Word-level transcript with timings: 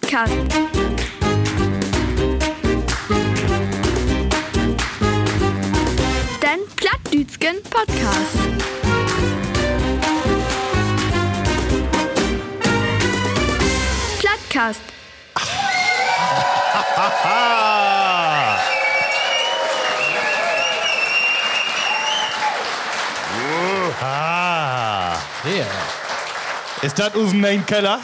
Plattcast. 0.00 0.32
Den 6.42 6.60
Plattdütschen 6.76 7.62
Podcast. 7.64 8.38
Plattcast. 14.20 14.80
Ah. 24.04 25.16
Ist 26.82 26.98
das 26.98 27.14
unser 27.14 27.36
neuen 27.36 27.64
Keller? 27.64 28.00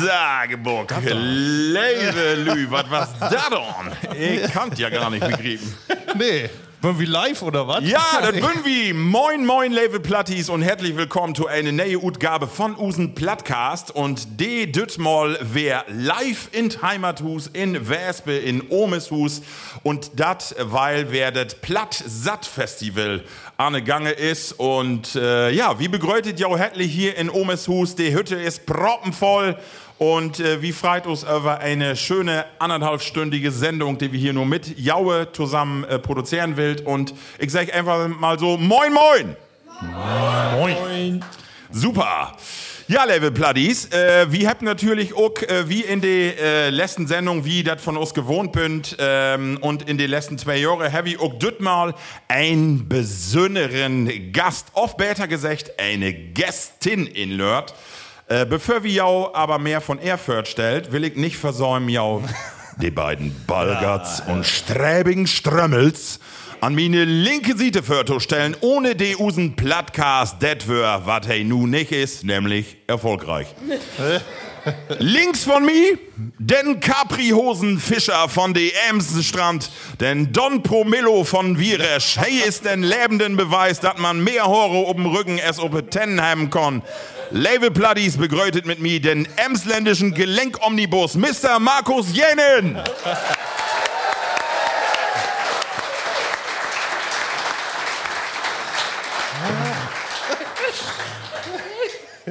Sageburg, 0.00 0.94
lebe 1.02 2.34
Lü, 2.36 2.70
was 2.70 2.90
war's 2.90 3.10
da 3.18 3.50
denn? 3.50 4.42
Ich 4.42 4.52
kannte 4.52 4.80
ja 4.80 4.88
gar 4.88 5.10
nicht 5.10 5.26
begriffen. 5.26 5.74
Nee. 6.16 6.48
Wollen 6.80 7.00
wir 7.00 7.08
live 7.08 7.42
oder 7.42 7.66
was? 7.66 7.82
Ja, 7.82 8.00
das 8.20 8.36
wir. 8.36 8.94
Moin, 8.94 9.44
moin, 9.44 9.72
Level 9.72 9.98
Plattis 9.98 10.48
und 10.48 10.62
herzlich 10.62 10.96
willkommen 10.96 11.34
zu 11.34 11.48
einer 11.48 11.72
neuen 11.72 11.96
Utgabe 11.96 12.46
von 12.46 12.76
Usen 12.76 13.16
Plattcast. 13.16 13.90
Und 13.90 14.38
de 14.38 14.66
dütmal 14.66 15.36
wer 15.40 15.84
live 15.88 16.48
in 16.52 16.70
Heimathus, 16.80 17.48
in 17.48 17.88
Wespe, 17.88 18.36
in 18.36 18.70
Omeshus. 18.70 19.42
Und 19.82 20.20
dat, 20.20 20.54
weil 20.60 21.10
wer 21.10 21.32
das 21.32 21.56
Platt-Satt-Festival 21.56 23.24
an 23.58 23.84
Gange 23.84 24.12
ist. 24.12 24.52
Und 24.52 25.16
äh, 25.16 25.50
ja, 25.50 25.78
wie 25.78 25.88
begrüßet 25.88 26.40
jau 26.40 26.56
herzlich 26.56 26.92
hier 26.92 27.16
in 27.16 27.28
Omeshus. 27.28 27.96
Die 27.96 28.14
Hütte 28.14 28.36
ist 28.36 28.64
proppenvoll. 28.64 29.58
Und 29.98 30.38
äh, 30.38 30.62
wie 30.62 30.72
freut 30.72 31.08
uns 31.08 31.24
über 31.24 31.58
eine 31.58 31.96
schöne 31.96 32.44
anderthalbstündige 32.60 33.50
Sendung, 33.50 33.98
die 33.98 34.12
wir 34.12 34.20
hier 34.20 34.32
nur 34.32 34.46
mit 34.46 34.78
Jaue 34.78 35.32
zusammen 35.32 35.82
äh, 35.84 35.98
produzieren 35.98 36.56
will. 36.56 36.80
Und 36.84 37.12
ich 37.40 37.50
sage 37.50 37.74
einfach 37.74 38.06
mal 38.06 38.38
so, 38.38 38.56
moin, 38.56 38.92
moin. 38.92 39.36
Moin. 40.52 41.24
Super. 41.70 42.36
Ja, 42.90 43.04
Level 43.04 43.30
Pluddies, 43.30 43.92
äh, 43.92 44.32
wir 44.32 44.48
haben 44.48 44.64
natürlich 44.64 45.14
auch, 45.14 45.36
äh, 45.42 45.68
wie 45.68 45.82
in 45.82 46.00
der 46.00 46.38
äh, 46.38 46.70
letzten 46.70 47.06
Sendung, 47.06 47.44
wie 47.44 47.62
das 47.62 47.82
von 47.82 47.98
uns 47.98 48.14
gewohnt 48.14 48.52
bünd, 48.52 48.96
ähm, 48.98 49.58
und 49.60 49.86
in 49.90 49.98
den 49.98 50.08
letzten 50.08 50.38
zwei 50.38 50.56
Jahren, 50.56 50.90
habe 50.90 51.10
ich 51.10 51.20
auch 51.20 51.34
mal 51.58 51.94
einen 52.28 52.88
besonderen 52.88 54.32
Gast, 54.32 54.68
oft 54.72 54.96
besser 54.96 55.28
gesagt, 55.28 55.78
eine 55.78 56.14
Gästin 56.14 57.06
in 57.06 57.32
Lörd. 57.32 57.74
Äh, 58.26 58.46
bevor 58.46 58.82
wir 58.82 58.90
jau 58.90 59.34
aber 59.34 59.58
mehr 59.58 59.82
von 59.82 59.98
Erfurt 59.98 60.48
stellt, 60.48 60.90
will 60.90 61.04
ich 61.04 61.14
nicht 61.14 61.36
versäumen, 61.36 61.90
jau 61.90 62.22
die 62.80 62.90
beiden 62.90 63.36
Balgatz 63.46 64.22
und 64.26 64.46
sträbigen 64.46 65.26
Strömmels 65.26 66.20
an 66.60 66.74
meine 66.74 67.04
linke 67.04 67.56
Seite 67.56 67.82
stellen, 68.20 68.56
ohne 68.60 68.94
die 68.94 69.16
Usen 69.16 69.54
Plattcast, 69.54 70.42
det 70.42 70.68
wär, 70.68 71.02
wat 71.04 71.28
hey 71.28 71.44
nu 71.44 71.66
nicht 71.66 71.92
ist, 71.92 72.24
nämlich 72.24 72.76
erfolgreich. 72.86 73.46
Links 74.98 75.44
von 75.44 75.64
mir, 75.64 75.98
den 76.38 76.80
Capri-Hosen-Fischer 76.80 78.28
von 78.28 78.52
de 78.52 78.72
Emsenstrand, 78.90 79.70
den 80.00 80.32
Don 80.32 80.62
Promillo 80.62 81.24
von 81.24 81.58
Viresch. 81.58 82.18
Hey 82.18 82.46
ist 82.46 82.64
den 82.64 82.82
lebenden 82.82 83.36
Beweis, 83.36 83.80
dass 83.80 83.98
man 83.98 84.22
mehr 84.22 84.46
Hore 84.46 84.90
um 84.90 85.06
Rücken 85.06 85.38
es 85.38 85.58
op 85.58 85.90
Tennenheim 85.90 86.50
kann. 86.50 86.82
Label 87.30 87.70
Pluddies 87.70 88.16
begrüßet 88.16 88.66
mit 88.66 88.80
mir 88.80 89.00
den 89.00 89.28
emsländischen 89.36 90.12
Gelenkomnibus 90.14 91.14
Mr. 91.14 91.58
Markus 91.58 92.06
Jenen. 92.14 92.78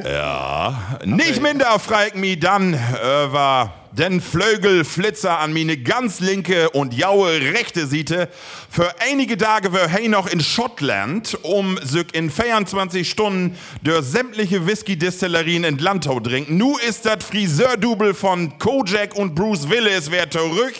Ja, 0.10 1.00
nicht 1.04 1.42
minder 1.42 1.78
freut 1.80 2.16
mich 2.16 2.40
dann 2.40 2.74
über 2.74 3.74
den 3.92 4.22
Flögelflitzer 4.22 5.38
an 5.38 5.52
meine 5.52 5.76
ganz 5.76 6.22
linke 6.22 6.70
und 6.70 6.94
jaue 6.94 7.32
rechte 7.42 7.88
Seite. 7.88 8.30
Für 8.70 8.94
einige 9.02 9.36
Tage 9.36 9.74
war 9.74 9.90
hey 9.90 10.08
noch 10.08 10.28
in 10.28 10.40
Schottland, 10.40 11.38
um 11.42 11.78
sich 11.84 12.16
in 12.16 12.30
24 12.30 13.10
Stunden 13.10 13.58
durch 13.84 14.06
sämtliche 14.06 14.66
Whisky-Distillerien 14.66 15.66
in 15.66 15.78
Landau 15.78 16.22
trinken. 16.22 16.56
Nu 16.56 16.78
ist 16.78 17.06
das 17.06 17.26
Friseurdouble 17.26 18.14
von 18.14 18.58
Kojak 18.60 19.14
und 19.14 19.36
Bruce 19.36 19.68
Willis 19.68 20.10
wer 20.10 20.30
zurück. 20.30 20.76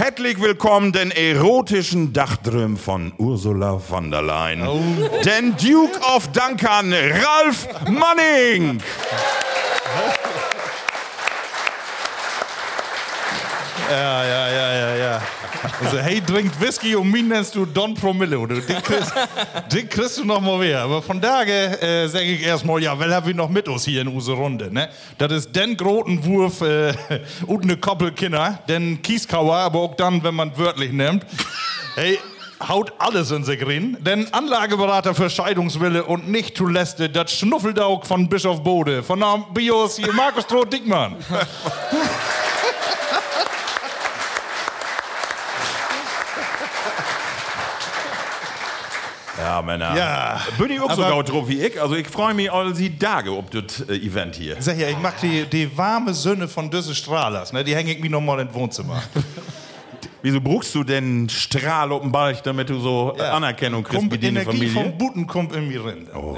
Herzlich 0.00 0.40
willkommen 0.40 0.92
den 0.92 1.10
erotischen 1.10 2.14
Dachdrüm 2.14 2.78
von 2.78 3.12
Ursula 3.18 3.78
von 3.78 4.10
der 4.10 4.22
Leyen. 4.22 4.60
Den 5.26 5.54
Duke 5.58 6.00
of 6.16 6.26
Duncan, 6.28 6.90
Ralf 6.90 7.68
Manning. 7.86 8.80
Ja, 13.90 14.24
ja, 14.24 14.48
ja, 14.48 14.72
ja, 14.72 14.96
ja. 14.96 15.22
Also, 15.82 15.98
hey, 15.98 16.20
trinkt 16.20 16.60
Whisky 16.60 16.94
und 16.94 17.10
mich 17.10 17.24
nennst 17.24 17.56
du 17.56 17.66
Don 17.66 17.92
Promillo. 17.94 18.46
Du, 18.46 18.60
den, 18.60 18.80
kriegst, 18.82 19.12
den 19.72 19.88
kriegst 19.88 20.18
du 20.18 20.24
noch 20.24 20.40
mal 20.40 20.58
mehr. 20.58 20.82
Aber 20.82 21.02
von 21.02 21.20
daher 21.20 21.82
äh, 21.82 22.08
sage 22.08 22.24
ich 22.24 22.42
erstmal, 22.42 22.80
ja, 22.80 22.96
wer 22.96 23.12
haben 23.12 23.26
wir 23.26 23.34
noch 23.34 23.48
mit 23.48 23.68
uns 23.68 23.84
hier 23.84 24.02
in 24.02 24.08
unserer 24.08 24.36
Runde? 24.36 24.72
Ne? 24.72 24.88
Das 25.18 25.32
ist 25.32 25.56
den 25.56 25.76
großen 25.76 26.24
Wurf 26.24 26.60
äh, 26.60 26.94
und 27.48 27.64
eine 27.64 27.76
Koppelkinder, 27.76 28.60
den 28.68 29.02
Kieskauer, 29.02 29.56
aber 29.56 29.80
auch 29.80 29.96
dann, 29.96 30.22
wenn 30.22 30.36
man 30.36 30.56
wörtlich 30.56 30.92
nimmt. 30.92 31.26
Hey, 31.96 32.20
haut 32.68 32.92
alles 32.98 33.32
in 33.32 33.42
sich 33.42 33.66
rein. 33.66 33.96
Denn 34.00 34.32
Anlageberater 34.32 35.16
für 35.16 35.28
Scheidungswille 35.28 36.04
und 36.04 36.28
nicht 36.28 36.56
zu 36.56 36.66
Läste, 36.66 37.08
das 37.08 37.32
Schnuffeldaug 37.32 38.06
von 38.06 38.28
Bischof 38.28 38.62
Bode, 38.62 39.02
von 39.02 39.24
Bios 39.52 39.96
hier 39.96 40.12
Markus 40.12 40.44
Stroh-Dickmann. 40.44 41.16
Ja, 49.50 49.62
Männer. 49.62 49.96
Ja. 49.96 50.40
Bin 50.58 50.70
ich 50.70 50.80
auch 50.80 50.92
so 50.92 51.02
Aber- 51.02 51.10
gaut 51.10 51.28
drauf 51.30 51.48
wie 51.48 51.60
ich. 51.60 51.80
Also 51.82 51.96
ich 51.96 52.06
freue 52.06 52.34
mich 52.34 52.52
all 52.52 52.72
die 52.72 52.96
Tage 52.96 53.30
auf 53.32 53.46
das 53.50 53.80
äh, 53.88 53.94
Event 53.96 54.36
hier. 54.36 54.56
Ich 54.56 54.64
sag 54.64 54.78
ja, 54.78 54.88
ich 54.88 54.98
mag 54.98 55.20
die, 55.20 55.44
die 55.46 55.76
warme 55.76 56.14
Sünde 56.14 56.46
von 56.46 56.70
Düsse 56.70 56.94
Strahlers, 56.94 57.52
ne? 57.52 57.64
die 57.64 57.74
hänge 57.74 57.92
ich 57.92 58.00
mir 58.00 58.10
noch 58.10 58.20
mal 58.20 58.38
ins 58.40 58.54
Wohnzimmer. 58.54 59.02
Wieso 60.22 60.40
brauchst 60.40 60.74
du 60.74 60.84
denn 60.84 61.28
Strahl 61.30 61.90
auf 61.92 62.02
dem 62.02 62.12
Balch, 62.12 62.42
damit 62.42 62.68
du 62.68 62.78
so 62.78 63.14
äh, 63.18 63.22
Anerkennung 63.22 63.82
kriegst 63.82 63.98
Kommt 63.98 64.12
wie 64.12 64.18
deine 64.18 64.42
Energie 64.42 64.68
Familie? 64.68 64.82
vom 64.82 64.98
Buten 64.98 65.26
kommt 65.26 65.56
in 65.56 65.66
mir 65.66 65.84
rein. 65.84 66.06
Oh, 66.14 66.36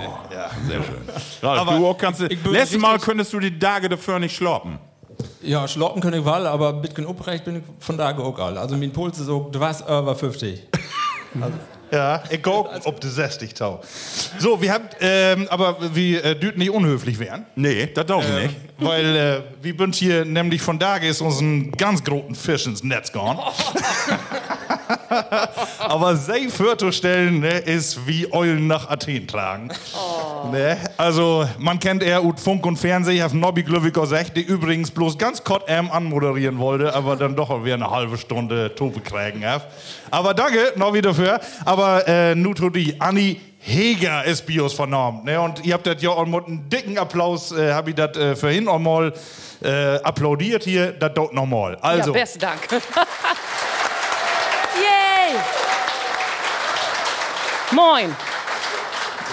sehr 0.68 0.82
schön. 0.84 1.02
Ralf, 1.42 1.60
Aber 1.60 1.76
du 1.76 1.86
auch 1.88 1.98
kannst, 1.98 2.20
ich 2.22 2.40
bin 2.42 2.52
letztes 2.52 2.80
Mal 2.80 2.92
richtig- 2.92 3.06
könntest 3.08 3.32
du 3.32 3.40
die 3.40 3.58
Tage 3.58 3.88
dafür 3.88 4.18
nicht 4.20 4.34
schlafen. 4.36 4.78
Ja, 5.42 5.66
schlafen 5.68 6.00
kann 6.00 6.14
ich 6.14 6.24
wohl, 6.24 6.46
aber 6.46 6.72
bisschen 6.74 7.06
uprecht 7.06 7.44
bin 7.44 7.56
ich 7.56 7.62
von 7.80 7.98
da 7.98 8.16
auch 8.16 8.38
all. 8.38 8.56
Also 8.56 8.76
mein 8.76 8.92
Puls 8.92 9.18
ist 9.18 9.26
so, 9.26 9.48
du 9.52 9.58
warst 9.60 9.82
über 9.82 10.14
50. 10.14 10.62
Ja, 11.92 12.22
ich 12.30 12.42
go 12.42 12.66
ob 12.84 13.00
du 13.02 13.08
60 13.08 13.52
tau. 13.52 13.82
So, 14.38 14.62
wir 14.62 14.72
haben, 14.72 14.88
ähm, 15.00 15.46
aber 15.50 15.94
wir 15.94 16.24
äh, 16.24 16.34
düten 16.34 16.58
nicht 16.58 16.70
unhöflich 16.70 17.18
werden. 17.18 17.44
Nee, 17.54 17.86
das 17.92 18.06
darf 18.06 18.24
ich 18.26 18.44
nicht. 18.44 18.56
Weil 18.78 19.16
äh, 19.16 19.42
wir 19.60 19.74
sind 19.76 19.94
hier 19.94 20.24
nämlich 20.24 20.62
von 20.62 20.78
da 20.78 20.96
ist 20.96 21.20
uns 21.20 21.40
ein 21.40 21.70
ganz 21.72 22.02
großen 22.02 22.34
Fisch 22.34 22.66
ins 22.66 22.82
Netz 22.82 23.12
gegangen. 23.12 23.40
Aber 25.78 26.16
sei 26.16 26.48
vorzustellen, 26.48 27.40
ne, 27.40 27.58
ist 27.58 28.06
wie 28.06 28.32
Eulen 28.32 28.66
nach 28.66 28.88
Athen 28.88 29.26
tragen. 29.26 29.68
Ne? 30.50 30.76
Also, 30.96 31.46
man 31.58 31.78
kennt 31.78 32.02
eher 32.02 32.24
ut 32.24 32.40
Funk 32.40 32.64
und 32.66 32.76
Fernsehen, 32.76 33.16
ich 33.16 33.22
habe 33.22 33.36
Nobby 33.36 33.62
Glöwig 33.62 33.94
gesagt, 33.94 34.36
die 34.36 34.42
übrigens 34.42 34.90
bloß 34.90 35.18
ganz 35.18 35.42
kurz 35.42 35.64
ähm 35.66 35.90
anmoderieren 35.90 36.58
wollte, 36.58 36.94
aber 36.94 37.16
dann 37.16 37.36
doch 37.36 37.64
wieder 37.64 37.74
eine 37.74 37.90
halbe 37.90 38.18
Stunde 38.18 38.74
Tobe 38.74 39.00
kriegen 39.00 39.46
hat. 39.46 39.68
Aber 40.10 40.34
danke, 40.34 40.72
Nobby 40.76 41.02
dafür. 41.02 41.40
Aber 41.64 42.06
äh, 42.08 42.34
nu 42.34 42.54
to 42.54 42.70
die 42.70 43.00
Anni 43.00 43.40
Heger 43.64 44.24
ist 44.24 44.44
Bios 44.44 44.74
vernommen. 44.74 45.24
Ne? 45.24 45.40
Und 45.40 45.64
ihr 45.64 45.74
habt 45.74 45.86
das 45.86 46.02
ja 46.02 46.10
auch 46.10 46.26
mit 46.26 46.46
einem 46.46 46.68
dicken 46.68 46.98
Applaus, 46.98 47.52
äh, 47.52 47.72
habe 47.72 47.90
ich 47.90 47.96
das 47.96 48.16
äh, 48.16 48.34
vorhin 48.34 48.66
auch 48.66 48.80
mal 48.80 49.12
äh, 49.62 49.96
applaudiert 50.02 50.64
hier, 50.64 50.92
das 50.92 51.12
dort 51.14 51.32
nochmal. 51.32 51.76
Also, 51.80 52.12
Ja, 52.12 52.20
besten 52.20 52.40
Dank. 52.40 52.60
Moin. 57.72 58.14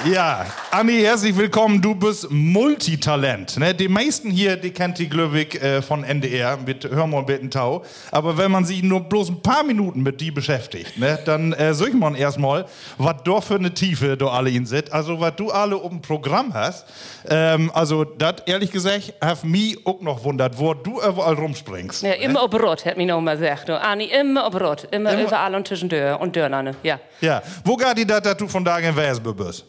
Ja, 0.06 0.46
Anni, 0.72 1.02
herzlich 1.02 1.36
willkommen. 1.36 1.82
Du 1.82 1.94
bist 1.94 2.32
Multitalent. 2.32 3.58
Ne? 3.58 3.74
Die 3.76 3.90
meisten 3.90 4.32
hier, 4.32 4.56
die 4.56 4.72
kennt 4.72 4.98
die 4.98 5.10
Glöwig 5.10 5.62
äh, 5.62 5.82
von 5.82 6.06
NDR 6.06 6.58
mit 6.66 6.90
Hörmon 6.90 7.26
Bitten 7.26 7.52
Tau. 7.52 7.84
Aber 8.10 8.38
wenn 8.38 8.50
man 8.50 8.64
sich 8.64 8.82
nur 8.82 9.02
bloß 9.02 9.30
ein 9.30 9.42
paar 9.42 9.64
Minuten 9.64 10.02
mit 10.02 10.22
die 10.22 10.32
beschäftigt, 10.32 10.98
ne, 10.98 11.20
dann 11.26 11.52
äh, 11.52 11.74
sucht 11.74 11.96
man 11.96 12.16
erstmal, 12.16 12.66
was 12.98 13.16
da 13.26 13.42
für 13.42 13.56
eine 13.56 13.74
Tiefe 13.74 14.16
du 14.16 14.30
alle 14.30 14.50
in 14.52 14.66
sit. 14.66 14.90
Also, 14.94 15.20
was 15.20 15.36
du 15.36 15.52
alle 15.52 15.76
um 15.78 16.02
Programm 16.02 16.54
hast. 16.54 16.86
Ähm, 17.28 17.70
also, 17.74 18.06
das 18.06 18.36
ehrlich 18.46 18.72
gesagt, 18.72 19.14
hat 19.20 19.44
mich 19.44 19.86
auch 19.86 20.00
noch 20.00 20.24
wundert, 20.24 20.58
wo 20.58 20.74
du 20.76 21.02
überall 21.02 21.34
rumspringst. 21.34 22.04
Ja, 22.04 22.14
immer 22.14 22.42
op 22.44 22.54
Rot, 22.54 22.86
hat 22.86 22.96
mir 22.96 23.06
noch 23.06 23.20
mal 23.20 23.38
gesagt. 23.38 23.70
Anni, 23.70 24.06
immer 24.06 24.48
op 24.48 24.62
Rot. 24.62 24.88
Immer, 24.92 25.12
Immer- 25.12 25.24
überall 25.24 25.56
und 25.56 25.68
zwischen 25.68 25.90
Dörr 25.90 26.22
und 26.22 26.38
Dörnern. 26.38 26.74
Ja. 26.84 27.00
Ja, 27.20 27.42
wo 27.66 27.76
geht 27.76 27.98
die 27.98 28.06
dat, 28.08 28.26
dass 28.26 28.38
du 28.38 28.48
von 28.48 28.64
da 28.64 28.78
in 28.78 28.96
Wesbe 28.96 29.34
bist? 29.34 29.66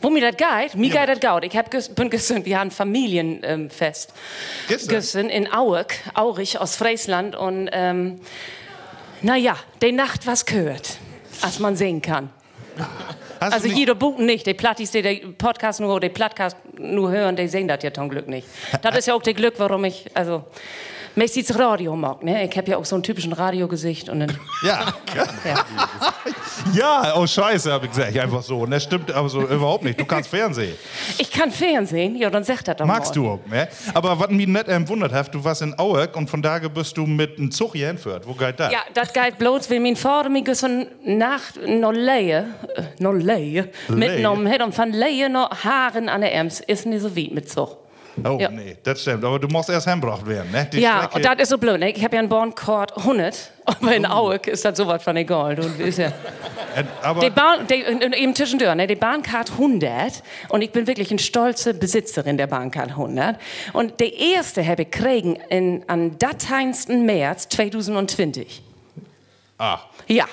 Wo 0.00 0.08
mir 0.08 0.32
das 0.32 0.36
geht? 0.36 0.74
Mir 0.76 0.90
geht 0.90 1.08
das 1.08 1.20
gut. 1.20 1.44
Ich 1.44 1.56
hab 1.56 1.70
ges 1.70 1.88
bin 1.90 2.08
gesund. 2.08 2.46
Wir 2.46 2.58
haben 2.58 2.70
Familienfest. 2.70 4.10
Ähm. 4.10 4.14
Gestern? 4.68 4.88
Gestern 4.88 5.28
in 5.28 5.52
Auerk, 5.52 5.94
Aurich 6.14 6.58
aus 6.58 6.76
Friesland. 6.76 7.36
Und 7.36 7.68
ähm, 7.72 8.20
naja, 9.20 9.56
die 9.82 9.92
Nacht 9.92 10.26
was 10.26 10.46
gehört, 10.46 10.96
als 11.42 11.58
man 11.58 11.76
sehen 11.76 12.00
kann. 12.00 12.30
Hast 13.40 13.52
Also 13.52 13.68
jeder 13.68 13.94
Buchen 13.94 14.26
nicht. 14.26 14.46
Die 14.46 14.54
Plattis, 14.54 14.90
die 14.90 15.02
den 15.02 15.34
Podcast 15.36 15.80
nur, 15.80 16.00
die 16.00 16.08
Podcast 16.08 16.56
nur 16.78 17.10
hören, 17.10 17.36
die 17.36 17.48
sehen 17.48 17.68
das 17.68 17.82
ja 17.82 17.92
zum 17.92 18.08
Glück 18.08 18.28
nicht. 18.28 18.46
Das 18.82 18.96
ist 18.96 19.06
ja 19.06 19.14
auch 19.14 19.22
der 19.22 19.34
Glück, 19.34 19.54
warum 19.58 19.84
ich, 19.84 20.06
also, 20.14 20.44
das 21.16 21.58
Radio 21.58 21.96
mag, 21.96 22.22
ne? 22.22 22.44
Ich 22.44 22.56
habe 22.56 22.70
ja 22.70 22.76
auch 22.76 22.84
so 22.84 22.96
ein 22.96 23.02
typischen 23.02 23.32
Radiogesicht 23.32 24.08
und 24.08 24.20
dann, 24.20 24.30
Ja. 24.64 24.94
ja. 25.14 25.64
Ja, 26.74 27.14
oh 27.16 27.26
Scheiße, 27.26 27.72
habe 27.72 27.86
ich 27.86 27.92
gesagt. 27.92 28.16
Einfach 28.18 28.42
so. 28.42 28.58
Und 28.60 28.70
das 28.70 28.82
stimmt 28.84 29.10
aber 29.10 29.28
so 29.28 29.40
überhaupt 29.42 29.82
nicht. 29.82 29.98
Du 29.98 30.04
kannst 30.04 30.28
Fernsehen. 30.30 30.74
Ich 31.18 31.30
kann 31.30 31.50
Fernsehen, 31.50 32.16
ja, 32.16 32.28
dann 32.30 32.44
sag 32.44 32.62
das 32.64 32.76
doch 32.76 32.86
Magst 32.86 33.16
mal. 33.16 33.22
du 33.22 33.30
auch, 33.30 33.46
ne? 33.46 33.68
Aber 33.94 34.18
was 34.18 34.28
mich 34.30 34.46
nicht 34.46 34.68
ähm, 34.68 34.86
wundert 34.88 35.12
hat, 35.12 35.34
du 35.34 35.42
warst 35.42 35.62
in 35.62 35.76
Auerk 35.78 36.16
und 36.16 36.28
von 36.28 36.42
da 36.42 36.58
bist 36.58 36.96
du 36.96 37.06
mit 37.06 37.38
einem 37.38 37.50
Zug 37.50 37.72
hier 37.74 37.88
hinführt. 37.88 38.26
Wo 38.26 38.34
geht 38.34 38.60
das? 38.60 38.72
Ja, 38.72 38.80
dat 38.94 39.12
geht 39.14 39.38
bloß, 39.38 39.70
weil 39.70 39.80
mein 39.80 39.96
Vater 39.96 40.28
mich 40.28 40.44
gestern 40.44 40.86
Nacht 41.04 41.58
noch 41.66 41.92
Leie, 41.92 42.46
äh, 42.76 42.82
noch 43.02 43.12
Leie, 43.14 43.70
mitgenommen 43.88 44.48
hat 44.48 44.62
und 44.62 44.74
von 44.74 44.92
Leie 44.92 45.28
noch 45.30 45.50
Haaren 45.64 46.08
an 46.08 46.20
der 46.20 46.34
Ems 46.34 46.60
ist 46.60 46.86
nicht 46.86 47.00
so 47.02 47.16
weit 47.16 47.32
mit 47.32 47.50
Zug. 47.50 47.78
Oh, 48.24 48.38
Ja. 48.40 48.50
nee, 48.50 48.76
das 48.82 49.00
stimmt. 49.02 49.24
Aber 49.24 49.38
du 49.38 49.48
musst 49.48 49.68
erst 49.70 49.86
heimgebracht 49.86 50.26
werden, 50.26 50.50
ne? 50.50 50.68
Die 50.72 50.80
Ja, 50.80 50.98
Strecke- 51.04 51.16
und 51.16 51.24
das 51.24 51.34
ist 51.42 51.48
so 51.50 51.58
blöd. 51.58 51.78
Ne? 51.80 51.90
Ich 51.90 52.02
habe 52.04 52.16
ja 52.16 52.20
einen 52.20 52.28
Bornkord 52.28 52.96
100, 52.96 53.50
aber 53.64 53.94
in 53.94 54.04
Auerk 54.06 54.46
ist 54.46 54.64
das 54.64 54.76
sowas 54.76 55.02
von 55.02 55.16
egal. 55.16 55.56
Du, 55.56 55.62
ist 55.82 55.98
ja 55.98 56.08
Äh, 56.76 56.84
aber 57.02 57.20
Die 57.20 57.30
Bahn, 57.30 57.66
die, 57.66 57.74
eben 57.82 58.34
zwischendurch, 58.34 58.74
ne, 58.76 58.86
die 58.86 58.94
Bahncard 58.94 59.50
100 59.52 60.22
und 60.50 60.62
ich 60.62 60.70
bin 60.70 60.86
wirklich 60.86 61.10
eine 61.10 61.18
stolze 61.18 61.74
Besitzerin 61.74 62.36
der 62.38 62.46
Bahncard 62.46 62.90
100 62.90 63.36
und 63.72 63.98
der 63.98 64.16
erste 64.16 64.64
habe 64.64 64.82
ich 64.82 64.90
kriegen 64.92 65.34
in, 65.48 65.82
an 65.88 66.16
dateinsten 66.18 67.04
März 67.06 67.48
2020. 67.48 68.62
ah, 69.58 69.78
Ja. 70.06 70.26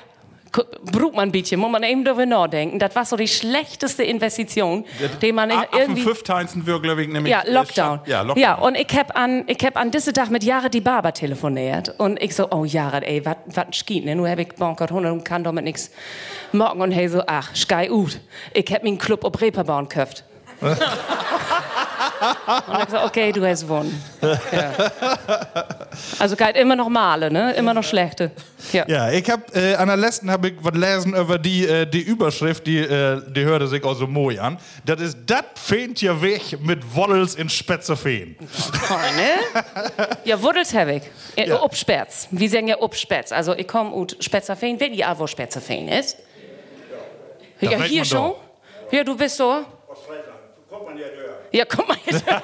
Braucht 0.92 1.16
man 1.16 1.30
ein 1.30 1.32
bisschen, 1.32 1.60
muss 1.60 1.72
man 1.72 1.84
eben 1.84 2.04
darüber 2.04 2.26
nachdenken. 2.26 2.80
Das 2.80 2.96
war 2.96 3.06
so 3.06 3.16
die 3.16 3.28
schlechteste 3.28 4.04
Investition, 4.04 4.86
die 5.22 5.32
man 5.32 5.50
in- 5.50 5.60
irgendwie... 5.78 6.02
15. 6.02 6.66
wir, 6.66 6.80
glaube 6.80 7.04
ich, 7.04 7.08
nämlich. 7.10 7.32
Ja, 7.32 7.44
Lockdown. 7.46 8.02
Ja, 8.06 8.22
Lockdown. 8.22 8.42
Ja, 8.42 8.56
und 8.56 8.76
ich 8.76 8.88
hab 8.98 9.16
an, 9.18 9.44
ich 9.48 9.64
hab 9.66 9.78
an 9.78 9.92
diesem 9.92 10.14
Tag 10.14 10.30
mit 10.32 10.44
Jara 10.44 10.70
die 10.70 10.82
Barber 10.82 11.14
telefoniert. 11.14 11.94
Und 12.00 12.22
ich 12.22 12.36
so, 12.36 12.50
oh 12.52 12.66
Jara, 12.66 13.00
ey, 13.00 13.24
was 13.26 13.36
schiet, 13.76 14.06
ne? 14.06 14.16
Nur 14.16 14.30
hab 14.30 14.40
ich 14.40 14.50
Bankert 14.56 14.90
100 14.92 15.12
und 15.12 15.24
kann 15.24 15.44
damit 15.44 15.64
nix 15.66 15.92
morgen. 16.52 16.82
Und 16.82 16.92
hey 16.92 17.08
so, 17.08 17.22
ach, 17.28 17.56
sky 17.56 17.90
ut. 17.90 18.20
Ich 18.54 18.72
hab 18.74 18.84
mir 18.84 18.90
einen 18.90 18.98
Club 18.98 19.24
auf 19.24 19.40
Reeperbahn 19.40 19.88
gekauft. 19.90 20.24
und 22.68 22.84
ich 22.84 22.90
so, 22.90 23.00
okay, 23.04 23.32
du 23.32 23.46
hast 23.46 23.62
gewonnen. 23.62 24.04
Ja. 24.22 24.92
Also 26.20 26.36
geht 26.36 26.56
immer 26.58 26.76
noch 26.76 26.90
Male, 26.90 27.32
ne? 27.32 27.54
Immer 27.54 27.74
noch 27.74 27.84
schlechte. 27.84 28.32
Ja. 28.72 28.86
ja, 28.88 29.12
ich 29.12 29.30
hab, 29.30 29.56
äh, 29.56 29.76
an 29.76 29.88
der 29.88 29.98
letzten 29.98 30.30
habe 30.30 30.50
ich 30.50 30.54
was 30.62 30.74
lesen 30.74 31.16
über 31.16 31.38
die, 31.38 31.66
äh, 31.66 31.86
die 31.86 32.02
Überschrift, 32.02 32.68
die, 32.68 32.80
äh, 32.80 33.22
die 33.28 33.44
hörte 33.44 33.68
sich 33.68 33.84
auch 33.84 33.96
so 33.96 34.08
moi 34.08 34.40
an. 34.40 34.58
Das 34.86 35.02
ist, 35.02 35.18
das 35.26 35.44
fehlt 35.56 36.02
ja 36.02 36.22
weg 36.22 36.60
mit 36.62 36.96
Woddels 36.96 37.36
in 37.36 37.50
Spetzerfeen. 37.50 38.36
Keine? 38.88 40.10
Ja, 40.24 40.42
Wuddels 40.42 40.74
hab 40.74 40.88
ich. 40.90 41.04
Ja. 41.36 41.46
Ja. 41.46 41.62
Upspätz. 41.64 42.28
Wir 42.32 42.50
sagen 42.50 42.68
ja 42.68 42.78
Upspätz. 42.80 43.32
Also 43.32 43.54
ich 43.54 43.68
komme 43.68 43.92
aus 43.92 44.16
Spetzerfeen. 44.20 44.80
Wen 44.80 44.94
ihr 44.94 45.16
wo 45.18 45.28
Spetzerfeen 45.28 45.88
ist? 45.88 46.18
Ja, 47.60 47.82
hier 47.84 48.00
man 48.00 48.06
schon. 48.06 48.34
Ja, 48.92 49.04
du 49.04 49.16
bist 49.18 49.38
so. 49.38 49.52
Ja, 49.52 49.66
kommt 51.66 51.88
man 51.88 51.98
hier 52.04 52.22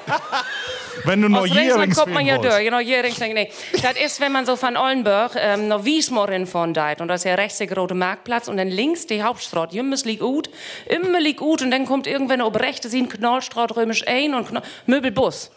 Wenn 1.04 1.20
du 1.20 1.28
noch 1.28 1.46
Friesland 1.46 1.94
kommt 1.94 2.14
man 2.14 2.24
ja 2.24 2.38
durch. 2.38 2.64
Genau, 2.64 2.78
Jähringsfeen. 2.78 3.34
Nee. 3.34 3.50
Das 3.82 3.96
ist, 3.96 4.20
wenn 4.20 4.32
man 4.32 4.46
so 4.46 4.56
von 4.56 4.76
Ollenburg 4.76 5.32
ähm, 5.36 5.68
nach 5.68 5.84
Wiesmorin 5.84 6.46
von 6.46 6.72
deit. 6.72 7.00
Und 7.00 7.08
das 7.08 7.22
ist 7.22 7.24
ja 7.24 7.34
rechts 7.34 7.58
der 7.58 7.66
große 7.66 7.94
Marktplatz. 7.94 8.48
Und 8.48 8.56
dann 8.56 8.68
links 8.68 9.06
die 9.06 9.22
Hauptstraße. 9.22 9.76
Immer 9.76 9.96
liegt 9.96 10.20
gut. 10.20 10.48
Immer 10.86 11.20
liegt 11.20 11.40
gut. 11.40 11.62
Und 11.62 11.70
dann 11.70 11.86
kommt 11.86 12.06
irgendwann 12.06 12.40
ob 12.40 12.58
rechts 12.58 12.90
sind 12.90 13.10
Knollstraße 13.10 13.76
römisch 13.76 14.06
ein 14.06 14.34
und 14.34 14.48
Kno 14.48 14.60
Möbelbus. 14.86 15.50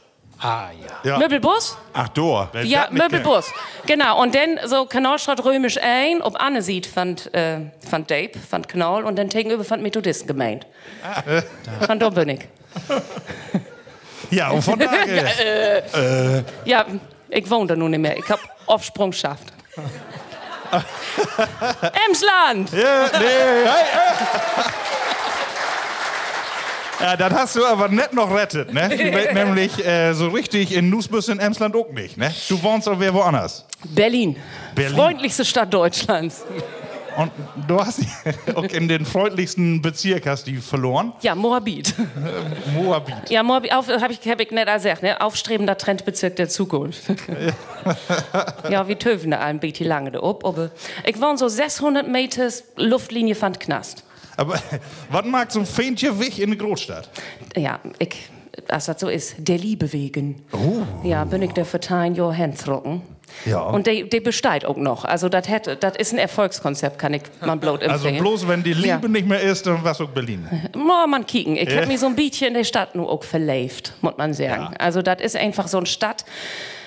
Ja. 1.04 1.18
Möbelbus? 1.18 1.78
Ach. 1.94 2.10
Wer 2.52 2.64
Ja, 2.64 2.88
Möbelbus. 2.92 3.52
Genau. 3.86 4.22
Und 4.22 4.36
dann 4.36 4.60
so 4.66 4.86
Kanalstraat 4.86 5.44
römisch 5.44 5.78
ein, 5.82 6.22
ob 6.22 6.40
Anne 6.42 6.62
sieht 6.62 6.86
von, 6.86 7.18
äh, 7.34 7.60
von 7.90 8.06
Dave, 8.06 8.32
von 8.50 8.66
Knall, 8.68 9.04
und 9.04 9.18
dann 9.18 9.30
gegenüber 9.30 9.64
von 9.64 9.82
Methodisten 9.82 10.28
gemeint. 10.28 10.68
Bin 12.12 12.30
ich. 12.30 12.40
kennt. 12.40 12.50
Ja, 14.30 14.50
und 14.50 14.62
von 14.62 14.80
daher. 14.80 16.44
Ja, 16.66 16.86
ich 17.30 17.50
wohne 17.50 17.68
da 17.68 17.76
nun 17.76 17.92
nicht 17.92 18.00
mehr. 18.00 18.18
Ich 18.18 18.30
hab 18.30 18.40
Aufsprung 18.66 19.12
geschafft. 19.12 19.54
Emsland! 22.08 22.72
Ja, 22.74 23.06
nee, 23.20 23.26
hey, 23.26 23.66
hey. 23.66 24.66
Ja, 27.00 27.16
das 27.16 27.34
hast 27.34 27.56
du 27.56 27.66
aber 27.66 27.90
nicht 27.90 28.14
noch 28.14 28.34
rettet, 28.34 28.74
ne? 28.74 28.88
Nämlich 29.34 29.86
äh, 29.86 30.14
so 30.14 30.30
richtig 30.30 30.76
in 30.76 30.90
Nussbüss 30.90 31.28
in 31.28 31.40
Emsland 31.40 31.76
auch 31.76 31.92
nicht, 31.92 32.18
ne? 32.18 32.34
Du 32.50 32.62
wohnst 32.62 32.88
doch 32.88 33.00
wer 33.00 33.14
woanders. 33.14 33.66
Berlin. 33.90 34.36
Berlin. 34.74 34.96
Freundlichste 34.96 35.46
Stadt 35.46 35.74
Deutschlands. 35.74 36.44
Und 37.18 37.32
du 37.68 37.80
hast 37.80 38.02
auch 38.56 38.64
in 38.64 38.88
den 38.88 39.06
freundlichsten 39.06 39.82
Bezirk 39.82 40.28
hast 40.28 40.46
die 40.46 40.58
verloren. 40.58 41.14
Ja, 41.22 41.34
Moabit. 41.34 41.96
Moabit. 42.76 43.30
Ja, 43.30 43.42
Moabit, 43.42 43.74
auf, 43.74 43.88
hab 43.88 44.12
ich, 44.12 44.20
hab 44.28 44.40
ich 44.40 44.52
nicht 44.52 44.68
gesagt, 44.68 45.04
ne? 45.04 45.20
Aufstrebender 45.20 45.78
Trendbezirk 45.78 46.36
der 46.36 46.50
Zukunft. 46.50 47.02
ja, 48.70 48.88
wie 48.88 48.96
töven 48.96 49.32
da 49.32 49.40
ein 49.40 49.60
bisschen 49.60 49.88
lange 49.88 50.12
da 50.12 50.22
ob, 50.22 50.46
aber 50.46 50.72
ich 51.06 51.20
wohne 51.20 51.38
so 51.38 51.48
600 51.48 52.08
Meter 52.08 52.50
Luftlinie 52.76 53.36
von 53.36 53.58
Knast. 53.58 54.04
Aber 54.38 54.56
was 55.10 55.26
mag 55.26 55.52
so 55.52 55.60
ein 55.60 55.66
Fähnchen 55.66 56.18
weg 56.20 56.38
in 56.40 56.46
eine 56.46 56.58
Großstadt? 56.58 57.10
Ja, 57.56 57.80
ich, 58.00 58.30
als 58.70 58.86
das 58.86 59.00
so 59.00 59.10
ist, 59.10 59.36
der 59.40 59.58
Liebe 59.58 59.92
wegen. 59.92 60.44
Ja, 61.04 61.26
bin 61.26 61.42
ich 61.42 61.52
der 61.52 61.66
Vertein 61.66 62.16
jo 62.16 62.32
Händrocken. 62.32 63.02
Ja. 63.46 63.60
Und 63.62 63.88
der, 63.88 64.04
der 64.06 64.22
besteht 64.22 64.64
auch 64.66 64.78
noch. 64.78 65.04
Also, 65.04 65.28
das 65.28 65.46
ist 65.98 66.14
ein 66.14 66.18
Erfolgskonzept, 66.18 66.98
kann 66.98 67.14
ich 67.14 67.24
man 67.42 67.60
bloß 67.60 67.82
Also 67.82 68.08
empfehlen. 68.08 68.20
bloß 68.24 68.48
wenn 68.48 68.64
die 68.64 68.72
Liebe 68.74 68.88
Ja. 68.88 69.08
nicht 69.08 69.28
mehr 69.28 69.42
ist, 69.42 69.68
dann 69.68 69.84
war's 69.84 70.00
auch 70.00 70.10
Berlin. 70.10 70.48
Mal 70.76 71.06
man 71.08 71.26
kicken. 71.26 71.58
Ich 71.58 71.70
Ja. 71.70 71.82
hab 71.82 71.88
mich 71.88 72.00
so 72.00 72.06
ein 72.06 72.16
bisschen 72.16 72.48
in 72.48 72.54
der 72.54 72.64
Stadt 72.64 72.96
nur 72.96 73.10
auch 73.12 73.24
verlebt, 73.24 73.94
muss 74.02 74.14
man 74.18 74.34
sagen. 74.34 74.74
Also, 74.80 75.02
das 75.02 75.22
ist 75.22 75.36
einfach 75.36 75.68
so 75.68 75.78
eine 75.78 75.86
Stadt. 75.88 76.24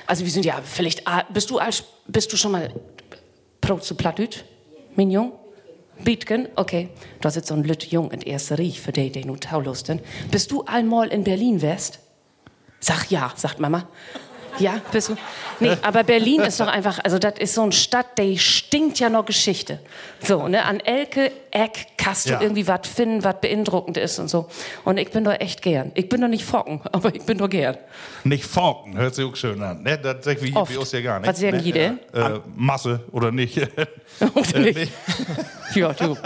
Also, 0.06 0.24
wir 0.24 0.30
sind 0.32 0.44
ja 0.46 0.60
vielleicht. 0.64 1.02
Bist 1.32 1.50
du, 1.50 1.58
als, 1.58 1.84
bist 2.08 2.32
du 2.32 2.36
schon 2.38 2.52
mal 2.52 2.72
Brot 3.60 3.84
zu 3.84 3.94
Plattdüt, 3.94 4.44
mein 4.96 5.10
Jung? 5.10 5.32
Bietgen? 6.04 6.48
Okay. 6.56 6.88
Du 7.20 7.26
hast 7.26 7.36
jetzt 7.36 7.48
so 7.48 7.54
ein 7.54 7.64
Lütt 7.64 7.84
Jung 7.84 8.10
in 8.10 8.20
erster 8.22 8.58
Riech 8.58 8.80
für 8.80 8.92
die, 8.92 9.10
die 9.10 9.24
nu 9.24 9.36
taulusten. 9.36 10.00
Bist 10.30 10.50
du 10.50 10.64
einmal 10.66 11.08
in 11.08 11.24
Berlin 11.24 11.62
west? 11.62 12.00
Sag 12.80 13.10
ja, 13.10 13.32
sagt 13.36 13.60
Mama. 13.60 13.86
Ja, 14.58 14.80
bist 14.90 15.10
du? 15.10 15.16
Nee, 15.60 15.76
aber 15.82 16.02
Berlin 16.02 16.40
ist 16.40 16.58
doch 16.60 16.66
einfach, 16.66 16.98
also 17.04 17.18
das 17.18 17.34
ist 17.38 17.54
so 17.54 17.62
eine 17.62 17.72
Stadt, 17.72 18.18
die 18.18 18.36
stinkt 18.38 18.98
ja 18.98 19.08
noch 19.08 19.24
Geschichte. 19.24 19.78
So, 20.20 20.48
ne, 20.48 20.64
an 20.64 20.80
Elke 20.80 21.30
Eck 21.50 21.86
kannst 21.96 22.26
du 22.26 22.32
Ja. 22.32 22.40
irgendwie 22.40 22.66
was 22.66 22.86
finden, 22.88 23.22
was 23.22 23.36
beeindruckend 23.40 23.96
ist 23.96 24.18
und 24.18 24.28
so. 24.28 24.48
Und 24.84 24.98
ich 24.98 25.10
bin 25.10 25.24
doch 25.24 25.38
echt 25.38 25.62
gern. 25.62 25.92
Ich 25.94 26.08
bin 26.08 26.20
doch 26.20 26.28
nicht 26.28 26.44
Focken, 26.44 26.82
aber 26.92 27.14
ich 27.14 27.22
bin 27.22 27.38
doch 27.38 27.48
gern. 27.48 27.76
Nicht 28.24 28.44
Falken, 28.44 28.98
hört 28.98 29.14
sich 29.14 29.24
auch 29.24 29.36
schön 29.36 29.62
an. 29.62 29.82
Ne? 29.82 29.98
Das 29.98 30.24
sagt 30.24 30.42
wie 30.42 30.54
Oft. 30.54 30.72
bei 30.72 30.78
uns 30.78 30.92
ja 30.92 31.00
gar 31.00 31.20
nicht. 31.20 31.28
Was 31.28 31.38
sagen 31.40 31.56
ne? 31.58 31.62
die 31.62 31.72
denn? 31.72 31.98
Äh, 32.12 32.40
Masse 32.56 33.00
oder 33.12 33.30
nicht? 33.30 33.56
Oder 34.34 34.58
nicht? 34.58 34.92
Ja, 35.74 35.92
du. 35.92 36.16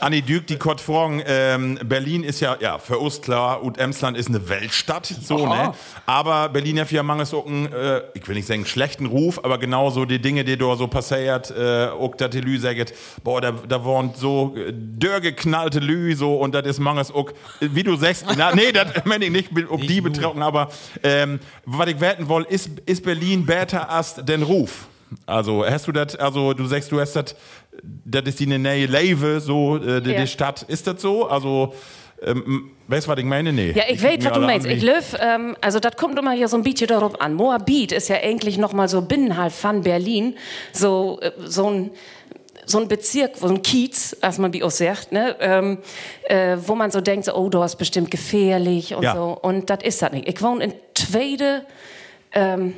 Anni 0.00 0.22
Dück, 0.22 0.46
die 0.46 0.56
Kurt 0.56 0.80
fragen, 0.80 1.22
ähm, 1.24 1.78
Berlin 1.84 2.24
ist 2.24 2.40
ja, 2.40 2.56
ja, 2.60 2.78
für 2.78 2.98
uns 2.98 3.20
klar, 3.22 3.62
und 3.62 3.78
Emsland 3.78 4.16
ist 4.16 4.28
eine 4.28 4.48
Weltstadt, 4.48 5.06
so, 5.06 5.46
Aha. 5.46 5.68
ne? 5.68 5.74
Aber 6.06 6.48
Berlin 6.48 6.80
hat 6.80 6.90
ja 6.90 7.02
mangels 7.02 7.32
auch 7.32 7.46
einen, 7.46 7.72
äh, 7.72 8.02
ich 8.14 8.26
will 8.26 8.34
nicht 8.34 8.48
sagen 8.48 8.66
schlechten 8.66 9.06
Ruf, 9.06 9.40
aber 9.44 9.58
genauso 9.58 10.04
die 10.04 10.20
Dinge, 10.20 10.44
die 10.44 10.56
da 10.56 10.74
so 10.76 10.88
passiert, 10.88 11.50
äh, 11.50 11.86
auch 11.88 12.16
dass 12.16 12.30
die 12.30 12.40
Lü 12.40 12.58
sagt, 12.58 12.92
boah, 13.22 13.40
da, 13.40 13.52
da 13.52 13.84
waren 13.84 14.12
so 14.14 14.54
äh, 14.56 14.72
dörrgeknallte 14.72 15.78
Lü, 15.78 16.16
so, 16.16 16.36
und 16.36 16.54
das 16.54 16.66
ist 16.66 16.80
manches 16.80 17.12
auch, 17.12 17.30
wie 17.60 17.82
du 17.82 17.96
sagst, 17.96 18.26
na, 18.36 18.54
nee, 18.54 18.72
das 18.72 18.88
meine 19.04 19.26
ich 19.26 19.30
nicht, 19.30 19.50
ob 19.68 19.80
die 19.80 20.00
betroffen, 20.00 20.42
aber 20.42 20.70
ähm, 21.02 21.38
was 21.64 21.88
ich 21.88 22.00
werten 22.00 22.28
will, 22.28 22.46
ist, 22.48 22.70
ist 22.86 23.04
Berlin 23.04 23.46
besser 23.46 23.88
als 23.88 24.14
den 24.16 24.42
Ruf? 24.42 24.86
Also, 25.26 25.64
hast 25.64 25.86
du 25.86 25.92
das, 25.92 26.16
also, 26.16 26.52
du 26.52 26.66
sagst, 26.66 26.90
du 26.90 27.00
hast 27.00 27.14
das, 27.14 27.34
das 27.82 28.22
ist 28.24 28.40
die 28.40 28.46
neue 28.46 28.86
Leve, 28.86 29.40
so, 29.40 29.76
äh, 29.76 30.00
die, 30.00 30.10
Ja. 30.10 30.20
die 30.20 30.26
Stadt. 30.26 30.62
Ist 30.62 30.86
das 30.86 31.00
so? 31.00 31.26
Also, 31.26 31.74
ähm, 32.24 32.70
weißt 32.86 33.06
du, 33.06 33.10
was 33.10 33.18
ich 33.18 33.24
meine? 33.24 33.52
Nee. 33.52 33.72
Ja, 33.72 33.84
ich 33.88 34.02
weiß, 34.02 34.18
Mir 34.18 34.24
was 34.26 34.32
du 34.34 34.40
meinst. 34.40 34.66
Ich 34.66 34.82
löf, 34.82 35.16
ähm, 35.20 35.56
also 35.60 35.80
das 35.80 35.96
kommt 35.96 36.18
immer 36.18 36.32
hier 36.32 36.48
so 36.48 36.56
ein 36.56 36.62
bisschen 36.62 36.86
darauf 36.86 37.20
an. 37.20 37.34
Moabit 37.34 37.92
ist 37.92 38.08
ja 38.08 38.16
eigentlich 38.22 38.58
noch 38.58 38.72
mal 38.72 38.88
so 38.88 39.02
Binnenhalt 39.02 39.52
von 39.52 39.82
Berlin, 39.82 40.34
so 40.72 41.18
äh, 41.20 41.32
so 41.44 41.68
ein 41.70 41.90
so 42.64 42.78
ein 42.78 42.86
Bezirk, 42.86 43.32
so 43.38 43.48
ein 43.48 43.60
Kiez, 43.62 44.16
als 44.20 44.38
man 44.38 44.52
wie 44.52 44.62
auch 44.62 44.70
sagt, 44.70 45.10
ne, 45.10 45.34
ähm, 45.40 45.78
äh, 46.28 46.56
wo 46.64 46.76
man 46.76 46.92
so 46.92 47.00
denkt, 47.00 47.24
so, 47.24 47.34
oh, 47.34 47.48
du 47.48 47.60
hast 47.60 47.74
bestimmt 47.74 48.08
gefährlich 48.12 48.94
und 48.94 49.02
Ja. 49.02 49.16
so. 49.16 49.36
Und 49.42 49.68
das 49.68 49.78
ist 49.82 50.00
das 50.00 50.12
nicht. 50.12 50.28
Ich 50.28 50.40
wohne 50.40 50.62
in 50.66 50.74
Tweede, 50.94 51.66
ähm, 52.30 52.74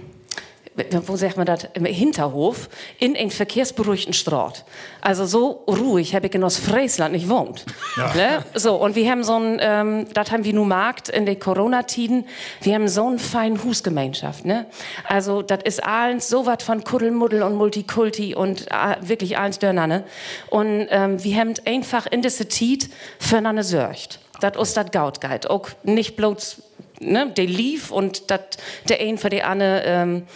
wo 1.07 1.17
sagt 1.17 1.37
man 1.37 1.47
das, 1.47 1.69
im 1.75 1.85
Hinterhof, 1.85 2.69
in 2.99 3.17
einen 3.17 3.31
verkehrsberuhigten 3.31 4.13
Straat. 4.13 4.65
Also 5.01 5.25
so 5.25 5.65
ruhig 5.69 6.15
habe 6.15 6.27
ich 6.27 6.35
in 6.35 6.43
Ostfriesland 6.43 7.13
nicht 7.13 7.29
wohnt. 7.29 7.65
Ne? 7.97 8.45
So, 8.55 8.77
und 8.77 8.97
wir 8.97 9.09
haben 9.11 9.23
so 9.23 9.39
ein, 9.39 9.59
ähm, 9.61 10.07
das 10.13 10.33
haben 10.33 10.45
wir 10.45 10.53
nun 10.53 10.69
markt 10.69 11.09
in 11.09 11.27
den 11.27 11.39
Corona-Tiden, 11.39 12.27
wir 12.63 12.75
haben 12.75 12.89
so 12.89 13.07
eine 13.07 13.19
feine 13.19 13.63
Husgemeinschaft. 13.63 14.45
Ne? 14.45 14.67
Also 15.09 15.43
das 15.43 15.61
ist 15.65 15.85
alles 15.85 16.29
so 16.29 16.47
was 16.47 16.65
von 16.65 16.83
Kuddelmuddel 16.83 17.43
und 17.43 17.55
Multikulti 17.55 18.35
und 18.35 18.67
äh, 18.69 18.97
wirklich 19.01 19.39
alles 19.39 19.61
Dörnerne. 19.61 20.05
Und 20.51 20.89
ähm, 20.91 21.23
wir 21.23 21.37
haben 21.37 21.55
einfach 21.67 22.07
in 22.07 22.23
dieser 22.23 22.49
Zeit 22.49 22.89
füreinander 23.21 23.63
sorgt. 23.63 24.19
Das 24.41 24.57
ist 24.57 24.77
das 24.77 24.91
Gautgeit. 24.91 25.49
Auch 25.49 25.69
nicht 25.85 26.17
bloß 26.17 26.63
ne, 27.01 27.31
der 27.37 27.47
lief 27.47 27.91
und 27.91 28.31
dat 28.31 28.57
der 28.89 29.01
ein 29.01 29.19
für 29.19 29.31
die 29.31 29.43
andere 29.43 29.83
ähm, 29.85 30.27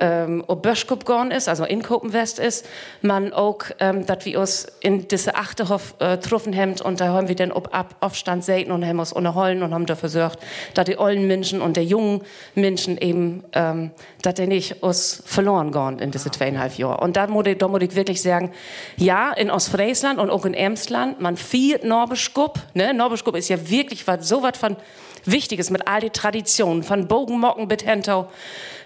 ähm, 0.00 0.44
op 0.46 0.62
Böschkup 0.62 1.04
gegangen 1.04 1.30
ist, 1.30 1.48
also 1.48 1.64
in 1.64 1.82
Kopenwest 1.82 2.38
ist, 2.38 2.66
man 3.02 3.32
auch, 3.32 3.58
ähm, 3.80 4.06
dass 4.06 4.24
wir 4.24 4.40
uns 4.40 4.66
in 4.80 5.08
diese 5.08 5.34
Achterhof 5.34 5.94
äh, 5.98 6.16
getroffen 6.16 6.56
haben 6.56 6.74
und 6.82 7.00
da 7.00 7.08
haben 7.08 7.28
wir 7.28 7.36
dann 7.36 7.52
ob 7.52 7.74
ab 7.74 7.96
Aufstand 8.00 8.44
säten 8.44 8.72
und 8.72 8.86
haben 8.86 8.98
uns 8.98 9.12
unterholen 9.12 9.62
und 9.62 9.74
haben 9.74 9.86
dafür 9.86 10.08
gesorgt, 10.08 10.38
dass 10.74 10.84
die 10.84 10.98
ollen 10.98 11.26
Menschen 11.26 11.60
und 11.60 11.76
der 11.76 11.84
jungen 11.84 12.22
Menschen 12.54 12.98
eben, 12.98 13.44
ähm, 13.52 13.90
dass 14.22 14.34
der 14.34 14.46
nicht 14.46 14.82
uns 14.82 15.22
verloren 15.24 15.72
gehen 15.72 15.98
in 15.98 16.10
diese 16.10 16.30
zweieinhalb 16.30 16.76
Jahre. 16.78 17.00
Und 17.00 17.16
da 17.16 17.26
muss 17.26 17.46
ich, 17.46 17.58
da 17.58 17.68
muss 17.68 17.82
ich 17.82 17.94
wirklich 17.94 18.22
sagen, 18.22 18.52
ja, 18.96 19.32
in 19.32 19.50
Ostfriesland 19.50 20.18
und 20.18 20.30
auch 20.30 20.44
in 20.44 20.54
Emsland, 20.54 21.20
man 21.20 21.36
viert 21.36 21.84
Norbischkup, 21.84 22.58
ne, 22.74 22.94
Norbischkup 22.94 23.36
ist 23.36 23.48
ja 23.48 23.70
wirklich 23.70 24.06
was, 24.06 24.28
so 24.28 24.42
was 24.42 24.56
von 24.58 24.76
Wichtiges 25.24 25.70
mit 25.70 25.86
all 25.86 26.00
die 26.00 26.10
Traditionen, 26.10 26.82
von 26.82 27.08
Bogenmocken 27.08 27.68
bis 27.68 27.84
Hentau, 27.84 28.28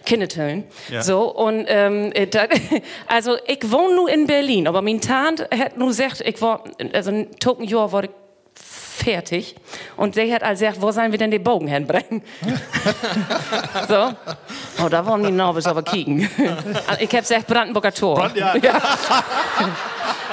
Kindertöllen. 0.04 0.64
So, 1.00 1.32
und, 1.34 1.66
ähm, 1.68 2.12
äh, 2.14 2.26
dat, 2.26 2.50
also, 3.06 3.36
ich 3.46 3.70
wohne 3.70 3.94
nur 3.94 4.10
in 4.10 4.26
Berlin, 4.26 4.66
aber 4.66 4.82
mein 4.82 5.00
Tant 5.00 5.48
hat 5.50 5.76
nur 5.76 5.88
gesagt, 5.88 6.22
ich 6.24 6.40
war, 6.40 6.64
also, 6.92 7.10
ein 7.10 7.30
token 7.38 7.64
Jahr 7.64 7.92
war 7.92 8.04
ich 8.04 8.10
fertig. 8.92 9.56
Und 9.96 10.14
sie 10.14 10.32
hat 10.32 10.42
also 10.42 10.64
gesagt, 10.64 10.82
wo 10.82 10.92
sollen 10.92 11.12
wir 11.12 11.18
denn 11.18 11.30
die 11.30 11.38
Bogen 11.38 11.66
hinbringen? 11.66 12.22
so. 13.88 14.12
Oh, 14.84 14.88
da 14.88 15.04
wollen 15.06 15.24
die 15.24 15.30
Norbis 15.30 15.66
aber 15.66 15.82
kicken. 15.82 16.28
ich 17.00 17.10
hab 17.10 17.20
gesagt, 17.20 17.46
Brandenburger 17.46 17.92
Tor. 17.92 18.30
ja. 18.34 18.54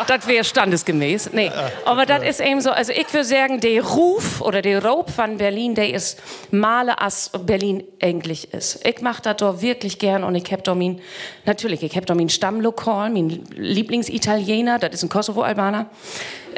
das 0.07 0.27
wäre 0.27 0.43
standesgemäß. 0.43 1.31
Nee, 1.33 1.51
aber 1.85 2.05
das 2.05 2.23
ist 2.23 2.41
eben 2.41 2.61
so, 2.61 2.71
also 2.71 2.91
ich 2.91 3.11
würde 3.13 3.25
sagen, 3.25 3.59
der 3.59 3.83
Ruf 3.83 4.41
oder 4.41 4.61
der 4.61 4.83
Raub 4.83 5.09
von 5.09 5.37
Berlin, 5.37 5.75
der 5.75 5.93
ist 5.93 6.19
male 6.51 6.99
als 6.99 7.31
Berlin 7.45 7.83
eigentlich 8.01 8.53
ist. 8.53 8.85
Ich 8.85 9.01
mache 9.01 9.21
das 9.21 9.37
doch 9.37 9.61
wirklich 9.61 9.99
gern 9.99 10.23
und 10.23 10.35
ich 10.35 10.51
hab 10.51 10.63
da 10.63 10.75
mein, 10.75 10.99
natürlich, 11.45 11.83
ich 11.83 11.95
hab 11.95 12.05
da 12.05 12.15
mein 12.15 12.29
Stammlokal, 12.29 13.09
mein 13.09 13.43
Lieblingsitaliener, 13.55 14.79
das 14.79 14.95
ist 14.95 15.03
ein 15.03 15.09
Kosovo-Albaner. 15.09 15.87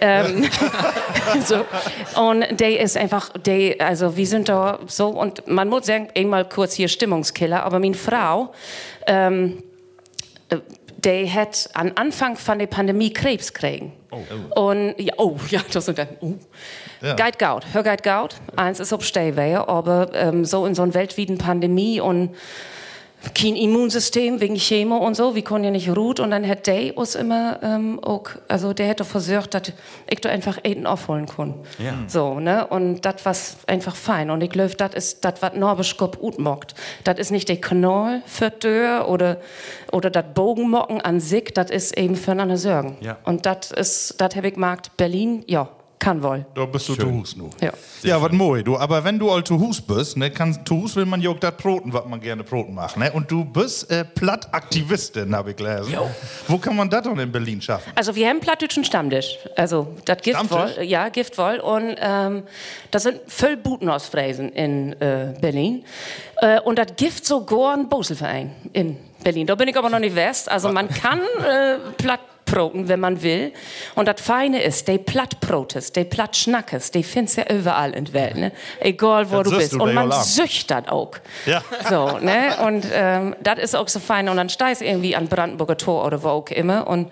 Ähm, 0.02 0.50
so. 1.46 1.64
Und 2.20 2.60
der 2.60 2.80
ist 2.80 2.98
einfach, 2.98 3.30
der, 3.30 3.80
also 3.80 4.18
wir 4.18 4.28
sind 4.28 4.50
da 4.50 4.80
so, 4.88 5.10
und 5.10 5.48
man 5.48 5.70
muss 5.70 5.86
sagen, 5.86 6.10
einmal 6.16 6.50
kurz 6.50 6.74
hier 6.74 6.88
Stimmungskiller, 6.88 7.64
aber 7.64 7.80
meine 7.80 7.94
Frau, 7.94 8.52
ähm, 9.06 9.64
der 10.98 11.34
hat 11.34 11.70
am 11.74 11.92
Anfang 11.96 12.36
von 12.36 12.60
der 12.60 12.68
Pandemie 12.68 13.12
Krebs 13.14 13.54
kriegen. 13.54 13.94
Und 14.56 14.96
ja, 15.00 15.14
oh, 15.18 15.38
ja, 15.50 15.62
das 15.72 15.86
sind 15.86 15.98
dann. 15.98 16.10
Oh. 16.20 16.34
Ja. 17.02 17.16
Geht 17.16 17.40
gaut, 17.40 17.66
hör 17.74 17.84
geht 17.84 18.04
gaut. 18.04 18.36
Eins 18.56 18.80
ist 18.80 18.94
ob 18.94 19.04
Stehwehe, 19.04 19.68
aber 19.68 20.12
ähm, 20.14 20.46
so 20.46 20.66
in 20.66 20.76
so 20.76 20.84
einer 20.84 20.94
weltweiten 20.94 21.38
Pandemie 21.38 22.00
und 22.00 22.36
kein 23.36 23.56
Immunsystem 23.56 24.42
wegen 24.42 24.56
Chemo 24.56 24.98
und 24.98 25.16
so, 25.16 25.36
wir 25.36 25.44
konnten 25.44 25.66
ja 25.66 25.72
nicht 25.72 25.90
ruht 25.96 26.20
und 26.20 26.32
dann 26.32 26.48
hat 26.48 26.66
der 26.66 26.98
uns 26.98 27.16
immer 27.16 27.60
ähm, 27.62 28.00
auch, 28.04 28.24
also 28.48 28.74
der 28.74 28.88
hätte 28.88 29.06
versucht, 29.06 29.54
dass 29.54 29.74
ich 30.10 30.22
da 30.22 30.30
einfach 30.30 30.58
Eden 30.64 30.88
aufholen 30.88 31.28
kann. 31.28 31.54
Ja. 31.78 31.94
So, 32.08 32.40
ne? 32.40 32.66
Und 32.68 33.06
das 33.06 33.24
war 33.24 33.36
einfach 33.68 33.96
fein. 33.96 34.32
Und 34.32 34.42
ich 34.42 34.50
glaube, 34.50 34.76
das 34.76 34.94
ist 34.96 35.24
das, 35.24 35.36
was 35.42 35.54
Norbisch 35.54 35.98
gut 35.98 36.40
mockt. 36.40 36.74
Das 37.04 37.20
ist 37.20 37.32
nicht 37.32 37.48
der 37.48 37.58
Kanal 37.58 38.24
für 38.26 38.58
Tür 38.58 39.08
oder, 39.08 39.38
oder 39.92 40.10
das 40.10 40.26
Bogenmocken 40.34 41.02
an 41.02 41.20
sich, 41.20 41.54
das 41.54 41.70
ist 41.70 41.98
eben 41.98 42.16
füreinander 42.16 42.58
sorgen. 42.58 42.98
Ja. 43.02 43.18
Und 43.24 43.46
das 43.46 43.72
ist, 43.72 44.16
das 44.20 44.36
habe 44.36 44.48
ich 44.48 44.56
gemacht. 44.56 44.92
Berlin, 44.98 45.44
ja, 45.48 45.70
kann 46.02 46.22
wohl. 46.24 46.46
Da 46.56 46.66
bist 46.66 46.90
du 46.90 46.96
zu 46.96 47.10
Hus 47.10 47.36
nu. 47.36 47.50
Ja. 47.62 47.72
Ja, 48.02 48.20
was 48.20 48.32
moi, 48.32 48.64
du. 48.64 48.76
Aber 48.76 49.04
wenn 49.04 49.20
du 49.20 49.30
all 49.30 49.44
zu 49.44 49.60
Hus 49.60 49.80
bist, 49.80 50.18
ne, 50.18 50.32
kann, 50.32 50.66
zu 50.66 50.82
Hus 50.82 50.96
will 50.96 51.06
man 51.06 51.22
ja 51.22 51.30
auch 51.30 51.40
das 51.40 51.56
Broten, 51.56 51.94
was 51.94 52.06
man 52.08 52.20
gerne 52.20 52.44
Broten 52.44 52.74
macht, 52.74 52.98
ne? 52.98 53.12
Und 53.12 53.30
du 53.30 53.46
bist 53.46 53.90
äh, 53.92 54.04
Plattaktivistin, 54.04 55.34
habe 55.36 55.52
ich 55.52 55.58
gelesen. 55.58 55.96
Wo 56.48 56.58
kann 56.58 56.76
man 56.76 56.90
das 56.90 57.04
denn 57.04 57.18
in 57.20 57.32
Berlin 57.32 57.62
schaffen? 57.62 57.92
Also 57.96 58.16
wir 58.16 58.28
haben 58.28 58.40
plattdütschen 58.40 58.84
Stammtisch. 58.84 59.38
Also 59.56 59.96
das 60.06 60.18
Giftwoll, 60.24 60.80
ja, 60.82 61.10
Giftwoll. 61.10 61.60
Und 61.60 61.96
ähm, 62.00 62.44
das 62.90 63.04
sind 63.04 63.20
voll 63.28 63.56
Buten 63.56 63.88
aus 63.88 64.08
Fräsen 64.08 64.52
in 64.54 64.94
äh, 65.00 65.36
Berlin. 65.40 65.86
Äh, 66.38 66.60
und 66.62 66.80
das 66.80 66.96
Gift 66.98 67.26
sogar 67.26 67.78
ein 67.78 67.88
Boselverein 67.88 68.56
in 68.74 68.98
Berlin. 69.24 69.46
Da 69.46 69.54
bin 69.54 69.68
ich 69.68 69.78
aber 69.78 69.92
noch 69.92 70.00
nicht 70.00 70.16
west. 70.16 70.50
Also 70.50 70.70
man 70.70 70.90
kann 70.90 71.20
äh, 71.20 71.78
platt 71.98 72.22
Broten, 72.52 72.88
wenn 72.88 73.00
man 73.00 73.22
will. 73.22 73.54
Und 73.96 74.08
das 74.08 74.20
Feine 74.22 74.62
ist, 74.62 74.88
die 74.88 74.98
Plattbrotes, 74.98 75.92
die 75.92 76.04
Plattschnackes, 76.04 76.92
die 76.92 77.04
findest 77.04 77.38
du 77.38 77.42
ja 77.42 77.56
überall 77.56 77.94
in 77.94 78.06
der 78.06 78.14
Welt, 78.14 78.36
ne? 78.36 78.52
Egal 78.80 79.32
wo 79.32 79.38
Das 79.38 79.52
du 79.52 79.58
bist. 79.58 79.74
du 79.74 79.82
Und 79.82 79.94
man 79.94 80.12
süchtert 80.12 80.92
auch. 80.92 81.12
Ja. 81.46 81.62
So, 81.90 82.18
ne? 82.20 82.58
Und 82.66 82.86
ähm, 82.94 83.36
das 83.42 83.60
ist 83.60 83.76
auch 83.76 83.88
so 83.88 84.00
fein. 84.00 84.28
Und 84.30 84.38
dann 84.38 84.50
steigst 84.50 84.82
irgendwie 84.82 85.16
an 85.16 85.28
Brandenburger 85.28 85.78
Tor 85.78 86.06
oder 86.06 86.22
wo 86.24 86.30
auch 86.30 86.50
immer. 86.50 86.88
Und, 86.88 87.12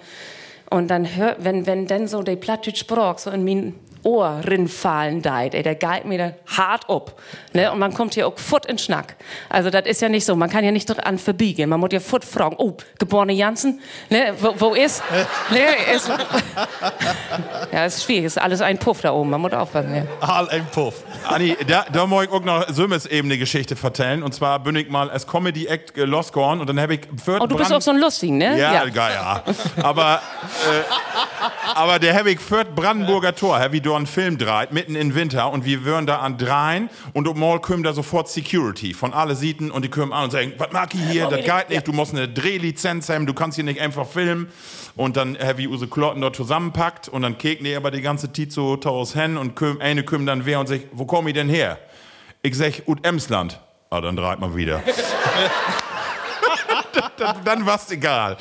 und 0.69 0.89
dann 0.89 1.15
hört, 1.15 1.43
wenn, 1.43 1.65
wenn 1.65 1.87
dann 1.87 2.07
so 2.07 2.21
der 2.21 2.35
Plattdeutsch 2.35 2.79
sprach, 2.79 3.17
so 3.17 3.29
in 3.31 3.43
mein 3.43 3.75
Ohr 4.03 4.41
rinfallen 4.47 5.21
deit, 5.21 5.53
ey, 5.53 5.63
der 5.63 5.75
geit 5.75 6.05
mir 6.05 6.17
dann 6.17 6.33
hart 6.47 6.89
ab. 6.89 7.19
Ne? 7.53 7.71
Und 7.71 7.79
man 7.79 7.93
kommt 7.93 8.13
hier 8.13 8.27
auch 8.27 8.37
fort 8.37 8.65
in 8.65 8.77
Schnack. 8.77 9.15
Also 9.49 9.69
das 9.69 9.85
ist 9.85 10.01
ja 10.01 10.09
nicht 10.09 10.25
so, 10.25 10.35
man 10.35 10.49
kann 10.49 10.63
ja 10.63 10.71
nicht 10.71 10.85
dran 10.85 11.17
verbiegen. 11.17 11.69
Man 11.69 11.79
muss 11.79 11.89
ja 11.91 11.99
fort 11.99 12.25
fragen, 12.25 12.55
oh, 12.57 12.73
geborene 12.97 13.33
Jansen, 13.33 13.79
ne? 14.09 14.33
wo, 14.39 14.53
wo 14.57 14.73
ist? 14.73 15.03
ne? 15.51 15.95
ist 15.95 16.09
ja, 17.71 17.85
ist 17.85 18.03
schwierig, 18.03 18.25
ist 18.25 18.37
alles 18.37 18.61
ein 18.61 18.77
Puff 18.77 19.01
da 19.01 19.13
oben, 19.13 19.29
man 19.29 19.41
muss 19.41 19.53
aufpassen. 19.53 19.95
Ja. 19.95 20.27
Hal 20.27 20.49
ein 20.49 20.65
Puff. 20.71 21.03
Anni, 21.27 21.55
da, 21.67 21.85
da 21.91 22.05
muss 22.05 22.25
ich 22.25 22.31
auch 22.31 22.43
noch 22.43 22.67
Sömmes 22.69 23.05
eben 23.05 23.27
eine 23.27 23.37
Geschichte 23.37 23.75
vertellen. 23.75 24.23
Und 24.23 24.33
zwar 24.33 24.59
bin 24.59 24.75
ich 24.75 24.89
mal 24.89 25.09
als 25.09 25.27
Comedy-Act 25.27 25.97
äh, 25.97 26.05
losgegangen 26.05 26.61
und 26.61 26.67
dann 26.67 26.79
habe 26.79 26.95
ich 26.95 27.01
Oh, 27.39 27.45
du 27.45 27.57
bist 27.57 27.73
auch 27.73 27.81
so 27.81 27.91
ein 27.91 27.97
Lustig, 27.97 28.31
ne? 28.31 28.57
Ja, 28.57 28.85
ja. 28.85 28.85
ja. 28.87 29.43
Aber, 29.83 30.15
äh, 30.15 30.83
aber 31.75 31.99
der 31.99 32.13
für 32.41 32.63
das 32.63 32.75
Brandenburger 32.75 33.35
Tor, 33.35 33.59
habe 33.59 33.77
ich 33.77 33.81
da 33.81 33.95
einen 33.95 34.07
Film 34.07 34.37
dreht, 34.37 34.71
mitten 34.71 34.95
im 34.95 35.15
Winter 35.15 35.51
und 35.51 35.65
wir 35.65 35.83
würden 35.85 36.05
da 36.05 36.19
an 36.19 36.37
dreien 36.37 36.89
und 37.13 37.27
um 37.27 37.39
mal 37.39 37.59
kommen 37.59 37.83
da 37.83 37.93
sofort 37.93 38.29
Security 38.29 38.93
von 38.93 39.13
alle 39.13 39.35
Seiten 39.35 39.71
und 39.71 39.83
die 39.83 39.89
kommen 39.89 40.13
an 40.13 40.25
und 40.25 40.31
sagen, 40.31 40.53
was 40.57 40.71
mag 40.71 40.93
ich 40.93 41.01
hier, 41.09 41.27
das 41.27 41.43
geht 41.43 41.69
nicht, 41.69 41.87
du 41.87 41.93
musst 41.93 42.13
eine 42.13 42.27
Drehlizenz 42.27 43.09
haben, 43.09 43.25
du 43.25 43.33
kannst 43.33 43.55
hier 43.55 43.63
nicht 43.63 43.79
einfach 43.79 44.07
filmen. 44.07 44.49
Und 44.95 45.15
dann 45.15 45.35
ich 45.61 45.67
unsere 45.67 45.89
Klotten 45.89 46.21
dort 46.21 46.35
zusammenpackt 46.35 47.07
und 47.07 47.21
dann 47.21 47.37
keken 47.37 47.63
die 47.63 47.75
aber 47.75 47.89
die 47.91 48.01
ganze 48.01 48.31
so 48.51 48.75
taus 48.75 49.13
hin 49.13 49.37
und 49.37 49.55
küm, 49.55 49.79
eine 49.79 50.03
kommt 50.03 50.27
dann 50.27 50.45
wer 50.45 50.59
und 50.59 50.67
sagt, 50.67 50.85
wo 50.91 51.05
komm 51.05 51.27
ich 51.27 51.33
denn 51.33 51.47
her? 51.47 51.77
Ich 52.41 52.57
sag, 52.57 52.87
ut 52.87 53.05
Emsland. 53.05 53.59
Ah, 53.89 54.01
dann 54.01 54.15
dreht 54.15 54.39
man 54.39 54.55
wieder. 54.55 54.83
dann 57.17 57.35
dann 57.45 57.65
war's 57.65 57.89
egal. 57.91 58.37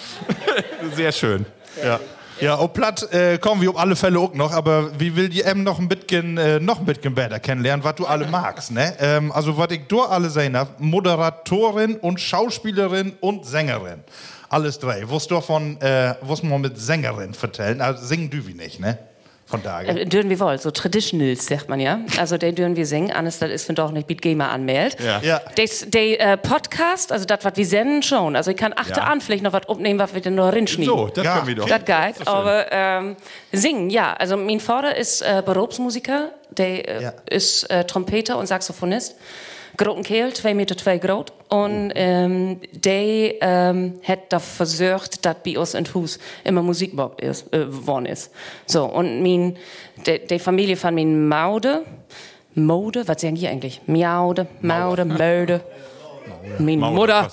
Sehr 0.94 1.12
schön. 1.12 1.46
Ja. 1.82 2.00
Ja, 2.40 2.54
auf 2.54 2.72
Platt 2.72 3.12
äh, 3.12 3.38
kommen 3.38 3.60
wir 3.60 3.70
auf 3.70 3.78
alle 3.78 3.96
Fälle 3.96 4.20
auch 4.20 4.32
noch, 4.32 4.52
aber 4.52 4.98
wie 5.00 5.16
will 5.16 5.28
die 5.28 5.42
M 5.42 5.64
noch 5.64 5.80
ein 5.80 5.88
bisschen, 5.88 6.38
äh, 6.38 6.60
noch 6.60 6.78
ein 6.78 6.84
bisschen 6.84 7.12
besser 7.12 7.40
kennenlernen, 7.40 7.82
was 7.82 7.96
du 7.96 8.06
alle 8.06 8.28
magst, 8.28 8.70
ne? 8.70 8.94
Ähm, 9.00 9.32
also, 9.32 9.58
was 9.58 9.72
ich 9.72 9.80
dort 9.88 10.12
alle 10.12 10.30
sehen 10.30 10.56
hab, 10.56 10.78
Moderatorin 10.78 11.96
und 11.96 12.20
Schauspielerin 12.20 13.14
und 13.20 13.44
Sängerin. 13.44 14.04
Alles 14.48 14.78
drei. 14.78 15.02
Was 15.10 15.26
du 15.26 15.40
von, 15.40 15.80
äh, 15.80 16.14
was 16.20 16.44
man 16.44 16.60
mit 16.60 16.78
Sängerin 16.78 17.34
vertellen, 17.34 17.80
also 17.80 18.06
singen 18.06 18.30
du 18.30 18.46
wie 18.46 18.54
nicht, 18.54 18.78
ne? 18.78 18.98
Von 19.48 19.62
daher. 19.62 19.96
Äh, 19.96 20.04
dürfen 20.04 20.28
wir 20.28 20.38
wohl, 20.40 20.58
so 20.58 20.70
Traditionals, 20.70 21.46
sagt 21.46 21.68
man 21.70 21.80
ja. 21.80 22.00
Also, 22.18 22.36
der 22.36 22.52
dürfen 22.52 22.76
wir 22.76 22.84
singen, 22.84 23.10
anders 23.10 23.38
das 23.38 23.50
ist 23.50 23.68
wenn 23.68 23.76
doch 23.76 23.90
nicht 23.92 24.06
Beat 24.06 24.20
Gamer 24.20 24.50
anmeldet. 24.50 24.98
Ja. 25.00 25.20
Ja. 25.22 25.40
Der 25.56 26.20
äh, 26.32 26.36
Podcast, 26.36 27.12
also 27.12 27.24
das, 27.24 27.44
was 27.44 27.56
wir 27.56 27.64
senden, 27.66 28.02
schon. 28.02 28.36
Also, 28.36 28.50
ich 28.50 28.56
kann 28.58 28.74
achte 28.76 29.00
Ja. 29.00 29.04
an, 29.04 29.20
vielleicht 29.22 29.42
noch 29.42 29.52
was 29.54 29.66
aufnehmen, 29.68 29.98
was 29.98 30.12
wir 30.14 30.20
denn 30.20 30.34
noch 30.34 30.52
rinschneiden. 30.52 30.84
So, 30.94 31.08
das 31.08 31.24
Ja. 31.24 31.34
können 31.36 31.46
wir 31.46 31.54
doch. 31.54 31.66
Das 31.68 31.84
geht, 31.84 32.28
aber 32.28 32.66
ähm, 32.70 33.16
singen, 33.52 33.88
ja. 33.90 34.12
Also 34.14 34.36
mein 34.36 34.60
Vater 34.60 34.94
ist 34.96 35.22
äh, 35.22 35.42
Berufsmusiker, 35.44 36.30
der 36.50 36.88
äh, 36.88 37.02
Ja. 37.04 37.12
ist 37.30 37.70
äh, 37.70 37.84
Trompeter 37.84 38.36
und 38.38 38.46
Saxophonist. 38.48 39.14
Groten 39.78 40.02
Kerl, 40.02 40.34
2 40.34 40.54
Meter 40.54 40.76
zwei 40.76 40.98
groß. 40.98 41.26
Und 41.48 41.92
ähm, 41.94 42.60
der 42.72 43.40
ähm, 43.40 44.00
hat 44.06 44.30
da 44.30 44.38
versucht, 44.40 45.24
dass 45.24 45.36
bei 45.42 45.58
uns 45.58 45.72
in 45.74 45.86
Hus 45.94 46.18
immer 46.44 46.62
Musik 46.62 46.92
ist, 47.18 47.46
äh, 47.54 47.60
geworden 47.60 48.06
ist. 48.06 48.30
So, 48.66 48.84
und 48.84 49.22
mein, 49.22 49.56
die, 50.04 50.38
Familie 50.38 50.76
von 50.76 50.94
min 50.94 51.26
Maude, 51.28 51.84
Mode, 52.54 53.06
was 53.06 53.20
sagen 53.20 53.36
die 53.36 53.48
eigentlich? 53.48 53.80
Miaude, 53.86 54.48
Maude, 54.60 55.04
Maude. 55.04 55.60
Min 56.58 56.80
Maude, 56.80 56.94
Mutter, 56.94 57.28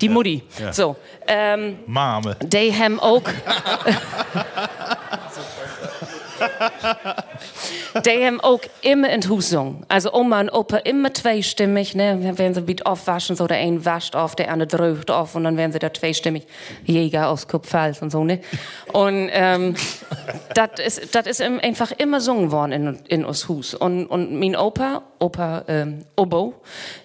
die 0.00 0.08
Mutti. 0.08 0.42
So, 0.72 0.96
ähm, 1.26 1.80
Mame. 1.86 2.34
die 2.42 2.72
haben 2.72 2.98
auch. 2.98 3.22
Die 8.04 8.24
haben 8.24 8.40
auch 8.40 8.60
immer 8.82 9.10
in 9.10 9.28
Hus 9.28 9.48
gesungen. 9.48 9.84
Also 9.88 10.12
Oma 10.12 10.40
und 10.40 10.50
Opa 10.50 10.78
immer 10.78 11.12
zweistimmig, 11.12 11.94
ne? 11.94 12.18
Dann 12.22 12.38
werden 12.38 12.54
sie 12.54 12.60
mit 12.62 12.86
aufwaschen, 12.86 13.36
so 13.36 13.46
der 13.46 13.58
eine 13.58 13.84
wascht 13.84 14.14
auf, 14.14 14.36
der 14.36 14.50
andere 14.50 14.68
drückt 14.68 15.10
auf 15.10 15.34
und 15.34 15.44
dann 15.44 15.56
werden 15.56 15.72
sie 15.72 15.78
da 15.78 15.92
zweistimmig 15.92 16.46
Jäger 16.84 17.28
aus 17.28 17.48
Kupfals 17.48 18.02
und 18.02 18.10
so, 18.10 18.24
ne? 18.24 18.40
Und 18.92 19.30
ähm, 19.32 19.74
das 20.54 20.70
ist, 20.84 21.14
das 21.14 21.26
ist 21.26 21.40
einfach 21.40 21.92
immer 21.92 22.18
gesungen 22.18 22.50
worden 22.50 22.72
in, 22.72 22.98
in 23.08 23.24
uns 23.24 23.48
Hus. 23.48 23.74
Und, 23.74 24.06
und 24.06 24.38
mein 24.38 24.56
Opa, 24.56 25.02
Opa 25.18 25.64
ähm, 25.68 26.04
Obo, 26.16 26.54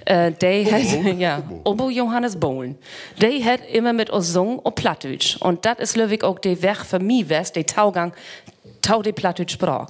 äh, 0.05 0.31
der 0.31 0.65
hat, 0.71 0.81
ja, 1.17 1.41
Obo 1.63 1.89
Johannes 1.89 2.39
Bohlen, 2.39 2.77
der 3.21 3.43
hat 3.45 3.61
immer 3.71 3.93
mit 3.93 4.09
uns 4.09 4.27
gesungen 4.27 4.59
auf 4.63 4.75
Plattdeutsch. 4.75 5.37
Und 5.37 5.65
das 5.65 5.79
ist 5.79 5.97
löwig 5.97 6.23
auch 6.23 6.39
der 6.39 6.61
Weg 6.61 6.77
für 6.77 6.99
mich, 6.99 7.27
der 7.27 7.65
Taugang, 7.65 8.13
tau 8.83 9.01
die 9.01 9.11
Plattdeutsch 9.11 9.53
sprach. 9.53 9.87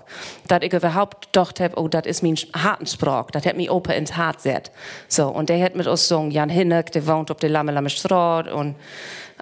Dat 0.48 0.64
ich 0.64 0.72
überhaupt 0.72 1.34
gedacht 1.34 1.60
hab, 1.60 1.78
oh, 1.78 1.90
das 1.90 2.06
ist 2.06 2.24
mein 2.24 2.38
harten 2.56 2.88
Sprach. 2.88 3.32
Das 3.32 3.46
hat 3.46 3.58
mich 3.58 3.70
Opa 3.70 3.92
ins 3.94 4.16
Hart 4.16 4.40
set. 4.40 4.72
So, 5.10 5.28
und 5.28 5.50
der 5.50 5.62
hat 5.62 5.76
mit 5.76 5.88
uns 5.88 6.02
gesungen, 6.02 6.32
Jan 6.32 6.50
Hinneck, 6.50 6.92
der 6.92 7.06
wohnt 7.06 7.30
auf 7.30 7.38
der 7.38 7.50
Lamme 7.50 7.72
Lamme 7.72 7.90
Straat 7.90 8.50
und 8.50 8.76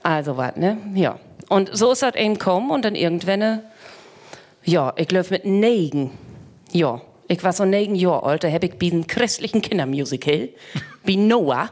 also 0.02 0.38
was, 0.38 0.56
ne? 0.56 0.78
Ja. 0.96 1.20
Und 1.50 1.70
so 1.74 1.92
ist 1.92 2.02
das 2.02 2.16
eben 2.16 2.36
gekommen 2.36 2.72
und 2.72 2.86
dann 2.86 2.96
irgendwann, 2.96 3.42
äh, 3.42 3.58
ja, 4.64 4.94
ich 4.96 5.12
löf 5.12 5.30
mit 5.30 5.46
negen. 5.46 6.12
Ja, 6.72 7.02
ich 7.32 7.44
war 7.46 7.54
so 7.54 7.64
negen 7.64 7.96
Jahre 7.96 8.24
alt, 8.24 8.44
da 8.44 8.52
hab 8.52 8.62
ich 8.62 8.78
bei 8.78 8.88
einem 8.88 9.08
christlichen 9.08 9.62
Kindermusical, 9.62 10.50
bei 11.06 11.16
Noah, 11.16 11.70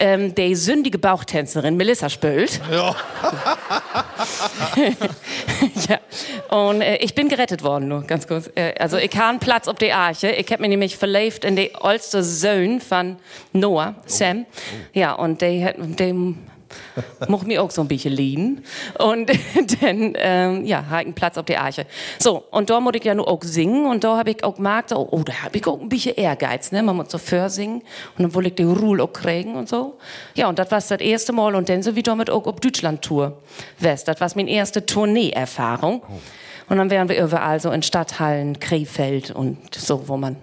ähm, 0.00 0.34
die 0.34 0.56
sündige 0.56 0.98
Bauchtänzerin 0.98 1.76
Melissa 1.76 2.08
spült. 2.08 2.60
Ja. 2.68 2.96
ja. 5.88 6.00
Und 6.56 6.80
äh, 6.80 6.96
ich 6.96 7.14
bin 7.14 7.28
gerettet 7.28 7.62
worden, 7.62 7.86
nur 7.86 8.02
ganz 8.02 8.26
kurz. 8.26 8.50
Äh, 8.56 8.74
also 8.80 8.96
ich 8.96 9.14
habe 9.16 9.28
einen 9.28 9.38
Platz 9.38 9.68
auf 9.68 9.76
der 9.76 9.96
Arche. 9.96 10.30
Ich 10.30 10.50
habe 10.50 10.62
mich 10.62 10.70
nämlich 10.70 10.96
verliebt 10.96 11.44
in 11.44 11.54
die 11.54 11.70
älteste 11.80 12.24
Sohn 12.24 12.80
von 12.80 13.18
Noah, 13.52 13.94
Sam. 14.06 14.46
Ja, 14.94 15.12
und 15.12 15.40
der 15.40 15.64
hat 15.64 15.76
mocht 17.28 17.46
mir 17.46 17.62
auch 17.62 17.70
so 17.70 17.82
ein 17.82 17.88
bisschen 17.88 18.12
lieben. 18.12 18.64
Und 18.98 19.30
dann, 19.80 20.14
ähm, 20.16 20.64
ja, 20.64 20.84
habe 20.86 21.02
ich 21.02 21.06
einen 21.06 21.14
Platz 21.14 21.38
auf 21.38 21.44
der 21.44 21.62
Arche. 21.62 21.86
So, 22.18 22.44
und 22.50 22.70
da 22.70 22.80
muss 22.80 22.94
ich 22.94 23.04
ja 23.04 23.14
nur 23.14 23.28
auch 23.28 23.42
singen. 23.42 23.86
Und 23.86 24.04
da 24.04 24.16
habe 24.16 24.30
ich 24.30 24.44
auch 24.44 24.56
gemerkt, 24.56 24.92
oh, 24.92 25.08
oh 25.10 25.22
da 25.22 25.32
habe 25.42 25.56
ich 25.56 25.66
auch 25.66 25.80
ein 25.80 25.88
bisschen 25.88 26.14
Ehrgeiz, 26.14 26.72
ne? 26.72 26.82
Man 26.82 26.96
muss 26.96 27.10
so 27.10 27.18
vorsingen. 27.18 27.82
Und 28.16 28.22
dann 28.22 28.34
wollte 28.34 28.50
ich 28.50 28.54
die 28.56 28.64
Ruhe 28.64 29.02
auch 29.02 29.12
kriegen 29.12 29.54
und 29.54 29.68
so. 29.68 29.98
Ja, 30.34 30.48
und 30.48 30.58
das 30.58 30.70
war 30.70 30.78
das 30.78 30.90
erste 30.90 31.32
Mal. 31.32 31.54
Und 31.54 31.68
dann 31.68 31.82
sind 31.82 31.96
wir 31.96 32.02
damit 32.02 32.30
auch 32.30 32.46
auf 32.46 32.60
Deutschland-Tour. 32.60 33.38
West, 33.78 34.08
das 34.08 34.20
war 34.20 34.30
meine 34.34 34.50
erste 34.50 34.84
Tournee-Erfahrung. 34.84 36.02
Und 36.68 36.76
dann 36.76 36.90
wären 36.90 37.08
wir 37.08 37.22
überall 37.22 37.60
so 37.60 37.70
in 37.70 37.82
Stadthallen, 37.82 38.60
Krefeld 38.60 39.30
und 39.30 39.74
so, 39.74 40.06
wo 40.08 40.16
man 40.16 40.36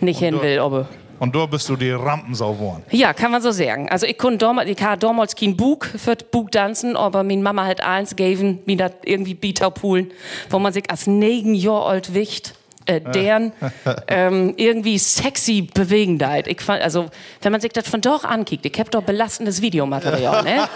nicht 0.00 0.18
hin 0.18 0.40
will, 0.40 0.58
aber. 0.58 0.88
Und 1.18 1.34
da 1.34 1.46
bist 1.46 1.68
du 1.68 1.76
die 1.76 1.90
Rampensau 1.90 2.52
geworden. 2.54 2.82
Ja, 2.90 3.12
kann 3.12 3.32
man 3.32 3.42
so 3.42 3.50
sagen. 3.50 3.88
Also 3.88 4.06
ich 4.06 4.18
konnte 4.18 4.38
damals, 4.38 4.70
ich 4.70 4.80
hatte 4.82 5.00
damals 5.06 5.34
kein 5.34 5.56
Buch 5.56 5.84
für 5.84 6.16
Buch 6.16 6.50
tanzen, 6.50 6.96
aber 6.96 7.22
meine 7.22 7.42
Mama 7.42 7.66
hat 7.66 7.80
eins 7.82 8.10
gegeben, 8.10 8.60
mir 8.66 8.76
das 8.76 8.92
irgendwie 9.04 9.34
Bieterpoolen, 9.34 10.12
wo 10.50 10.58
man 10.58 10.72
sich 10.72 10.88
als 10.90 11.06
negen 11.06 11.54
Jahre 11.54 11.86
alt 11.86 12.14
wicht, 12.14 12.54
äh, 12.86 13.00
deren 13.00 13.52
ähm, 14.08 14.54
irgendwie 14.56 14.98
sexy 14.98 15.62
Bewegendheit. 15.62 16.46
Ich 16.46 16.60
fand, 16.60 16.82
also 16.82 17.06
wenn 17.42 17.52
man 17.52 17.60
sich 17.60 17.72
das 17.72 17.88
von 17.88 18.00
doch 18.00 18.24
ankickt, 18.24 18.64
ich 18.64 18.78
hab 18.78 18.90
doch 18.90 19.02
belastendes 19.02 19.60
Videomaterial, 19.60 20.42
ne? 20.44 20.68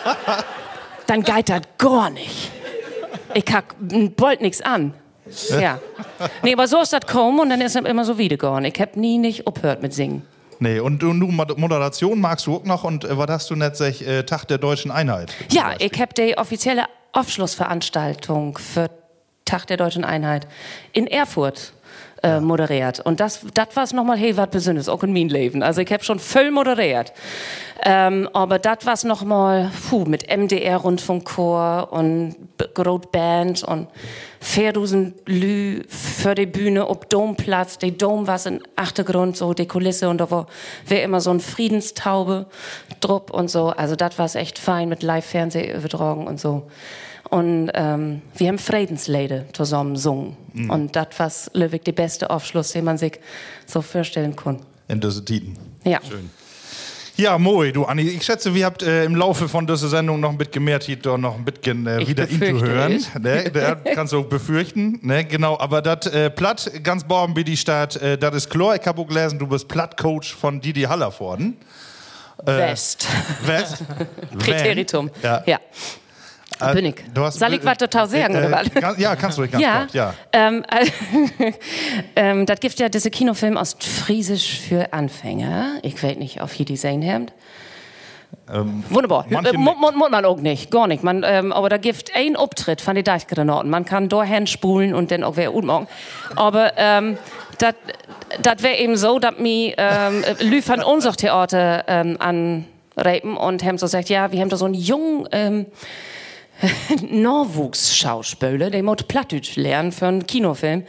Dann 1.07 1.23
geht 1.23 1.49
das 1.49 1.62
gar 1.79 2.11
nicht. 2.11 2.51
Ich 3.35 3.45
hab 3.53 3.75
bald 4.17 4.40
nichts 4.40 4.61
an. 4.61 4.95
Ja. 5.51 5.79
Nee, 6.42 6.53
aber 6.55 6.66
so 6.68 6.81
ist 6.81 6.92
das 6.92 7.07
kaum 7.07 7.38
und 7.40 7.51
dann 7.51 7.61
ist 7.61 7.77
es 7.77 7.83
immer 7.85 8.05
so 8.05 8.18
wiedergegangen. 8.18 8.64
Ich 8.64 8.81
hab 8.81 8.97
nie 8.97 9.18
nicht 9.18 9.47
aufgehört 9.47 9.83
mit 9.83 9.92
Singen. 9.95 10.23
Nee, 10.59 10.79
und, 10.79 11.03
und 11.03 11.18
du 11.21 11.27
Mod- 11.27 11.59
Moderation 11.59 12.21
magst 12.21 12.47
du 12.47 12.57
auch 12.57 12.64
noch 12.64 12.85
und 12.85 13.05
äh, 13.05 13.18
was 13.18 13.29
hast 13.29 13.51
du 13.51 13.57
sag, 13.75 14.01
äh, 14.01 14.23
Tag 14.23 14.45
der 14.47 14.59
deutschen 14.59 14.90
Einheit? 14.92 15.33
Ja, 15.51 15.73
ich 15.79 16.01
habe 16.01 16.14
die 16.14 16.38
offizielle 16.38 16.85
Aufschlussveranstaltung 17.12 18.59
für 18.59 18.88
Tag 19.45 19.66
der 19.66 19.77
Deutschen 19.77 20.05
Einheit 20.05 20.47
in 20.92 21.07
Erfurt 21.09 21.73
äh, 22.23 22.38
moderiert. 22.40 23.01
Und 23.01 23.18
das, 23.18 23.40
das 23.55 23.75
war 23.75 23.92
nochmal 23.92 24.16
hey, 24.16 24.37
was 24.37 24.49
Besonderes, 24.51 24.88
auch 24.88 25.03
in 25.03 25.12
meinem 25.12 25.29
Leben. 25.29 25.62
Also 25.62 25.81
ich 25.81 25.92
habe 25.92 26.05
schon 26.05 26.21
voll 26.21 26.51
moderiert. 26.53 27.12
Ähm, 27.85 28.29
aber 28.33 28.61
das 28.61 28.87
war 28.87 28.97
nochmal 29.05 29.71
mit 30.07 30.29
MDR 30.35 30.77
Rundfunkchor 30.77 31.92
und 31.92 32.37
B- 32.57 32.66
Groot 32.73 33.11
Band 33.11 33.64
und 33.64 33.88
4000 34.43 35.15
Lü 35.27 35.83
für 35.89 36.35
die 36.35 36.47
Bühne 36.47 36.89
ob 36.89 37.09
Domplatz. 37.09 37.79
Der 37.79 37.93
Dom 37.93 38.27
war 38.27 38.45
im 38.45 38.61
Achtergrund, 38.75 39.37
so 39.37 39.55
die 39.55 39.67
Kulisse 39.67 40.09
und 40.09 40.19
da 40.19 40.31
war, 40.31 40.49
immer 40.89 41.21
so 41.21 41.31
ein 41.31 41.39
Friedenstaube 41.39 42.47
drupp 43.01 43.31
und 43.31 43.49
so. 43.49 43.69
Also 43.69 43.95
das 43.95 44.19
war 44.19 44.35
echt 44.35 44.59
fein 44.59 44.89
mit 44.89 45.03
Live-Fernseh 45.03 45.73
übertragen 45.73 46.27
und 46.27 46.41
so. 46.41 46.69
Und 47.31 47.71
ähm, 47.75 48.21
wir 48.37 48.49
haben 48.49 48.59
Friedenslieder 48.59 49.45
zusammen 49.53 49.95
gesungen. 49.95 50.37
Und 50.71 50.97
das 50.97 51.19
war 51.19 51.31
wirklich 51.55 51.83
der 51.83 51.93
beste 51.93 52.29
Aufschluss, 52.29 52.73
den 52.73 52.85
man 52.85 52.99
sich 52.99 53.21
so 53.65 53.81
vorstellen 53.81 54.35
kann. 54.37 54.59
In 54.89 55.01
Tiden. 55.25 55.57
Ja. 55.85 56.01
Ja, 57.23 57.39
moi, 57.39 57.71
du 57.71 57.85
Anni, 57.85 58.03
ich 58.03 58.25
schätze, 58.25 58.53
wir 58.53 58.65
habt 58.65 58.83
äh, 58.83 59.05
im 59.05 59.15
Laufe 59.15 59.49
von 59.49 59.65
dieser 59.65 59.87
Sendung 59.87 60.19
noch 60.19 60.31
ein 60.31 60.39
bisschen 60.39 60.65
mehr 60.65 60.81
Titel 60.81 61.17
noch 61.19 61.37
ein 61.37 61.45
bisschen 61.45 61.87
äh, 61.87 62.05
wieder 62.05 62.29
inzuhören. 62.29 62.95
es. 62.95 63.15
Ne? 63.15 63.49
Da 63.49 63.77
kannst 63.77 64.13
du 64.13 64.19
auch 64.19 64.25
befürchten. 64.25 64.99
Ne? 65.03 65.25
Genau, 65.25 65.57
aber 65.57 65.83
das 65.83 66.07
äh, 66.09 66.31
Platt, 66.31 66.69
ganz 66.83 67.05
borben 67.05 67.37
wie 67.37 67.45
die 67.45 67.57
Stadt, 67.57 67.95
äh, 67.95 68.19
das 68.19 68.35
ist 68.35 68.51
klar. 68.51 68.75
Ich 68.75 68.85
hab 68.89 68.99
auch 68.99 69.07
gelesen, 69.07 69.39
du 69.39 69.47
bist 69.47 69.69
Plattcoach 69.69 70.35
von 70.35 70.61
Didi 70.61 70.83
Hallervorden. 70.83 71.57
West. 72.45 73.07
West? 73.47 73.85
Präteritum. 74.41 75.09
Ja. 75.23 75.45
ja. 75.47 75.61
Äh, 76.70 76.75
Bin 76.75 76.85
ich. 76.87 76.94
Soll 77.31 77.55
ich 77.55 77.64
was 77.64 77.79
total 77.79 78.09
sagen, 78.09 78.35
äh, 78.35 78.38
oder 78.38 78.51
was? 78.51 78.70
ganz- 78.75 78.98
Ja, 78.98 79.16
kannst 79.16 79.38
du 79.38 79.42
ruhig 79.42 79.51
ganz 79.53 79.62
Ja, 79.64 79.81
kurz, 79.81 79.92
ja. 79.94 80.14
ähm, 80.33 80.64
äh, 80.70 81.53
ähm, 82.16 82.46
das 82.46 82.61
gibt 82.61 82.79
ja 82.79 82.88
diese 82.88 83.11
Kinofilm 83.11 83.57
aus 83.57 83.77
Friesisch 83.81 84.61
für 84.61 84.92
Anfänger. 84.92 85.79
Ich 85.83 86.03
weiß 86.03 86.16
nicht, 86.16 86.40
auf 86.40 86.59
wie 86.59 86.64
die 86.64 86.77
sehen 86.77 87.03
habt. 87.07 87.33
Wunderbar. 88.90 89.27
manche 89.29 89.51
Äh, 89.55 89.59
mu- 89.59 89.75
mu- 89.75 89.92
Muss 89.92 90.11
man 90.11 90.25
auch 90.25 90.38
nicht, 90.38 90.70
gar 90.70 90.87
nicht. 90.87 91.03
Man, 91.03 91.22
ähm, 91.27 91.53
aber 91.53 91.68
da 91.68 91.77
gibt 91.77 92.14
ein 92.16 92.35
Auftritt 92.37 92.81
von 92.81 92.94
den 92.94 93.05
Deichgranaten. 93.05 93.70
Man 93.70 93.85
kann 93.85 94.09
dahin 94.09 94.46
spulen 94.46 94.94
und 94.94 95.11
dann 95.11 95.22
auch 95.22 95.37
wer 95.37 95.53
machen. 95.62 95.87
Aber 96.37 96.72
ähm, 96.77 97.18
das 97.59 98.62
wäre 98.62 98.77
eben 98.77 98.96
so, 98.96 99.18
dass 99.18 99.38
mir 99.38 99.75
ähm, 99.77 100.25
Lü 100.40 100.61
von 100.62 100.83
unser 100.83 101.12
Theater 101.12 101.85
ähm, 101.87 102.16
anreipen 102.18 103.37
und 103.37 103.62
haben 103.62 103.79
so 103.79 103.87
gesagt, 103.87 104.09
ja, 104.09 104.33
wir 104.33 104.40
haben 104.40 104.48
da 104.48 104.57
so 104.57 104.64
einen 104.64 104.75
jungen 104.75 105.29
ähm, 105.33 105.66
Norwuchs-Schauspieler, 107.11 108.70
der 108.70 108.83
muss 108.83 109.03
Plattdeutsch 109.03 109.57
lernen 109.57 109.92
für 109.92 110.07
einen 110.07 110.27
Kinofilm. 110.27 110.85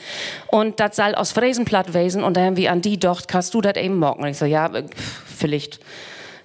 Und 0.47 0.79
das 0.79 0.95
soll 0.95 1.15
aus 1.15 1.31
Fräsenplatt 1.31 1.93
wesen. 1.93 2.23
Und 2.23 2.38
da 2.38 2.41
haben 2.41 2.57
wir 2.57 2.71
an 2.71 2.81
die 2.81 2.93
gedacht, 2.93 3.27
kannst 3.27 3.53
du 3.53 3.62
das 3.62 3.75
eben 3.75 3.97
morgen? 3.97 4.23
Und 4.23 4.29
ich 4.29 4.38
so, 4.38 4.45
ja, 4.45 4.67
äh, 4.67 4.83
vielleicht 5.25 5.79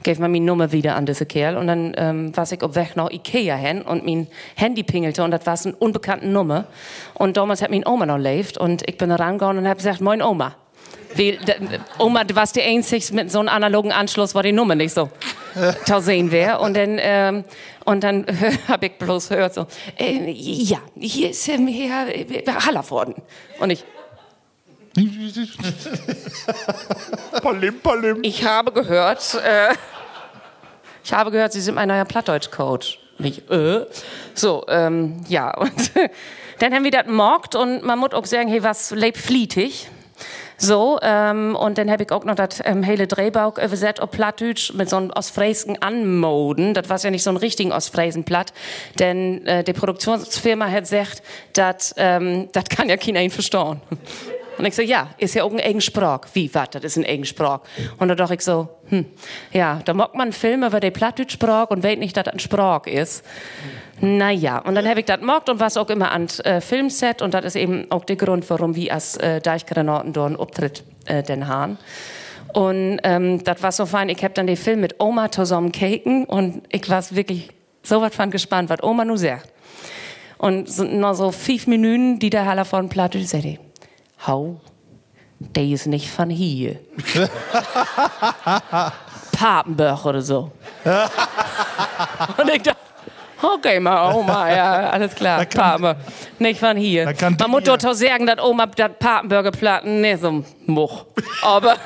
gave 0.03 0.21
mir 0.23 0.29
meine 0.29 0.45
Nummer 0.45 0.73
wieder 0.73 0.97
an 0.97 1.07
diese 1.07 1.27
Kerl. 1.27 1.57
Und 1.57 1.67
dann 1.67 1.95
ähm, 1.97 2.37
war 2.37 2.51
ich 2.51 2.63
auf 2.63 2.75
Weg 2.75 2.97
nach 2.97 3.11
Ikea 3.11 3.57
hin 3.57 3.83
und 3.83 4.05
mein 4.05 4.29
Handy 4.55 4.83
pingelte 4.83 5.23
und 5.23 5.31
das 5.31 5.45
war 5.45 5.59
eine 5.63 5.77
unbekannte 5.77 6.27
Nummer. 6.27 6.67
Und 7.15 7.37
damals 7.37 7.63
hat 7.63 7.71
meine 7.71 7.87
Oma 7.87 8.07
noch 8.07 8.17
gelebt 8.17 8.59
und 8.59 8.89
ich 8.89 8.97
bin 8.97 9.11
da 9.11 9.17
rangegangen 9.17 9.59
und 9.59 9.69
habe 9.69 9.77
gesagt, 9.77 10.01
moin 10.01 10.23
Oma. 10.23 10.55
Weil, 11.15 11.39
Oma, 11.99 12.25
du 12.25 12.37
warst 12.37 12.55
die 12.57 12.63
Einzige 12.63 13.15
mit 13.15 13.33
so 13.33 13.41
einem 13.41 13.49
analogen 13.49 13.93
Anschluss, 13.93 14.35
wo 14.35 14.43
die 14.43 14.53
Nummer 14.53 14.75
nicht 14.75 14.93
so 14.93 15.09
zu 15.85 16.01
sehen 16.01 16.31
wäre. 16.31 16.61
Und 16.61 16.77
dann, 16.77 16.99
ähm, 17.01 17.45
und 17.89 18.05
dann 18.05 18.27
habe 18.69 18.87
ich 18.87 18.99
bloß 18.99 19.31
gehört 19.31 19.55
so, 19.55 19.67
äh, 19.99 20.31
ja, 20.31 20.79
hier 20.95 21.31
ist 21.31 21.49
ähm, 21.49 21.67
Herr 21.67 22.15
äh, 22.15 22.45
Hallervorden. 22.47 23.15
Und 23.61 23.71
ich, 23.71 23.83
Palim, 27.43 27.81
palim. 27.81 28.19
ich 28.23 28.45
habe 28.45 28.73
gehört, 28.73 29.35
äh, 29.43 29.73
ich 31.03 31.15
habe 31.15 31.31
gehört, 31.31 31.55
Sie 31.55 31.63
sind 31.63 31.77
mein 31.77 31.89
neuer 31.89 32.05
Plattdeutsch-Coach. 32.05 32.99
Und 33.19 33.25
ich, 33.25 33.51
äh, 33.51 33.87
so, 34.35 34.67
ähm, 34.69 35.25
ja. 35.29 35.57
Und 35.57 35.93
dann 36.59 36.75
haben 36.75 36.85
wir 36.85 36.91
das 36.91 37.07
gemockt 37.07 37.55
und 37.55 37.85
man 37.85 37.99
muss 37.99 38.13
auch 38.13 38.27
sagen, 38.27 38.51
hey, 38.51 38.63
was 38.63 38.91
lebt 38.91 39.17
flietig. 39.17 39.89
So, 40.61 40.99
ähm, 41.03 41.55
und 41.55 41.79
dann 41.79 41.89
habe 41.91 42.03
ich 42.03 42.11
auch 42.11 42.25
noch 42.25 42.35
das 42.35 42.61
ähm, 42.65 42.83
hele 42.83 43.07
Drehbauch 43.07 43.59
übersetzt 43.59 44.03
auf 44.03 44.11
Plattdeutsch 44.11 44.75
mit 44.75 44.91
so 44.91 44.97
einem 44.97 45.11
Ostfriesken 45.11 45.81
anmoden. 45.81 46.75
Das 46.75 46.89
war 46.89 46.99
ja 46.99 47.11
nicht 47.11 47.23
so 47.23 47.31
ein 47.31 47.37
richtigen 47.37 47.73
Ostfriesenplatt, 47.73 48.53
denn 48.99 49.47
äh, 49.47 49.63
die 49.63 49.73
Produktionsfirma 49.73 50.69
hat 50.69 50.81
gesagt, 50.81 51.23
das 51.53 51.95
ähm, 51.97 52.49
das 52.53 52.65
kann 52.65 52.89
ja 52.89 52.97
keiner 52.97 53.23
ihn. 53.23 53.31
Und 54.59 54.65
ich 54.65 54.75
so, 54.75 54.83
ja, 54.83 55.09
ist 55.19 55.35
ja 55.35 55.45
auch 55.45 55.53
ein 55.53 55.61
eigen. 55.61 55.81
Wie, 56.33 56.55
was, 56.55 56.71
das 56.71 56.85
ist 56.85 56.99
ein 56.99 57.05
eigen? 57.05 57.27
Und 57.99 58.09
da 58.09 58.15
dachte 58.15 58.35
ich 58.35 58.41
so, 58.41 58.69
hm, 58.89 59.07
ja, 59.53 59.81
da 59.85 59.95
mag 59.95 60.15
man 60.15 60.23
einen 60.23 60.33
Film 60.33 60.65
über 60.65 60.81
die 60.81 60.91
Plattdeutsch-Sprach 60.91 61.71
und 61.71 61.83
weiß 61.83 61.99
nicht, 61.99 62.17
dass 62.17 62.25
das 62.25 62.35
ein 62.35 62.41
Sprach 62.41 62.87
ist. 62.87 63.25
Naja, 64.01 64.59
und 64.59 64.75
dann 64.75 64.87
habe 64.89 65.01
ich 65.01 65.07
das 65.07 65.19
gemacht 65.19 65.49
und 65.49 65.61
war 65.61 65.77
auch 65.77 65.91
immer 65.91 66.13
an 66.13 66.29
äh, 66.45 66.61
Filmset 66.61 67.21
und 67.23 67.35
das 67.35 67.45
ist 67.45 67.57
eben 67.57 67.91
auch 67.91 68.05
der 68.05 68.17
Grund, 68.17 68.49
warum 68.49 68.77
wir 68.77 68.93
als 68.93 69.17
äh, 69.17 69.41
Deichgranaten 69.41 70.13
dort 70.13 70.39
Auftritt 70.39 70.85
äh, 71.07 71.23
den 71.23 71.49
Hahn. 71.49 71.79
Und 72.53 73.01
ähm, 73.03 73.43
das 73.45 73.63
war 73.63 73.73
so 73.73 73.87
fein, 73.87 74.09
ich 74.09 74.23
habe 74.23 74.35
dann 74.35 74.47
den 74.47 74.57
Film 74.57 74.81
mit 74.81 75.01
Oma 75.01 75.31
zusammen 75.31 75.73
keken 75.73 76.25
und 76.25 76.63
ich 76.71 76.89
war 76.89 77.05
wirklich 77.11 77.51
so 77.83 78.01
was 78.01 78.15
von 78.15 78.31
gespannt, 78.31 78.71
was 78.71 78.83
Oma 78.83 79.05
nur 79.05 79.19
sagt. 79.19 79.53
Und 80.39 80.69
so, 80.69 80.85
noch 80.85 81.15
so 81.15 81.33
fünf 81.33 81.67
Minuten, 81.67 82.19
die 82.19 82.31
der 82.31 82.47
Haller 82.47 82.65
von 82.65 82.89
Platte, 82.89 83.23
sagt 83.25 83.45
hau, 84.27 84.61
der 85.39 85.65
ist 85.65 85.87
nicht 85.87 86.11
von 86.11 86.31
hier. 86.31 86.77
Papenburg 89.33 90.05
oder 90.05 90.23
so. 90.23 90.51
und 92.37 92.51
ich 92.51 92.63
dachte, 92.63 92.81
okay, 93.41 93.79
mal 93.79 94.13
Oma, 94.15 94.51
ja, 94.51 94.91
alles 94.91 95.15
klar, 95.15 95.45
Papenburg, 95.45 95.97
nicht 96.39 96.59
von 96.59 96.77
hier. 96.77 97.15
Man 97.39 97.51
muss 97.51 97.63
doch 97.65 97.79
sagen, 97.95 98.27
dass 98.27 98.39
Oma 98.43 98.67
das 98.67 98.91
Papenburger 98.99 99.53
Platten 99.53 100.01
nicht 100.01 100.21
so 100.21 100.45
much. 100.67 101.05
Aber 101.43 101.77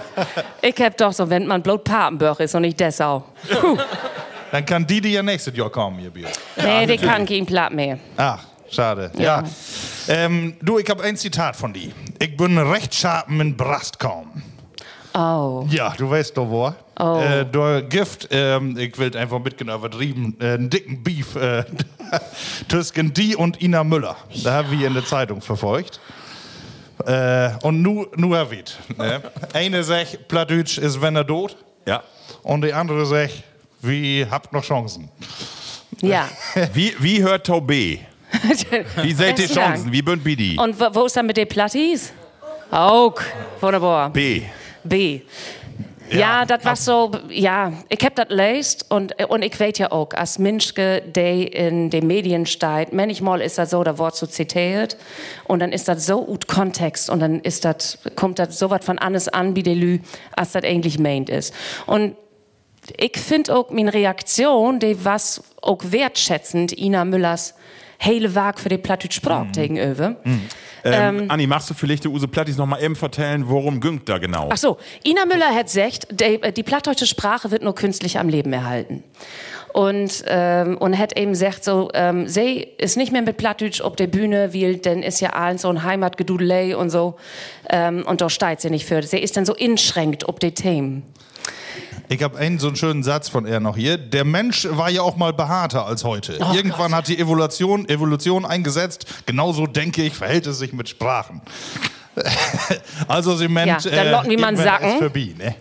ich 0.62 0.76
hab 0.80 0.96
doch 0.98 1.12
so, 1.12 1.28
wenn 1.30 1.46
man 1.46 1.62
bloß 1.62 1.80
Papenburg 1.84 2.40
ist 2.40 2.54
und 2.54 2.62
nicht 2.62 2.78
Dessau. 2.78 3.24
Puh. 3.48 3.78
Dann 4.52 4.66
kann 4.66 4.86
die, 4.86 5.00
die 5.00 5.12
ja 5.12 5.22
nächstes 5.22 5.56
Jahr 5.56 5.70
kommen, 5.70 6.00
hier 6.00 6.10
Bier. 6.10 6.28
nee, 6.56 6.84
die 6.86 6.98
kann 6.98 7.24
kein 7.24 7.46
Platt 7.46 7.72
mehr. 7.72 7.98
Ach, 8.16 8.44
schade. 8.70 9.10
Ja. 9.18 9.44
Ähm, 10.08 10.54
du, 10.62 10.78
ich 10.78 10.88
habe 10.88 11.02
ein 11.02 11.16
Zitat 11.16 11.56
von 11.56 11.72
dir. 11.72 11.92
Ich 12.18 12.36
bin 12.36 12.58
rechtschapen 12.58 13.40
in 13.40 13.56
Brast 13.56 13.98
kaum. 13.98 14.42
Oh. 15.14 15.66
Ja, 15.70 15.92
du 15.96 16.08
weißt 16.08 16.36
doch 16.36 16.48
wo. 16.48 16.72
Oh. 16.98 17.20
Äh, 17.20 17.44
du 17.46 17.82
Gift, 17.88 18.28
ähm, 18.30 18.76
ich 18.78 18.96
will 18.98 19.16
einfach 19.16 19.38
mitgehen, 19.40 19.70
übertrieben, 19.70 20.36
äh, 20.40 20.52
einen 20.52 20.70
dicken 20.70 21.02
Beef 21.02 21.34
äh, 21.34 21.64
zwischen 22.68 23.12
die 23.12 23.34
und 23.34 23.60
Ina 23.60 23.82
Müller. 23.82 24.16
Da 24.44 24.52
haben 24.52 24.70
wir 24.70 24.86
in 24.86 24.94
der 24.94 25.04
Zeitung 25.04 25.40
verfolgt. 25.40 26.00
Äh, 27.06 27.50
und 27.62 27.82
nu, 27.82 28.06
nu 28.16 28.34
erwähnt. 28.34 28.78
Ne? 28.96 29.22
Eine 29.52 29.82
sagt, 29.82 30.28
Plattdeutsch 30.28 30.78
ist, 30.78 31.00
wenn 31.00 31.16
er 31.16 31.26
tot. 31.26 31.56
Ja. 31.86 32.02
Und 32.42 32.62
die 32.62 32.72
andere 32.72 33.06
sagt, 33.06 33.42
wie 33.80 34.26
habt 34.30 34.52
noch 34.52 34.62
Chancen. 34.62 35.08
Ja. 36.02 36.28
Wie, 36.72 36.94
wie 36.98 37.22
hört 37.22 37.46
Taube? 37.46 37.98
Wie 39.02 39.12
seht 39.14 39.38
ihr. 39.38 39.48
Chancen? 39.48 39.92
Wie 39.92 40.02
bünd 40.02 40.24
die? 40.24 40.56
Und 40.58 40.78
wo, 40.78 41.06
ist 41.06 41.16
dann 41.16 41.26
mit 41.26 41.36
den 41.36 41.48
Plattis? 41.48 42.12
Auch. 42.70 43.14
Wunderbar. 43.60 44.10
B. 44.10 44.42
B. 44.84 45.22
Ja, 46.12 46.44
das 46.44 46.64
war 46.64 46.76
so, 46.76 47.12
ja, 47.28 47.72
ich 47.88 48.04
hab 48.04 48.16
das 48.16 48.28
gelesen 48.28 48.78
und, 48.88 49.14
und 49.28 49.42
ich 49.42 49.58
weiß 49.58 49.78
ja 49.78 49.92
auch, 49.92 50.08
als 50.12 50.38
Mensch, 50.38 50.74
der 50.74 51.54
in 51.54 51.90
den 51.90 52.06
Medien 52.06 52.46
steht, 52.46 52.92
manchmal 52.92 53.40
ist 53.40 53.58
das 53.58 53.70
so, 53.70 53.84
da 53.84 53.96
wird 53.96 54.16
so 54.16 54.26
zitiert 54.26 54.96
und 55.44 55.60
dann 55.60 55.72
ist 55.72 55.86
das 55.88 56.06
so 56.06 56.24
gut 56.24 56.48
Kontext 56.48 57.10
und 57.10 57.20
dann 57.20 57.40
ist 57.40 57.64
das, 57.64 57.98
kommt 58.16 58.38
das 58.38 58.58
so 58.58 58.70
was 58.70 58.84
von 58.84 58.98
anders 58.98 59.28
an, 59.28 59.54
wie 59.54 59.62
der 59.62 59.76
Lü, 59.76 60.00
als 60.32 60.52
das 60.52 60.64
eigentlich 60.64 60.98
meint 60.98 61.28
ist. 61.28 61.54
Und 61.86 62.16
ich 62.96 63.16
finde 63.18 63.54
auch 63.54 63.70
meine 63.70 63.94
Reaktion, 63.94 64.80
die 64.80 65.04
was 65.04 65.42
auch 65.62 65.78
wertschätzend 65.82 66.76
Ina 66.76 67.04
Müllers 67.04 67.54
hele 68.00 68.34
Werk 68.34 68.58
für 68.58 68.70
die 68.70 68.78
Plattdeutsch 68.78 69.14
Sprach 69.14 69.52
gegenüber. 69.52 70.16
Ähm, 70.82 71.26
Anni, 71.28 71.46
machst 71.46 71.68
du 71.68 71.74
vielleicht 71.74 72.06
Use 72.06 72.26
Plattis 72.26 72.56
noch 72.56 72.64
mal 72.64 72.82
eben 72.82 72.96
vertellen, 72.96 73.44
worum 73.46 73.80
güngt 73.80 74.08
da 74.08 74.16
genau? 74.16 74.48
Ach 74.50 74.56
so, 74.56 74.78
Ina 75.06 75.26
Müller 75.26 75.54
hat 75.54 75.66
gesagt, 75.66 76.08
die, 76.10 76.40
die 76.52 76.62
plattdeutsche 76.62 77.06
Sprache 77.06 77.50
wird 77.50 77.62
nur 77.62 77.74
künstlich 77.74 78.18
am 78.18 78.30
Leben 78.30 78.52
erhalten. 78.54 79.04
Und, 79.74 80.24
ähm, 80.26 80.78
und 80.78 80.98
hat 80.98 81.16
eben 81.16 81.32
gesagt, 81.32 81.62
so, 81.62 81.90
ähm, 81.94 82.26
sie 82.26 82.66
ist 82.78 82.96
nicht 82.96 83.12
mehr 83.12 83.22
mit 83.22 83.36
Plattdeutsch 83.36 83.82
auf 83.82 83.94
der 83.94 84.08
Bühne, 84.08 84.52
weil 84.52 84.78
denn 84.78 85.02
ist 85.02 85.20
ja 85.20 85.30
allen 85.30 85.58
so 85.58 85.68
ein 85.68 85.84
Heimatgedudelei 85.84 86.76
und 86.76 86.90
so. 86.90 87.16
Ähm, 87.68 88.04
und 88.04 88.20
da 88.20 88.30
steht 88.30 88.62
sie 88.62 88.70
nicht 88.70 88.86
für. 88.86 89.02
Sie 89.02 89.18
ist 89.18 89.36
dann 89.36 89.44
so 89.44 89.54
inschränkt 89.54 90.26
ob 90.26 90.40
die 90.40 90.52
Themen. 90.52 91.04
Ich 92.12 92.24
habe 92.24 92.36
einen 92.38 92.58
so 92.58 92.66
einen 92.66 92.74
schönen 92.74 93.04
Satz 93.04 93.28
von 93.28 93.46
er 93.46 93.60
noch 93.60 93.76
hier. 93.76 93.96
Der 93.96 94.24
Mensch 94.24 94.66
war 94.68 94.90
ja 94.90 95.00
auch 95.02 95.16
mal 95.16 95.32
behaarter 95.32 95.86
als 95.86 96.02
heute. 96.02 96.38
Oh 96.40 96.52
Irgendwann 96.52 96.92
hat 96.92 97.06
die 97.06 97.16
Evolution, 97.16 97.88
Evolution 97.88 98.44
eingesetzt. 98.44 99.06
Genauso 99.26 99.68
denke 99.68 100.02
ich, 100.02 100.14
verhält 100.14 100.48
es 100.48 100.58
sich 100.58 100.72
mit 100.72 100.88
Sprachen. 100.88 101.40
also 103.06 103.36
sie 103.36 103.46
meint, 103.46 103.84
Ja, 103.84 103.90
dann 103.92 104.10
locken 104.10 104.30
die 104.30 104.36
man 104.36 104.56
Sacken. 104.56 104.98
vorbei, 104.98 105.34
ne? 105.38 105.54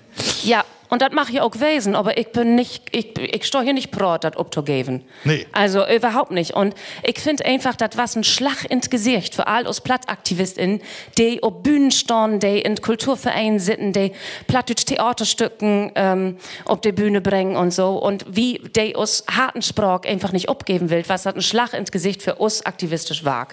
Ja, 0.44 0.64
und 0.90 1.02
das 1.02 1.12
mache 1.12 1.32
ich 1.32 1.42
auch 1.42 1.52
gewesen, 1.52 1.96
aber 1.96 2.18
ich 2.18 2.32
bin 2.32 2.56
nicht, 2.56 2.84
ich, 2.92 3.18
ich 3.18 3.46
stehe 3.46 3.64
hier 3.64 3.74
nicht 3.74 3.92
brot, 3.92 4.24
das 4.24 4.36
abzugeben. 4.36 5.04
Nee. 5.24 5.46
Also 5.52 5.88
überhaupt 5.88 6.32
nicht. 6.32 6.54
Und 6.56 6.74
ich 7.04 7.20
finde 7.20 7.46
einfach, 7.46 7.76
das 7.76 7.96
war 7.96 8.08
ein 8.16 8.24
Schlag 8.24 8.66
ins 8.70 8.90
Gesicht 8.90 9.36
für 9.36 9.48
all 9.48 9.68
uns 9.68 9.82
PlattaktivistInnen, 9.82 10.82
die 11.18 11.44
auf 11.44 11.62
Bühnen 11.62 11.92
stehen, 11.92 12.40
die 12.40 12.60
in 12.60 12.76
Kulturvereinen 12.82 13.60
sitzen, 13.60 13.94
die 13.94 14.14
plattdeutsch 14.48 14.86
Theaterstücken 14.86 15.92
ähm, 15.96 16.38
auf 16.66 16.82
die 16.82 16.92
Bühne 16.92 17.22
bringen 17.22 17.56
und 17.56 17.72
so. 17.72 17.98
Und 17.98 18.26
wie 18.28 18.60
die 18.76 18.96
uns 18.96 19.24
harten 19.30 19.62
Sprach 19.62 20.04
einfach 20.06 20.32
nicht 20.32 20.50
abgeben 20.50 20.90
will, 20.90 21.04
was 21.08 21.26
hat 21.26 21.36
ein 21.36 21.42
Schlag 21.42 21.74
ins 21.74 21.92
Gesicht 21.92 22.24
für 22.24 22.36
uns 22.36 22.66
aktivistisch 22.66 23.24
wag. 23.26 23.50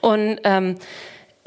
Und 0.00 0.40
ähm, 0.42 0.76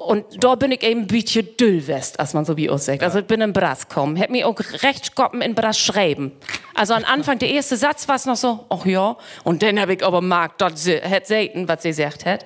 und 0.04 0.44
da 0.44 0.56
bin 0.56 0.72
ich 0.72 0.84
eben 0.84 1.02
ein 1.02 1.08
bisschen 1.08 1.48
düllwest, 1.58 2.20
als 2.20 2.34
man 2.34 2.46
so 2.46 2.58
wie 2.58 2.70
uns 2.70 2.86
sagt. 2.86 3.04
Also 3.04 3.20
ich 3.20 3.26
bin 3.26 3.42
in 3.42 3.54
Brass 3.54 3.88
gekommen. 3.88 4.16
Hätt 4.16 4.30
mir 4.30 4.48
auch 4.48 4.60
recht 4.84 5.16
goppen 5.16 5.42
in 5.42 5.56
Brass 5.56 5.80
schreiben. 5.80 6.32
Also 6.74 6.94
am 6.94 7.06
Anfang, 7.06 7.40
der 7.40 7.50
erste 7.50 7.78
Satz 7.78 8.08
war 8.08 8.16
es 8.16 8.26
noch 8.26 8.36
so, 8.36 8.66
ach 8.70 8.86
ja. 8.86 9.16
Und 9.44 9.64
dann 9.64 9.80
habe 9.80 9.94
ich 9.94 10.06
aber 10.06 10.22
mag, 10.22 10.58
das 10.58 10.86
hätt 10.86 11.28
selten, 11.28 11.68
was 11.68 11.84
sie 11.84 11.90
gesagt 11.90 12.26
hat. 12.26 12.46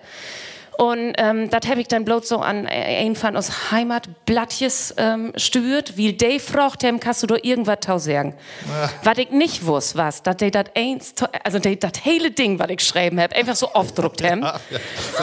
Und 0.78 1.16
ähm, 1.18 1.50
das 1.50 1.68
habe 1.68 1.82
ich 1.82 1.88
dann 1.88 2.06
bloß 2.06 2.30
so 2.30 2.38
an 2.38 2.68
einen 2.68 3.16
von 3.16 3.36
aus 3.36 3.72
Heimatblattjes 3.72 4.94
ähm, 4.98 5.34
stürt, 5.36 5.98
wie 5.98 6.14
die 6.14 6.40
fragt, 6.40 6.84
dem 6.84 7.00
kannst 7.00 7.24
du 7.24 7.28
da 7.28 7.36
irgendwas 7.42 7.80
tau 7.82 7.98
sagen. 7.98 8.36
Was 9.04 9.18
ich 9.18 9.32
nicht 9.32 9.66
wusste, 9.66 9.98
was, 9.98 10.22
dass 10.22 10.38
die 10.38 10.52
das 10.52 10.66
eins, 10.76 11.16
also 11.44 11.58
das 11.58 11.92
hele 12.04 12.30
Ding, 12.30 12.60
was 12.60 12.70
ich 12.70 12.78
geschrieben 12.78 13.20
habe, 13.20 13.36
einfach 13.36 13.56
so 13.56 13.74
aufdruckt 13.74 14.24
haben. 14.24 14.46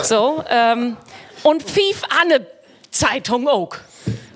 So, 0.03 0.43
ähm, 0.51 0.97
und 1.45 1.63
fief 1.63 2.03
eine 2.21 2.45
Zeitung 2.91 3.47
auch. 3.49 3.77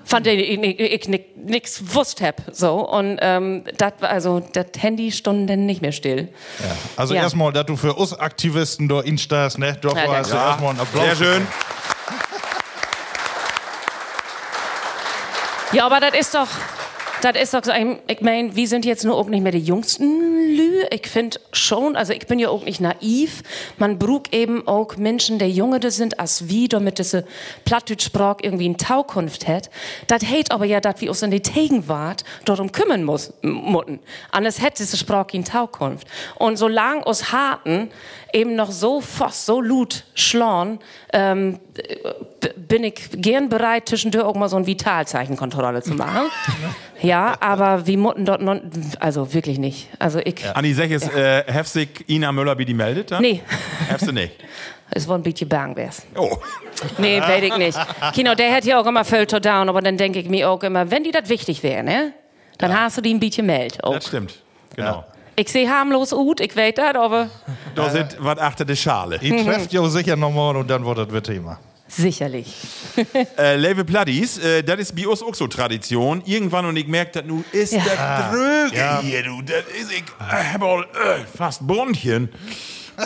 Von 0.05 0.23
denen 0.23 0.39
ich, 0.63 0.79
ich, 0.79 1.07
ich 1.07 1.25
nichts 1.35 1.93
wusste 1.93 2.25
hab, 2.25 2.41
so. 2.51 2.89
Und 2.89 3.19
ähm, 3.21 3.63
das 3.77 3.93
war 3.99 4.09
also, 4.09 4.39
das 4.39 4.65
Handy 4.79 5.11
stand 5.11 5.47
dann 5.47 5.67
nicht 5.67 5.83
mehr 5.83 5.91
still. 5.91 6.29
Also 6.95 7.13
Ja. 7.13 7.21
erstmal, 7.21 7.53
dass 7.53 7.67
du 7.67 7.75
für 7.75 7.93
uns 7.93 8.17
Aktivisten 8.17 8.87
da 8.89 9.01
instast, 9.01 9.59
ne? 9.59 9.77
Doch, 9.79 9.95
Ja, 9.95 10.07
hast 10.07 10.31
du 10.31 10.35
danke. 10.35 10.49
erstmal 10.49 10.69
einen 10.71 10.79
Applaus. 10.79 11.03
Sehr 11.03 11.15
schön. 11.15 11.47
Ja, 15.73 15.85
aber 15.85 15.99
das 15.99 16.19
ist 16.19 16.33
doch, 16.33 16.47
das 17.21 17.35
ist 17.41 17.53
doch 17.53 17.63
so, 17.63 17.71
ich 18.07 18.21
meine, 18.21 18.55
wir 18.55 18.67
sind 18.67 18.85
jetzt 18.85 19.03
nur 19.03 19.15
auch 19.15 19.27
nicht 19.27 19.41
mehr 19.41 19.51
die 19.51 19.59
jüngsten 19.59 20.55
Lü. 20.55 20.83
Ich 20.91 21.07
finde 21.07 21.39
schon, 21.51 21.95
also 21.95 22.13
ich 22.13 22.27
bin 22.27 22.39
ja 22.39 22.49
auch 22.49 22.63
nicht 22.63 22.79
naiv. 22.79 23.43
Man 23.77 23.99
braucht 23.99 24.33
eben 24.33 24.67
auch 24.67 24.95
Menschen, 24.97 25.39
die 25.39 25.45
jünger 25.45 25.79
sind 25.91 26.19
als 26.19 26.47
wir, 26.47 26.69
damit 26.69 26.99
diese 26.99 27.25
Plattdeutsch-Sprach 27.65 28.37
irgendwie 28.41 28.65
in 28.65 28.77
Taukunft 28.77 29.47
hat. 29.47 29.69
Das 30.07 30.23
hält 30.23 30.51
aber 30.51 30.65
ja, 30.65 30.79
dass 30.79 31.01
wir 31.01 31.09
uns 31.09 31.21
in 31.21 31.31
die 31.31 31.41
Gegenwart 31.41 32.23
darum 32.45 32.71
kümmern 32.71 33.03
muss, 33.03 33.33
mutten. 33.41 33.99
Anders 34.31 34.61
hätte 34.61 34.83
diese 34.83 34.97
Sprach 34.97 35.27
in 35.33 35.43
Taukunft. 35.43 36.07
Und 36.35 36.57
solange 36.57 37.03
uns 37.03 37.31
Harten 37.31 37.89
eben 38.33 38.55
noch 38.55 38.71
so 38.71 39.01
fast, 39.01 39.45
so 39.45 39.61
lut 39.61 40.05
schlagen, 40.13 40.79
ähm, 41.13 41.59
bin 42.55 42.83
ich 42.83 43.09
gern 43.13 43.49
bereit, 43.49 43.89
zwischendurch 43.89 44.23
auch 44.23 44.35
mal 44.35 44.47
so 44.47 44.57
eine 44.57 44.67
Vitalzeichenkontrolle 44.67 45.81
zu 45.81 45.95
machen. 45.95 46.29
ja, 47.01 47.35
aber 47.39 47.87
wie 47.87 47.97
Mutten 47.97 48.25
dort 48.25 48.41
non, 48.41 48.61
also 48.99 49.33
wirklich 49.33 49.57
nicht. 49.57 49.87
Also 49.97 50.19
ich, 50.19 50.35
Anni, 50.53 50.73
sag 50.73 50.91
es, 50.91 51.07
äh, 51.09 51.43
heftig 51.51 52.05
Ina 52.07 52.31
Müller, 52.31 52.57
wie 52.57 52.65
die 52.65 52.73
meldet? 52.73 53.11
Dann? 53.11 53.21
nee, 53.21 53.41
Hefst 53.89 54.07
du 54.07 54.11
nicht? 54.11 54.33
es 54.91 55.07
war 55.07 55.17
ein 55.17 55.23
bisschen 55.23 55.49
bang 55.49 55.75
wär's. 55.75 56.03
Oh. 56.15 56.37
Nee, 56.97 57.19
weiß 57.21 57.43
ich 57.43 57.57
nicht. 57.57 57.77
Kino, 58.13 58.35
der 58.35 58.53
hat 58.53 58.65
ja 58.65 58.79
auch 58.79 58.85
immer 58.85 59.03
Filter 59.03 59.39
down, 59.39 59.67
aber 59.67 59.81
dann 59.81 59.97
denke 59.97 60.19
ich 60.19 60.29
mir 60.29 60.49
auch 60.49 60.61
immer, 60.63 60.89
wenn 60.91 61.03
die 61.03 61.11
das 61.11 61.27
wichtig 61.29 61.63
wäre, 61.63 61.83
ne? 61.83 62.13
Dann 62.57 62.77
hast 62.77 62.97
du 62.97 63.01
die 63.01 63.13
ein 63.13 63.19
bisschen 63.19 63.45
Meld. 63.45 63.83
Auch. 63.83 63.95
Das 63.95 64.07
stimmt. 64.07 64.35
Genau. 64.75 65.05
Ich 65.35 65.49
sehe 65.49 65.69
harmlos 65.69 66.11
ut, 66.11 66.41
ich 66.41 66.55
weiß 66.55 66.73
das, 66.75 66.95
aber 66.95 67.29
Da 67.73 67.89
sind 67.89 68.17
was 68.19 68.37
achter 68.39 68.65
der 68.65 68.75
Schale. 68.75 69.19
Ihr 69.21 69.43
trefft 69.45 69.71
ja 69.71 69.87
sicher 69.87 70.17
nochmal 70.17 70.57
und 70.57 70.69
dann 70.69 70.85
wird 70.85 70.97
das 70.97 71.07
wieder 71.07 71.23
Thema. 71.23 71.59
Sicherlich. 71.89 72.53
Äh, 73.37 73.55
Leve 73.55 73.85
Platties, 73.85 74.37
äh, 74.39 74.63
das 74.63 74.79
ist 74.79 74.95
bei 74.95 75.07
uns 75.07 75.21
auch 75.23 75.33
so 75.35 75.47
Tradition. 75.47 76.21
Irgendwann 76.25 76.65
und 76.65 76.75
ich 76.77 76.87
merke, 76.87 77.11
das 77.13 77.25
nu 77.25 77.43
ist 77.51 77.73
Ja. 77.73 77.83
das 77.85 78.31
dröge 78.31 78.75
Ja. 78.77 79.01
hier, 79.01 79.23
du. 79.23 79.41
Das 79.41 79.63
ist, 79.79 79.91
ich 79.91 80.03
äh, 80.19 80.53
hab 80.53 80.61
all, 80.63 80.81
äh, 80.83 81.25
fast 81.37 81.65
Bronchien. 81.65 82.29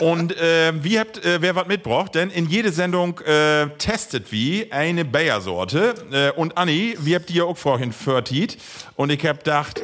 Und 0.00 0.36
äh, 0.36 0.72
wie 0.82 0.98
habt, 0.98 1.24
äh, 1.24 1.40
wer 1.40 1.54
was 1.54 1.68
mitbracht? 1.68 2.14
Denn 2.16 2.30
in 2.30 2.48
jede 2.48 2.72
Sendung 2.72 3.20
äh, 3.20 3.68
testet 3.78 4.32
wie 4.32 4.72
eine 4.72 5.04
Bayer-Sorte. 5.04 5.94
Äh, 6.10 6.30
und 6.32 6.58
Anni, 6.58 6.96
wir 6.98 7.16
habt 7.16 7.28
die 7.28 7.34
ja 7.34 7.44
auch 7.44 7.56
vorhin 7.56 7.92
vertiet. 7.92 8.58
Und 8.96 9.10
ich 9.10 9.24
hab 9.24 9.38
gedacht, 9.44 9.80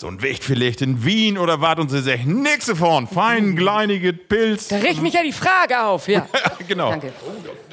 so 0.00 0.06
ein 0.06 0.22
Wicht 0.22 0.42
vielleicht 0.42 0.80
in 0.80 1.04
Wien 1.04 1.36
oder 1.36 1.60
was? 1.60 1.78
Und 1.78 1.90
sie 1.90 2.00
sagt, 2.00 2.24
nix 2.24 2.66
davon. 2.66 3.06
Fein, 3.06 3.54
kleinige 3.54 4.14
Pilz. 4.14 4.68
Da 4.68 4.76
riecht 4.76 5.02
mich 5.02 5.12
ja 5.12 5.22
die 5.22 5.32
Frage 5.32 5.82
auf, 5.82 6.08
ja. 6.08 6.26
genau. 6.68 6.90
Danke. 6.90 7.12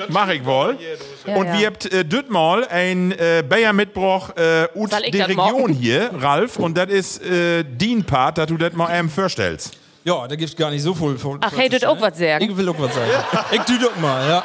Mach 0.09 0.27
ich 0.27 0.43
wohl. 0.43 0.77
Ja, 1.25 1.35
und 1.35 1.47
ja. 1.47 1.57
wir 1.57 1.67
habt 1.67 1.85
äh, 1.85 2.03
dit 2.03 2.29
mal 2.29 2.67
ein 2.67 3.13
äh, 3.13 3.43
Bayer 3.47 3.71
mitbroch 3.71 4.35
äh, 4.35 4.67
ut 4.75 4.91
das 4.91 5.03
Region 5.03 5.71
hier, 5.71 6.11
Ralf. 6.19 6.57
Und 6.57 6.77
das 6.77 6.89
ist 6.89 7.23
äh, 7.23 7.63
Dean 7.63 8.03
Part, 8.03 8.37
dass 8.37 8.47
du 8.47 8.57
das 8.57 8.73
mal 8.73 8.87
einem 8.87 9.09
vorstellst. 9.09 9.77
Ja, 10.03 10.27
da 10.27 10.35
gibt's 10.35 10.55
gar 10.55 10.69
nicht 10.69 10.83
so 10.83 10.93
viel. 10.93 11.17
viel 11.17 11.37
Ach, 11.39 11.51
hey, 11.55 11.69
du 11.69 11.89
auch 11.89 12.01
was 12.01 12.17
sagen? 12.17 12.43
Ich 12.43 12.57
will 12.57 12.67
auch 12.67 12.79
was 12.79 12.93
sagen. 12.93 13.11
ich 13.51 13.61
tu 13.61 13.77
doch 13.79 13.95
mal, 13.97 14.27
ja. 14.27 14.43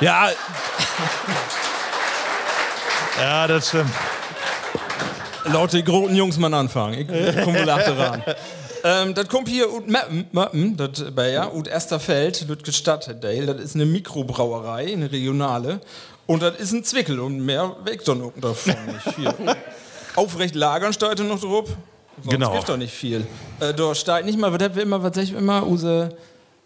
Ja, 0.00 0.28
Ja, 3.18 3.46
das 3.46 3.68
stimmt. 3.68 3.90
Laut 5.52 5.72
die 5.72 5.84
großen 5.84 6.14
Jungs 6.16 6.38
mal 6.38 6.52
anfangen. 6.54 7.00
Ich 7.00 7.42
komme 7.44 7.60
wohl 7.60 7.70
ran. 7.70 8.22
Ähm, 8.84 9.14
das 9.14 9.26
kommt 9.28 9.48
hier 9.48 9.72
ut 9.72 9.88
Mappen, 9.88 10.26
Mappen, 10.32 10.76
das 10.76 11.04
Bayer, 11.14 11.54
ut 11.54 11.66
Esterfeld, 11.66 12.48
das 12.48 12.58
gestattet, 12.62 13.24
Dale. 13.24 13.46
Das 13.46 13.60
ist 13.64 13.74
eine 13.74 13.86
Mikrobrauerei, 13.86 14.92
eine 14.92 15.10
regionale. 15.10 15.80
Und 16.26 16.42
das 16.42 16.56
ist 16.58 16.72
ein 16.72 16.84
Zwickel 16.84 17.18
und 17.20 17.40
mehr 17.44 17.74
weg 17.84 18.04
dann 18.04 18.22
davon 18.40 18.74
nicht. 18.86 19.16
Hier. 19.16 19.34
Aufrecht 20.16 20.54
lagern 20.54 20.92
steht 20.92 21.18
noch 21.20 21.40
drauf. 21.40 21.68
Sonst 22.22 22.30
Genau. 22.30 22.52
gibt 22.52 22.68
doch 22.68 22.76
nicht 22.76 22.94
viel. 22.94 23.26
Äh, 23.60 23.74
da 23.74 23.94
steht 23.94 24.24
nicht 24.24 24.38
mal, 24.38 24.52
was 24.52 24.62
haben 24.62 24.74
wir 24.74 24.82
immer, 24.82 25.02
was 25.02 25.14
sag 25.14 25.24
ich 25.24 25.32
immer, 25.32 25.66
use, 25.66 26.08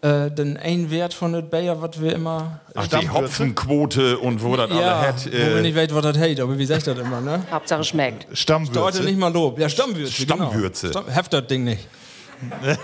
äh, 0.01 0.31
den 0.31 0.57
Einwert 0.57 1.13
von 1.13 1.33
der 1.33 1.41
Bayer, 1.43 1.81
was 1.81 2.01
wir 2.01 2.13
immer. 2.13 2.59
Ach, 2.73 2.87
die 2.87 3.09
Hopfenquote 3.09 4.17
und 4.19 4.43
wo 4.43 4.55
das 4.55 4.71
alle 4.71 4.79
Ja, 4.81 5.01
hat. 5.01 5.25
wo 5.27 5.31
wir 5.31 5.57
Äh, 5.57 5.61
nicht 5.61 5.75
weiß, 5.75 5.93
was 5.93 6.01
das 6.03 6.17
heißt, 6.17 6.39
aber 6.39 6.57
wie 6.57 6.65
sagt 6.65 6.87
das 6.87 6.97
immer, 6.97 7.21
ne? 7.21 7.43
Hauptsache 7.51 7.83
schmeckt. 7.83 8.25
Heute 8.27 8.35
Stammwürze. 8.37 9.03
nicht 9.03 9.17
mal 9.19 9.31
Lob. 9.31 9.59
Ja, 9.59 9.69
Stammwürze. 9.69 10.11
Stammwürze. 10.23 10.87
Genau. 10.89 11.01
Stamm 11.01 11.13
heft 11.13 11.33
das 11.33 11.47
Ding 11.47 11.63
nicht. 11.63 11.87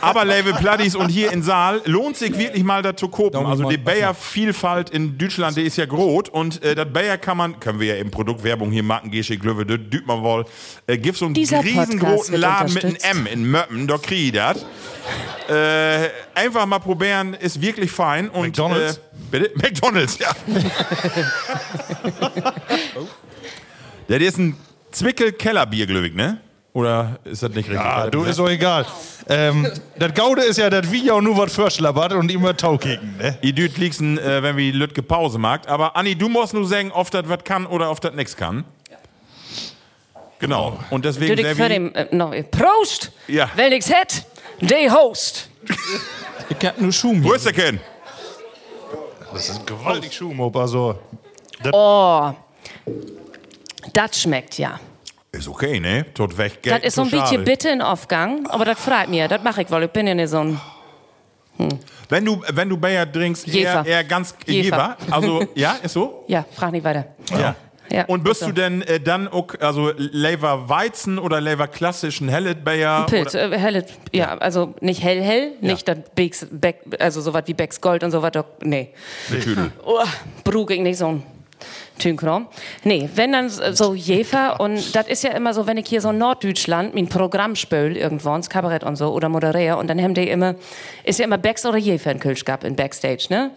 Aber 0.01 0.25
Level 0.25 0.53
Platties 0.53 0.95
und 0.95 1.09
hier 1.09 1.31
in 1.31 1.41
Saal 1.41 1.81
lohnt 1.85 2.17
sich 2.17 2.37
wirklich 2.37 2.63
mal 2.63 2.81
das 2.81 2.97
zu 2.97 3.07
kopen. 3.07 3.45
Also 3.45 3.69
die 3.69 3.77
Bayer-Vielfalt 3.77 4.89
in 4.89 5.17
Deutschland, 5.17 5.57
die 5.57 5.63
ist 5.63 5.77
ja 5.77 5.85
groß. 5.85 6.29
Und 6.29 6.63
äh, 6.63 6.75
das 6.75 6.91
Bayer 6.91 7.17
kann 7.17 7.37
man, 7.37 7.59
können 7.59 7.79
wir 7.79 7.95
ja 7.95 8.01
im 8.01 8.11
Produktwerbung 8.11 8.71
hier 8.71 8.83
machen, 8.83 9.11
Gesche 9.11 9.37
Glöwe, 9.37 9.65
das 9.65 9.79
düt 9.89 10.05
man 10.05 10.21
wohl. 10.21 10.45
Äh, 10.85 10.97
gibt 10.97 11.17
so 11.17 11.25
einen 11.25 11.33
Dieser 11.33 11.63
riesengroßen 11.63 12.35
Laden 12.35 12.73
mit 12.73 12.83
einem. 12.83 13.25
M 13.25 13.27
in 13.27 13.49
Möppen, 13.49 13.87
da 13.87 13.97
krieg 13.97 14.27
ich 14.27 14.33
das. 14.33 14.65
Äh, 15.49 16.09
einfach 16.35 16.65
mal 16.65 16.79
probieren, 16.79 17.33
ist 17.33 17.61
wirklich 17.61 17.91
fein. 17.91 18.29
Und, 18.29 18.47
McDonald's? 18.47 18.97
Äh, 18.97 18.99
bitte? 19.31 19.51
McDonalds, 19.55 20.19
ja. 20.19 20.31
das 24.07 24.21
ist 24.21 24.37
ein 24.37 24.57
Zwickel-Kellerbier, 24.91 25.87
glaube 25.87 26.07
ich, 26.07 26.13
ne? 26.13 26.41
Oder 26.77 27.17
ist 27.23 27.41
das 27.41 27.49
nicht 27.49 27.69
richtig? 27.69 27.79
Ah, 27.79 28.07
du, 28.07 28.23
ist 28.23 28.37
doch 28.37 28.47
egal. 28.47 28.85
Ähm, 29.27 29.67
das 29.97 30.13
Gaude 30.13 30.43
ist 30.43 30.57
ja, 30.57 30.69
dass 30.69 30.91
wir 30.91 30.99
ja 30.99 31.13
auch 31.13 31.21
nur 31.21 31.35
was 31.35 31.51
verschlabbert 31.51 32.13
und 32.13 32.31
immer 32.31 32.55
Taukicken, 32.55 33.17
ne? 33.17 33.35
Die 33.41 33.51
Düt 33.51 33.79
liegsen, 33.79 34.19
äh, 34.19 34.43
wenn 34.43 34.55
wir 34.57 34.71
Lütke 34.73 35.01
Pause 35.01 35.39
macht. 35.39 35.65
Aber 35.65 35.95
Anni, 35.95 36.13
du 36.13 36.29
musst 36.29 36.53
nur 36.53 36.67
sagen, 36.67 36.91
ob 36.91 37.09
das 37.09 37.27
was 37.27 37.43
kann 37.43 37.65
oder 37.65 37.89
ob 37.89 37.99
das 37.99 38.13
nichts 38.13 38.37
kann. 38.37 38.63
Genau. 40.37 40.77
Und 40.91 41.03
deswegen 41.03 41.35
Tut 41.35 41.45
ich 41.47 41.57
für 41.57 41.67
den, 41.67 41.95
äh, 41.95 42.15
noch, 42.15 42.31
Prost! 42.51 43.11
Ja. 43.27 43.49
Wenn 43.55 43.71
ich's 43.71 43.89
hätt, 43.89 44.23
de 44.61 44.87
Host. 44.91 45.49
Ich 46.47 46.63
hab 46.63 46.79
nur 46.79 46.91
Schum 46.91 47.23
Wo 47.23 47.33
ist 47.33 47.47
der 47.47 47.53
Ken? 47.53 47.79
Das 49.33 49.49
ist 49.49 49.65
gewaltig 49.65 50.13
Schuhmob, 50.13 50.55
also. 50.55 50.99
Oh, 51.71 52.33
das 53.93 54.21
schmeckt 54.21 54.59
ja. 54.59 54.79
Ist 55.37 55.47
okay, 55.47 55.79
ne? 55.79 56.05
Tot 56.13 56.37
weg. 56.37 56.63
Das 56.63 56.81
ist 56.81 56.95
so 56.95 57.03
ein 57.03 57.11
bisschen 57.11 57.43
bitte 57.43 57.69
in 57.69 57.81
Aufgang, 57.81 58.47
aber 58.47 58.65
das 58.65 58.79
freut 58.79 59.09
mir. 59.09 59.27
Das 59.27 59.43
mache 59.43 59.61
ich 59.61 59.71
wohl. 59.71 59.83
Ich 59.83 59.91
bin 59.91 60.07
ja 60.07 60.15
nicht 60.15 60.29
so 60.29 60.39
ein. 60.39 60.59
Wenn 62.09 62.25
du, 62.25 62.41
wenn 62.49 62.69
du 62.69 62.77
Bayer 62.77 63.11
trinkst, 63.11 63.47
eher, 63.47 63.85
eher 63.85 64.03
ganz. 64.03 64.35
Jefer. 64.45 64.97
Also, 65.11 65.45
ja, 65.55 65.75
ist 65.83 65.93
so? 65.93 66.23
Ja, 66.27 66.45
frag 66.55 66.71
nicht 66.71 66.83
weiter. 66.83 67.05
Ja. 67.31 67.55
Ja, 67.89 68.03
Und 68.05 68.25
bist 68.25 68.41
ist 68.41 68.49
du 68.49 68.51
denn 68.51 68.81
äh, 68.81 68.99
dann 68.99 69.29
auch, 69.29 69.47
also 69.61 69.93
Lever 69.95 70.67
Weizen 70.67 71.17
oder 71.17 71.39
Lever 71.39 71.69
klassischen 71.69 72.27
Hellet 72.27 72.65
Bayer? 72.65 73.05
Pilz, 73.05 73.33
äh, 73.33 73.57
helle, 73.57 73.85
ja, 74.11 74.37
also 74.39 74.75
nicht 74.81 75.01
hell, 75.01 75.21
hell, 75.21 75.53
nicht 75.61 75.87
das 75.87 75.99
Becks, 76.13 76.47
Beck, 76.51 76.81
also 76.99 77.21
sowas 77.21 77.43
wie 77.45 77.53
Becks 77.53 77.79
Gold 77.79 78.03
und 78.03 78.11
sowas, 78.11 78.33
nee. 78.61 78.89
Tüdel. 79.29 79.71
Oh, 79.85 80.03
brug 80.43 80.71
ich 80.71 80.81
nicht 80.81 80.97
so 80.97 81.07
ein 81.07 81.23
Tünkrom. 81.97 82.47
Nee, 82.83 83.09
wenn 83.15 83.31
dann 83.31 83.49
so 83.49 83.93
Jefer 83.93 84.59
und 84.59 84.95
das 84.95 85.07
ist 85.07 85.23
ja 85.23 85.31
immer 85.31 85.53
so, 85.53 85.67
wenn 85.67 85.77
ich 85.77 85.87
hier 85.87 86.01
so 86.01 86.11
Norddeutschland 86.11 86.95
mein 86.95 87.07
Programm 87.07 87.55
spöl 87.55 87.97
irgendwo 87.97 88.33
ins 88.35 88.49
Kabarett 88.49 88.83
und 88.83 88.95
so 88.95 89.09
oder 89.09 89.29
moderiere 89.29 89.77
und 89.77 89.87
dann 89.87 90.01
haben 90.01 90.13
die 90.13 90.27
immer, 90.27 90.55
ist 91.03 91.19
ja 91.19 91.25
immer 91.25 91.37
Becks 91.37 91.65
oder 91.65 91.77
Jefer 91.77 92.11
in 92.11 92.19
Kölsch 92.19 92.45
gab 92.45 92.63
in 92.63 92.75
Backstage, 92.75 93.27
ne? 93.29 93.51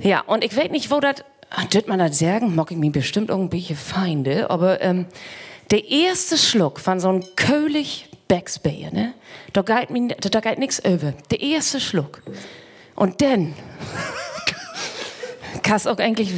Ja, 0.00 0.22
und 0.26 0.44
ich 0.44 0.56
weiß 0.56 0.70
nicht, 0.70 0.90
wo 0.90 1.00
das, 1.00 1.24
dürft 1.72 1.88
man 1.88 1.98
das 1.98 2.18
sagen, 2.18 2.54
mag 2.54 2.70
ich 2.70 2.76
mir 2.76 2.90
bestimmt 2.90 3.30
irgendwelche 3.30 3.76
Feinde, 3.76 4.50
aber 4.50 4.80
ähm, 4.80 5.06
der 5.70 5.88
erste 5.88 6.36
Schluck 6.36 6.80
von 6.80 7.00
so 7.00 7.08
einem 7.08 7.24
Kölig 7.36 8.08
Becks 8.28 8.58
Bayer, 8.58 8.90
ne? 8.92 9.14
Da 9.52 9.62
geht, 9.62 9.90
mir, 9.90 10.08
da 10.08 10.40
geht 10.40 10.58
nix 10.58 10.78
über. 10.78 11.12
Der 11.30 11.40
erste 11.40 11.80
Schluck. 11.80 12.22
Und 12.96 13.20
dann 13.22 13.54
kannst 15.62 15.86
auch 15.86 15.98
eigentlich 15.98 16.36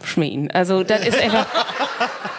wegschmieden. 0.00 0.50
Also 0.50 0.82
das 0.84 1.06
ist 1.06 1.18
einfach, 1.20 1.46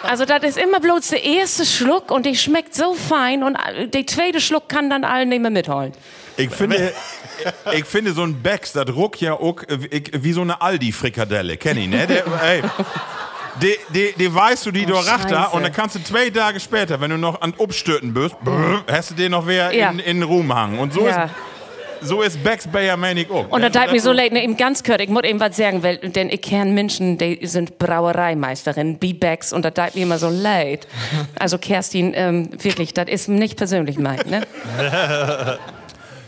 also 0.02 0.24
das 0.24 0.42
ist 0.42 0.58
immer 0.58 0.80
bloß 0.80 1.08
der 1.08 1.24
erste 1.24 1.64
Schluck 1.66 2.10
und 2.10 2.26
die 2.26 2.36
schmeckt 2.36 2.74
so 2.74 2.94
fein 2.94 3.42
und 3.42 3.56
der 3.92 4.06
zweite 4.06 4.40
Schluck 4.40 4.68
kann 4.68 4.90
dann 4.90 5.04
allen 5.04 5.28
nicht 5.28 5.40
mehr 5.42 5.50
mitholen. 5.50 5.92
Ich 6.36 6.50
finde, 6.50 6.92
ich 7.72 7.84
finde 7.84 8.12
so 8.12 8.22
ein 8.22 8.40
Becks, 8.42 8.72
das 8.72 8.88
ruckt 8.94 9.20
ja 9.20 9.34
auch 9.34 9.62
äh, 9.64 10.02
wie 10.12 10.32
so 10.32 10.40
eine 10.40 10.60
Aldi-Frikadelle. 10.62 11.56
Kenn 11.58 11.76
ich, 11.76 11.88
ne? 11.88 12.06
Der, 12.06 12.24
ey, 12.42 12.62
die, 13.60 13.76
die, 13.90 14.14
die 14.16 14.34
weißt 14.34 14.64
du, 14.64 14.70
die 14.70 14.86
da 14.86 15.02
Scheiße. 15.02 15.50
und 15.50 15.62
dann 15.64 15.72
kannst 15.72 15.96
du 15.96 16.02
zwei 16.02 16.30
Tage 16.30 16.60
später, 16.60 17.00
wenn 17.00 17.10
du 17.10 17.18
noch 17.18 17.42
an 17.42 17.52
Obststürten 17.58 18.14
bist, 18.14 18.36
brrr, 18.42 18.84
hast 18.90 19.10
du 19.10 19.14
den 19.14 19.32
noch 19.32 19.46
wer 19.46 19.74
Ja. 19.74 19.90
in, 19.90 19.98
in 19.98 20.16
den 20.18 20.22
Ruhm 20.22 20.54
hangen. 20.54 20.78
Und 20.78 20.94
so 20.94 21.06
Ja. 21.06 21.24
ist, 21.24 21.32
so 22.02 22.22
ist 22.22 22.42
Becks 22.42 22.66
Bayer 22.66 22.96
Manic 22.96 23.30
auch. 23.30 23.48
Und 23.50 23.62
da 23.62 23.70
tat 23.70 23.92
mir 23.92 24.00
so 24.00 24.12
leid, 24.12 24.32
ne, 24.32 24.42
eben 24.42 24.56
ganz 24.56 24.82
kurz, 24.82 25.00
ich 25.02 25.08
muss 25.08 25.24
eben 25.24 25.40
was 25.40 25.56
sagen, 25.56 25.82
weil, 25.82 25.98
denn 25.98 26.30
ich 26.30 26.40
kenne 26.42 26.70
Menschen, 26.72 27.18
die 27.18 27.38
sind 27.46 27.78
Brauereimeisterin, 27.78 28.98
B-Backs, 28.98 29.52
und 29.52 29.64
da 29.64 29.70
tat 29.70 29.94
mir 29.94 30.02
immer 30.02 30.18
so 30.18 30.28
leid. 30.28 30.86
Also 31.38 31.58
Kerstin, 31.58 32.12
ähm, 32.14 32.50
wirklich, 32.62 32.92
das 32.94 33.08
ist 33.08 33.28
nicht 33.28 33.56
persönlich 33.56 33.98
meint, 33.98 34.30
ne? 34.30 34.42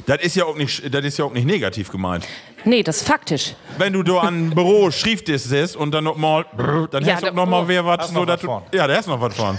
Das 0.04 0.20
ist 0.20 0.34
ja 0.34 0.44
auch 0.46 0.56
nicht, 0.56 0.92
das 0.92 1.04
ist 1.04 1.16
ja 1.18 1.24
auch 1.24 1.32
nicht 1.32 1.46
negativ 1.46 1.88
gemeint. 1.92 2.26
Nee, 2.64 2.82
das 2.82 2.96
ist 3.02 3.06
faktisch. 3.08 3.54
Wenn 3.78 3.92
du 3.92 4.02
da 4.02 4.18
an 4.18 4.50
Büro 4.54 4.90
Schriftdisk 4.90 5.46
sitzt 5.48 5.76
und 5.76 5.92
dann 5.94 6.02
noch 6.02 6.16
mal, 6.16 6.44
brrr, 6.56 6.88
dann 6.90 7.04
Ja, 7.04 7.14
hast 7.14 7.22
du 7.22 7.26
da- 7.26 7.30
auch 7.32 7.36
noch 7.36 7.46
mal 7.46 7.68
wer 7.68 7.86
was, 7.86 7.98
Hast 8.00 8.08
so 8.12 8.14
noch 8.20 8.26
dass 8.26 8.34
was 8.34 8.40
du, 8.40 8.46
vorn. 8.48 8.62
ja, 8.74 8.86
der 8.88 8.96
hast 8.96 9.06
noch 9.06 9.20
was 9.20 9.34
von. 9.36 9.56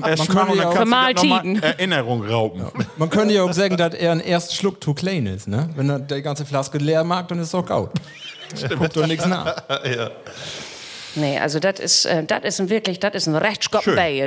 Man 0.00 0.16
könnte 0.28 0.56
ja 0.56 0.68
auch- 0.68 0.74
Vermal 0.74 1.14
Tiden. 1.14 1.62
Erinnerung 1.62 2.24
rauben. 2.26 2.64
Man 2.96 3.10
könnte 3.10 3.34
ja 3.34 3.42
auch 3.42 3.52
sagen, 3.52 3.76
dass 3.76 3.94
er 3.94 4.12
ein 4.12 4.20
erster 4.20 4.54
Schluck 4.54 4.82
zu 4.82 4.94
klein 4.94 5.26
ist, 5.26 5.48
ne? 5.48 5.68
Wenn 5.76 5.88
er 5.90 5.98
die 5.98 6.22
ganze 6.22 6.44
Flaske 6.46 6.78
leer 6.78 7.04
mag, 7.04 7.28
dann 7.28 7.38
ist 7.38 7.46
es 7.46 7.50
doch 7.52 7.66
gaut. 7.66 7.90
Guckt 8.78 8.96
doch 8.96 9.06
nichts 9.06 9.26
nach. 9.26 9.62
Nee, 11.18 11.38
also 11.38 11.58
das 11.60 11.80
ist, 11.80 12.04
äh, 12.04 12.24
das 12.24 12.40
ist 12.44 12.60
ein 12.60 12.68
wirklich, 12.68 13.00
das 13.00 13.14
ist 13.14 13.26
ein 13.26 13.34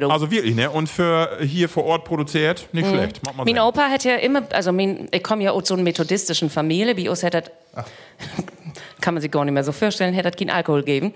du. 0.02 0.10
Also 0.10 0.32
wirklich, 0.32 0.56
ne? 0.56 0.72
Und 0.72 0.88
für 0.90 1.38
hier 1.40 1.70
vor 1.70 1.86
Ort 1.86 2.04
produziert, 2.04 2.68
nicht 2.72 2.88
schlecht. 2.90 3.24
Mag 3.24 3.38
man 3.38 3.46
Mein. 3.58 3.68
Opa 3.68 3.90
hat 3.90 4.04
ja 4.04 4.16
immer, 4.16 4.42
also 4.52 4.72
mein, 4.72 5.08
ich 5.12 5.22
komme 5.22 5.44
ja 5.44 5.52
aus 5.52 5.68
so 5.68 5.76
einer 5.76 5.84
methodistischen 5.84 6.50
Familie, 6.50 6.98
wie 6.98 7.08
uns 7.08 7.22
hat 7.22 7.36
das 7.36 7.44
kann 9.02 9.14
man 9.14 9.22
sich 9.22 9.32
gar 9.32 9.46
nicht 9.46 9.54
mehr 9.54 9.64
so 9.64 9.72
vorstellen, 9.72 10.14
hätte 10.14 10.32
das 10.32 10.38
keinen 10.40 10.50
Alkohol 10.50 10.84
geben. 10.84 11.14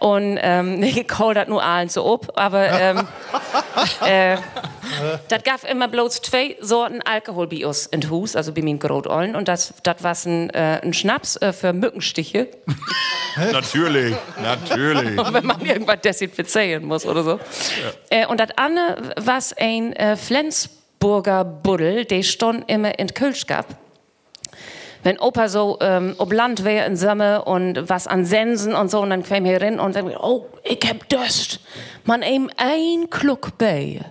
Und 0.00 0.38
ähm, 0.40 0.82
ich 0.82 1.06
hol 1.18 1.34
das 1.34 1.48
nur 1.48 1.62
allen 1.62 1.88
so 1.88 2.14
ab, 2.14 2.32
aber 2.34 2.68
ähm, 2.68 3.08
äh, 4.06 4.36
das 5.28 5.42
gab 5.42 5.64
immer 5.64 5.88
bloß 5.88 6.22
zwei 6.22 6.56
Sorten 6.60 7.00
Alkohol 7.02 7.46
bei 7.46 7.66
uns 7.66 7.86
in 7.86 8.08
Hus, 8.10 8.36
also 8.36 8.52
bei 8.52 8.62
meinen 8.62 8.78
Großollen. 8.78 9.36
Und 9.36 9.48
das, 9.48 9.74
das 9.82 10.02
war 10.02 10.16
ein, 10.26 10.50
äh, 10.50 10.80
ein 10.82 10.92
Schnaps 10.92 11.36
äh, 11.36 11.52
für 11.52 11.72
Mückenstiche, 11.72 12.48
Natürlich, 13.36 14.14
natürlich. 14.42 15.16
wenn 15.32 15.46
man 15.46 15.60
irgendwas 15.64 16.00
desinfizieren 16.02 16.84
muss 16.84 17.06
oder 17.06 17.22
so. 17.22 17.40
Äh, 18.10 18.26
und 18.26 18.38
das 18.40 18.50
andere 18.56 19.14
war 19.16 19.40
ein 19.58 19.92
äh, 19.94 20.16
Flensburger 20.16 21.44
Buddel, 21.44 22.04
der 22.04 22.22
stand 22.22 22.70
immer 22.70 22.98
in 22.98 23.12
Kölschgab. 23.14 23.66
Wenn 25.02 25.18
Opa 25.18 25.48
so 25.48 25.78
ähm, 25.80 26.14
ob 26.18 26.32
Land 26.32 26.64
wäre 26.64 26.86
in 26.86 26.96
Sommer 26.96 27.46
und 27.46 27.88
was 27.88 28.06
an 28.06 28.24
Sensen 28.24 28.74
und 28.74 28.90
so, 28.90 29.00
und 29.00 29.10
dann 29.10 29.22
käme 29.22 29.48
hier 29.48 29.60
rein 29.60 29.80
und 29.80 29.94
sagt, 29.94 30.08
oh, 30.20 30.46
ich 30.64 30.80
hab 30.88 31.08
Durst. 31.08 31.60
Man 32.04 32.22
eben 32.22 32.48
ein 32.56 33.10
Kluck 33.10 33.58
Bier. 33.58 34.04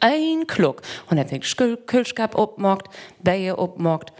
Ein 0.00 0.46
Kluck. 0.46 0.82
Und 1.10 1.18
dann 1.18 1.26
denkt 1.28 1.86
Kölschgab 1.86 2.36
obmockt, 2.36 2.88
Bier 3.22 3.58
obmockt, 3.58 4.12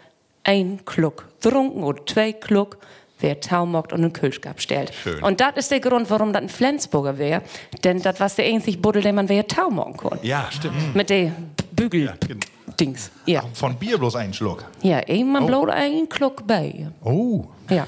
ein 0.44 0.80
Kluck. 0.84 1.26
Trunken 1.40 1.82
oder 1.82 2.04
zwei 2.06 2.32
Kluck. 2.32 2.78
Wer 3.22 3.38
Taumockt 3.38 3.92
und 3.92 4.00
einen 4.00 4.14
Kölschgab 4.14 4.62
stellt. 4.62 4.94
Schön. 4.94 5.22
Und 5.22 5.40
das 5.42 5.52
ist 5.56 5.70
der 5.70 5.80
Grund, 5.80 6.08
warum 6.08 6.32
das 6.32 6.40
ein 6.40 6.48
Flensburger 6.48 7.18
wäre. 7.18 7.42
Denn 7.84 8.00
das 8.00 8.18
war 8.18 8.30
der 8.30 8.46
einzige 8.46 8.78
Buddel, 8.78 9.02
den 9.02 9.14
man 9.14 9.28
wer 9.28 9.46
Taumocken 9.46 9.98
konnte. 9.98 10.26
Ja, 10.26 10.48
stimmt. 10.50 10.94
Mit 10.96 11.10
den 11.10 11.34
Bügel. 11.72 12.14
genau. 12.26 12.40
Dings. 12.78 13.10
Ja. 13.26 13.42
Von 13.54 13.76
Bier 13.76 13.98
bloß 13.98 14.16
einen 14.16 14.34
Schluck. 14.34 14.64
Ja, 14.82 15.06
eben 15.06 15.32
man 15.32 15.46
bloß 15.46 15.70
ein 15.70 16.08
Kluck 16.08 16.46
Bier. 16.46 16.92
Oh. 17.02 17.46
Ja. 17.68 17.86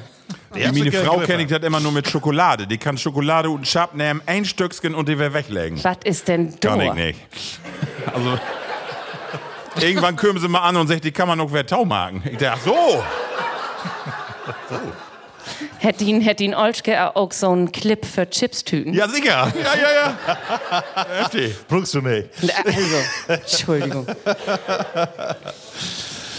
Meine 0.55 0.93
Frau 0.93 1.19
kenne 1.21 1.43
ich 1.43 1.49
das 1.49 1.63
immer 1.63 1.81
nur 1.81 1.93
mit 1.93 2.09
Schokolade. 2.09 2.67
Die 2.67 2.79
kann 2.79 2.99
Schokolade 2.99 3.51
und 3.51 3.67
Schab 3.67 3.95
nehmen, 3.95 4.21
ein 4.27 4.45
Stückchen 4.45 4.95
und 4.95 5.09
die 5.09 5.19
wir 5.19 5.33
weglegen. 5.33 5.83
Was 5.83 5.99
ist 6.05 6.29
denn 6.29 6.55
da? 6.61 6.71
Kann 6.71 6.81
ich 6.81 6.95
nicht. 6.95 7.21
Also, 8.15 8.39
irgendwann 9.81 10.17
kommen 10.17 10.39
sie 10.39 10.49
mal 10.49 10.61
an 10.61 10.77
und 10.77 10.89
sagen, 10.89 11.01
die 11.01 11.13
kann 11.13 11.29
man 11.29 11.39
noch 11.39 11.53
wer 11.53 11.67
Taumagen. 11.67 12.23
Ich 12.31 12.39
dachte, 12.39 12.53
ach 12.55 12.61
so. 12.65 13.03
Hätte 15.83 16.05
ihn, 16.05 16.21
hätte 16.21 16.45
ihn 16.45 16.55
Olschke 16.55 17.17
auch 17.17 17.33
so 17.33 17.51
einen 17.51 17.73
Clip 17.73 18.07
für 18.07 18.31
Chipstüten? 18.31 18.95
Ja, 18.95 19.09
sicher. 19.09 19.53
Ja, 19.61 19.75
ja, 19.75 19.93
ja. 19.93 20.85
Heftig. 21.19 21.57
Brauchst 21.67 21.95
du 21.95 22.01
nicht. 22.01 22.29
Also, 22.65 22.79
Entschuldigung. 23.27 24.07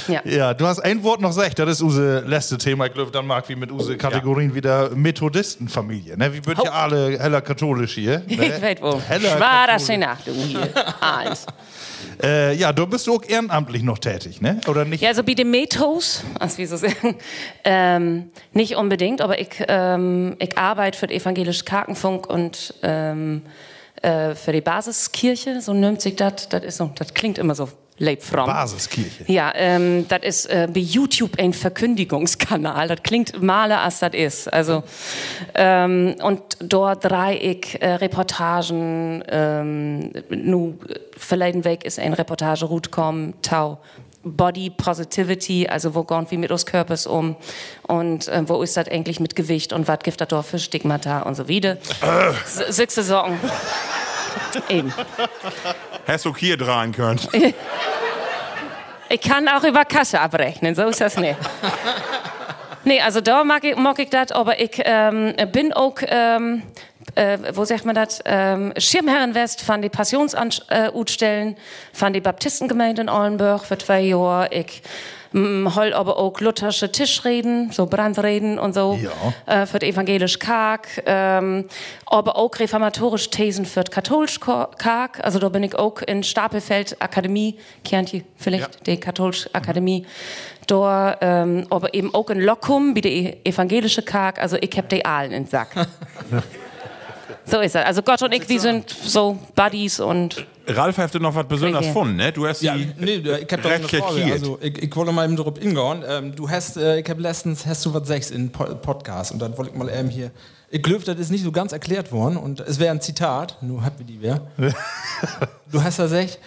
Ja. 0.07 0.21
Ja, 0.25 0.53
du 0.53 0.65
hast 0.67 0.79
ein 0.79 1.03
Wort 1.03 1.21
noch 1.21 1.29
gesagt, 1.29 1.59
das 1.59 1.69
ist 1.69 1.81
unser 1.81 2.21
letzte 2.21 2.57
Thema. 2.57 2.87
Ich 2.87 2.93
glaube, 2.93 3.11
dann 3.11 3.25
mag 3.25 3.47
wie 3.49 3.55
mit 3.55 3.71
unseren 3.71 3.97
Kategorien 3.97 4.53
wieder 4.53 4.89
Methodistenfamilie. 4.91 6.17
Ne? 6.17 6.33
Wir 6.33 6.41
sind 6.43 6.63
ja 6.63 6.71
alle 6.71 7.19
heller 7.19 7.41
katholisch 7.41 7.93
hier. 7.95 8.21
Ne? 8.33 8.47
Ich 8.47 8.61
weiß 8.61 8.77
wo. 8.81 8.99
Heller 8.99 9.77
die 9.77 9.97
Nacht, 9.97 10.25
du 10.25 10.31
hier. 10.31 10.69
Eins. 11.01 11.45
Äh, 12.21 12.55
ja, 12.55 12.73
du 12.73 12.87
bist 12.87 13.07
auch 13.09 13.23
ehrenamtlich 13.23 13.83
noch 13.83 13.99
tätig, 13.99 14.41
ne? 14.41 14.59
Oder 14.67 14.85
nicht? 14.85 15.01
Ja, 15.01 15.09
also 15.09 15.23
bei 15.23 15.33
den 15.33 15.51
Methos, 15.51 16.23
also 16.39 16.57
wie 16.57 16.65
so 16.65 16.77
sagen, 16.77 17.15
ähm, 17.63 18.31
nicht 18.53 18.75
unbedingt, 18.75 19.21
aber 19.21 19.39
ich, 19.39 19.49
ähm, 19.67 20.35
ich 20.39 20.57
arbeite 20.57 20.97
für 20.97 21.07
den 21.07 21.19
evangelischen 21.19 21.65
Karkenfunk 21.65 22.27
und 22.29 22.73
ähm, 22.81 23.43
äh, 24.01 24.35
für 24.35 24.51
die 24.51 24.61
Basiskirche, 24.61 25.61
so 25.61 25.73
nimmt 25.73 26.01
sich 26.01 26.15
das, 26.15 26.49
das 26.49 26.63
ist 26.63 26.77
so, 26.77 26.91
das 26.95 27.13
klingt 27.13 27.37
immer 27.37 27.55
so 27.55 27.69
leibfromm. 27.97 28.45
Basiskirche. 28.45 29.23
Ja, 29.27 29.51
ähm, 29.55 30.07
das 30.07 30.21
ist 30.23 30.45
äh, 30.47 30.67
bei 30.71 30.79
YouTube 30.79 31.37
ein 31.37 31.53
Verkündigungskanal. 31.53 32.87
Das 32.87 33.03
klingt 33.03 33.41
maler, 33.41 33.81
als 33.81 33.99
das 33.99 34.13
ist. 34.13 34.51
Also, 34.51 34.83
ähm, 35.55 36.15
und 36.21 36.41
dort 36.59 37.05
drei 37.05 37.37
ich 37.37 37.81
äh, 37.81 37.95
Reportagen. 37.95 39.23
Ähm, 39.27 40.11
nu, 40.29 40.77
verleden 41.17 41.65
Weg 41.65 41.85
ist 41.85 41.99
ein 41.99 42.13
Reportage 42.13 42.65
Rutkom, 42.65 43.33
Tau. 43.41 43.79
Body 44.25 44.69
Positivity, 44.69 45.67
also 45.67 45.95
wo 45.95 46.03
gehen 46.03 46.25
wir 46.29 46.37
mit 46.37 46.49
uns 46.49 46.65
Körpers 46.65 47.05
um 47.07 47.35
und 47.83 48.27
äh, 48.29 48.47
wo 48.47 48.61
ist 48.61 48.77
das 48.77 48.87
eigentlich 48.87 49.19
mit 49.19 49.35
Gewicht 49.35 49.73
und 49.73 49.87
was 49.89 49.99
gibt 49.99 50.21
das 50.21 50.29
da 50.29 50.41
für 50.41 50.59
Stigmata 50.59 51.23
und 51.23 51.35
so 51.35 51.49
wieder. 51.49 51.77
Sechste 52.45 53.03
Sorgen. 53.03 53.37
Eben. 54.69 54.93
Hast 56.07 56.25
du 56.25 56.35
hier 56.35 56.57
drehen 56.57 56.91
können? 56.91 57.19
Ich 59.09 59.21
kann 59.21 59.47
auch 59.47 59.63
über 59.63 59.85
Kasse 59.85 60.19
abrechnen, 60.19 60.73
so 60.75 60.83
ist 60.87 61.01
das 61.01 61.17
nicht. 61.17 61.37
Nee, 62.85 62.99
also 62.99 63.21
da 63.21 63.43
mag 63.43 63.63
ich, 63.63 63.75
mag 63.77 63.97
ich 63.99 64.09
das, 64.09 64.31
aber 64.31 64.59
ich 64.59 64.81
ähm, 64.83 65.33
bin 65.51 65.71
auch, 65.71 65.95
ähm, 66.05 66.63
äh, 67.15 67.37
wo 67.53 67.63
sagt 67.63 67.85
man 67.85 67.95
das, 67.95 68.21
ähm, 68.25 68.73
Schirmherrin 68.77 69.35
West 69.35 69.61
von 69.61 69.81
die 69.81 69.89
Passionsausstellen 69.89 71.55
von 71.93 72.11
die 72.11 72.19
Baptistengemeinde 72.19 73.03
in 73.03 73.09
Ollenburg 73.09 73.63
für 73.63 73.77
zwei 73.77 74.01
Jahre. 74.01 74.49
Ich 74.51 74.81
mm, 75.33 75.75
hol 75.75 75.93
aber 75.93 76.17
auch 76.17 76.39
lutherische 76.39 76.91
Tischreden, 76.91 77.71
so 77.71 77.85
Brandreden 77.85 78.57
und 78.57 78.73
so 78.73 78.99
äh, 79.45 79.65
für 79.65 79.81
evangelisch 79.81 80.39
Karg, 80.39 80.87
ähm, 81.05 81.65
aber 82.05 82.37
auch 82.37 82.57
reformatorische 82.57 83.29
Thesen 83.29 83.65
für 83.65 83.83
katholisch 83.83 84.39
Karg. 84.39 85.23
Also 85.23 85.39
da 85.39 85.49
bin 85.49 85.63
ich 85.63 85.75
auch 85.75 86.01
in 86.01 86.23
Stapelfeld 86.23 87.01
Akademie, 87.01 87.57
kennt 87.83 88.13
ihr 88.13 88.23
vielleicht 88.37 88.87
die 88.87 88.99
katholische 88.99 89.53
Akademie. 89.53 90.05
Da, 90.67 91.17
ähm, 91.19 91.67
aber 91.69 91.93
eben 91.93 92.13
auch 92.13 92.29
in 92.29 92.39
Lockum, 92.39 92.95
wie 92.95 93.01
die 93.01 93.45
evangelische 93.45 94.01
Karg, 94.01 94.39
also 94.39 94.57
ich 94.61 94.77
hab 94.77 94.87
die 94.87 95.03
Aalen 95.03 95.31
in 95.31 95.45
Sack. 95.45 95.75
so 97.45 97.59
ist 97.59 97.75
es. 97.75 97.83
Also 97.83 98.01
Gott 98.01 98.21
und 98.21 98.33
ich, 98.33 98.47
wir 98.47 98.59
sind 98.59 98.89
so 98.89 99.37
Buddies 99.55 99.99
und 99.99 100.45
Ralf 100.67 100.97
hat 100.97 101.13
noch 101.15 101.35
was 101.35 101.47
Besonderes 101.47 101.85
Okay. 101.85 101.93
gefunden, 101.93 102.15
ne? 102.15 102.31
Du 102.31 102.47
hast 102.47 102.61
Ja, 102.61 102.75
die 102.75 102.89
nee, 102.97 103.15
ich 103.15 103.51
hab 103.51 103.61
doch 103.61 103.69
eine 103.71 103.87
Frage. 103.87 104.31
Also, 104.31 104.57
ich, 104.61 104.81
ich 104.81 104.95
wollte 104.95 105.11
mal 105.11 105.25
eben 105.25 105.35
drauf 105.35 105.57
hingehen. 105.59 106.03
Ähm, 106.07 106.35
du 106.35 106.49
hast, 106.49 106.77
äh, 106.77 106.99
ich 106.99 107.09
hab 107.09 107.19
letztens, 107.19 107.65
hast 107.65 107.85
du 107.85 107.93
was 107.93 108.07
sagst 108.07 108.31
in 108.31 108.51
po 108.51 108.63
Podcast 108.75 109.31
und 109.31 109.39
dann 109.39 109.57
wollte 109.57 109.71
ich 109.71 109.77
mal 109.77 109.89
eben 109.89 110.09
hier. 110.09 110.31
Ich 110.69 110.81
glaube, 110.81 111.03
das 111.03 111.19
ist 111.19 111.29
nicht 111.29 111.43
so 111.43 111.51
ganz 111.51 111.71
erklärt 111.71 112.11
worden 112.11 112.37
und 112.37 112.59
es 112.61 112.79
wäre 112.79 112.91
ein 112.91 113.01
Zitat, 113.01 113.57
nur 113.61 113.83
habt 113.83 113.99
ihr 113.99 114.05
die 114.05 114.21
wer. 114.21 114.41
du 115.71 115.83
hast 115.83 115.99
da 115.99 116.03
gesagt, 116.03 116.39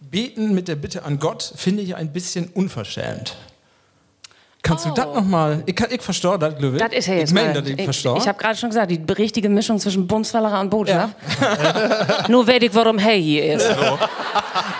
beten 0.00 0.54
mit 0.54 0.68
der 0.68 0.76
Bitte 0.76 1.04
an 1.04 1.18
Gott 1.18 1.52
finde 1.56 1.82
ich 1.82 1.94
ein 1.96 2.12
bisschen 2.12 2.46
unverschämt. 2.54 3.36
Kannst 4.62 4.84
du 4.84 4.90
das 4.90 5.06
nochmal? 5.06 5.62
Ich, 5.66 5.80
ich 5.80 6.02
verstehe 6.02 6.38
das, 6.38 6.54
ich. 6.60 6.78
das 6.78 6.92
ist 6.92 7.06
ja 7.06 7.14
jetzt 7.14 7.30
Ich 7.30 7.34
meine, 7.34 7.54
das 7.54 7.68
ich 7.68 7.78
ich, 7.78 7.84
verstehe. 7.84 8.14
ich 8.18 8.28
habe 8.28 8.38
gerade 8.38 8.56
schon 8.56 8.68
gesagt, 8.68 8.90
die 8.90 9.12
richtige 9.12 9.48
Mischung 9.48 9.78
zwischen 9.78 10.06
Bumsfallerer 10.06 10.60
und 10.60 10.70
Botschaft. 10.70 11.14
Nur 12.28 12.46
weiß 12.46 12.62
ich, 12.62 12.74
warum 12.74 12.98
Hey 12.98 13.22
hier 13.22 13.54
ist. 13.54 13.66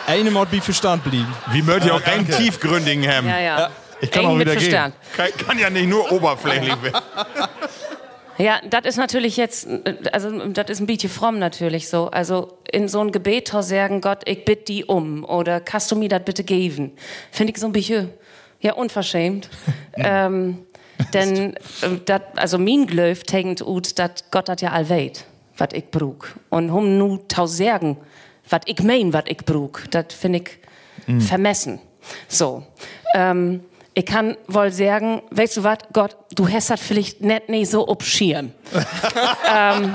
Eine 0.06 0.30
Mal 0.30 0.46
wie 0.50 0.60
Verstand 0.60 1.02
blieben. 1.04 1.32
Wie 1.52 1.62
möchte 1.62 1.86
ich 1.86 1.92
auch 1.92 2.04
einen 2.04 2.28
tiefgründigen 2.28 3.08
haben? 3.08 3.26
Ja, 3.26 3.40
ja. 3.40 3.70
Ich 4.02 4.10
kann 4.10 4.24
Eng 4.24 4.30
auch 4.30 4.34
mit 4.34 4.50
wieder 4.50 4.56
gehen. 4.60 4.92
Kann, 5.16 5.46
kann 5.46 5.58
ja 5.58 5.70
nicht 5.70 5.88
nur 5.88 6.10
oberflächlich 6.12 6.82
werden. 6.82 7.00
Ja, 8.38 8.58
das 8.70 8.86
ist 8.86 8.96
natürlich 8.96 9.36
jetzt, 9.36 9.68
also 10.12 10.30
das 10.48 10.70
ist 10.70 10.80
ein 10.80 10.86
bisschen 10.86 11.10
fromm 11.10 11.38
natürlich 11.38 11.90
so. 11.90 12.06
Also 12.06 12.56
in 12.72 12.88
so 12.88 13.00
ein 13.00 13.12
Gebet 13.12 13.48
zu 13.48 13.62
sagen, 13.62 14.00
Gott, 14.00 14.22
ich 14.24 14.46
bitte 14.46 14.64
die 14.64 14.84
um 14.86 15.24
oder 15.24 15.60
kannst 15.60 15.90
du 15.90 15.96
mir 15.96 16.08
das 16.08 16.24
bitte 16.24 16.42
geben? 16.42 16.92
Finde 17.30 17.52
ich 17.52 17.60
so 17.60 17.66
ein 17.66 17.72
bisschen, 17.72 18.08
ja, 18.60 18.74
unverschämt. 18.74 19.48
ähm, 19.96 20.58
denn, 21.14 21.54
äh, 21.54 21.98
dat, 22.04 22.22
also 22.36 22.58
mein 22.58 22.86
Glöf 22.86 23.22
denkt 23.22 23.62
ut, 23.62 23.98
dat 23.98 24.24
Gott 24.30 24.48
hat 24.48 24.60
ja 24.60 24.72
all 24.72 24.88
weit, 24.88 25.24
wat 25.56 25.72
ich 25.72 25.90
brug. 25.90 26.34
Und 26.50 26.72
hum 26.72 26.98
nu 26.98 27.18
tau 27.28 27.46
sagen, 27.46 27.96
wat 28.48 28.68
ich 28.68 28.82
mein, 28.82 29.12
wat 29.12 29.28
ich 29.28 29.38
brug, 29.38 29.84
das 29.90 30.06
finde 30.10 30.40
ich 30.40 30.50
vermessen. 31.26 31.80
So. 32.28 32.62
Ähm, 33.14 33.60
ich 34.00 34.06
kann 34.06 34.38
wohl 34.48 34.72
sagen, 34.72 35.20
weißt 35.30 35.58
du 35.58 35.62
was, 35.62 35.76
Gott, 35.92 36.16
du 36.34 36.48
hast 36.48 36.70
das 36.70 36.80
vielleicht 36.80 37.20
nicht 37.20 37.50
nie 37.50 37.66
so 37.66 37.86
obschirm. 37.86 38.52
ähm, 39.54 39.94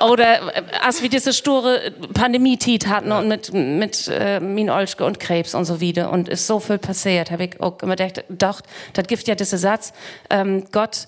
oder 0.00 0.52
äh, 0.52 0.62
als 0.82 1.00
wir 1.00 1.08
diese 1.08 1.32
sture 1.32 1.92
Pandemie-Tit 2.12 2.88
hatten 2.88 3.12
und 3.12 3.28
mit, 3.28 3.52
mit 3.52 4.08
äh, 4.08 4.40
Min 4.40 4.68
Olschke 4.68 5.04
und 5.04 5.20
Krebs 5.20 5.54
und 5.54 5.64
so 5.64 5.80
wieder 5.80 6.10
und 6.10 6.28
ist 6.28 6.48
so 6.48 6.58
viel 6.58 6.78
passiert, 6.78 7.30
habe 7.30 7.44
ich 7.44 7.60
auch 7.60 7.80
immer 7.82 7.94
gedacht, 7.94 8.24
doch, 8.28 8.62
das 8.94 9.06
gibt 9.06 9.28
ja 9.28 9.36
dieser 9.36 9.58
Satz, 9.58 9.92
ähm, 10.28 10.64
Gott 10.72 11.06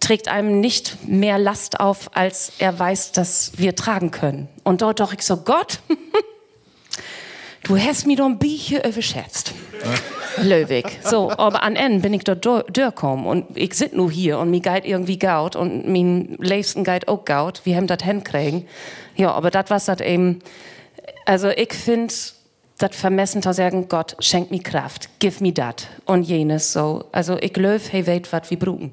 trägt 0.00 0.28
einem 0.28 0.60
nicht 0.60 1.08
mehr 1.08 1.38
Last 1.38 1.80
auf, 1.80 2.14
als 2.14 2.52
er 2.58 2.78
weiß, 2.78 3.12
dass 3.12 3.52
wir 3.56 3.74
tragen 3.74 4.10
können. 4.10 4.50
Und 4.64 4.82
dort 4.82 5.00
doch 5.00 5.14
ich 5.14 5.22
so, 5.22 5.38
Gott, 5.38 5.78
du 7.62 7.78
hast 7.78 8.06
mich 8.06 8.18
doch 8.18 8.26
ein 8.26 8.38
bisschen 8.38 8.82
überschätzt. 8.82 9.54
Löwig. 10.42 10.98
So, 11.02 11.30
aber 11.30 11.62
an 11.62 11.76
Ende 11.76 12.00
bin 12.00 12.14
ich 12.14 12.24
dort 12.24 12.44
durchgekommen 12.44 13.26
und 13.26 13.56
ich 13.56 13.74
sit 13.74 13.94
nur 13.94 14.10
hier 14.10 14.38
und 14.38 14.50
mir 14.50 14.60
geht 14.60 14.84
irgendwie 14.84 15.18
gaut 15.18 15.56
und 15.56 15.86
mein 15.86 16.36
liebsten 16.38 16.84
geht 16.84 17.08
auch 17.08 17.24
gaut. 17.24 17.62
Wir 17.64 17.76
haben 17.76 17.86
das 17.86 18.02
hinkriegen. 18.02 18.66
Ja, 19.16 19.32
aber 19.32 19.50
das 19.50 19.66
was 19.68 19.86
das 19.86 20.00
eben, 20.00 20.40
also 21.24 21.48
ich 21.48 21.72
finde, 21.72 22.12
das 22.78 22.96
vermessen 22.96 23.42
zu 23.42 23.52
sagen, 23.52 23.88
Gott, 23.88 24.16
schenk 24.18 24.50
mir 24.50 24.62
Kraft, 24.62 25.08
gib 25.18 25.40
mir 25.40 25.54
das 25.54 25.86
und 26.06 26.24
jenes 26.24 26.72
so. 26.72 27.04
Also 27.12 27.38
ich 27.38 27.56
löw, 27.56 27.80
hey, 27.92 28.06
weit, 28.06 28.32
was 28.32 28.50
wir 28.50 28.58
brauchen. 28.58 28.92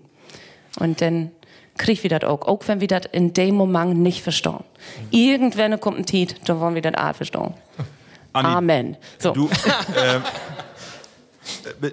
Und 0.79 1.01
dann 1.01 1.31
krieg 1.77 2.01
wir 2.03 2.09
das 2.09 2.23
auch, 2.23 2.41
auch 2.47 2.59
wenn 2.67 2.79
wir 2.79 2.87
das 2.87 3.03
in 3.11 3.33
dem 3.33 3.55
Moment 3.55 3.97
nicht 3.97 4.21
verstehen. 4.21 4.63
Irgendwann 5.09 5.79
kommt 5.79 5.97
ein 5.97 6.05
Tiet, 6.05 6.35
dann 6.45 6.59
wollen 6.59 6.75
wir 6.75 6.81
das 6.81 6.95
auch 6.95 7.15
verstehen. 7.15 7.53
Anni, 8.33 8.47
Amen. 8.47 8.97
So. 9.17 9.31
Du, 9.31 9.45
äh, 9.95 10.19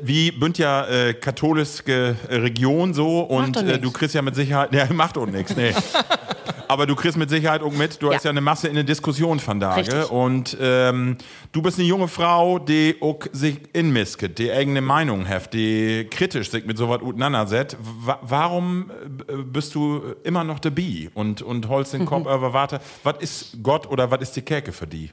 wie 0.03 0.31
bünd 0.31 0.59
ja 0.59 0.87
äh, 0.87 1.15
katholische 1.15 2.17
Region 2.29 2.95
so 2.95 3.21
und 3.21 3.57
äh, 3.57 3.79
du 3.79 3.91
kriegst 3.91 4.15
ja 4.15 4.23
mit 4.23 4.35
Sicherheit, 4.35 4.73
ja, 4.75 4.87
macht 4.93 5.17
auch 5.19 5.27
nichts, 5.27 5.57
nee. 5.57 5.73
Aber 6.71 6.87
du 6.87 6.95
kriegst 6.95 7.17
mit 7.17 7.31
Sicherheit 7.31 7.63
auch 7.63 7.73
mit, 7.73 8.03
du 8.03 8.09
Ja. 8.11 8.17
hast 8.17 8.25
ja 8.25 8.31
eine 8.31 8.43
Masse 8.43 8.69
in 8.69 8.75
der 8.75 8.85
Diskussion 8.85 9.41
von. 9.41 9.63
Richtig. 9.63 10.11
Und 10.11 10.55
ähm, 10.61 11.17
du 11.51 11.63
bist 11.63 11.79
eine 11.79 11.89
junge 11.89 12.09
Frau, 12.09 12.59
die 12.59 12.97
auch 13.01 13.21
sich 13.33 13.57
inmisket, 13.73 14.39
die 14.39 14.53
eigene 14.53 14.83
Meinung 14.83 15.27
hat, 15.27 15.55
die 15.55 16.07
kritisch 16.11 16.51
sich 16.51 16.67
mit 16.67 16.77
sowas 16.77 17.01
auseinandersetzt. 17.01 17.79
Wa 17.81 18.19
warum 18.21 18.91
äh, 19.29 19.37
bist 19.37 19.75
du 19.75 20.03
immer 20.25 20.45
noch 20.45 20.59
dabei 20.59 21.09
und, 21.15 21.41
und 21.41 21.69
holst 21.71 21.95
den 21.95 22.05
Kopf 22.05 22.27
über 22.27 22.53
Warte? 22.53 22.81
Was 23.03 23.15
ist 23.21 23.57
Gott 23.63 23.87
oder 23.91 24.11
was 24.11 24.21
ist 24.21 24.37
die 24.37 24.43
Kirche 24.43 24.73
für 24.73 24.87
die? 24.87 25.11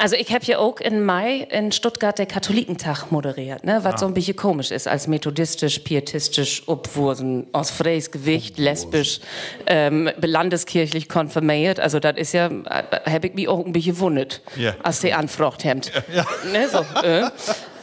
Also 0.00 0.16
ich 0.16 0.32
habe 0.32 0.42
ja 0.46 0.58
auch 0.58 0.80
im 0.80 1.04
Mai 1.04 1.46
in 1.50 1.72
Stuttgart 1.72 2.18
der 2.18 2.24
Katholikentag 2.24 3.12
moderiert, 3.12 3.64
ne? 3.64 3.80
was 3.82 4.00
so 4.00 4.06
ein 4.06 4.14
bisschen 4.14 4.34
komisch 4.34 4.70
ist, 4.70 4.88
als 4.88 5.06
methodistisch, 5.08 5.80
pietistisch, 5.80 6.62
obwursen, 6.66 7.46
aus 7.52 7.70
Freys 7.70 8.10
Gewicht, 8.10 8.56
lesbisch, 8.56 9.20
ähm, 9.66 10.10
landeskirchlich 10.22 11.06
konfirmiert. 11.10 11.80
Also 11.80 12.00
das 12.00 12.16
ist 12.16 12.32
ja, 12.32 12.46
äh, 12.46 13.10
habe 13.10 13.26
ich 13.26 13.34
mich 13.34 13.46
auch 13.46 13.62
ein 13.62 13.72
bisschen 13.72 13.94
gewundert, 13.96 14.40
Ja. 14.56 14.74
als 14.82 15.00
die 15.00 15.12
Anfracht 15.12 15.64
hemmt. 15.64 15.92
Ne, 16.50 16.66
so, 16.66 16.78
äh. 17.02 17.26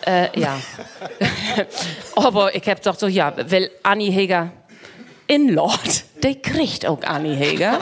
Äh, 0.07 0.39
ja. 0.39 0.59
Aber 2.15 2.55
ich 2.55 2.67
habe 2.67 2.81
doch 2.83 2.97
so, 2.97 3.05
ja, 3.05 3.31
weil 3.47 3.69
Annie 3.83 4.11
Heger 4.11 4.51
Inlord, 5.27 6.03
der 6.23 6.35
kriegt 6.35 6.85
auch 6.85 7.01
Annie 7.03 7.35
Heger. 7.35 7.79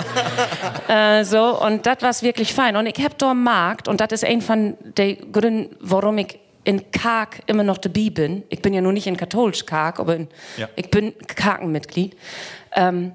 äh, 0.87 1.23
so, 1.23 1.59
und 1.61 1.85
das 1.85 2.01
war 2.01 2.21
wirklich 2.21 2.53
fein. 2.53 2.75
Und 2.75 2.87
ich 2.87 2.97
habe 3.03 3.15
da 3.17 3.33
Markt, 3.33 3.87
und 3.87 4.01
das 4.01 4.11
ist 4.11 4.25
ein 4.25 4.41
von 4.41 4.75
den 4.97 5.31
Gründen, 5.31 5.75
warum 5.79 6.17
ich 6.17 6.39
in 6.63 6.89
Karg 6.91 7.41
immer 7.45 7.63
noch 7.63 7.77
dabei 7.77 8.09
bin. 8.09 8.43
Ich 8.49 8.61
bin 8.61 8.73
ja 8.73 8.81
nur 8.81 8.91
nicht 8.91 9.05
in 9.07 9.15
katholisch 9.17 9.65
Karg, 9.65 9.99
aber 9.99 10.15
in, 10.15 10.27
Ja. 10.57 10.67
ich 10.75 10.89
bin 10.89 11.13
Kargenmitglied. 11.27 12.17
Ähm, 12.75 13.13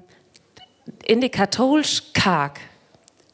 in 1.05 1.19
der 1.19 1.29
katholisch 1.29 2.03
Karg 2.13 2.59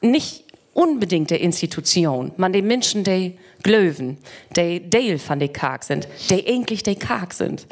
nicht 0.02 0.44
unbedingt 0.74 1.30
der 1.30 1.42
Institution, 1.42 2.32
man 2.38 2.54
die 2.54 2.62
Menschen, 2.62 3.04
die 3.04 3.38
glöwen, 3.64 4.18
die 4.56 4.88
Teil 4.90 5.18
von 5.20 5.40
der 5.40 5.50
Karg 5.50 5.84
sind, 5.84 6.08
die 6.30 6.48
eigentlich 6.48 6.84
die 6.84 6.96
Karg 6.96 7.34
sind. 7.34 7.68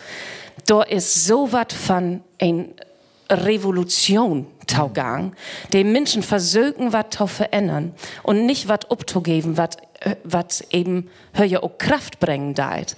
Da 0.66 0.82
ist 0.84 1.26
so 1.26 1.52
was 1.52 1.68
von 1.74 2.22
ein 2.40 2.74
Revolution 3.30 4.48
taugang. 4.68 5.36
Die 5.74 5.84
Menschen 5.84 6.24
versuchen, 6.24 6.94
was 6.94 7.06
zu 7.12 7.28
verändern 7.28 7.94
und 8.24 8.46
nicht 8.46 8.68
was 8.68 8.90
abzugeben, 8.90 9.58
was 9.58 9.78
was 10.24 10.62
eben 10.72 11.10
höher 11.34 11.64
auch 11.64 11.78
Kraft 11.78 12.20
bringen 12.20 12.54
deit. 12.54 12.96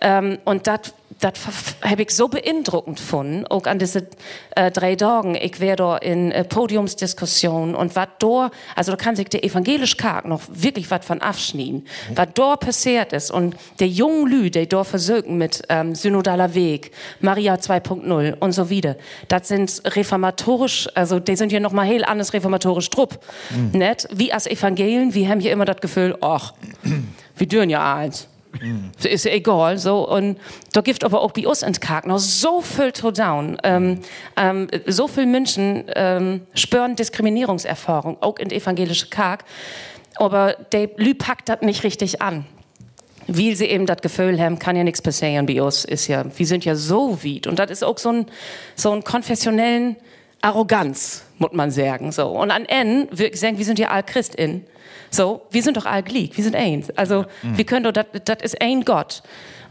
Ähm, 0.00 0.38
und 0.44 0.66
das 0.66 0.94
habe 1.22 2.02
ich 2.02 2.10
so 2.10 2.28
beeindruckend 2.28 2.98
gefunden, 2.98 3.44
auch 3.48 3.66
an 3.66 3.78
diese 3.78 4.06
äh, 4.54 4.70
drei 4.70 4.94
Tagen. 4.94 5.34
Ich 5.34 5.58
wär 5.58 5.74
da 5.76 5.96
in 5.96 6.30
äh, 6.30 6.44
Podiumsdiskussionen 6.44 7.74
und 7.74 7.96
was 7.96 8.08
da, 8.18 8.50
also 8.76 8.92
da 8.92 8.96
kann 8.96 9.16
sich 9.16 9.28
der 9.28 9.44
evangelisch 9.44 9.96
Karg 9.96 10.26
noch 10.26 10.42
wirklich 10.48 10.90
was 10.90 11.04
von 11.04 11.20
abschneiden, 11.20 11.86
was 12.14 12.28
da 12.34 12.56
passiert 12.56 13.12
ist 13.12 13.30
und 13.30 13.56
der 13.80 13.88
jungen 13.88 14.28
Lü, 14.28 14.50
die 14.50 14.68
da 14.68 14.84
versuchen 14.84 15.38
mit 15.38 15.62
ähm, 15.68 15.94
synodaler 15.94 16.54
Weg, 16.54 16.92
Maria 17.20 17.54
2.0 17.54 18.38
und 18.38 18.52
so 18.52 18.70
wieder, 18.70 18.96
das 19.26 19.48
sind 19.48 19.82
reformatorisch, 19.84 20.88
also 20.94 21.18
die 21.18 21.36
sind 21.36 21.52
ja 21.52 21.60
noch 21.60 21.72
mal 21.72 21.86
heel 21.86 22.04
anders 22.04 22.32
reformatorisch 22.32 22.90
Trupp, 22.90 23.18
nicht? 23.72 24.08
Wie 24.12 24.32
als 24.32 24.46
Evangelien, 24.46 25.14
wir 25.14 25.28
haben 25.28 25.40
hier 25.40 25.52
immer 25.52 25.64
das 25.64 25.78
Gefühl, 25.78 26.16
ach, 26.20 26.54
wir 27.36 27.46
dürfen 27.46 27.70
ja 27.70 27.96
eins. 27.96 28.28
Ist 29.02 29.24
ja 29.24 29.32
egal, 29.32 29.78
so. 29.78 30.08
Und 30.08 30.38
da 30.72 30.80
gibt 30.80 31.04
aber 31.04 31.20
auch 31.20 31.32
bei 31.32 31.46
uns 31.46 31.62
in 31.62 31.74
noch 32.04 32.18
so 32.18 32.60
viel 32.60 32.92
to 32.92 33.10
down. 33.10 33.58
Ähm, 33.62 34.00
ähm, 34.36 34.68
so 34.86 35.08
viele 35.08 35.26
Menschen 35.26 35.84
ähm, 35.94 36.42
spüren 36.54 36.96
Diskriminierungserfahrung, 36.96 38.18
auch 38.20 38.38
in 38.38 38.50
evangelische 38.50 39.08
Karg. 39.08 39.44
Aber 40.16 40.54
der 40.72 40.90
Lü 40.96 41.14
packt 41.14 41.48
das 41.48 41.60
nicht 41.62 41.84
richtig 41.84 42.20
an. 42.20 42.44
Weil 43.26 43.54
sie 43.56 43.66
eben 43.66 43.84
das 43.84 43.98
Gefühl 43.98 44.40
haben, 44.40 44.58
kann 44.58 44.74
ja 44.74 44.84
nichts 44.84 45.02
passieren 45.02 45.44
bei 45.44 45.62
uns, 45.62 45.84
ist 45.84 46.08
ja, 46.08 46.24
wir 46.34 46.46
sind 46.46 46.64
ja 46.64 46.74
so 46.74 47.22
weit. 47.22 47.46
Und 47.46 47.58
das 47.58 47.70
ist 47.70 47.84
auch 47.84 47.98
so 47.98 48.10
ein, 48.10 48.26
so 48.74 48.90
ein 48.90 49.04
konfessionellen 49.04 49.96
Arroganz, 50.40 51.24
muss 51.38 51.52
man 51.52 51.70
sagen, 51.70 52.12
so. 52.12 52.28
Und 52.28 52.50
an 52.50 52.64
N, 52.64 53.08
wir 53.10 53.36
sagen, 53.36 53.58
wir 53.58 53.64
sind 53.64 53.78
ja 53.78 53.88
all 53.88 54.02
Christin. 54.02 54.64
So, 55.10 55.42
wir 55.50 55.62
sind 55.62 55.76
doch 55.76 55.86
all 55.86 56.02
gleich, 56.02 56.36
wir 56.36 56.44
sind 56.44 56.54
eins. 56.54 56.90
Also, 56.90 57.24
wir 57.42 57.64
können 57.64 57.84
doch, 57.84 57.92
das 57.92 58.42
ist 58.42 58.60
ein 58.60 58.84
Gott. 58.84 59.22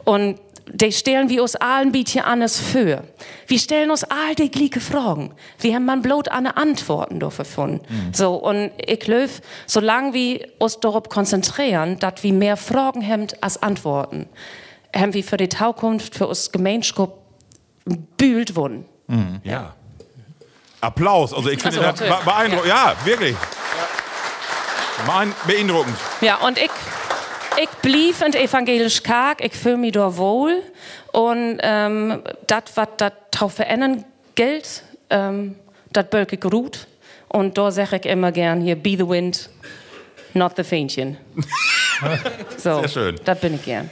Und 0.03 0.39
die 0.73 0.91
stellen 0.91 1.29
wir 1.29 1.41
uns 1.41 1.55
allen 1.55 1.93
hier 1.93 2.27
alles 2.27 2.59
für. 2.59 3.03
Wir 3.47 3.59
stellen 3.59 3.91
uns 3.91 4.03
all 4.03 4.35
die 4.37 4.51
gleiche 4.51 4.81
Fragen. 4.81 5.31
Wir 5.59 5.75
haben 5.75 5.85
man 5.85 6.01
bloß 6.01 6.27
eine 6.27 6.57
Antworten 6.57 7.19
dafür 7.19 7.45
gefunden. 7.45 7.85
So, 8.13 8.35
und 8.35 8.71
ich 8.85 8.99
glaube, 8.99 9.29
solange 9.65 10.13
wir 10.13 10.47
uns 10.59 10.79
darauf 10.79 11.07
konzentrieren, 11.07 11.99
dass 11.99 12.23
wir 12.23 12.33
mehr 12.33 12.57
Fragen 12.57 13.05
haben 13.07 13.27
als 13.41 13.61
Antworten, 13.61 14.27
haben 14.95 15.13
wir 15.13 15.23
für 15.23 15.37
die 15.37 15.49
Zukunft, 15.49 16.15
für 16.15 16.27
uns 16.27 16.51
Gemeinschaft 16.51 17.13
bühlt 18.17 18.55
wurden. 18.55 18.85
Ja. 19.43 19.73
Applaus. 20.81 21.33
Also 21.33 21.49
ich 21.49 21.61
finde 21.61 21.79
Ach 21.79 21.95
so, 21.97 22.05
das 22.05 22.23
beeindruckend. 22.25 22.67
Ja, 22.67 22.95
wirklich. 23.03 23.35
Beein- 25.05 25.33
Beeindruckend. 25.45 25.95
Ja, 26.21 26.37
und 26.37 26.57
ich, 26.57 26.69
ich 27.61 27.69
blieb 27.81 28.21
in 28.21 28.33
evangelisch 28.33 29.03
Karg, 29.03 29.43
ich 29.43 29.53
fühle 29.53 29.77
mich 29.77 29.93
da 29.93 30.15
wohl. 30.17 30.61
Und 31.11 31.59
ähm, 31.61 32.21
das, 32.47 32.63
was 32.75 32.87
das 32.97 33.11
drauf 33.31 33.53
verändern 33.53 34.05
gilt, 34.35 34.83
ähm, 35.09 35.55
das 35.91 36.09
bölke 36.09 36.37
gut. 36.37 36.87
Und 37.29 37.57
da 37.57 37.71
sage 37.71 37.97
ich 37.97 38.05
immer 38.05 38.31
gern 38.31 38.61
hier, 38.61 38.75
be 38.75 38.91
the 38.91 39.07
wind, 39.07 39.49
not 40.33 40.53
the 40.55 40.63
Fähnchen. 40.63 41.17
so, 42.57 42.79
Sehr 42.81 42.87
schön. 42.89 43.19
Das 43.25 43.39
bin 43.39 43.55
ich 43.55 43.63
gern. 43.63 43.89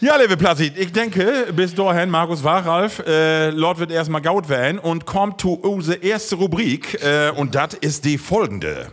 Ja, 0.00 0.16
liebe 0.16 0.36
Platzit, 0.36 0.76
ich 0.76 0.92
denke, 0.92 1.52
bis 1.54 1.74
dahin, 1.74 2.10
Markus 2.10 2.42
Wachralf, 2.42 2.98
äh, 3.06 3.50
Lord 3.50 3.78
wird 3.78 3.92
erstmal 3.92 4.20
gaut 4.20 4.48
werden 4.48 4.80
und 4.80 5.06
kommt 5.06 5.40
zu 5.40 5.54
unserer 5.54 6.02
erste 6.02 6.34
Rubrik 6.34 7.00
äh, 7.02 7.30
und 7.30 7.54
das 7.54 7.74
ist 7.74 8.04
die 8.04 8.18
folgende. 8.18 8.88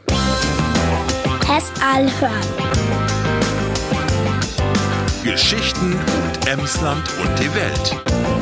Test 1.43 1.73
all 1.83 2.05
hören. 2.21 2.81
Geschichten 5.23 5.93
und 5.93 6.47
Emsland 6.47 7.03
und 7.23 7.39
die 7.39 7.53
Welt. 7.55 8.40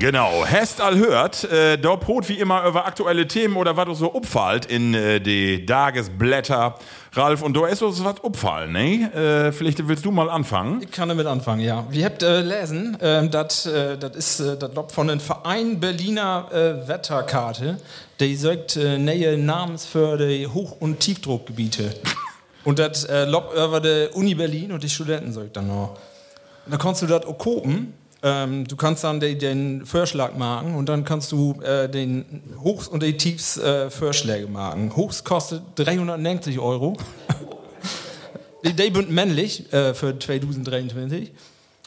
Genau, 0.00 0.46
hast 0.46 0.80
all 0.80 0.96
hört, 0.96 1.44
äh, 1.44 1.76
da 1.76 1.94
brot 1.94 2.26
wie 2.30 2.38
immer 2.38 2.64
über 2.64 2.86
aktuelle 2.86 3.28
Themen 3.28 3.58
oder 3.58 3.76
was 3.76 3.98
so 3.98 4.14
upfallt 4.14 4.64
in 4.64 4.94
äh, 4.94 5.20
die 5.20 5.66
Tagesblätter. 5.66 6.76
Ralf, 7.12 7.42
und 7.42 7.54
da 7.54 7.66
ist 7.66 7.82
uns 7.82 8.02
was 8.02 8.18
upfallen, 8.24 8.72
ne? 8.72 9.12
Äh, 9.12 9.52
vielleicht 9.52 9.86
willst 9.86 10.06
du 10.06 10.10
mal 10.10 10.30
anfangen. 10.30 10.80
Ich 10.80 10.90
kann 10.90 11.10
damit 11.10 11.26
anfangen, 11.26 11.60
ja. 11.60 11.84
Wir 11.90 12.06
habt 12.06 12.22
äh, 12.22 12.40
lesen, 12.40 12.96
ähm, 13.02 13.30
das 13.30 13.66
äh, 13.66 13.98
ist 14.16 14.40
äh, 14.40 14.56
das 14.56 14.74
Lob 14.74 14.90
von 14.90 15.08
dem 15.08 15.20
Verein 15.20 15.78
Berliner 15.78 16.48
äh, 16.50 16.88
Wetterkarte, 16.88 17.76
der 18.20 18.36
sagt 18.38 18.76
äh, 18.76 18.96
neue 18.96 19.36
Namens 19.36 19.84
für 19.84 20.16
die 20.16 20.46
Hoch- 20.46 20.80
und 20.80 21.00
Tiefdruckgebiete. 21.00 21.92
Und 22.64 22.78
das 22.78 23.08
Lob 23.26 23.54
über 23.54 23.80
die 23.80 24.08
Uni 24.12 24.34
Berlin 24.34 24.72
und 24.72 24.82
die 24.82 24.90
Studenten 24.90 25.32
sagt 25.32 25.56
dann 25.56 25.68
noch. 25.68 25.96
Und 26.66 26.72
da 26.72 26.76
kannst 26.76 27.00
du 27.00 27.06
das 27.06 27.24
auch 27.24 27.38
kopen. 27.38 27.94
Ähm, 28.22 28.66
du 28.66 28.76
kannst 28.76 29.02
dann 29.02 29.18
de, 29.18 29.34
den 29.34 29.86
Vorschlag 29.86 30.34
machen 30.36 30.74
und 30.74 30.88
dann 30.88 31.04
kannst 31.04 31.32
du 31.32 31.58
äh, 31.62 31.88
den 31.88 32.42
Hochs 32.62 32.86
und 32.86 33.02
die 33.02 33.16
Tiefs 33.16 33.56
äh, 33.56 33.88
Vorschläge 33.90 34.46
machen. 34.46 34.94
Hochs 34.94 35.24
kostet 35.24 35.62
390 35.76 36.58
Euro. 36.58 36.96
Die, 38.62 38.74
die 38.74 38.92
sind 38.94 39.10
männlich 39.10 39.72
äh, 39.72 39.94
für 39.94 40.18
2023. 40.18 41.32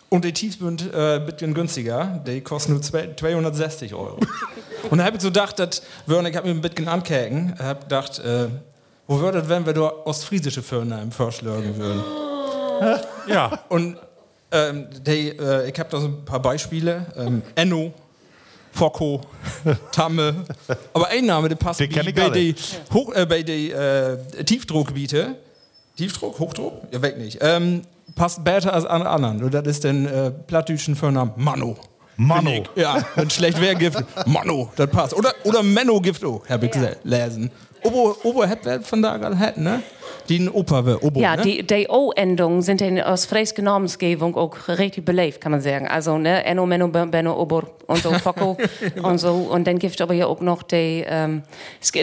Und 0.10 0.26
die 0.26 0.34
Tiefs 0.34 0.58
sind 0.58 0.92
äh, 0.92 1.18
ein 1.18 1.26
bisschen 1.28 1.54
günstiger. 1.54 2.20
Die 2.26 2.42
kosten 2.42 2.72
nur 2.74 2.82
zwei- 2.82 3.14
260 3.16 3.94
Euro. 3.94 4.18
und 4.90 4.98
da 4.98 5.04
habe 5.04 5.18
ich 5.18 5.22
so 5.22 5.28
gedacht, 5.28 5.60
dass, 5.60 5.84
ich 6.08 6.14
habe 6.14 6.48
mir 6.48 6.56
ein 6.56 6.62
bisschen 6.62 6.88
ankäken, 6.88 7.54
habe 7.60 7.82
gedacht, 7.82 8.18
äh, 8.18 8.48
wo 9.06 9.20
würde 9.20 9.40
das, 9.42 9.50
wenn 9.50 9.68
wir 9.68 9.74
da 9.74 9.82
ostfriesische 10.06 10.64
Firmen 10.64 11.00
im 11.00 11.12
vorschlagen 11.12 11.78
würden? 11.78 12.02
Ja. 13.28 13.60
Und 13.70 13.98
ähm, 14.54 14.88
die, 15.06 15.30
äh, 15.30 15.70
ich 15.70 15.78
habe 15.80 15.90
da 15.90 16.00
so 16.00 16.08
ein 16.08 16.24
paar 16.26 16.42
Beispiele. 16.42 17.06
Ähm, 17.18 17.42
Enno, 17.56 17.92
Focko, 18.72 19.22
Tamme. 19.92 20.46
Aber 20.94 21.08
ein 21.10 21.26
Name, 21.26 21.50
der 21.50 21.56
passt 21.56 21.80
Den 21.80 21.90
bei 21.92 22.30
den 22.30 22.56
Hoch, 22.94 23.14
äh, 23.14 23.26
bei 23.26 23.44
die, 23.44 23.72
äh, 23.72 24.18
Tiefdruckgebiete. 24.46 25.36
Tiefdruck, 25.98 26.40
Hochdruck? 26.40 26.74
Ja, 26.92 27.02
weg 27.02 27.18
nicht. 27.18 27.40
Ähm, 27.42 27.82
passt 28.16 28.44
besser 28.44 28.74
als 28.74 28.86
an 28.86 29.04
anderen. 29.04 29.44
Und 29.44 29.54
das 29.54 29.68
ist 29.68 29.84
den 29.84 30.06
äh, 30.06 30.32
plattdütschen 30.32 30.96
Vornamen 30.96 31.34
Mano. 31.36 31.76
Mano. 32.16 32.64
Ja, 32.76 33.04
wenn 33.16 33.30
schlecht 33.30 33.60
wäre, 33.60 33.76
Gift. 33.76 34.04
Mano, 34.28 34.72
das 34.76 34.90
passt. 34.90 35.14
Oder, 35.16 35.34
oder 35.44 35.64
Menno 35.64 36.00
Gift 36.00 36.24
auch, 36.24 36.48
hab 36.48 36.62
ich 36.64 36.72
gesehen, 36.72 36.96
lesen. 37.04 37.52
Obo, 37.84 38.16
Obo 38.24 38.48
hat 38.48 38.60
wer 38.64 38.82
von 38.82 39.02
da 39.02 39.18
gerade 39.18 39.38
hat, 39.38 39.58
ne? 39.58 39.82
Die 40.30 40.48
wär, 40.48 41.04
Obo, 41.04 41.20
Ja, 41.20 41.36
ne? 41.36 41.42
die, 41.44 41.66
die 41.68 41.88
O-Endungen 41.90 42.62
sind 42.62 42.82
in 42.82 43.02
aus 43.02 43.26
fräische 43.26 43.62
Namensgebung 43.62 44.36
auch 44.36 44.68
richtig 44.68 45.06
belebt, 45.06 45.42
kann 45.42 45.52
man 45.52 45.62
sagen. 45.62 45.88
Also, 45.88 46.18
ne, 46.18 46.44
Enno, 46.46 46.66
Menno, 46.66 46.88
Ben- 46.88 47.12
Benno, 47.12 47.40
Obor 47.40 47.64
und 47.88 47.98
so, 48.02 48.12
Focko 48.14 48.58
und 49.04 49.18
so. 49.18 49.34
Und 49.34 49.68
dann 49.68 49.80
gibt 49.80 49.96
es 49.96 50.02
aber 50.02 50.14
ja 50.14 50.28
auch 50.28 50.40
noch 50.42 50.64
die, 50.64 51.04
ähm, 51.08 51.44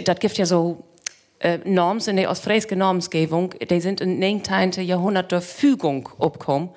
das 0.05 0.19
gibt 0.19 0.37
ja 0.37 0.45
so 0.45 0.83
äh, 1.39 1.57
Norms 1.65 2.07
in 2.07 2.17
der 2.17 2.29
ostfriesischen 2.29 2.77
Namensgebung, 2.77 3.55
die 3.67 3.81
sind 3.81 3.99
im 4.01 4.19
19. 4.19 4.73
Jahrhundert 4.85 5.31
der 5.31 5.41
Fügung 5.41 6.07
abgekommen. 6.19 6.69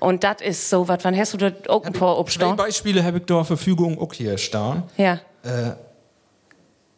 Und 0.00 0.24
das 0.24 0.40
ist 0.42 0.68
so, 0.68 0.88
was, 0.88 1.04
wann 1.04 1.16
hast 1.16 1.34
du 1.34 1.36
da 1.38 1.52
auch 1.68 1.84
ein 1.84 1.92
paar? 1.92 2.18
Beispiele 2.56 3.04
habe 3.04 3.18
ich 3.18 3.24
da 3.26 3.44
Verfügung 3.44 3.98
auch 4.00 4.12
hier 4.12 4.36
stehen. 4.36 4.82
Ja. 4.96 5.20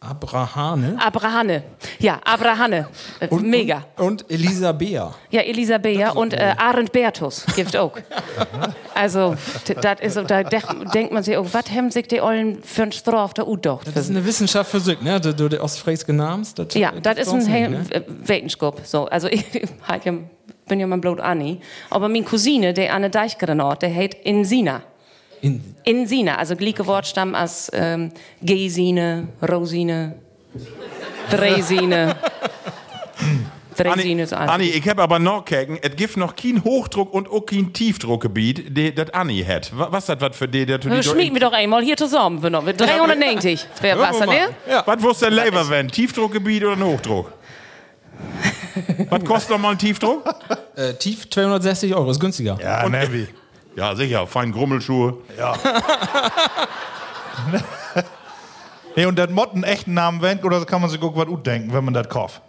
Abrahane. 0.01 0.97
Abrahane. 0.99 1.63
Ja, 1.99 2.19
Abrahane. 2.25 2.89
Äh, 3.21 3.35
Mega. 3.37 3.85
Und, 3.99 4.23
und 4.23 4.31
Elisabea. 4.31 5.15
Ja, 5.31 5.43
Elisabeth 5.43 6.17
und 6.17 6.33
äh, 6.33 6.55
Arend 6.57 6.91
Bertus 6.91 7.45
gibt 7.55 7.77
auch. 7.77 7.93
also, 8.95 9.37
das 9.83 10.01
ist, 10.01 10.15
so, 10.15 10.23
da 10.23 10.43
denkt 10.43 11.13
man 11.13 11.23
sich 11.23 11.37
auch, 11.37 11.47
was 11.53 11.71
haben 11.71 11.91
sich 11.91 12.09
die 12.09 12.23
Ollen 12.23 12.63
für 12.63 12.85
ein 12.85 12.93
Stroh 12.93 13.19
auf 13.19 13.35
der 13.35 13.47
U? 13.47 13.57
Das 13.57 13.79
ist 13.95 14.09
eine 14.11 14.25
Wissenschaft 14.25 14.71
für 14.71 14.81
sich, 14.81 15.01
ne? 15.03 15.21
Du, 15.21 15.35
du, 15.35 15.49
der 15.51 15.63
ostfriesische 15.63 16.15
Namens. 16.15 16.55
Das, 16.55 16.73
Ja, 16.73 16.93
das 16.93 17.19
ist 17.19 17.33
ein 17.35 17.47
He- 17.47 17.69
ne? 17.69 17.85
äh, 17.91 18.01
Wetenschap. 18.07 18.81
So, 18.85 19.05
also 19.05 19.29
ich 19.29 19.45
bin 20.67 20.81
ja 20.81 20.87
mein 20.87 21.03
Blut 21.03 21.21
Anni. 21.21 21.61
Aber 21.91 22.09
meine 22.09 22.25
Cousine, 22.25 22.73
die 22.73 22.89
Anne 22.89 23.11
Deichgrenort, 23.11 23.83
der 23.83 23.95
heißt 23.95 24.15
Insina. 24.25 24.83
In, 25.43 25.75
Insina, 25.85 26.37
also 26.37 26.55
gleiche 26.57 26.87
Wortstamm 26.87 27.35
als 27.35 27.71
ähm, 27.73 28.13
Gesine, 28.43 29.29
Rosine, 29.43 30.17
Dresine. 31.31 32.17
Dresine 33.77 34.23
ist 34.25 34.33
alles. 34.33 34.51
Anni, 34.51 34.65
ich 34.67 34.87
habe 34.89 35.03
aber 35.03 35.19
noch 35.19 35.45
gekeken, 35.45 35.79
es 35.81 35.97
gibt 35.97 36.17
noch 36.17 36.37
kein 36.37 36.63
Hochdruck 36.65 37.15
und 37.15 37.31
auch 37.31 37.47
kein 37.47 37.73
Tiefdruckgebiet, 37.73 38.99
das 38.99 39.11
Anni 39.15 39.43
hat. 39.43 39.77
Wa- 39.77 39.89
Was 39.91 40.07
das 40.07 40.21
was 40.21 40.37
für 40.37 40.49
die, 40.49 40.67
der 40.67 40.83
Wir 40.85 41.03
schmieden 41.03 41.35
wir 41.35 41.41
doch 41.41 41.53
einmal 41.53 41.83
hier 41.83 41.97
zusammen. 41.97 42.43
Wir 42.43 42.51
noch 42.51 42.63
mit 42.63 42.79
390. 42.81 43.67
Das 43.73 43.83
wäre 43.83 43.99
Wasser, 43.99 44.27
ne? 44.27 44.49
Was 44.85 45.03
wusste 45.03 45.31
der 45.31 45.45
Lever 45.45 45.69
wenn? 45.71 45.89
Tiefdruckgebiet 45.89 46.65
oder 46.65 46.73
ein 46.77 46.85
Hochdruck? 46.85 47.33
was 49.09 49.25
kostet 49.25 49.51
noch 49.53 49.59
mal 49.59 49.71
ein 49.71 49.79
Tiefdruck? 49.79 50.23
äh, 50.77 50.93
tief 50.95 51.29
260 51.31 51.95
Euro, 51.95 52.11
ist 52.11 52.21
günstiger. 52.21 52.59
Ja, 52.63 52.87
Nevi. 52.89 53.29
Ja, 53.77 53.95
sicher, 53.95 54.27
fein 54.27 54.53
Grummelschuhe. 54.53 55.19
Nee, 58.97 59.07
und 59.07 59.19
das 59.19 59.31
Motten 59.31 59.63
echten 59.63 59.95
Namen 59.95 60.21
wendet, 60.23 60.45
oder 60.45 60.65
kann 60.65 60.81
man 60.81 60.91
sich 60.91 61.01
auch 61.03 61.15
was 61.17 61.27
gut 61.27 61.47
denken, 61.47 61.73
wenn 61.73 61.85
man 61.85 61.95
das 61.95 62.09
kauft? 62.09 62.43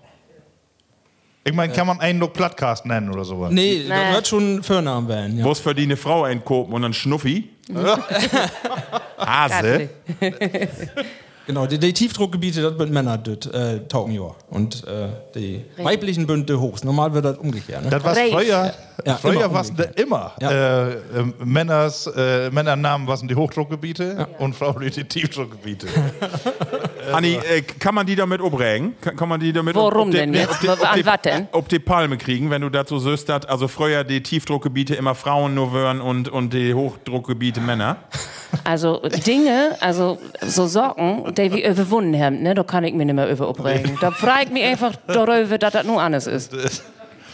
Ich 1.43 1.53
meine, 1.53 1.73
kann 1.73 1.87
man 1.87 1.99
einen 1.99 2.19
noch 2.19 2.31
Plattcast 2.33 2.85
nennen 2.85 3.11
oder 3.11 3.23
sowas? 3.25 3.51
Nee, 3.51 3.79
Nee. 3.83 3.89
das 3.89 4.13
wird 4.13 4.27
schon 4.27 4.61
Vornamen 4.63 5.07
werden. 5.07 5.39
Ja. 5.39 5.45
Wo 5.45 5.53
für 5.55 5.73
die 5.73 5.83
eine 5.83 5.97
Frau 5.97 6.23
einkopen 6.23 6.73
und 6.73 6.81
dann 6.83 6.93
Schnuffi? 6.93 7.49
Hase? 9.17 9.89
Genau, 11.47 11.65
die, 11.65 11.79
die 11.79 11.91
Tiefdruckgebiete, 11.91 12.61
das 12.61 12.77
sind 12.77 12.91
Männer, 12.91 13.17
das 13.17 13.47
äh, 13.51 13.79
taugen 13.87 14.13
ja. 14.13 14.33
Und 14.49 14.83
äh, 14.87 15.09
die 15.35 15.65
weiblichen 15.77 16.27
Bünde 16.27 16.59
hochs. 16.59 16.83
Normal 16.83 17.13
wird 17.13 17.25
das 17.25 17.37
umgekehrt. 17.37 17.83
Ne? 17.83 17.89
Das 17.89 18.03
war 18.03 18.13
früher, 18.15 18.73
Ja, 19.05 19.15
früher 19.15 19.45
immer 19.45 19.53
war 19.53 19.61
es 19.61 19.71
immer. 19.95 20.31
Ja. 20.39 20.51
Äh, 20.51 20.91
äh, 20.91 20.97
Männers, 21.43 22.05
äh, 22.15 22.51
Männernamen 22.51 23.07
waren 23.07 23.27
die 23.27 23.35
Hochdruckgebiete 23.35 24.27
und 24.37 24.55
Frauen 24.55 24.81
die 24.81 25.03
Tiefdruckgebiete. 25.03 25.87
Anni, 27.11 27.33
äh, 27.33 27.61
kann 27.63 27.95
man 27.95 28.05
die 28.05 28.15
damit 28.15 28.39
umregen? 28.39 28.93
Kann, 29.01 29.15
kann 29.15 29.27
man 29.27 29.39
die 29.39 29.51
damit 29.51 29.75
Warum 29.75 30.07
ob 30.09 30.11
die- 30.11 30.17
denn 30.17 30.33
jetzt? 30.35 30.51
ob 30.53 30.59
die- 30.61 30.69
An 30.69 30.77
ob 30.79 30.93
die- 30.95 31.05
was 31.05 31.21
denn? 31.23 31.47
Ob 31.51 31.69
die 31.69 31.79
Palme 31.79 32.17
kriegen, 32.17 32.51
wenn 32.51 32.61
du 32.61 32.69
dazu 32.69 32.99
söst, 32.99 33.29
dass 33.29 33.45
also 33.45 33.67
früher 33.67 34.03
die 34.03 34.21
Tiefdruckgebiete 34.21 34.93
immer 34.95 35.15
Frauen 35.15 35.55
nur 35.55 35.73
wären 35.73 36.01
und, 36.01 36.29
und 36.29 36.53
die 36.53 36.73
Hochdruckgebiete 36.75 37.61
Männer? 37.61 37.97
Also 38.63 39.01
Dinge, 39.25 39.77
also 39.79 40.17
so 40.41 40.67
Socken, 40.67 41.33
die 41.35 41.51
wir 41.51 41.69
überwunden 41.69 42.19
haben, 42.21 42.41
ne, 42.41 42.53
da 42.53 42.63
kann 42.63 42.83
ich 42.83 42.93
mich 42.93 43.05
nicht 43.05 43.15
mehr 43.15 43.29
über 43.29 43.47
aufregen. 43.47 43.97
Da 44.01 44.11
frage 44.11 44.45
ich 44.45 44.51
mich 44.51 44.63
einfach 44.63 44.93
darüber, 45.07 45.57
dass 45.57 45.73
das 45.73 45.85
nur 45.85 46.01
anders 46.01 46.27
ist. 46.27 46.53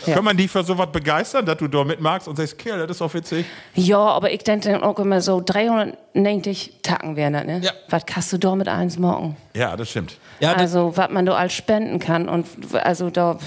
Ja. 0.05 0.15
Kann 0.15 0.23
man 0.23 0.37
die 0.37 0.47
für 0.47 0.63
sowas 0.63 0.87
begeistern, 0.91 1.45
dass 1.45 1.57
du 1.57 1.67
da 1.67 1.83
mitmachst 1.83 2.27
und 2.27 2.37
sagst, 2.37 2.57
Kerl, 2.57 2.85
das 2.87 2.97
ist 2.97 3.01
auch 3.01 3.13
witzig? 3.13 3.45
Ja, 3.73 3.97
aber 3.97 4.31
ich 4.31 4.43
denke 4.43 4.71
dann 4.71 4.83
auch 4.83 4.97
immer 4.99 5.21
so 5.21 5.41
390 5.43 6.75
Tacken 6.81 7.15
wären 7.15 7.33
das, 7.33 7.45
ne? 7.45 7.59
Ja. 7.63 7.71
Was 7.89 8.05
kannst 8.05 8.31
du 8.31 8.37
da 8.37 8.55
mit 8.55 8.67
eins 8.67 8.97
morgen? 8.97 9.35
Ja, 9.53 9.75
das 9.75 9.89
stimmt. 9.89 10.17
Ja, 10.39 10.53
das, 10.53 10.61
Also, 10.61 10.95
was 10.95 11.09
man 11.09 11.25
da 11.25 11.33
alles 11.33 11.53
spenden 11.53 11.99
kann 11.99 12.29
und 12.29 12.45
also 12.73 13.09
da 13.09 13.37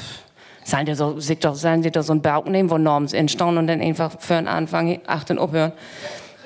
sollen 0.64 0.86
die 0.86 0.94
so, 0.94 1.18
sich 1.18 1.38
doch, 1.38 1.54
sollen 1.54 1.82
die 1.82 1.90
doch 1.90 2.02
so 2.02 2.12
einen 2.12 2.22
Berg 2.22 2.46
nehmen, 2.46 2.68
wo 2.68 2.78
Norms 2.78 3.12
entstehen 3.12 3.56
und 3.56 3.66
dann 3.66 3.80
einfach 3.80 4.12
für 4.18 4.34
den 4.34 4.48
Anfang 4.48 5.00
achten 5.06 5.38
aufhören. 5.38 5.72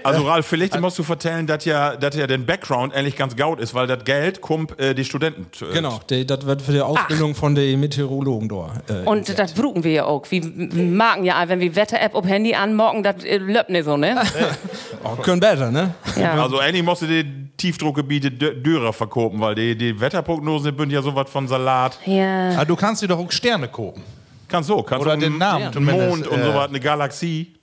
Also 0.05 0.23
Ralf, 0.29 0.47
vielleicht 0.47 0.79
musst 0.81 0.99
du 0.99 1.03
vertellen, 1.03 1.47
dass 1.47 1.65
ja, 1.65 1.97
dass 1.97 2.15
ja 2.15 2.27
den 2.27 2.45
Background 2.47 2.95
eigentlich 2.95 3.17
ganz 3.17 3.35
gaut 3.37 3.59
ist, 3.61 3.75
weil 3.75 3.87
das 3.87 4.05
Geld 4.05 4.41
kommt 4.41 4.79
äh, 4.79 4.95
die 4.95 5.05
Studenten. 5.05 5.47
Äh, 5.63 5.73
genau, 5.75 6.01
das 6.09 6.47
wird 6.47 6.63
für 6.63 6.73
die 6.73 6.81
Ausbildung 6.81 7.35
von 7.35 7.55
den 7.55 7.81
Meteorologen 7.81 8.49
da. 8.49 8.73
Äh, 8.89 9.07
Und 9.07 9.39
das 9.39 9.53
brauchen 9.55 9.83
wir 9.83 9.93
ja 9.93 10.05
auch. 10.05 10.31
Wir 10.31 10.43
merken 10.45 11.25
ja, 11.25 11.49
wenn 11.49 11.61
wir 11.61 11.75
Wetter-App 11.75 12.15
auf 12.15 12.27
Handy 12.27 12.55
anmachen, 12.55 13.03
das 13.03 13.25
äh, 13.25 13.39
läuft 13.39 13.71
nicht 13.71 13.85
so, 13.85 13.97
ne? 13.97 14.21
oh, 15.05 15.17
können 15.23 15.41
besser, 15.41 15.71
ne? 15.71 15.95
Ja. 16.17 16.43
Also 16.43 16.59
eigentlich 16.59 16.85
musst 16.85 17.03
du 17.03 17.07
die 17.07 17.25
Tiefdruckgebiete 17.57 18.31
Dürrer 18.31 18.93
verkopen, 18.93 19.41
weil 19.41 19.55
die, 19.55 19.77
die 19.77 19.99
Wetterprognosen 19.99 20.77
sind 20.77 20.91
ja 20.91 21.03
sowas 21.03 21.31
von 21.31 21.49
Salat. 21.49 21.99
ja. 22.05 22.51
Ah, 22.59 22.65
du 22.65 22.77
kannst 22.77 23.03
dir 23.03 23.09
doch 23.09 23.19
auch 23.19 23.33
Sterne 23.33 23.69
kopen. 23.69 24.03
Kannst 24.49 24.69
so, 24.69 24.83
kannst 24.83 25.05
Oder 25.05 25.15
du 25.17 25.23
den 25.23 25.33
einen 25.33 25.39
Namen 25.39 25.65
Mond 25.65 25.75
zumindest, 25.75 26.29
und 26.29 26.39
äh, 26.41 26.45
sowas, 26.45 26.69
eine 26.69 26.81
Galaxie. 26.81 27.55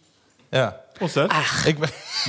Ja. 0.51 0.75
Was 0.99 1.15
ist 1.15 1.17
das? 1.17 1.31
Ich, 1.65 1.75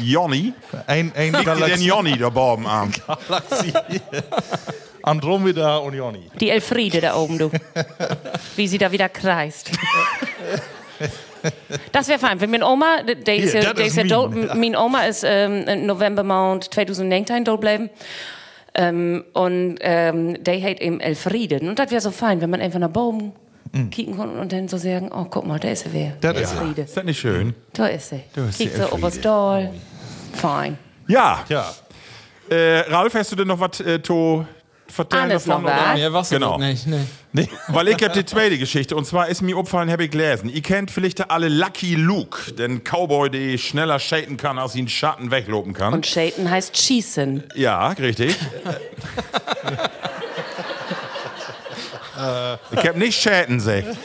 Jonny? 0.04 0.54
ein, 0.86 1.12
ein 1.14 1.32
Wie 1.32 1.36
den 1.36 1.44
Galaxie, 1.44 1.86
Jonny 1.86 2.16
da 2.16 2.28
oben 2.28 2.66
am. 2.66 2.90
Galaxie. 3.06 3.72
Andromeda 5.02 5.78
und 5.78 5.94
Joni. 5.94 6.30
Die 6.40 6.50
Elfriede 6.50 7.00
da 7.00 7.16
oben, 7.16 7.38
du. 7.38 7.50
Wie 8.56 8.68
sie 8.68 8.78
da 8.78 8.90
wieder 8.92 9.08
kreist. 9.08 9.70
Das 11.90 12.06
wäre 12.06 12.20
fein. 12.20 12.40
Wenn 12.40 12.52
meine 12.52 12.64
Oma, 12.64 13.02
die 13.02 13.32
ist 13.32 13.54
ja, 13.54 13.74
die 13.74 13.82
ist 13.82 13.96
ja 13.96 14.04
tot, 14.04 14.32
meine 14.54 14.78
Oma 14.78 15.06
ist 15.06 15.24
ähm, 15.26 15.86
November 15.86 16.22
Mount 16.22 16.72
2019 16.72 17.44
tot 17.44 17.60
bleiben. 17.60 17.90
Ähm, 18.74 19.24
und 19.32 19.78
ähm, 19.80 20.42
die 20.42 20.62
hat 20.62 20.80
eben 20.80 21.00
Elfriede. 21.00 21.58
Und 21.58 21.78
das 21.78 21.90
wäre 21.90 22.00
so 22.00 22.10
fein, 22.10 22.40
wenn 22.40 22.50
man 22.50 22.60
einfach 22.60 22.78
nach 22.78 22.92
Baum 23.72 23.90
kicken 23.90 24.16
kann 24.16 24.38
und 24.38 24.52
dann 24.52 24.68
so 24.68 24.76
sagen, 24.76 25.10
oh, 25.12 25.24
guck 25.24 25.46
mal, 25.46 25.58
da 25.58 25.68
ist 25.70 25.84
sie 25.84 25.92
wer. 25.92 26.12
Das 26.20 26.38
ist. 26.40 26.52
Elfriede. 26.52 26.82
Ist 26.82 26.96
das 26.96 27.04
nicht 27.04 27.18
schön? 27.20 27.54
Da 27.72 27.86
ist 27.86 28.10
sie. 28.10 28.20
ist 28.48 28.58
die 28.58 28.64
Kiekt 28.66 28.76
so 28.76 28.82
auf 28.84 28.90
das 29.00 29.16
Elfriede. 29.16 29.20
Doll. 29.22 29.70
Fein. 30.34 30.78
Ja. 31.08 31.44
Ja. 31.48 31.72
Äh, 32.50 32.80
Ralf, 32.90 33.14
hast 33.14 33.32
du 33.32 33.36
denn 33.36 33.48
noch 33.48 33.58
was 33.60 33.80
äh, 33.80 33.98
to 33.98 34.44
vertellen 34.88 35.22
Alles 35.30 35.44
davon? 35.44 35.62
noch 35.62 35.70
oder? 35.70 35.94
Ja, 35.96 36.12
was 36.12 36.28
Genau. 36.28 36.58
nicht, 36.58 36.86
nee. 36.86 37.48
Weil 37.68 37.88
ich 37.88 38.04
hab 38.04 38.12
die 38.12 38.26
zweite 38.26 38.58
Geschichte 38.58 38.94
und 38.94 39.06
zwar 39.06 39.26
ist 39.28 39.40
mir 39.40 39.56
aufgefallen, 39.56 39.90
habe 39.90 40.04
ich 40.04 40.10
gelesen. 40.10 40.50
Ihr 40.50 40.60
kennt 40.60 40.90
vielleicht 40.90 41.30
alle 41.30 41.48
Lucky 41.48 41.94
Luke, 41.94 42.52
den 42.52 42.82
Cowboy, 42.84 43.30
der 43.30 43.56
schneller 43.56 43.98
shaten 43.98 44.36
kann, 44.36 44.58
als 44.58 44.74
ihn 44.74 44.86
Schatten 44.88 45.30
weglopen 45.30 45.72
kann. 45.72 45.94
Und 45.94 46.06
Shaten 46.06 46.50
heißt 46.50 46.76
schießen. 46.76 47.44
ja, 47.54 47.88
richtig. 47.88 48.36
ich 52.70 52.88
hab 52.88 52.96
nicht 52.96 53.20
Schaten 53.20 53.58
gesagt. 53.58 53.86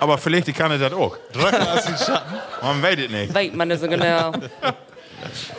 Aber 0.00 0.18
vielleicht 0.18 0.54
kann 0.54 0.70
er 0.70 0.78
das 0.78 0.92
auch. 0.92 1.16
Drücken 1.32 1.54
als 1.54 1.86
den 1.86 1.96
Schatten. 1.96 2.34
Man 2.62 2.82
weiß 2.82 2.98
es 2.98 3.10
nicht. 3.10 3.34
Weiß 3.34 3.52
man 3.52 3.68
nicht 3.68 3.80
so 3.80 3.88
genau. 3.88 4.32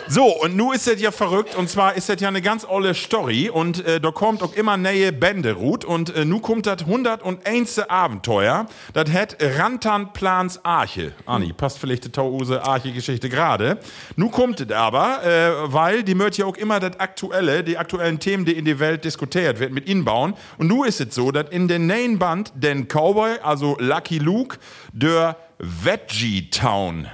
So, 0.08 0.26
und 0.26 0.56
nu 0.56 0.72
ist 0.72 0.88
das 0.88 1.02
ja 1.02 1.12
verrückt, 1.12 1.56
und 1.56 1.70
zwar 1.70 1.96
ist 1.96 2.10
das 2.10 2.20
ja 2.20 2.28
eine 2.28 2.42
ganz 2.42 2.66
olle 2.66 2.94
Story, 2.94 3.50
und 3.50 3.86
äh, 3.86 4.00
da 4.00 4.12
kommt 4.12 4.44
auch 4.44 4.54
immer 4.54 4.78
neue 4.78 5.12
Bände 5.12 5.54
ruht, 5.54 5.86
und 5.86 6.16
äh, 6.16 6.26
nu 6.26 6.40
kommt 6.40 6.66
das 6.66 6.82
101. 6.82 7.80
Abenteuer, 7.80 8.66
das 8.94 9.12
hat 9.12 9.38
Rantanplans 9.40 10.64
Arche. 10.64 11.14
Anni, 11.26 11.54
passt 11.54 11.80
vielleicht 11.80 12.06
die 12.06 12.12
Tauuse 12.12 12.52
Arche-Geschichte 12.52 13.30
gerade. 13.30 13.80
Nu 14.16 14.30
kommt 14.30 14.60
es 14.62 14.72
aber, 14.72 15.24
äh, 15.24 15.74
weil 15.74 16.04
die 16.04 16.16
möcht 16.16 16.38
ja 16.38 16.46
auch 16.46 16.58
immer 16.58 16.80
das 16.80 17.00
Aktuelle, 17.00 17.64
die 17.64 17.78
aktuellen 17.78 18.20
Themen, 18.20 18.46
die 18.46 18.54
in 18.54 18.66
der 18.66 18.80
Welt 18.80 19.06
diskutiert 19.06 19.60
wird, 19.60 19.72
mit 19.72 19.88
inbauen. 19.88 20.34
Und 20.58 20.68
nu 20.68 20.84
ist 20.84 21.02
es 21.02 21.16
so, 21.16 21.32
dass 21.32 21.50
in 21.50 21.68
den 21.68 21.88
neuen 21.88 22.20
Band 22.20 22.52
den 22.56 22.88
Cowboy, 22.88 23.40
also 23.42 23.78
Lucky 23.80 24.20
Luke, 24.20 24.58
der 24.92 25.38
Veggie 25.60 26.50
Town 26.50 27.08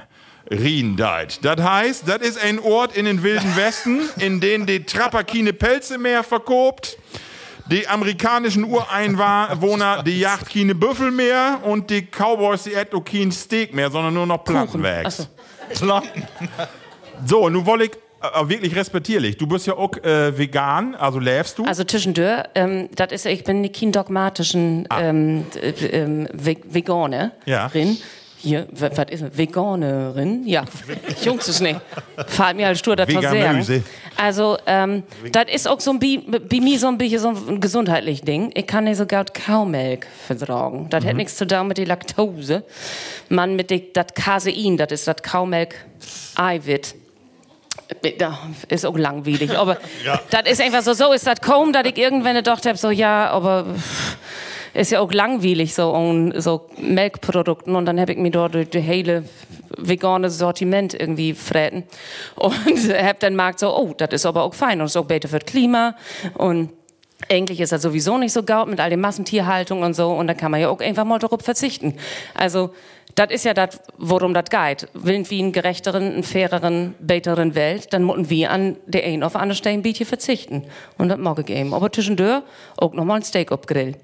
Riendeit. 0.49 1.43
Das 1.43 1.61
heißt, 1.61 2.07
das 2.07 2.17
ist 2.17 2.43
ein 2.43 2.59
Ort 2.59 2.95
in 2.95 3.05
den 3.05 3.23
Wilden 3.23 3.55
Westen, 3.55 4.01
in 4.17 4.39
dem 4.39 4.65
die 4.65 4.83
Trapper 4.83 5.23
keine 5.23 5.53
Pelze 5.53 5.97
mehr 5.97 6.23
verkobt. 6.23 6.97
Die 7.69 7.87
amerikanischen 7.87 8.63
Ureinwohner, 8.63 10.01
die 10.01 10.19
jagt 10.19 10.51
keine 10.51 10.73
Büffel 10.73 11.11
mehr 11.11 11.59
und 11.63 11.89
die 11.91 12.01
Cowboys, 12.01 12.63
die 12.63 12.71
kein 13.01 13.31
Steak 13.31 13.75
mehr, 13.75 13.91
sondern 13.91 14.15
nur 14.15 14.25
noch 14.25 14.43
Plankenwerks. 14.43 15.27
Planken. 15.75 16.27
So, 17.25 17.47
nun 17.47 17.65
wollte 17.65 17.85
ich 17.85 17.91
äh, 18.21 18.49
wirklich 18.49 18.75
respektierlich. 18.75 19.37
Du 19.37 19.47
bist 19.47 19.67
ja 19.67 19.75
auch 19.75 19.95
äh, 19.97 20.37
vegan, 20.37 20.95
also 20.95 21.19
läfst 21.19 21.57
du? 21.57 21.65
Also 21.65 21.83
zwischendurch, 21.83 22.43
ähm, 22.55 22.89
das 22.95 23.11
ist, 23.11 23.25
ich 23.25 23.43
bin 23.43 23.61
nicht 23.61 23.79
kein 23.79 23.91
dogmatischen 23.91 24.87
ähm, 24.97 25.45
äh, 25.55 25.69
ähm, 25.69 26.27
Ve 26.33 26.57
Veganerin. 26.63 27.31
Ja. 27.45 27.71
Hier, 28.41 28.67
wa- 28.71 28.89
was 28.95 29.05
ist 29.09 29.21
das? 29.23 29.37
Veganerin? 29.37 30.47
Ja, 30.47 30.63
Jungs 31.23 31.47
ist 31.49 31.59
nicht. 31.59 31.79
Fahrt 32.27 32.55
mir 32.55 32.67
als 32.67 32.79
Stur 32.79 32.95
das 32.95 33.09
Veganöse. 33.09 33.73
sagen. 33.79 33.85
Also, 34.15 34.57
ähm, 34.65 35.03
das 35.33 35.45
ist 35.53 35.67
auch 35.67 35.79
so 35.81 35.91
ein, 35.91 35.99
bi- 35.99 36.19
bei 36.25 36.59
mir 36.61 36.79
so 36.79 36.87
ein 36.87 36.97
bisschen 36.97 37.19
so 37.19 37.29
ein 37.29 37.59
gesundheitliches 37.59 38.21
Ding. 38.25 38.51
Ich 38.55 38.65
kann 38.65 38.85
nicht 38.85 38.95
so 38.97 39.05
gut 39.05 39.33
Kaumilch 39.33 40.05
vertragen. 40.25 40.87
Das 40.89 41.03
hat 41.03 41.15
nichts 41.17 41.35
zu 41.35 41.45
tun 41.45 41.67
mit 41.67 41.77
der 41.79 41.87
Laktose. 41.87 42.63
Man 43.27 43.57
mit 43.57 43.71
dem, 43.71 43.81
das 43.93 44.07
Casein, 44.15 44.77
das 44.77 44.91
ist 44.93 45.07
das 45.07 45.17
Kaumilch 45.21 45.73
Eiwit. 46.35 46.95
Da 48.19 48.37
ist 48.69 48.85
auch 48.85 48.97
langweilig, 48.97 49.57
aber 49.57 49.77
das 50.29 50.43
ist 50.45 50.61
einfach 50.61 50.81
so, 50.83 50.93
so 50.93 51.11
ist 51.11 51.25
das 51.27 51.41
kaum, 51.41 51.73
dass 51.73 51.85
ich 51.85 51.97
irgendwann 51.97 52.35
gedacht 52.35 52.65
habe, 52.65 52.77
so 52.77 52.89
ja, 52.91 53.29
aber 53.31 53.65
ist 54.73 54.91
ja 54.91 54.99
auch 54.99 55.11
langweilig 55.11 55.73
so 55.73 55.91
und 55.91 56.39
so 56.41 56.69
Melkprodukten 56.77 57.75
und 57.75 57.85
dann 57.85 57.99
habe 57.99 58.13
ich 58.13 58.17
mir 58.17 58.31
dort 58.31 58.55
das 58.55 58.83
hele 58.83 59.23
vegane 59.77 60.29
Sortiment 60.29 60.93
irgendwie 60.93 61.33
fräten 61.33 61.83
und 62.35 62.53
habe 62.55 63.17
dann 63.19 63.33
gemerkt 63.33 63.59
so, 63.59 63.75
oh, 63.75 63.93
das 63.97 64.09
ist 64.11 64.25
aber 64.25 64.43
auch 64.43 64.53
fein 64.53 64.79
und 64.79 64.87
ist 64.87 64.97
auch 64.97 65.05
besser 65.05 65.27
für 65.27 65.39
das 65.39 65.51
Klima 65.51 65.95
und 66.35 66.69
eigentlich 67.29 67.59
ist 67.59 67.71
das 67.71 67.81
sowieso 67.81 68.17
nicht 68.17 68.31
so 68.31 68.43
gaut 68.43 68.69
mit 68.69 68.79
all 68.79 68.89
der 68.89 68.97
Massentierhaltung 68.97 69.81
und 69.81 69.93
so 69.93 70.11
und 70.11 70.27
da 70.27 70.33
kann 70.33 70.51
man 70.51 70.61
ja 70.61 70.69
auch 70.69 70.79
einfach 70.79 71.03
mal 71.03 71.19
darauf 71.19 71.41
verzichten. 71.41 71.95
Also 72.33 72.71
das 73.15 73.31
ist 73.31 73.45
ja 73.45 73.53
das, 73.53 73.81
worum 73.97 74.33
das 74.33 74.45
geht. 74.49 74.87
Willen 74.93 75.29
wir 75.29 75.39
einen 75.39 75.51
gerechteren, 75.51 76.03
einen 76.13 76.23
faireren, 76.23 76.95
besseren 76.99 77.55
Welt, 77.55 77.91
dann 77.91 78.05
müssen 78.05 78.29
wir 78.29 78.51
an 78.51 78.77
der 78.85 79.03
einen 79.03 79.23
auf 79.23 79.35
andere 79.35 79.55
Stelle 79.57 79.81
ein 79.83 79.95
verzichten. 80.05 80.63
Und 80.97 81.09
das 81.09 81.17
mag 81.17 81.39
ich 81.39 81.49
eben. 81.49 81.73
Aber 81.73 81.91
zwischendurch 81.91 82.43
auch 82.77 82.93
nochmal 82.93 83.17
ein 83.17 83.23
Steak 83.23 83.51
auf 83.51 83.65
Grill. 83.65 83.97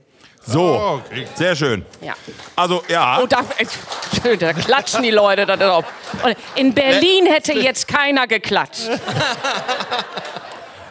So, 0.48 0.62
Oh, 0.62 1.02
okay. 1.06 1.28
sehr 1.36 1.56
schön. 1.56 1.86
Ja. 2.02 2.14
Also, 2.56 2.84
ja. 2.88 3.18
Und 3.18 3.32
da, 3.32 3.41
da 4.39 4.54
klatschen 4.54 5.02
die 5.04 5.12
Leute 5.12 5.46
da 5.46 5.58
drauf. 5.58 5.86
Und 6.24 6.36
in 6.56 6.74
Berlin 6.74 7.26
hätte 7.26 7.54
jetzt 7.54 7.88
keiner 7.88 8.28
geklatscht. 8.28 8.89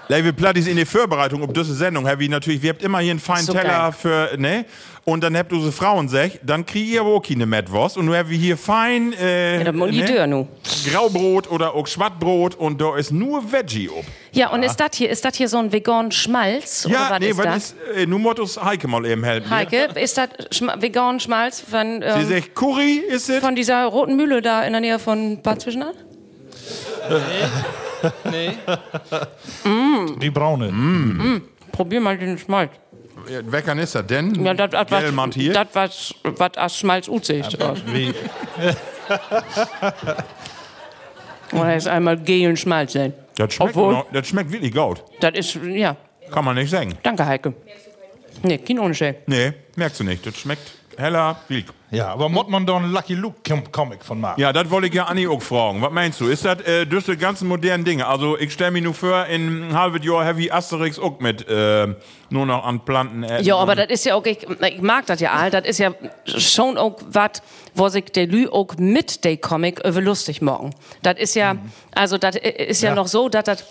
Liebe 0.09 0.33
Plattis, 0.35 0.67
in 0.67 0.77
der 0.77 0.87
Vorbereitung 0.87 1.43
auf 1.43 1.53
diese 1.53 1.75
Sendung, 1.75 2.07
Herr, 2.07 2.19
wie 2.19 2.29
natürlich, 2.29 2.61
wir 2.63 2.71
habt 2.71 2.83
immer 2.83 2.99
hier 2.99 3.13
einen 3.13 3.21
feinen 3.21 3.45
So 3.47 3.53
Teller 3.53 3.69
geil. 3.69 3.93
für, 3.93 4.31
ne? 4.37 4.65
Und 5.07 5.23
dann 5.23 5.37
habt 5.37 5.53
ihr 5.53 5.61
so 5.61 5.71
Frauen 5.71 6.09
sech, 6.09 6.41
dann 6.43 6.65
kriegt 6.65 6.89
ihr 6.89 7.03
auch 7.03 7.21
keine 7.23 7.45
Metwurst. 7.47 7.97
Und 7.99 8.07
nun 8.07 8.17
haben 8.17 8.29
wir 8.29 8.39
hier 8.39 8.57
fein, 8.57 9.13
äh, 9.15 9.63
Ja, 9.63 9.71
die 9.73 10.01
ne? 10.03 10.27
Nu. 10.27 10.49
Graubrot 10.91 11.51
oder 11.51 11.75
auch 11.75 11.87
Schwattbrot 11.87 12.55
und 12.55 12.81
da 12.81 12.97
ist 12.97 13.13
nur 13.13 13.51
Veggie 13.53 13.89
ob. 13.91 14.05
Ja, 14.33 14.51
und 14.51 14.63
ist 14.63 14.77
das 14.77 14.91
hier, 14.95 15.11
ist 15.11 15.25
das 15.25 15.37
hier 15.37 15.49
so 15.49 15.59
ein 15.59 15.73
vegan 15.73 16.11
Schmalz? 16.11 16.87
Ja, 16.91 17.09
oder 17.09 17.19
nee, 17.19 17.29
ist 17.31 17.39
was 17.39 17.45
das? 17.45 17.57
ist, 17.57 17.77
äh, 17.97 18.07
nun 18.07 18.23
muss 18.23 18.63
Heike 18.63 18.89
mal 18.89 19.05
eben 19.07 19.25
helfen. 19.25 19.51
Heike, 19.51 19.89
ist 19.95 20.17
das 20.17 20.29
Schma 20.51 20.81
vegan 20.81 21.21
Schmalz 21.21 21.61
von, 21.61 22.01
Sie 22.03 22.07
ähm, 22.07 22.29
sagt, 22.29 22.55
Curry 22.55 23.03
ist 23.09 23.29
es? 23.29 23.41
von 23.41 23.55
dieser 23.55 23.85
roten 23.87 24.17
Mühle 24.17 24.41
da 24.43 24.63
in 24.65 24.73
der 24.73 24.81
Nähe 24.81 24.99
von 24.99 25.41
Bad 25.43 25.61
Zwischenahn? 25.61 25.95
Nee. 28.31 28.51
Die 30.21 30.31
braune. 30.31 31.41
Probier 31.73 32.01
mal 32.01 32.17
den 32.19 32.39
Schmalz. 32.39 32.71
Weckern 33.47 33.79
ist 33.79 33.95
das 33.95 34.07
denn? 34.07 34.35
Ja, 34.45 34.55
das, 34.55 34.71
das, 34.71 35.35
hier? 35.35 35.53
das, 35.53 35.67
was, 35.73 36.15
was 36.23 36.57
als 36.57 36.79
Schmalz 36.79 37.09
aussieht. 37.09 37.47
Wie, 37.87 38.13
Oder 41.57 41.77
ist 41.77 41.87
einmal 41.89 42.17
gelen 42.19 42.57
Schmalz 42.57 42.93
sein. 42.95 43.13
das, 43.37 43.55
schmeckt 43.55 43.77
Obwohl- 43.77 43.93
noch, 43.93 44.07
das 44.13 44.27
schmeckt 44.27 44.51
wirklich 44.53 44.73
gut. 44.75 45.03
Das 45.21 45.33
ist, 45.35 45.59
ja. 45.65 45.97
Kann 46.31 46.45
man 46.45 46.57
nicht 46.57 46.71
sagen. 46.71 46.97
Danke, 47.03 47.25
Heike. 47.25 47.55
Nee, 48.43 48.59
kein 48.59 48.79
Unterschied. 48.79 49.17
Nee, 49.27 49.53
merkst 49.77 50.01
du 50.01 50.05
nicht. 50.05 50.27
Das 50.27 50.37
schmeckt 50.37 50.73
heller, 50.97 51.37
wild. 51.49 51.67
Ja, 51.95 52.09
aber 52.09 52.29
muss 52.29 52.49
man 52.49 52.67
doch 52.67 52.77
einen 52.77 52.93
Lucky 52.93 53.15
Luke 53.15 53.39
Com- 53.47 53.71
Comic 53.73 54.05
von 54.05 54.21
machen? 54.21 54.41
Ja, 54.41 54.53
das 54.53 54.69
wollte 54.71 54.89
ich 54.89 54.95
ja 54.95 55.05
Anni 55.05 55.27
auch 55.27 55.41
fragen. 55.41 55.81
Was 55.83 55.91
meinst 55.93 56.21
du? 56.21 56.27
Ist 56.27 56.45
das 56.45 56.61
äh, 56.63 56.85
durch 56.87 57.05
die 57.07 57.17
ganzen 57.17 57.49
modernen 57.49 57.85
Dinge? 57.85 58.07
Also, 58.07 58.39
ich 58.39 58.53
stelle 58.53 58.71
mir 58.73 58.83
nur 58.83 58.95
vor, 58.95 59.27
in 59.27 59.73
halben 59.73 60.03
Jahr 60.03 60.25
Heavy 60.25 60.51
Asterix 60.51 60.99
auch 60.99 61.19
mit 61.21 61.49
äh, 61.49 61.87
nur 62.31 62.47
noch 62.47 62.65
an 62.65 62.85
Planten. 62.85 63.23
Äh, 63.23 63.43
Ja, 63.43 63.57
aber 63.57 63.75
das 63.77 63.87
ist 63.89 64.05
ja 64.05 64.15
auch, 64.15 64.25
ich, 64.27 64.39
ich 64.43 64.81
mag 64.83 65.07
das 65.07 65.21
ja 65.21 65.33
all, 65.33 65.51
das 65.51 65.65
ist 65.67 65.79
ja 65.79 65.93
schon 66.27 66.77
auch 66.79 66.97
was, 67.09 67.43
wo 67.75 67.89
sich 67.89 68.05
der 68.07 68.27
Lü 68.27 68.49
auch 68.49 68.75
mit 68.77 69.25
der 69.25 69.37
Comic 69.37 69.81
über 69.85 70.01
lustig 70.01 70.43
machen. 70.43 70.75
Das 71.03 71.19
ist 71.19 71.35
ja, 71.35 71.57
also 71.95 72.19
das 72.19 72.37
ist 72.37 72.83
ja, 72.83 72.91
Ja. 72.91 72.95
noch 72.95 73.07
so, 73.09 73.29
dass 73.29 73.45
das, 73.45 73.65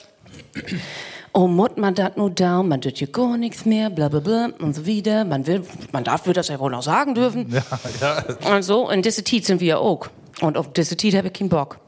oh, 1.33 1.47
mut 1.47 1.77
man 1.77 1.95
das 1.95 2.15
nur 2.15 2.29
down, 2.29 2.67
man 2.67 2.81
tut 2.81 2.99
ja 2.99 3.07
gar 3.11 3.37
nichts 3.37 3.65
mehr, 3.65 3.89
bla 3.89 4.07
bla 4.07 4.19
bla 4.19 4.49
und 4.59 4.75
so 4.75 4.85
wieder. 4.85 5.25
Man 5.25 5.45
will, 5.47 5.63
man 5.91 6.03
darf 6.03 6.25
wir 6.25 6.33
das 6.33 6.47
ja 6.47 6.59
wohl 6.59 6.71
noch 6.71 6.83
sagen 6.83 7.15
dürfen. 7.15 7.51
Ja, 7.51 7.63
ja. 8.01 8.55
Und 8.55 8.63
so, 8.63 8.89
und 8.89 9.05
diese 9.05 9.23
Tiet 9.23 9.45
sind 9.45 9.59
wir 9.59 9.67
ja 9.67 9.77
auch. 9.77 10.07
Und 10.41 10.57
auf 10.57 10.71
diese 10.73 10.95
Tiet 10.95 11.15
habe 11.15 11.27
ich 11.27 11.33
keinen 11.33 11.49
Bock. 11.49 11.79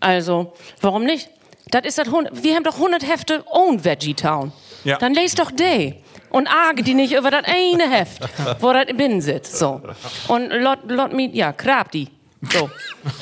Also, 0.00 0.52
warum 0.80 1.04
nicht? 1.04 1.28
Das 1.70 1.84
ist 1.84 1.98
das, 1.98 2.06
wir 2.06 2.54
haben 2.54 2.64
doch 2.64 2.74
100 2.74 3.06
Hefte 3.06 3.44
Own 3.50 3.84
Veggie 3.84 4.14
Town. 4.14 4.52
Ja. 4.84 4.98
Dann 4.98 5.14
lest 5.14 5.38
doch 5.38 5.50
die. 5.50 5.94
Und 6.30 6.48
arge 6.48 6.82
die 6.82 6.94
nicht 6.94 7.12
über 7.12 7.30
das 7.30 7.44
eine 7.44 7.88
Heft, 7.88 8.22
wo 8.60 8.72
das 8.72 8.86
binnen 8.96 9.20
sitzt. 9.20 9.56
So. 9.56 9.80
Und 10.28 10.50
lot, 10.50 10.80
lot 10.88 11.12
mi, 11.12 11.30
ja, 11.32 11.52
grab 11.52 11.92
die. 11.92 12.08
So. 12.52 12.68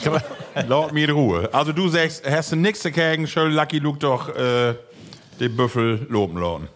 Laut 0.67 0.93
mir 0.93 1.09
in 1.09 1.15
Ruhe. 1.15 1.49
Also, 1.53 1.73
du 1.73 1.89
sagst, 1.89 2.29
hast 2.29 2.53
du 2.53 2.57
nichts 2.57 2.83
dagegen, 2.83 3.27
soll 3.27 3.53
Lucky 3.53 3.79
Luke 3.79 3.99
doch 3.99 4.35
äh, 4.35 4.75
den 5.41 5.57
Büffel 5.57 6.07
loben 6.09 6.39
lassen. 6.39 6.69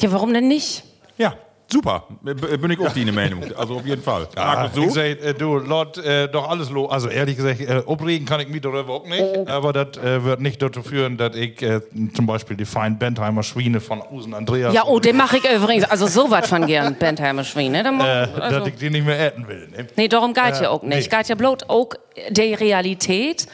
Ja, 0.00 0.12
warum 0.12 0.32
denn 0.32 0.48
nicht? 0.48 0.82
Ja, 1.18 1.34
super. 1.70 2.04
B 2.22 2.32
bin 2.34 2.70
ich 2.70 2.80
auch 2.80 2.92
deine 2.92 3.12
Meinung. 3.12 3.44
Also, 3.56 3.76
auf 3.76 3.86
jeden 3.86 4.02
Fall. 4.02 4.26
Ah, 4.36 4.54
Markus, 4.54 4.78
ich 4.78 4.84
du? 4.84 4.90
sag, 4.90 5.04
äh, 5.04 5.34
du, 5.34 5.56
Lord, 5.58 5.98
äh, 5.98 6.28
doch 6.28 6.48
alles 6.48 6.70
lo. 6.70 6.86
Also 6.86 7.08
ehrlich 7.08 7.36
gesagt, 7.36 7.60
äh, 7.60 7.82
obregen 7.86 8.24
kann 8.26 8.40
ich 8.40 8.48
mich 8.48 8.60
darüber 8.62 8.94
auch 8.94 9.06
nicht. 9.06 9.22
Aber 9.48 9.72
das 9.72 9.96
äh, 9.98 10.24
wird 10.24 10.40
nicht 10.40 10.60
dazu 10.62 10.82
führen, 10.82 11.16
dass 11.18 11.36
ich 11.36 11.60
äh, 11.62 11.80
zum 12.14 12.26
Beispiel 12.26 12.56
die 12.56 12.64
feinen 12.64 12.98
Bentheimer 12.98 13.42
Schweine 13.42 13.80
von 13.80 14.02
Usen 14.10 14.34
Andreas, 14.34 14.74
Ja, 14.74 14.84
oh, 14.86 14.98
den 14.98 15.16
mache 15.16 15.36
ich 15.38 15.44
übrigens. 15.44 15.84
Also, 15.84 16.06
so 16.06 16.30
was 16.30 16.48
von 16.48 16.66
gern, 16.66 16.94
Bentheimer 16.98 17.44
Schweine. 17.44 17.82
Dann, 17.82 18.00
äh, 18.00 18.02
also, 18.02 18.58
dass 18.60 18.68
ich 18.68 18.74
die 18.76 18.90
nicht 18.90 19.06
mehr 19.06 19.20
äten 19.28 19.46
will. 19.46 19.68
Ne? 19.76 19.86
nee, 19.96 20.08
darum 20.08 20.32
geht 20.34 20.60
ja 20.60 20.70
auch 20.70 20.82
nicht. 20.82 21.10
nee. 21.10 21.16
Geht 21.18 21.28
ja 21.28 21.34
bloß 21.34 21.68
auch 21.68 21.90
die 22.30 22.54
Realität 22.54 23.46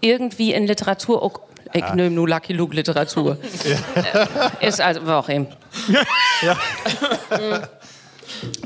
irgendwie 0.00 0.52
in 0.52 0.66
Literatur 0.66 1.22
auch. 1.22 1.40
Ich 1.74 1.94
nehme 1.94 2.10
nur 2.10 2.28
Lucky 2.28 2.52
Luke 2.52 2.74
Literatur. 2.74 3.36
Äh, 4.60 4.66
Ist 4.68 4.80
also, 4.80 5.00
warum? 5.04 5.46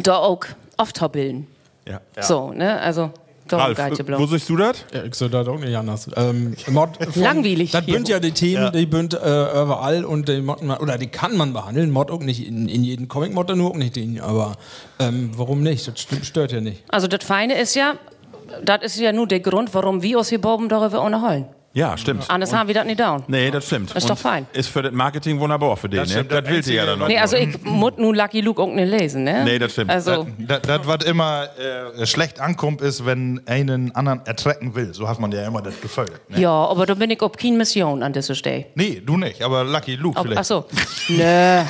Da 0.03 0.17
auch 0.17 0.41
oft 0.77 1.13
bilden. 1.13 1.47
Ja. 1.87 2.01
So, 2.23 2.51
ne? 2.53 2.81
Also, 2.81 3.11
Ralf, 3.49 3.79
ja 3.79 4.19
wo 4.19 4.27
siehst 4.27 4.49
du 4.49 4.57
das? 4.57 4.85
Ja, 4.93 5.05
ich 5.05 5.15
soll 5.15 5.31
das 5.31 5.47
auch 5.47 5.59
nicht 5.59 5.77
anders. 5.77 6.09
Ähm, 6.17 6.57
Mod 6.69 6.97
von- 7.13 7.23
Langweilig 7.23 7.71
Das 7.71 7.87
bünd 7.87 8.09
ja 8.09 8.19
die 8.19 8.33
Themen, 8.33 8.73
die 8.73 8.87
bünd 8.87 9.15
äh, 9.15 9.17
überall 9.63 10.05
und 10.05 10.29
die 10.29 10.41
Mod, 10.41 10.61
oder 10.63 10.99
die 10.99 11.07
kann 11.07 11.37
man 11.37 11.53
behandeln. 11.53 11.91
Mod 11.93 12.11
auch 12.11 12.19
nicht 12.21 12.45
in, 12.45 12.69
in 12.69 12.83
jedem 12.83 13.07
Comic, 13.07 13.33
Mod 13.33 13.55
nur 13.55 13.71
auch 13.71 13.77
nicht 13.77 13.95
den. 13.95 14.21
Aber 14.21 14.57
ähm, 14.99 15.31
warum 15.37 15.63
nicht? 15.63 15.87
Das 15.87 15.95
st- 15.95 16.25
stört 16.25 16.51
ja 16.51 16.61
nicht. 16.61 16.83
Also, 16.89 17.07
das 17.07 17.25
Feine 17.25 17.57
ist 17.57 17.77
ja, 17.77 17.95
das 18.65 18.83
ist 18.83 18.99
ja 18.99 19.13
nur 19.13 19.29
der 19.29 19.39
Grund, 19.41 19.73
warum 19.75 20.03
wir 20.03 20.19
uns 20.19 20.29
hier 20.29 20.45
oben 20.45 20.69
darüber 20.69 21.03
unterhalten. 21.03 21.47
Ja, 21.77 21.95
stimmt. 21.99 22.31
Anders 22.31 22.55
haben 22.55 22.69
wir 22.69 22.75
das 22.75 22.87
nicht 22.87 22.99
down. 22.99 23.23
Nee, 23.29 23.51
das 23.51 23.67
stimmt. 23.67 23.95
Ist 23.95 24.09
doch 24.09 24.17
fein. 24.17 24.47
Ist 24.55 24.71
für 24.71 24.81
das 24.81 24.93
Marketing 24.93 25.39
wunderbar 25.39 25.77
für 25.77 25.91
den, 25.91 25.99
Das 26.01 26.09
ne? 26.09 26.15
stimmt, 26.15 26.33
Das 26.33 26.43
das 26.43 26.51
willst 26.51 26.69
du 26.71 26.73
ja 26.73 26.87
dann 26.87 26.99
noch. 26.99 27.07
Nee, 27.07 27.19
also 27.19 27.37
ich 27.37 27.63
muss 27.65 27.93
nur 27.99 28.17
Lucky 28.17 28.41
Luke 28.41 28.63
auch 28.63 28.73
nicht 28.73 28.89
lesen, 28.89 29.25
ne? 29.25 29.45
Nee, 29.45 29.59
das 29.59 29.73
stimmt. 29.73 29.91
Also, 29.91 30.27
Das, 30.39 30.63
das, 30.63 30.87
was 30.87 31.05
immer 31.05 31.49
äh, 31.99 32.07
schlecht 32.07 32.41
ankommt, 32.41 32.81
ist, 32.81 33.05
wenn 33.05 33.43
einen 33.47 33.95
anderen 33.95 34.25
ertrecken 34.25 34.75
will. 34.75 34.95
So 34.95 35.07
hat 35.07 35.21
man 35.21 35.31
ja 35.33 35.47
immer 35.47 35.61
das 35.61 35.79
Gefühl. 35.79 36.07
Ne? 36.31 36.41
ja, 36.41 36.51
aber 36.51 36.87
da 36.87 36.95
bin 36.95 37.11
ich 37.11 37.21
auf 37.21 37.33
keine 37.33 37.59
Mission 37.59 38.03
an 38.03 38.15
dieser 38.15 38.35
Stelle. 38.35 38.65
Nee, 38.75 39.03
du 39.05 39.19
nicht, 39.19 39.43
aber 39.43 39.63
Lucky 39.63 39.97
Luke 39.97 40.19
Ob- 40.19 40.25
vielleicht. 40.29 40.41
Ach 40.41 40.45
so. 40.45 40.65
Nö. 41.09 41.61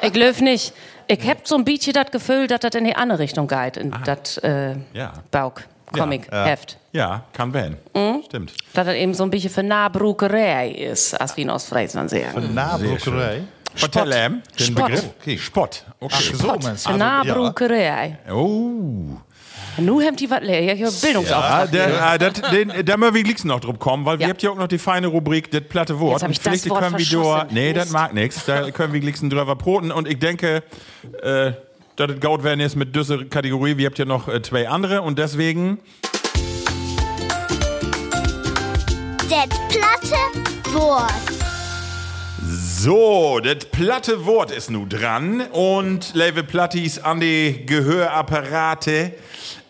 ich 0.00 0.14
löf 0.16 0.40
nicht. 0.40 0.72
Ich 1.08 1.28
hab 1.28 1.46
so 1.46 1.56
ein 1.56 1.64
bisschen 1.64 1.92
das 1.92 2.10
Gefühl, 2.10 2.46
dass 2.46 2.60
das 2.60 2.74
in 2.74 2.84
die 2.84 2.96
andere 2.96 3.18
Richtung 3.18 3.46
geht, 3.48 3.76
in 3.76 3.94
das 4.06 4.38
äh, 4.38 4.76
Ja. 4.94 5.12
Bauk, 5.30 5.62
Comic, 5.92 6.26
Heft. 6.32 6.78
Ja, 6.96 7.24
kann 7.32 7.52
werden. 7.52 7.76
Mhm. 7.94 8.22
Stimmt. 8.24 8.52
Dass 8.72 8.86
das 8.86 8.94
eben 8.96 9.12
so 9.14 9.22
ein 9.24 9.30
bisschen 9.30 9.50
für 9.50 9.62
Nahbruckerei 9.62 10.70
ist, 10.70 11.14
als 11.14 11.36
wir 11.36 11.42
in 11.42 11.50
Ostfriesland 11.50 12.08
sagen. 12.10 12.54
Nahbruckerei. 12.54 13.42
Vertell 13.74 14.10
ihm 14.12 14.42
den 14.58 14.66
Spott. 14.66 14.86
Begriff. 14.86 15.04
Okay. 15.20 15.38
Spott. 15.38 15.84
Okay. 16.00 16.14
Ach 16.16 16.34
so, 16.34 16.46
meinst 16.46 16.66
du? 16.66 16.70
Für 16.70 16.72
Also, 16.72 16.90
ja. 16.90 16.96
Nahbruckerei. 16.96 18.18
Oh. 18.32 19.18
Nu 19.78 20.00
habt 20.02 20.18
ihr 20.22 20.30
was 20.30 20.40
lernen. 20.40 20.68
Ich 20.70 20.82
hab 20.82 20.88
Ah, 20.88 20.96
Bildungsauftrag. 21.02 21.70
hier. 21.70 21.86
der, 21.86 22.02
ah, 22.02 22.16
das, 22.16 22.32
den, 22.50 22.72
da 22.86 22.96
müssen 22.96 23.14
wir 23.14 23.22
gleich 23.24 23.44
noch 23.44 23.60
drauf 23.60 23.78
kommen, 23.78 24.06
weil 24.06 24.18
wir 24.18 24.24
Ja. 24.26 24.30
habt 24.30 24.42
ja 24.42 24.48
auch 24.50 24.56
noch 24.56 24.68
die 24.68 24.78
feine 24.78 25.08
Rubrik, 25.08 25.50
das 25.50 25.60
platte 25.68 26.00
Wort. 26.00 26.22
Jetzt 26.22 26.22
hab 26.22 26.30
ich 26.30 26.38
Und 26.38 26.46
das 26.46 26.70
Wort 26.70 26.80
können 26.80 26.98
wir 26.98 27.22
da, 27.22 27.46
nee, 27.50 27.72
das 27.74 27.90
mag 27.90 28.14
nichts. 28.14 28.46
Da 28.46 28.70
können 28.70 28.94
wir 28.94 29.00
gleich 29.00 29.16
drüber 29.20 29.54
broten. 29.56 29.92
Und 29.92 30.08
ich 30.08 30.18
denke, 30.18 30.62
äh, 31.22 31.52
dass 31.96 32.10
es 32.10 32.20
gaut 32.20 32.42
werden 32.44 32.60
ist 32.60 32.76
mit 32.76 32.96
dieser 32.96 33.24
Kategorie. 33.26 33.76
Wir 33.76 33.86
habt 33.86 33.98
ja 33.98 34.06
noch 34.06 34.28
äh, 34.28 34.40
zwei 34.40 34.66
andere 34.68 35.02
und 35.02 35.18
deswegen 35.18 35.78
Det 39.28 39.48
platte 39.68 40.16
Wort. 40.72 41.12
So, 42.48 43.40
das 43.42 43.64
platte 43.64 44.24
Wort 44.24 44.52
ist 44.52 44.70
nun 44.70 44.88
dran 44.88 45.40
und 45.50 46.14
liebe 46.14 46.44
Plattis 46.44 47.00
an 47.00 47.18
die 47.18 47.66
Gehörapparate. 47.66 49.14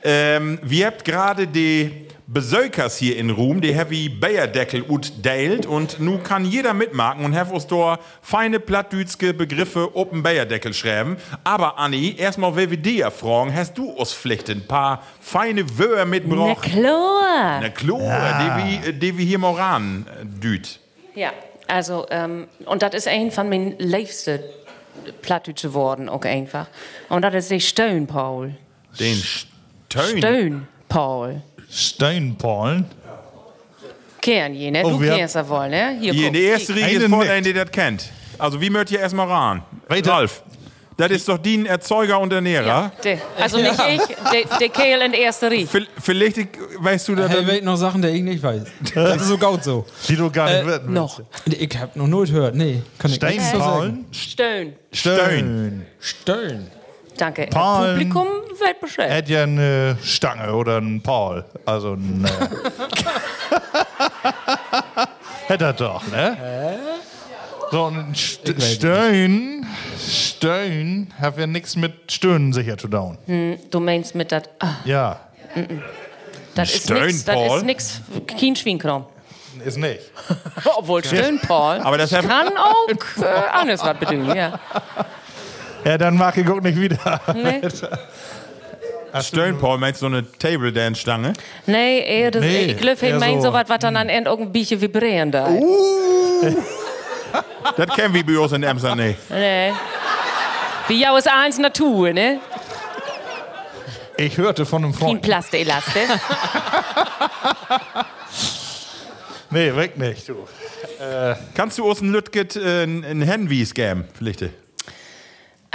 Ähm, 0.03 0.59
wir 0.63 0.87
habt 0.87 1.07
gerade 1.07 1.47
die 1.47 2.06
Besökers 2.37 2.99
hier 2.99 3.17
in 3.17 3.31
Ruhm, 3.31 3.63
die 3.63 3.75
Heavy 3.75 4.11
Bayerdeckel 4.11 4.83
utdeilt 4.87 5.65
und 5.65 6.01
nu 6.01 6.19
kann 6.19 6.45
jeder 6.45 6.75
mitmachen 6.75 7.25
und 7.25 7.35
have 7.35 7.51
uns 7.51 7.67
da 7.67 7.99
feine 8.21 8.61
plattdütske 8.61 9.33
Begriffe 9.33 9.97
open 9.97 10.23
Bayerdeckel 10.23 10.75
schreiben. 10.75 11.17
Aber 11.45 11.79
Anni, 11.79 12.15
erstmal 12.19 12.55
will 12.55 12.69
wir 12.69 12.77
dir 12.77 13.11
fragen, 13.11 13.55
hast 13.55 13.79
du 13.79 13.89
uns 13.89 14.13
vielleicht 14.13 14.51
ein 14.51 14.67
paar 14.67 15.03
feine 15.19 15.79
Wörter 15.79 15.97
Na 15.97 16.05
mitgebracht? 16.05 16.61
klar. 16.61 17.61
Na 17.63 17.71
klar, 17.71 18.61
die, 18.61 18.85
wir, 18.85 18.93
die 18.93 19.17
wir 19.17 19.25
hier 19.25 19.39
mal 19.39 19.55
ran 19.55 20.07
äh, 20.07 20.27
düt. 20.27 20.79
Ja, 21.15 21.33
also, 21.67 22.05
ähm, 22.11 22.49
und 22.67 22.83
das 22.83 22.93
ist 22.93 23.09
ein 23.09 23.31
von 23.31 23.49
meinen 23.49 23.79
liebsten 23.79 24.41
plattdeutsche 25.23 25.73
Worten 25.73 26.11
auch 26.11 26.27
einfach. 26.27 26.67
Und 27.09 27.23
das 27.23 27.35
ist 27.35 27.51
der 27.51 27.61
Stöhnpaul. 27.61 28.55
Den 29.01 29.17
Stöhn. 29.17 30.19
Stöhnpaul. 30.19 30.67
Steinpollen. 30.97 31.56
Kennen 34.21 34.55
je, 34.55 34.71
ne? 34.71 34.83
Oh, 34.85 34.91
du 34.91 34.99
kennst 34.99 35.35
das 35.37 35.49
wohl, 35.49 35.69
ne? 35.69 35.97
Hier, 36.01 36.13
Hier, 36.13 36.25
guck. 36.25 36.33
die 36.35 36.43
erste 36.43 36.75
Riege 36.75 37.05
ist 37.05 37.09
voll, 37.09 37.27
der 37.43 37.65
das 37.65 37.71
kennt. 37.71 38.05
Also, 38.39 38.61
wie 38.61 38.71
möcht 38.71 38.91
ihr 38.91 39.01
erstmal 39.01 39.29
ran? 39.29 39.63
Weiter. 39.89 40.13
Ralf, 40.13 40.43
das 40.97 41.11
ist 41.11 41.29
doch 41.29 41.39
die 41.39 41.67
Erzeuger 41.67 42.19
und 42.19 42.33
Ernährer. 42.33 42.67
Ja, 42.67 42.93
der, 43.05 43.19
also 43.39 43.59
nicht 43.59 43.71
ich, 43.73 44.17
der, 44.33 44.59
der 44.59 44.69
Kerl 44.71 45.03
in 45.03 45.13
der 45.13 45.23
ersten 45.25 45.47
Riege. 45.47 45.69
Vielleicht 46.01 46.39
ich- 46.39 46.49
weißt 46.79 47.09
du 47.09 47.15
das. 47.15 47.31
Hey, 47.31 47.47
weet 47.47 47.65
noch 47.65 47.77
Sachen, 47.77 48.01
die 48.03 48.09
ich 48.09 48.23
nicht 48.23 48.43
weiß. 48.43 48.63
Das 48.95 49.23
ist 49.23 49.29
so 49.29 49.39
gut 49.47 49.63
so. 49.63 49.85
Die 50.09 50.17
du 50.17 50.31
gar 50.31 50.51
nicht 50.51 50.67
werden 50.67 50.93
Noch. 50.93 51.21
Ich 51.47 51.79
hab 51.79 51.95
noch 51.97 52.07
nooit 52.07 52.31
gehört. 52.31 52.55
Nee, 52.55 52.83
kann 52.99 53.11
ich 53.13 53.21
nicht 53.21 53.41
so 53.53 53.59
sagen. 53.59 54.07
Steinpollen. 54.11 54.77
Stön. 54.91 55.87
Stön. 56.01 56.67
Danke. 57.17 57.47
Palm. 57.47 57.93
Publikum 57.93 58.27
wird 58.59 58.81
Bescheid. 58.81 59.11
Hätte 59.11 59.33
ja 59.33 59.43
eine 59.45 59.97
Stange 60.03 60.53
oder 60.55 60.79
ein 60.79 61.01
Paul. 61.03 61.45
Also 61.65 61.93
ein. 61.95 62.25
Äh 62.25 62.29
Hätte 65.47 65.65
er 65.67 65.73
doch, 65.73 66.07
ne? 66.09 66.79
So 67.71 67.87
ein 67.87 68.15
St 68.15 68.61
Stöhn. 68.63 69.67
Stöhn 69.99 71.13
hat 71.21 71.39
ja 71.39 71.47
nichts 71.47 71.77
mit 71.77 72.13
Stöhnen 72.13 72.53
sicher 72.53 72.77
zu 72.79 72.89
tun. 72.89 73.19
Du 73.71 73.81
meinst 73.81 74.15
mit 74.15 74.31
das. 74.33 74.45
Ah, 74.59 74.75
Ja, 74.85 75.21
das 76.55 76.75
ist 76.75 76.91
nix. 76.91 77.25
Das 77.25 77.57
ist 77.57 77.65
nix. 77.65 78.01
Kein 78.27 78.57
Schweinkram. 78.57 79.07
ist 79.65 79.79
nicht. 79.79 80.01
Obwohl 80.77 81.05
Stöhnpaul 81.05 81.79
Aber 81.83 81.99
das 81.99 82.13
hat- 82.13 82.27
kann 82.29 82.49
auch 82.57 82.89
äh, 82.89 83.25
anders 83.53 83.81
was 83.83 83.97
bedeuten, 83.99 84.35
ja. 84.35 84.59
Ja, 85.87 85.97
dann 85.97 86.17
mag 86.17 86.37
ich 86.37 86.49
auch 86.49 86.61
nicht 86.61 86.81
wieder. 86.81 87.21
Nee, 87.33 87.61
Stöhnpaul 89.23 89.79
meinst 89.79 90.03
du 90.03 90.09
so 90.09 90.13
eine 90.15 90.31
Table 90.33 90.73
Dance 90.73 91.01
Stange? 91.01 91.33
nee, 91.67 92.01
eher 92.01 92.31
das, 92.33 92.43
Nee, 92.43 92.65
ich 92.73 92.77
glaube, 92.77 92.99
er 93.07 93.21
eher 93.23 93.41
so- 93.41 93.53
was, 93.53 93.69
was 93.69 93.79
dann 93.79 93.97
an 93.97 94.09
Ende 94.09 94.29
auch 94.31 94.39
ein 94.41 94.51
bisschen 94.51 94.81
vibrieren 94.81 95.31
da. 95.31 95.49
Das 97.77 97.89
kennen 97.95 98.13
wir 98.15 98.27
bei 98.27 98.37
uns 98.39 98.51
in 98.53 98.65
Amsterdam 98.65 98.99
nicht. 98.99 99.19
Nee. 99.31 99.73
Bei 100.89 100.95
jou 100.95 101.17
ist 101.17 101.29
eins 101.29 101.59
Natur, 101.59 102.13
ne? 102.13 102.41
Ich 104.17 104.37
hörte 104.37 104.67
von 104.67 104.83
einem 104.85 104.93
Kein 104.93 105.01
Freund. 105.01 105.23
Plastelaste. 105.23 106.01
Nee, 109.49 109.75
weg 109.77 109.97
nicht, 109.97 110.29
du. 110.29 110.47
Kannst 111.55 111.79
du 111.79 111.89
uns 111.89 112.01
ein 112.01 112.11
Lütget 112.11 112.57
äh, 112.57 112.83
ein 112.83 113.23
Henwies 113.23 113.73
geben, 113.73 114.05
vielleicht? 114.19 114.43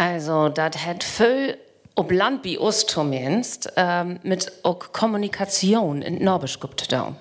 Also, 0.01 0.49
das 0.49 0.83
hat 0.83 1.03
viel 1.03 1.59
ob 1.93 2.11
Land 2.11 2.41
bei 2.41 2.57
uns 2.57 2.87
zumindest 2.87 3.71
ähm, 3.75 4.19
mit 4.23 4.51
auch 4.63 4.91
Kommunikation 4.91 6.01
in 6.01 6.23
Norbisch 6.23 6.59
gibt 6.59 6.91
da. 6.91 7.13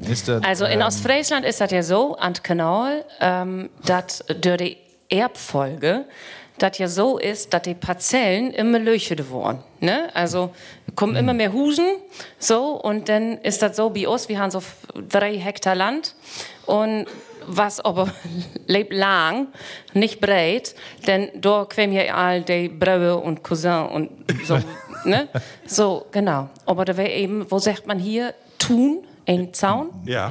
Das, 0.00 0.28
Also 0.42 0.64
in 0.64 0.82
Ostfriesland 0.82 1.46
ist 1.46 1.60
das 1.60 1.70
ja 1.70 1.82
so, 1.84 2.16
an 2.16 2.32
Kanal, 2.34 3.04
ähm, 3.20 3.70
dass 3.84 4.24
durch 4.40 4.58
die 4.58 4.76
Erbfolge 5.08 6.06
das 6.58 6.78
ja 6.78 6.88
so 6.88 7.18
ist, 7.18 7.52
dass 7.52 7.62
die 7.62 7.74
Parzellen 7.74 8.50
immer 8.52 8.78
löchert 8.78 9.30
wurden. 9.30 9.62
Ne? 9.80 10.08
Also 10.14 10.50
kommen 10.94 11.16
immer 11.16 11.34
mehr 11.34 11.52
Husen, 11.52 11.96
so, 12.38 12.80
und 12.80 13.08
dann 13.08 13.38
ist 13.38 13.62
das 13.62 13.76
so 13.76 13.90
bei 13.90 14.08
uns, 14.08 14.28
wir 14.28 14.38
haben 14.38 14.50
so 14.50 14.62
drei 15.08 15.36
Hektar 15.36 15.74
Land 15.74 16.14
und 16.66 17.06
was 17.46 17.80
aber 17.80 18.08
lebt 18.66 18.92
lang, 18.92 19.48
nicht 19.92 20.20
breit, 20.20 20.74
denn 21.06 21.30
da 21.34 21.66
kommen 21.66 21.92
ja 21.92 22.14
all 22.14 22.42
die 22.42 22.68
Brüder 22.68 23.22
und 23.22 23.42
Cousin 23.42 23.86
und 23.86 24.10
so, 24.44 24.58
ne? 25.04 25.28
So, 25.66 26.06
genau. 26.10 26.48
Aber 26.66 26.84
da 26.84 26.96
wäre 26.96 27.10
eben, 27.10 27.50
wo 27.50 27.58
sagt 27.58 27.86
man 27.86 27.98
hier, 27.98 28.34
tun, 28.58 29.06
ein 29.26 29.52
Zaun? 29.52 29.90
Ja. 30.04 30.30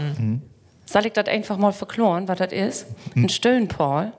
Soll 0.86 1.06
ich 1.06 1.14
das 1.14 1.28
einfach 1.28 1.58
mal 1.58 1.72
verkloren, 1.72 2.28
was 2.28 2.38
das 2.38 2.52
ist? 2.52 2.88
Ein 3.16 3.30
Stöhnpaul. 3.30 4.14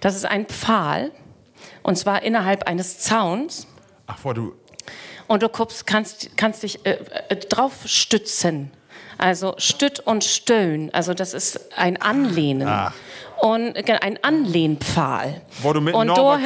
Das 0.00 0.16
ist 0.16 0.26
ein 0.26 0.46
Pfahl. 0.46 1.12
Und 1.82 1.96
zwar 1.96 2.22
innerhalb 2.22 2.64
eines 2.64 2.98
Zauns. 2.98 3.66
Ach, 4.06 4.18
vor 4.18 4.34
du. 4.34 4.54
Und 5.28 5.42
du 5.42 5.48
guckst, 5.48 5.86
kannst, 5.86 6.36
kannst 6.36 6.62
dich 6.62 6.84
äh, 6.84 6.98
äh, 7.28 7.36
drauf 7.36 7.86
stützen. 7.86 8.70
Also 9.22 9.54
Stütt 9.56 10.00
und 10.00 10.24
Stöhn. 10.24 10.90
Also 10.92 11.14
das 11.14 11.32
ist 11.32 11.60
ein 11.76 11.96
Anlehnen. 12.02 12.68
Und 13.40 13.76
äh, 13.76 13.98
ein 14.00 14.18
Anlehnpfahl. 14.20 15.40
Wo 15.62 15.72
du 15.72 15.80
mit 15.80 15.94
und 15.94 16.08
da. 16.08 16.40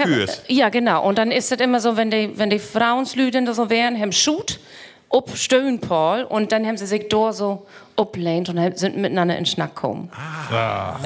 Ja, 0.48 0.68
genau. 0.68 1.02
Und 1.08 1.16
dann 1.16 1.30
ist 1.30 1.50
das 1.50 1.58
immer 1.60 1.80
so, 1.80 1.96
wenn 1.96 2.10
die, 2.10 2.38
wenn 2.38 2.50
die 2.50 2.58
Frauenslüden 2.58 3.50
so 3.54 3.70
wären, 3.70 3.98
haben 3.98 4.12
Schut, 4.12 4.60
ob 5.08 5.34
Stöhnpaul. 5.38 6.24
Und 6.24 6.52
dann 6.52 6.66
haben 6.66 6.76
sie 6.76 6.84
sich 6.86 7.08
da 7.08 7.32
so 7.32 7.66
ablehnt 7.96 8.48
und 8.48 8.78
sind 8.78 8.96
miteinander 8.96 9.36
in 9.36 9.46
Schnack 9.46 9.74
gekommen. 9.74 10.10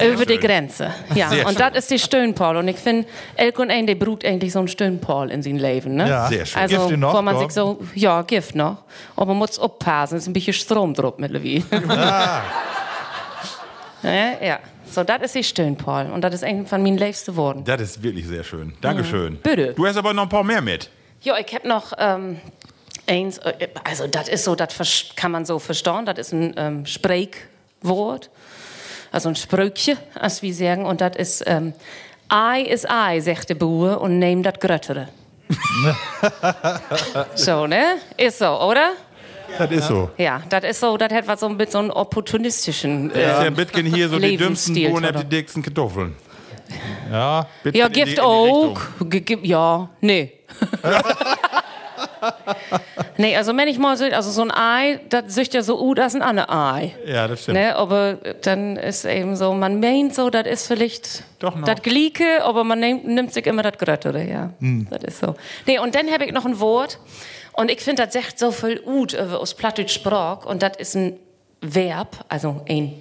Über 0.03 0.25
die 0.25 0.37
Grenze. 0.37 0.91
Ja, 1.15 1.29
Sehr 1.29 1.45
und 1.45 1.57
schön. 1.57 1.71
das 1.73 1.83
ist 1.83 1.91
die 1.91 1.99
Stöhnpaul. 1.99 2.57
Und 2.57 2.67
ich 2.67 2.77
finde, 2.77 3.07
Elk 3.35 3.59
und 3.59 3.71
ein, 3.71 3.87
der 3.87 3.95
brut 3.95 4.25
eigentlich 4.25 4.53
so 4.53 4.59
ein 4.59 4.67
Stöhnpaul 4.67 5.31
in 5.31 5.41
seinem 5.41 5.57
Leben. 5.57 5.95
Ne? 5.95 6.07
Ja. 6.07 6.27
Sehr 6.27 6.45
schön. 6.45 6.61
Also, 6.61 6.87
Gift 6.87 6.99
noch, 6.99 7.13
wo 7.13 7.21
man 7.21 7.35
Gott? 7.35 7.43
sich 7.45 7.53
so, 7.53 7.79
ja, 7.95 8.21
Gift 8.23 8.55
noch. 8.55 8.77
Aber 9.15 9.27
man 9.27 9.37
muss 9.37 9.57
aufpassen, 9.59 10.17
es 10.17 10.23
ist 10.23 10.27
ein 10.27 10.33
bisschen 10.33 10.53
Strom 10.53 10.93
drauf 10.93 11.15
mittlerweile. 11.17 11.63
ja, 14.03 14.33
ja. 14.41 14.59
So, 14.89 15.03
das 15.05 15.21
ist 15.21 15.35
die 15.35 15.43
Stöhnpaul. 15.43 16.07
Und 16.13 16.21
das 16.21 16.35
ist 16.35 16.43
eigentlich 16.43 16.67
von 16.67 16.83
meinen 16.83 16.97
liebsten 16.97 17.35
Worten. 17.37 17.63
Das 17.63 17.81
ist 17.81 18.03
wirklich 18.03 18.27
sehr 18.27 18.43
schön. 18.43 18.73
Dankeschön. 18.81 19.37
Bitte. 19.37 19.73
Du 19.73 19.85
hast 19.87 19.95
aber 19.95 20.13
noch 20.13 20.23
ein 20.23 20.29
paar 20.29 20.43
mehr 20.43 20.61
mit. 20.61 20.89
Ja, 21.21 21.37
ich 21.37 21.53
hab 21.53 21.65
noch 21.65 21.93
ähm, 21.97 22.41
eins, 23.07 23.37
äh, 23.39 23.67
also 23.83 24.07
das 24.07 24.27
ist 24.27 24.43
so, 24.43 24.55
das 24.55 24.75
kann 25.15 25.31
man 25.31 25.45
so 25.45 25.59
verstehen, 25.59 26.05
das 26.05 26.17
ist 26.17 26.33
ein 26.33 26.53
ähm, 26.57 26.85
Sprechwort, 26.85 28.29
also 29.11 29.29
ein 29.29 29.35
Sprüchchen, 29.35 29.97
als 30.15 30.41
wir 30.41 30.53
sagen, 30.53 30.85
und 30.85 31.01
das 31.01 31.15
ist 31.17 31.43
ähm, 31.47 31.73
Ei 32.29 32.61
ist 32.61 32.89
Ei, 32.89 33.19
sagt 33.19 33.49
der 33.49 33.55
Bauer, 33.55 33.99
und 33.99 34.19
nehm 34.19 34.41
das 34.41 34.53
Gröttere. 34.59 35.09
so, 37.35 37.67
ne? 37.67 37.97
Ist 38.15 38.39
so, 38.39 38.47
oder? 38.61 38.93
Das 39.57 39.69
ist 39.69 39.87
so. 39.87 40.09
Ja, 40.17 40.41
das 40.47 40.63
ist 40.63 40.79
so, 40.79 40.95
das 40.95 41.11
hat 41.11 41.27
was 41.27 41.41
so 41.41 41.49
mit 41.49 41.69
so 41.71 41.79
einem 41.79 41.89
opportunistischen. 41.89 43.11
Ist 43.11 43.17
ja 43.17 43.39
ein 43.39 43.53
bisschen 43.53 43.85
hier 43.85 44.07
so 44.07 44.17
die 44.17 44.37
dümmsten 44.37 44.75
Bohnen, 44.75 45.13
die 45.13 45.25
dicksten 45.25 45.61
Kartoffeln. 45.61 46.15
Ja, 47.11 47.47
Bisschen 47.63 47.79
Ja, 47.79 47.87
Gift 47.89 48.19
auch. 48.21 48.79
Ja, 49.41 49.89
nee. 49.99 50.31
nee, 53.21 53.37
also 53.37 53.55
wenn 53.55 53.67
ich 53.67 53.77
mal 53.77 53.95
so, 53.97 54.05
also 54.05 54.31
so 54.31 54.41
ein 54.41 54.51
Ei, 54.51 54.99
das 55.09 55.33
sieht 55.33 55.53
ja 55.53 55.63
so 55.63 55.77
gut 55.77 55.99
als 55.99 56.15
ein 56.15 56.21
anderes 56.21 56.49
Ei. 56.49 56.95
Ja, 57.05 57.27
das 57.27 57.43
stimmt. 57.43 57.57
Ne, 57.57 57.75
aber 57.75 58.17
dann 58.41 58.77
ist 58.77 59.05
eben 59.05 59.35
so, 59.35 59.53
man 59.53 59.79
meint 59.79 60.13
so, 60.13 60.29
das 60.29 60.47
ist 60.47 60.67
vielleicht 60.67 61.23
Doch 61.39 61.55
noch. 61.55 61.65
das 61.65 61.81
Glieke, 61.81 62.43
aber 62.43 62.63
man 62.63 62.79
nimmt, 62.79 63.07
nimmt 63.07 63.33
sich 63.33 63.45
immer 63.45 63.63
das 63.63 63.77
Gröttere, 63.77 64.23
ja. 64.27 64.49
Das 64.89 65.03
ist 65.03 65.19
so. 65.19 65.35
Nee, 65.65 65.79
und 65.79 65.95
dann 65.95 66.11
habe 66.11 66.25
ich 66.25 66.31
noch 66.33 66.45
ein 66.45 66.59
Wort, 66.59 66.99
und 67.53 67.69
ich 67.69 67.81
finde, 67.81 68.03
das 68.05 68.13
sagt 68.13 68.39
so 68.39 68.51
viel 68.51 68.79
gut 68.79 69.15
aus 69.15 69.53
Plattdeutsch 69.53 69.93
Sprach, 69.93 70.45
und 70.45 70.63
das 70.63 70.77
ist 70.77 70.95
ein 70.95 71.17
Verb, 71.61 72.25
also 72.27 72.61
ein 72.67 72.93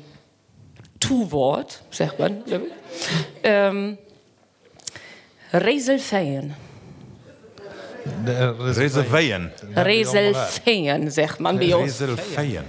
Tu-Wort, 1.01 1.83
sagt 1.91 2.19
man. 2.19 2.43
Ähm, 3.43 3.99
Reselfeien. 5.53 6.55
Reservieren. 8.27 9.51
Reselfeien, 9.77 11.11
sagt 11.11 11.41
man 11.41 11.59
bei 11.59 11.75
uns. 11.75 12.01
Reservieren. 12.01 12.65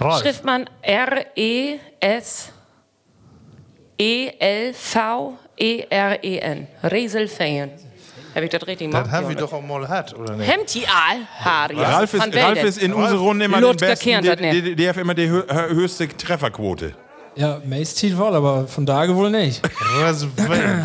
Ralf. 0.00 0.22
Schrift 0.22 0.44
man 0.44 0.68
R-E-S 0.82 2.52
E-L-V-E-R-E-N. 5.58 6.66
Reselfeien. 6.84 7.70
Habe 8.34 8.44
ich 8.44 8.50
das 8.50 8.66
richtig 8.66 8.90
Das 8.90 9.02
gemacht? 9.04 9.10
haben 9.16 9.28
wir 9.30 9.36
doch 9.36 9.52
auch 9.52 9.62
mal 9.62 9.80
gehabt, 9.80 10.14
oder 10.14 10.36
nicht? 10.36 10.50
Hemtial, 10.50 11.26
Harry. 11.38 11.76
Ralf 11.80 12.12
ist, 12.12 12.36
Ralf 12.36 12.62
ist 12.62 12.82
in 12.82 12.92
unserer 12.92 13.18
Runde 13.20 13.46
immer 13.46 13.56
den 13.56 13.62
Ludger 13.62 13.86
Besten. 13.86 14.22
Der, 14.22 14.36
das 14.36 14.40
nicht. 14.40 14.66
der, 14.66 14.74
der 14.74 14.88
hat 14.90 14.96
immer 14.98 15.14
die 15.14 15.30
hö 15.30 15.42
höchste 15.70 16.06
Trefferquote. 16.08 16.92
Ja, 17.34 17.62
Mace 17.64 18.16
wohl, 18.16 18.34
aber 18.34 18.66
von 18.66 18.84
da 18.84 19.08
wohl 19.14 19.30
nicht. 19.30 19.62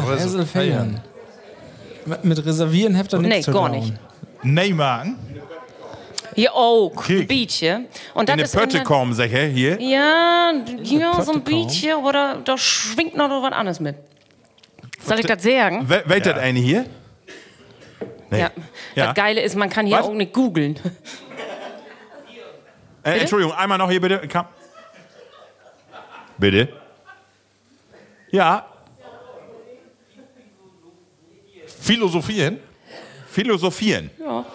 Reservieren. 0.07 1.01
Reservieren. 2.05 2.19
Mit- 2.21 2.37
Mit 2.37 2.45
Reservieren 2.45 2.97
habt 2.97 3.13
ihr 3.13 3.19
nichts 3.19 3.35
Nee, 3.37 3.41
zu 3.43 3.51
gar 3.51 3.69
nicht. 3.69 3.93
Neymar. 4.43 5.05
Hier 6.33 6.53
auch, 6.53 7.09
ein 7.09 7.27
bisschen. 7.27 7.87
Und 8.13 8.29
In 8.29 8.37
das 8.37 8.51
der 8.51 8.63
ist 8.63 8.71
Pötte 8.71 8.83
kommen, 8.83 9.13
sag 9.13 9.31
ich, 9.33 9.53
hier. 9.53 9.79
Ja, 9.81 10.53
ja, 10.81 11.21
so 11.21 11.33
ein 11.33 11.43
bisschen, 11.43 11.97
aber 11.97 12.13
da, 12.13 12.35
da 12.43 12.57
schwingt 12.57 13.17
noch 13.17 13.29
was 13.43 13.51
anderes 13.51 13.79
mit. 13.81 13.95
Soll 15.05 15.19
ich 15.19 15.25
das 15.25 15.43
sagen? 15.43 15.89
We 15.89 16.03
Weht 16.05 16.25
das 16.25 16.37
eine 16.37 16.59
hier? 16.59 16.85
Nee. 18.29 18.39
Ja. 18.39 18.51
Ja. 18.95 19.05
Das 19.07 19.15
Geile 19.15 19.41
ist, 19.41 19.55
man 19.57 19.69
kann 19.69 19.85
hier 19.85 19.97
Was? 19.97 20.05
auch 20.05 20.13
nicht 20.13 20.33
googeln. 20.33 20.79
Äh, 23.03 23.17
Entschuldigung, 23.21 23.55
einmal 23.55 23.79
noch 23.79 23.89
hier 23.89 23.99
bitte. 23.99 24.21
Bitte. 26.37 26.69
Ja, 28.29 28.67
Philosophieren. 31.91 32.59
philosophieren. 33.27 34.09
Ja. 34.17 34.45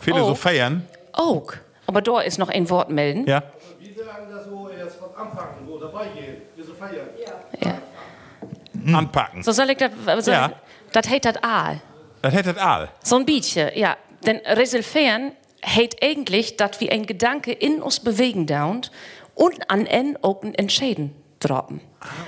Philosophieren. 0.00 0.88
Oak. 1.16 1.60
Aber 1.86 2.02
da 2.02 2.20
ist 2.20 2.38
noch 2.38 2.48
ein 2.48 2.68
Wort 2.68 2.90
melden. 2.90 3.24
Ja. 3.28 3.44
Wie 3.78 3.92
sagen 3.92 4.26
das 4.28 4.46
so 4.46 4.68
jetzt 4.76 4.96
von 4.96 5.10
Anfang, 5.14 5.50
wo 5.66 5.78
dabei 5.78 6.06
geht? 6.08 6.42
Wir 6.56 6.64
so 6.64 6.74
feiern. 6.74 7.06
Ja. 8.84 8.98
Anpacken. 8.98 9.44
So 9.44 9.52
soll 9.52 9.70
ich 9.70 9.76
das. 9.78 9.92
Soll 10.24 10.34
Ja. 10.34 10.52
das 10.92 11.08
heißt 11.08 11.24
das 11.24 11.36
Aal. 11.44 11.80
Das 12.22 12.34
hätte 12.34 12.54
das 12.54 12.62
all. 12.62 12.88
So 13.04 13.16
ein 13.16 13.24
bisschen, 13.24 13.70
ja. 13.76 13.96
Denn 14.26 14.38
Resolveren 14.44 15.32
heißt 15.64 15.98
eigentlich, 16.02 16.56
dass 16.56 16.80
wir 16.80 16.90
ein 16.90 17.06
Gedanke 17.06 17.52
in 17.52 17.82
uns 17.82 18.00
bewegen 18.00 18.46
dauert 18.46 18.90
und 19.36 19.70
an 19.70 19.86
en 19.86 20.18
auch 20.22 20.42
ein 20.42 20.54
Entscheiden 20.54 21.14
droppen. 21.38 21.80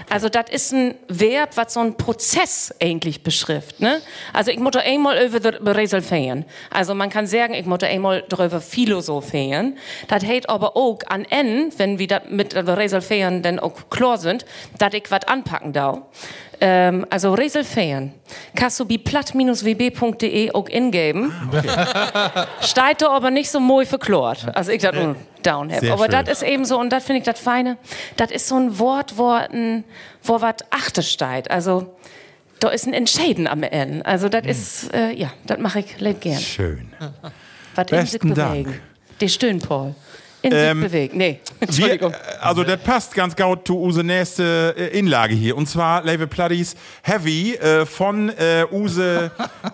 Also 0.09 0.29
das 0.29 0.51
ist 0.51 0.72
ein 0.72 0.95
Verb, 1.09 1.57
was 1.57 1.74
so 1.74 1.81
einen 1.81 1.97
Prozess 1.97 2.74
eigentlich 2.81 3.22
beschrift. 3.22 3.81
Ne? 3.81 4.01
Also 4.33 4.51
ich 4.51 4.59
muss 4.59 4.77
einmal 4.77 5.24
über 5.24 5.41
das 5.41 5.55
resolvieren. 5.77 6.45
Also 6.70 6.95
man 6.95 7.11
kann 7.11 7.27
sagen, 7.27 7.55
ich 7.55 7.66
muss 7.66 7.83
einmal 7.83 8.24
darüber 8.29 8.61
philosophieren. 8.61 9.77
Das 10.09 10.24
heißt 10.24 10.49
aber 10.49 10.77
auch 10.77 10.99
an 11.09 11.24
en, 11.24 11.70
wenn 11.77 11.99
wir 11.99 12.22
mit 12.29 12.55
resolvieren 12.55 13.43
dann 13.43 13.59
auch 13.59 13.91
klar 13.91 14.18
sind, 14.18 14.45
dass 14.79 14.95
ich 14.95 15.11
was 15.11 15.24
anpacken 15.27 15.72
darf. 15.72 15.99
Ähm, 16.61 17.07
also 17.11 17.35
resolvieren. 17.35 18.14
Kannst 18.55 18.81
du 18.81 18.87
bei 18.87 18.97
platt-wb.de 18.97 20.53
auch 20.53 20.68
ingeben. 20.68 21.33
Steigt 22.61 23.03
da 23.03 23.11
aber 23.11 23.31
nicht 23.31 23.51
so 23.51 23.61
mooi 23.61 23.85
verklort, 23.85 24.47
als 24.55 24.68
ich 24.68 24.81
das 24.81 24.95
nun 24.95 25.16
down 25.43 25.72
habe. 25.72 25.93
Aber 25.93 26.09
das 26.09 26.29
ist 26.29 26.43
eben 26.43 26.64
so, 26.64 26.79
und 26.79 26.91
das 26.91 27.05
finde 27.05 27.18
ich 27.18 27.24
das 27.24 27.39
Feine, 27.39 27.77
das 28.16 28.31
ist 28.31 28.49
so 28.49 28.57
ein 28.57 28.79
Wort, 28.79 29.16
wo, 29.16 29.31
ein, 29.31 29.66
wo 30.23 30.41
was 30.41 30.57
achte 30.71 31.03
steigt. 31.03 31.51
Also, 31.51 31.97
da 32.61 32.71
ist 32.71 32.87
ein 32.87 32.95
Entscheiden 32.95 33.47
am 33.47 33.62
Ende. 33.62 34.05
Also, 34.05 34.29
das 34.29 34.47
ist, 34.47 34.95
äh, 34.95 35.12
ja, 35.12 35.33
das 35.47 35.59
mache 35.59 35.81
ich 35.81 36.01
leid 36.01 36.21
gern. 36.21 36.41
Schön. 36.41 36.93
Was 37.75 37.87
Besten 37.87 38.35
Dank. 38.35 38.81
Die 39.21 39.29
stöhnen, 39.29 39.61
Paul. 39.61 39.95
In 40.47 40.53
Ähm, 40.55 40.80
bewegen. 40.80 41.18
Nee, 41.18 41.40
Wir, 41.59 41.68
Entschuldigung. 41.68 42.14
also 42.40 42.62
das 42.62 42.80
passt 42.80 43.14
ganz 43.14 43.34
gut 43.34 43.66
zu 43.66 43.80
unsere 43.80 44.05
nächste 44.05 44.74
äh, 44.78 44.97
Inlage 44.99 45.34
hier. 45.34 45.57
Und 45.57 45.68
zwar 45.68 46.05
Level 46.05 46.28
Platties 46.28 46.76
Heavy 47.03 47.55
äh, 47.55 47.84
von 47.84 48.28
äh, 48.28 48.64
Use 48.70 49.32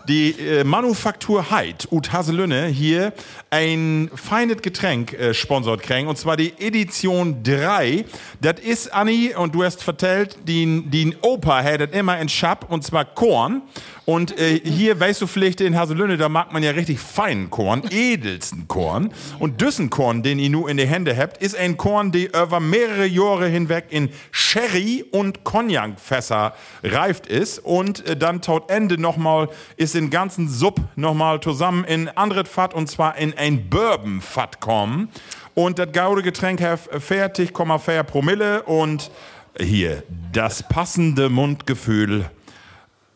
die 0.08 0.30
äh, 0.30 0.64
Manufaktur 0.64 1.50
Heid 1.50 1.88
ut 1.90 2.12
Haselünne 2.12 2.66
hier 2.68 3.12
ein 3.50 4.10
feines 4.14 4.62
Getränk 4.62 5.12
äh, 5.12 5.34
sponsort 5.34 5.82
kriegen. 5.82 6.08
Und 6.08 6.16
zwar 6.16 6.38
die 6.38 6.54
Edition 6.58 7.42
3. 7.42 8.06
Das 8.40 8.58
ist, 8.60 8.94
Anni, 8.94 9.34
und 9.36 9.54
du 9.54 9.62
hast 9.62 9.82
vertellt, 9.82 10.38
die, 10.44 10.84
die 10.86 11.14
Opa 11.20 11.60
hättet 11.60 11.94
immer 11.94 12.18
in 12.18 12.30
Schab, 12.30 12.72
und 12.72 12.82
zwar 12.82 13.04
Korn. 13.04 13.60
Und 14.04 14.36
äh, 14.38 14.58
hier, 14.64 14.98
weißt 14.98 15.20
du 15.20 15.26
vielleicht, 15.26 15.60
in 15.60 15.78
Haselünne, 15.78 16.16
da 16.16 16.28
mag 16.28 16.52
man 16.52 16.62
ja 16.62 16.72
richtig 16.72 16.98
feinen 16.98 17.50
Korn, 17.50 17.82
edelsten 17.90 18.66
Korn. 18.66 19.12
Und 19.38 19.60
düssen 19.60 19.90
Korn, 19.90 20.22
den 20.22 20.38
ihr 20.38 20.50
nur 20.50 20.61
in 20.66 20.76
die 20.76 20.86
Hände 20.86 21.16
habt, 21.16 21.38
ist 21.38 21.56
ein 21.56 21.76
Korn, 21.76 22.12
der 22.12 22.34
über 22.34 22.60
mehrere 22.60 23.06
Jahre 23.06 23.48
hinweg 23.48 23.86
in 23.90 24.10
Sherry- 24.30 25.04
und 25.10 25.44
Cognac-Fässer 25.44 26.54
reift 26.82 27.26
ist. 27.26 27.58
Und 27.58 28.06
äh, 28.06 28.16
dann 28.16 28.42
taut 28.42 28.70
Ende 28.70 29.00
nochmal, 29.00 29.48
ist 29.76 29.94
den 29.94 30.10
ganzen 30.10 30.48
Sub 30.48 30.80
nochmal 30.96 31.40
zusammen 31.40 31.84
in 31.84 32.08
anderes 32.08 32.48
Fat, 32.48 32.74
und 32.74 32.88
zwar 32.88 33.16
in 33.16 33.36
ein 33.36 33.68
Bourbon-Fat 33.68 34.60
kommen. 34.60 35.08
Und 35.54 35.78
das 35.78 35.92
gaude 35.92 36.22
Getränk 36.22 36.62
hat 36.62 36.80
fertig, 37.02 37.52
fair 37.80 38.04
Promille 38.04 38.62
und 38.62 39.10
hier 39.58 40.02
das 40.32 40.62
passende 40.62 41.28
Mundgefühl 41.28 42.30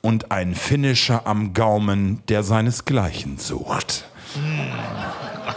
und 0.02 0.30
ein 0.30 0.54
Finisher 0.54 1.26
am 1.26 1.54
Gaumen, 1.54 2.22
der 2.28 2.42
seinesgleichen 2.42 3.38
sucht. 3.38 4.04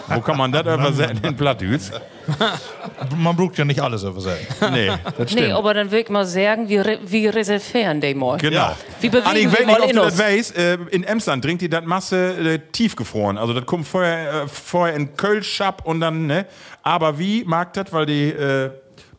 Wo 0.07 0.21
kann 0.21 0.37
man 0.37 0.51
das 0.51 0.61
übersetzen 0.61 1.23
in 1.23 1.35
Plattdütsch? 1.35 1.91
Man 3.17 3.35
braucht 3.35 3.57
ja 3.57 3.65
nicht 3.65 3.81
alles 3.81 4.03
übersetzen. 4.03 4.71
Nee, 4.71 4.91
das 5.17 5.31
stimmt. 5.31 5.47
Nee, 5.47 5.51
aber 5.51 5.73
dann 5.73 5.89
will 5.89 6.01
ich 6.01 6.09
mal 6.09 6.25
sagen, 6.25 6.69
wir, 6.69 6.85
re 6.85 6.99
wir 7.03 7.33
reservieren 7.33 8.01
den 8.01 8.17
mal. 8.17 8.37
Genau. 8.37 8.75
Wie 9.01 9.09
bewegen 9.09 9.27
Anni, 9.27 9.39
ich 9.39 9.45
wir 9.45 9.51
weiß 9.51 9.59
nicht, 9.59 9.67
mal 9.67 9.81
ob 9.81 9.89
in 9.89 9.95
du 9.95 10.01
das 10.03 10.19
weißt, 10.19 10.57
äh, 10.57 10.77
in 10.91 11.03
Emsland 11.03 11.43
trinkt 11.43 11.61
die 11.61 11.69
das 11.69 11.85
Masse 11.85 12.17
äh, 12.37 12.59
tiefgefroren. 12.71 13.37
Also 13.37 13.53
das 13.53 13.65
kommt 13.65 13.87
vorher, 13.87 14.43
äh, 14.43 14.47
vorher 14.47 14.95
in 14.95 15.15
Kölschab 15.15 15.85
und 15.85 16.01
dann, 16.01 16.27
ne? 16.27 16.45
Aber 16.83 17.17
wie 17.17 17.43
mag 17.45 17.73
das, 17.73 17.91
weil 17.91 18.05
die 18.05 18.29
äh, 18.29 18.69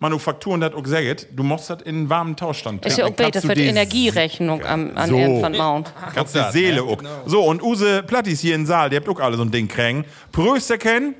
Manufakturen 0.02 0.62
das 0.62 0.72
auch 0.72 0.86
sagen, 0.86 1.14
du 1.32 1.42
musst 1.42 1.68
das 1.68 1.82
in 1.82 2.08
warmen 2.08 2.34
Tauschstand 2.34 2.86
Ist 2.86 2.96
ja 2.96 3.04
auch 3.06 3.10
besser 3.10 3.42
für 3.42 3.54
die 3.54 3.66
Energierechnung 3.66 4.64
am, 4.64 4.96
an 4.96 5.10
So. 5.10 5.16
Ernst 5.16 5.42
von 5.42 5.56
Mount. 5.56 5.92
Kannst 6.14 6.34
die 6.34 6.42
Seele 6.52 6.82
auch. 6.82 6.96
So, 7.26 7.42
und 7.44 7.62
Use 7.62 8.02
Plattis 8.04 8.40
hier 8.40 8.54
im 8.54 8.64
Saal, 8.64 8.88
die 8.88 8.96
habt 8.96 9.08
auch 9.10 9.20
alle 9.20 9.36
so 9.36 9.42
ein 9.42 9.50
Ding 9.50 9.68
kriegen. 9.68 10.04
Pröster 10.32 10.78
kennen. 10.78 11.14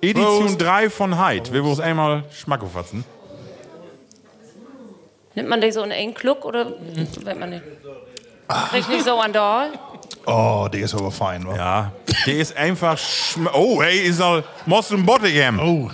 Edition 0.00 0.56
3 0.56 0.88
von 0.90 1.18
Heid. 1.18 1.52
Wir 1.52 1.62
wollen 1.62 1.72
es 1.74 1.80
einmal 1.80 2.22
Schmack 2.32 2.62
auffassen. 2.62 3.04
Nimmt 5.34 5.48
man 5.48 5.60
die 5.60 5.70
so 5.72 5.82
in 5.82 5.92
einen 5.92 6.14
Kluck 6.14 6.44
oder 6.44 6.72
wenn 7.24 7.38
man 7.38 7.50
nicht? 7.50 7.62
Riecht 8.72 8.88
nicht 8.88 9.04
so 9.04 9.18
an 9.18 9.32
Dahl? 9.32 9.70
Oh, 10.26 10.68
die 10.72 10.78
ist 10.80 10.94
aber 10.94 11.10
fein, 11.10 11.46
wa? 11.46 11.56
Ja, 11.56 11.92
der 12.26 12.34
ist 12.38 12.56
einfach. 12.56 12.96
schm- 12.98 13.48
Oh, 13.52 13.80
hey, 13.82 14.00
ist 14.00 14.20
all. 14.20 14.42
Musst 14.66 14.90
du 14.90 14.96
ein 14.96 15.04
Bottigam. 15.06 15.58
Oh. 15.60 15.90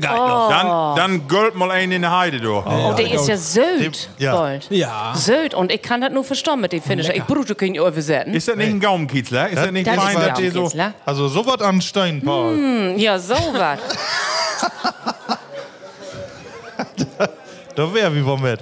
Geil. 0.00 0.16
Dann, 0.16 0.96
dann 0.96 1.28
gölt 1.28 1.54
mal 1.54 1.70
einen 1.70 1.92
in 1.92 2.02
der 2.02 2.16
Heide, 2.16 2.40
du. 2.40 2.56
Oh, 2.56 2.94
der 2.96 3.10
ist 3.12 3.28
ja 3.28 3.36
Söd, 3.36 4.08
Ja. 4.18 4.32
Gold. 4.36 4.66
Ja. 4.70 5.12
Söd, 5.14 5.54
und 5.54 5.72
ich 5.72 5.82
kann 5.82 6.00
das 6.00 6.12
nur 6.12 6.24
verstehen 6.24 6.60
mit 6.60 6.72
den 6.72 6.82
Finisher. 6.82 7.14
Ich 7.14 7.24
brauche 7.24 7.54
keinen 7.54 7.74
übersetzen. 7.74 8.34
Ist 8.34 8.48
das 8.48 8.56
nicht 8.56 8.68
ein 8.68 8.80
Gaumenkiezler? 8.80 9.48
Ist 9.48 9.56
das, 9.58 9.70
nicht 9.70 9.86
das 9.86 9.96
ist 9.96 10.02
fein, 10.02 10.16
ein 10.16 10.28
dass 10.28 10.38
die 10.38 10.48
so. 10.50 10.54
Gaumenkiezler. 10.54 10.94
Also 11.04 11.28
sowas 11.28 11.60
an 11.60 11.80
Stein, 11.80 12.22
Paul. 12.22 12.94
Ja, 12.96 13.18
so 13.18 13.34
was. 13.34 13.78
Da 17.74 17.94
wär 17.94 18.12
wie 18.12 18.26
wir 18.26 18.36
mit. 18.38 18.58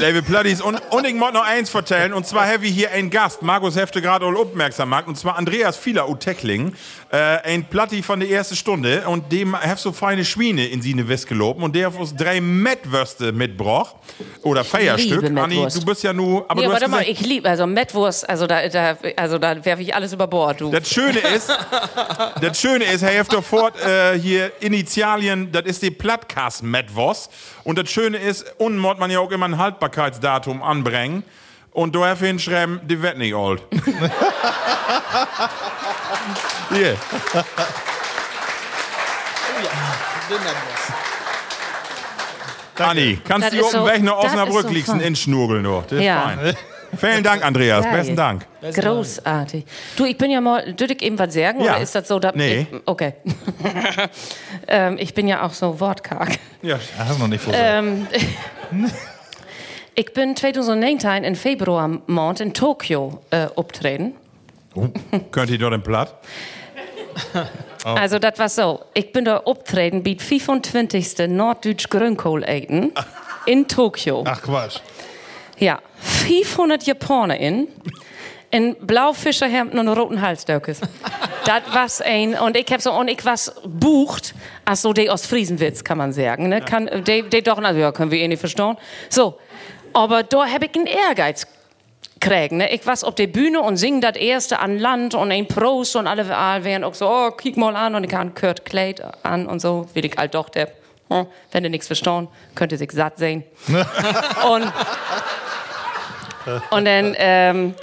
David 0.00 0.26
Platties. 0.26 0.60
Und, 0.60 0.80
und 0.90 1.06
ich 1.06 1.14
muss 1.14 1.32
noch 1.32 1.44
eins 1.44 1.70
vertellen. 1.70 2.12
Und 2.12 2.24
zwar 2.24 2.46
habe 2.46 2.66
ich 2.66 2.72
hier 2.74 2.92
einen 2.92 3.10
Gast. 3.10 3.42
Markus 3.42 3.74
Hefte 3.76 4.00
gerade 4.00 4.26
all 4.26 4.36
aufmerksam 4.36 4.90
gemacht. 4.90 5.08
Und 5.08 5.16
zwar 5.18 5.36
Andreas 5.36 5.76
Fieler 5.76 6.08
ut 6.08 6.20
Teckling. 6.20 6.74
Äh, 7.16 7.40
ein 7.44 7.64
Platti 7.64 8.02
von 8.02 8.20
der 8.20 8.28
ersten 8.28 8.56
Stunde. 8.56 9.02
Und 9.06 9.32
dem 9.32 9.58
hat 9.58 9.78
so 9.78 9.90
feine 9.90 10.22
Schweine 10.22 10.66
in 10.66 10.82
seine 10.82 11.08
West 11.08 11.26
geloben. 11.26 11.62
Und 11.62 11.74
der 11.74 11.86
hat 11.86 11.98
uns 11.98 12.14
drei 12.14 12.42
Mettwürste 12.42 13.32
mitgebracht. 13.32 13.96
Oder 14.42 14.64
Feierstück. 14.64 15.24
Anni, 15.24 15.54
Mettwurst. 15.54 15.80
du 15.80 15.86
bist 15.86 16.02
ja 16.02 16.12
nur. 16.12 16.44
Aber 16.50 16.60
ja, 16.60 16.68
du 16.68 16.74
hast 16.74 16.82
warte 16.82 16.90
mal, 16.90 17.04
gesagt, 17.04 17.20
ich 17.20 17.26
liebe, 17.26 17.48
also 17.48 17.66
Mettwurst, 17.66 18.28
also 18.28 18.46
da, 18.46 18.68
da, 18.68 18.98
also 19.16 19.38
da 19.38 19.64
werfe 19.64 19.80
ich 19.80 19.94
alles 19.94 20.12
über 20.12 20.26
Bord, 20.26 20.60
du. 20.60 20.70
Das 20.70 20.90
Schöne 20.90 21.20
ist, 21.20 21.50
das 22.42 22.60
Schöne 22.60 22.84
ist, 22.84 23.00
Herr 23.00 23.12
Hefter 23.12 23.40
Ford, 23.40 23.74
äh, 23.80 24.18
hier 24.18 24.52
Initialien, 24.60 25.50
das 25.50 25.64
ist 25.64 25.82
die 25.82 25.90
Plattcast 25.90 26.64
Metwos. 26.64 27.30
Und 27.64 27.78
das 27.78 27.88
Schöne 27.88 28.18
ist, 28.18 28.44
unten 28.58 28.78
muss 28.78 28.98
man 28.98 29.10
ja 29.10 29.20
auch 29.20 29.30
immer 29.30 29.46
ein 29.46 29.56
Haltbarkeitsdatum 29.56 30.62
anbringen. 30.62 31.22
Und 31.70 31.94
da 31.94 32.00
darf 32.00 32.20
hinschreiben, 32.20 32.80
die 32.84 33.00
wird 33.00 33.16
nicht 33.16 33.34
alt. 33.34 33.62
Hier. 36.76 36.94
Anni, 42.78 43.18
kannst 43.26 43.46
Das 43.48 43.52
du 43.54 43.58
ist 43.60 43.64
auf 43.64 43.70
dem 43.72 43.80
so- 43.80 43.86
Weg 43.86 44.02
nach 44.02 44.16
das 44.16 44.24
ist 44.26 44.30
Osnabrück 44.38 44.62
so 44.62 44.68
liegst, 44.68 44.88
in 44.92 45.16
Schnurgel 45.16 45.62
noch. 45.62 45.84
Das 45.86 45.92
ist 45.98 46.04
Ja. 46.04 46.20
fein. 46.36 46.56
Vielen 46.98 47.22
Dank, 47.24 47.44
Andreas. 47.44 47.84
Geil. 47.84 47.96
Besten 47.96 48.16
Dank. 48.16 48.46
Großartig. 48.74 49.64
Du, 49.96 50.04
ich 50.04 50.16
bin 50.16 50.30
ja 50.30 50.40
mal, 50.40 50.72
dürfte 50.72 50.94
ich 50.94 51.02
eben 51.02 51.18
was 51.18 51.34
sagen? 51.34 51.60
Ja. 51.60 51.72
Oder 51.72 51.80
ist 51.82 51.94
das 51.94 52.06
so, 52.08 52.18
dass 52.18 52.34
Nee. 52.34 52.66
ich, 52.70 52.80
okay. 52.86 53.14
ähm, 54.68 54.96
ich 54.98 55.12
bin 55.14 55.26
ja 55.26 55.42
auch 55.42 55.52
so 55.52 55.78
wortkarg. 55.80 56.38
Ja. 56.62 56.76
Das 56.76 56.84
hast 57.08 57.16
du 57.16 57.22
noch 57.22 57.28
nicht 57.28 57.42
vorgesagt. 57.42 57.70
Ähm, 57.74 58.06
ich 59.94 60.12
bin 60.12 60.36
2019 60.36 61.24
in 61.24 61.34
Februar 61.34 61.88
Mond 62.06 62.40
in 62.40 62.54
Tokio 62.54 63.20
äh, 63.30 63.46
auftreten. 63.56 64.14
Könnt 65.32 65.50
ihr 65.50 65.58
dort 65.58 65.74
im 65.74 65.82
Platt? 65.82 66.14
Also, 67.84 68.18
das 68.18 68.36
war 68.40 68.48
so. 68.48 68.80
Ich 68.94 69.12
bin 69.12 69.24
da 69.24 69.36
auftreten 69.36 70.02
bei 70.02 70.16
25. 70.18 71.28
Norddeutsch 71.28 71.88
Grünkohl 71.88 72.42
eten 72.42 72.92
in 73.46 73.68
Tokio. 73.68 74.24
Ach 74.26 74.42
Quatsch. 74.42 74.80
Ja, 75.58 75.78
500 76.00 76.82
Japaner 76.82 77.36
in. 77.38 77.68
In 78.50 78.74
Blaufischerhemden 78.80 79.78
und 79.78 79.88
roten 79.88 80.20
Halsdöckes. 80.20 80.80
das 81.44 81.62
was 81.72 82.00
ein, 82.00 82.34
und 82.34 82.56
ich 82.56 82.66
hab 82.72 82.80
so, 82.80 82.92
und 82.92 83.08
ich 83.08 83.24
was 83.24 83.54
bucht, 83.64 84.34
als 84.64 84.82
so 84.82 84.92
die 84.92 85.08
Ostfriesenwitz, 85.08 85.84
kann 85.84 85.98
man 85.98 86.12
sagen, 86.12 86.48
ne? 86.48 86.60
Kann, 86.60 86.88
die 87.04 87.42
doch, 87.42 87.58
na, 87.60 87.70
ja, 87.72 87.92
können 87.92 88.10
wir 88.10 88.18
eh 88.18 88.28
nicht 88.28 88.40
verstehen. 88.40 88.76
So. 89.08 89.38
Aber 89.92 90.22
da 90.22 90.46
hab 90.46 90.62
ich 90.62 90.74
einen 90.74 90.86
Ehrgeiz 90.86 91.46
kriegen. 92.20 92.58
Ne? 92.58 92.72
Ich 92.72 92.86
was 92.86 93.04
auf 93.04 93.14
der 93.14 93.26
Bühne 93.26 93.60
und 93.60 93.76
sing 93.76 94.00
das 94.00 94.16
erste 94.16 94.58
an 94.58 94.78
Land 94.78 95.14
und 95.14 95.30
ein 95.32 95.46
Prost 95.46 95.96
und 95.96 96.06
alle 96.06 96.28
wären 96.28 96.84
auch 96.84 96.94
so, 96.94 97.08
oh, 97.08 97.30
kick 97.30 97.56
mal 97.56 97.76
an 97.76 97.94
und 97.94 98.04
ich 98.04 98.10
kann 98.10 98.34
Kurt 98.34 98.64
Kleid 98.64 99.02
an 99.24 99.46
und 99.46 99.60
so, 99.60 99.86
will 99.94 100.04
ich 100.04 100.16
halt 100.16 100.34
doch 100.34 100.48
der. 100.48 100.68
Hm, 101.08 101.26
Wenn 101.52 101.64
ihr 101.64 101.70
nichts 101.70 101.86
verstehen, 101.86 102.28
könnt 102.54 102.72
ihr 102.72 102.78
sich 102.78 102.90
satt 102.90 103.18
sehen. 103.18 103.44
und, 103.68 104.72
und 106.70 106.84
dann, 106.84 107.14
ähm, 107.16 107.74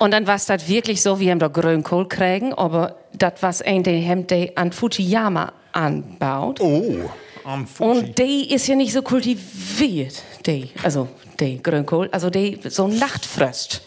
und 0.00 0.10
dann 0.10 0.26
war 0.26 0.34
es 0.34 0.46
das 0.46 0.68
wirklich 0.68 1.00
so, 1.00 1.20
wir 1.20 1.30
haben 1.30 1.38
da 1.38 1.46
Grünkohl 1.48 2.08
kriegen, 2.08 2.52
aber 2.54 2.96
das 3.12 3.34
was 3.40 3.62
ein, 3.62 3.84
der 3.84 4.02
haben 4.04 4.26
die 4.26 4.56
an 4.56 4.72
Fujiyama 4.72 5.52
anbaut. 5.72 6.60
Oh, 6.60 7.08
am 7.44 7.66
Fuji. 7.66 7.90
Und 7.90 8.18
die 8.18 8.52
ist 8.52 8.66
ja 8.66 8.74
nicht 8.74 8.92
so 8.92 9.02
kultiviert, 9.02 10.22
die, 10.46 10.70
also 10.82 11.08
die 11.40 11.62
Grünkohl, 11.62 12.08
also 12.12 12.30
die 12.30 12.58
so 12.68 12.88
Nachtfröst. 12.88 13.82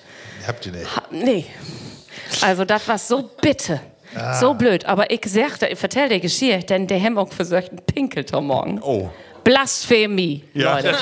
Habt 0.47 0.66
ihr 0.66 0.72
nicht. 0.74 0.95
Ha- 0.95 1.03
Nee. 1.12 1.45
Also 2.41 2.66
das 2.66 2.88
war 2.88 2.97
so 2.97 3.30
bitter. 3.41 3.82
So 4.39 4.53
blöd. 4.53 4.86
Aber 4.86 5.12
ich 5.12 5.26
sagte, 5.26 5.68
ich 5.68 5.78
vertell 5.78 6.08
die 6.08 6.22
Geschichte, 6.22 6.66
denn 6.68 6.88
die 6.88 6.95
haben 7.01 7.18
auch 7.18 7.32
versucht, 7.32 7.70
einen 7.70 7.80
Pinkelton 7.86 8.47
morgen. 8.47 8.80
Oh. 8.82 9.10
Blasphemie, 9.46 10.43
Ja. 10.56 10.76
Leute. 10.76 10.96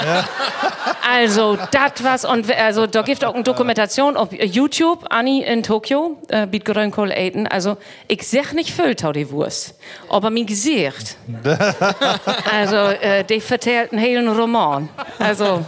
Also, 1.01 1.57
das 1.71 2.03
was, 2.03 2.25
und 2.25 2.53
also, 2.53 2.87
da 2.87 3.01
gibt 3.01 3.23
auch 3.23 3.33
eine 3.33 3.43
Dokumentation 3.43 4.17
auf 4.17 4.33
YouTube, 4.33 5.05
Anni 5.09 5.41
in 5.41 5.63
Tokio, 5.63 6.17
äh, 6.29 6.45
mit 6.45 6.65
Grünkohl 6.65 7.11
eten. 7.11 7.47
Also, 7.47 7.77
ich 8.09 8.27
sag 8.27 8.53
nicht 8.53 8.71
Fülltau 8.71 9.13
die 9.13 9.31
Wurst, 9.31 9.75
aber 10.09 10.29
mein 10.29 10.45
Gesicht. 10.45 11.15
also, 12.51 12.75
äh, 12.75 13.23
die 13.23 13.39
vertellt 13.39 13.93
einen 13.93 14.01
hellen 14.01 14.27
Roman. 14.27 14.89
Also, 15.19 15.65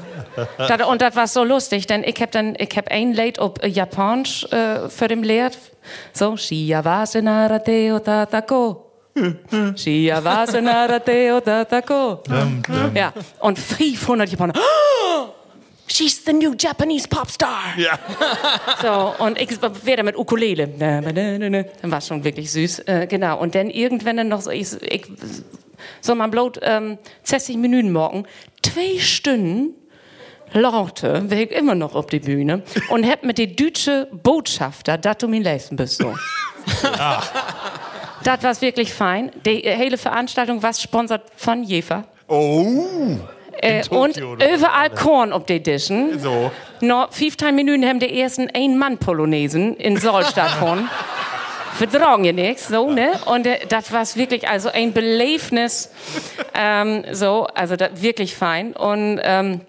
dat, 0.57 0.86
und 0.86 1.01
das 1.01 1.15
war 1.15 1.28
so 1.28 1.45
lustig, 1.45 1.88
denn 1.88 2.03
ich 2.03 2.21
hab 2.21 2.32
dann, 2.32 2.55
ich 2.57 2.76
hab 2.76 2.91
ein 2.91 3.13
Lied 3.13 3.39
auf 3.39 3.53
äh, 3.61 3.67
Japanisch 3.67 4.43
äh, 4.51 4.89
für 4.89 5.07
den 5.07 5.23
lehrt. 5.23 5.57
So, 6.11 6.36
Shia 6.36 6.84
wasenara 6.84 7.59
teo 7.59 7.99
tatako. 7.99 8.84
Shia 9.76 10.22
wasenara 10.24 10.99
teo 10.99 11.39
tatako. 11.39 12.22
Ja, 12.93 13.13
und 13.39 13.57
500 13.57 14.30
Japaner. 14.30 14.53
"Oh, 14.55 15.30
She's 15.88 16.26
the 16.26 16.34
new 16.34 16.53
Japanese 16.57 17.07
pop 17.07 17.30
star. 17.30 17.61
Ja. 17.78 17.97
So, 18.82 19.24
und 19.24 19.39
ich 19.39 19.49
werde 19.86 20.03
mit 20.03 20.18
Ukulele. 20.18 20.68
Dann 20.68 21.91
war 21.91 22.01
schon 22.01 22.24
wirklich 22.24 22.51
süß. 22.51 22.80
Äh, 22.80 23.07
genau. 23.07 23.39
Und 23.39 23.55
dann 23.55 23.70
irgendwann 23.70 24.18
dann 24.18 24.28
noch 24.28 24.41
so, 24.41 24.49
ich, 24.51 24.74
ich 24.82 25.05
so 26.01 26.16
mal 26.16 26.28
bloß 26.28 26.53
ähm, 26.63 26.97
60 27.24 27.57
Minuten 27.57 27.91
morgen, 27.91 28.26
zwei 28.63 28.99
Stunden 28.99 29.76
laute, 30.53 31.30
wäre 31.30 31.43
ich 31.43 31.51
immer 31.51 31.76
noch 31.76 31.95
auf 31.95 32.07
die 32.07 32.20
Bühne 32.20 32.63
und 32.89 33.05
hab 33.05 33.24
mit 33.24 33.38
den 33.38 33.55
deutschen 33.55 34.07
Botschafter, 34.24 34.97
dat 34.97 35.22
du 35.22 35.28
mir 35.28 35.41
leisten 35.41 35.76
bist 35.76 35.97
so. 35.97 36.13
Das 38.26 38.41
war 38.41 38.59
wirklich 38.61 38.91
fein. 38.91 39.32
Die 39.45 39.63
äh, 39.63 39.76
hele 39.76 39.99
Veranstaltung 39.99 40.63
war 40.63 40.73
sponsert 40.73 41.21
von 41.38 41.63
Jefer. 41.63 42.05
Oh. 42.28 42.84
Äh, 43.61 43.88
und 43.89 44.17
überall 44.17 44.89
Korn 44.89 45.32
auf 45.32 45.45
den 45.45 45.63
Tischen. 45.63 46.19
So. 46.19 46.51
Noch 46.82 47.13
15 47.13 47.55
Minuten 47.55 47.86
haben 47.86 47.99
die 47.99 48.19
ersten 48.19 48.49
Ein-Mann-Polonesen 48.51 49.78
in 49.78 49.97
Soll 49.97 50.26
stattgefunden. 50.26 50.89
Vertragen 51.78 52.23
ihr 52.23 52.34
nichts, 52.34 52.69
so, 52.69 52.89
ne? 52.89 53.11
Und 53.26 53.45
äh, 53.45 53.59
das 53.67 53.91
war 53.91 54.03
wirklich 54.15 54.47
also 54.47 54.69
ein 54.69 54.91
Beleifnis, 54.91 55.91
ähm, 56.55 57.03
so, 57.11 57.47
also 57.53 57.76
wirklich 57.95 58.36
fein. 58.36 58.73
Und 58.73 59.19
ähm, 59.21 59.61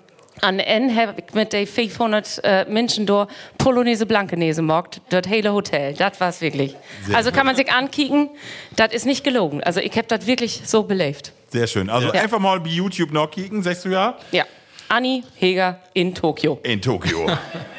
an 0.43 0.59
Ende 0.59 0.95
habe 0.95 1.15
ich 1.27 1.35
mit 1.35 1.53
den 1.53 1.67
500 1.67 2.41
äh, 2.45 2.65
Menschen 2.69 3.07
dort 3.07 3.31
Polonese 3.59 4.07
Blankenese 4.07 4.61
gemacht, 4.61 5.01
das 5.09 5.23
hele 5.29 5.53
Hotel. 5.53 5.95
Das 5.95 6.21
war's 6.21 6.41
wirklich. 6.41 6.75
also 7.13 7.33
kann 7.33 7.47
man 7.47 7.57
sich 7.57 7.71
ankicken, 7.73 8.31
das 8.77 8.93
ist 8.93 9.07
nicht 9.07 9.25
gelogen. 9.25 9.63
Also 9.63 9.81
ich 9.81 9.93
habe 9.97 10.07
das 10.09 10.27
wirklich 10.27 10.63
so 10.65 10.83
belebt. 10.83 11.33
Sehr 11.49 11.67
schön. 11.67 11.89
Also 11.89 12.09
Ja. 12.13 12.21
einfach 12.23 12.39
mal 12.39 12.61
bei 12.61 12.69
YouTube 12.71 13.13
noch 13.13 13.31
kicken, 13.31 13.63
sagst 13.63 13.85
du 13.85 13.91
ja? 13.91 14.17
Ja. 14.33 14.45
Anni 14.89 15.25
Heger 15.37 15.81
in 15.95 16.15
Tokio. 16.15 16.61
In 16.63 16.81
Tokio. 16.81 17.27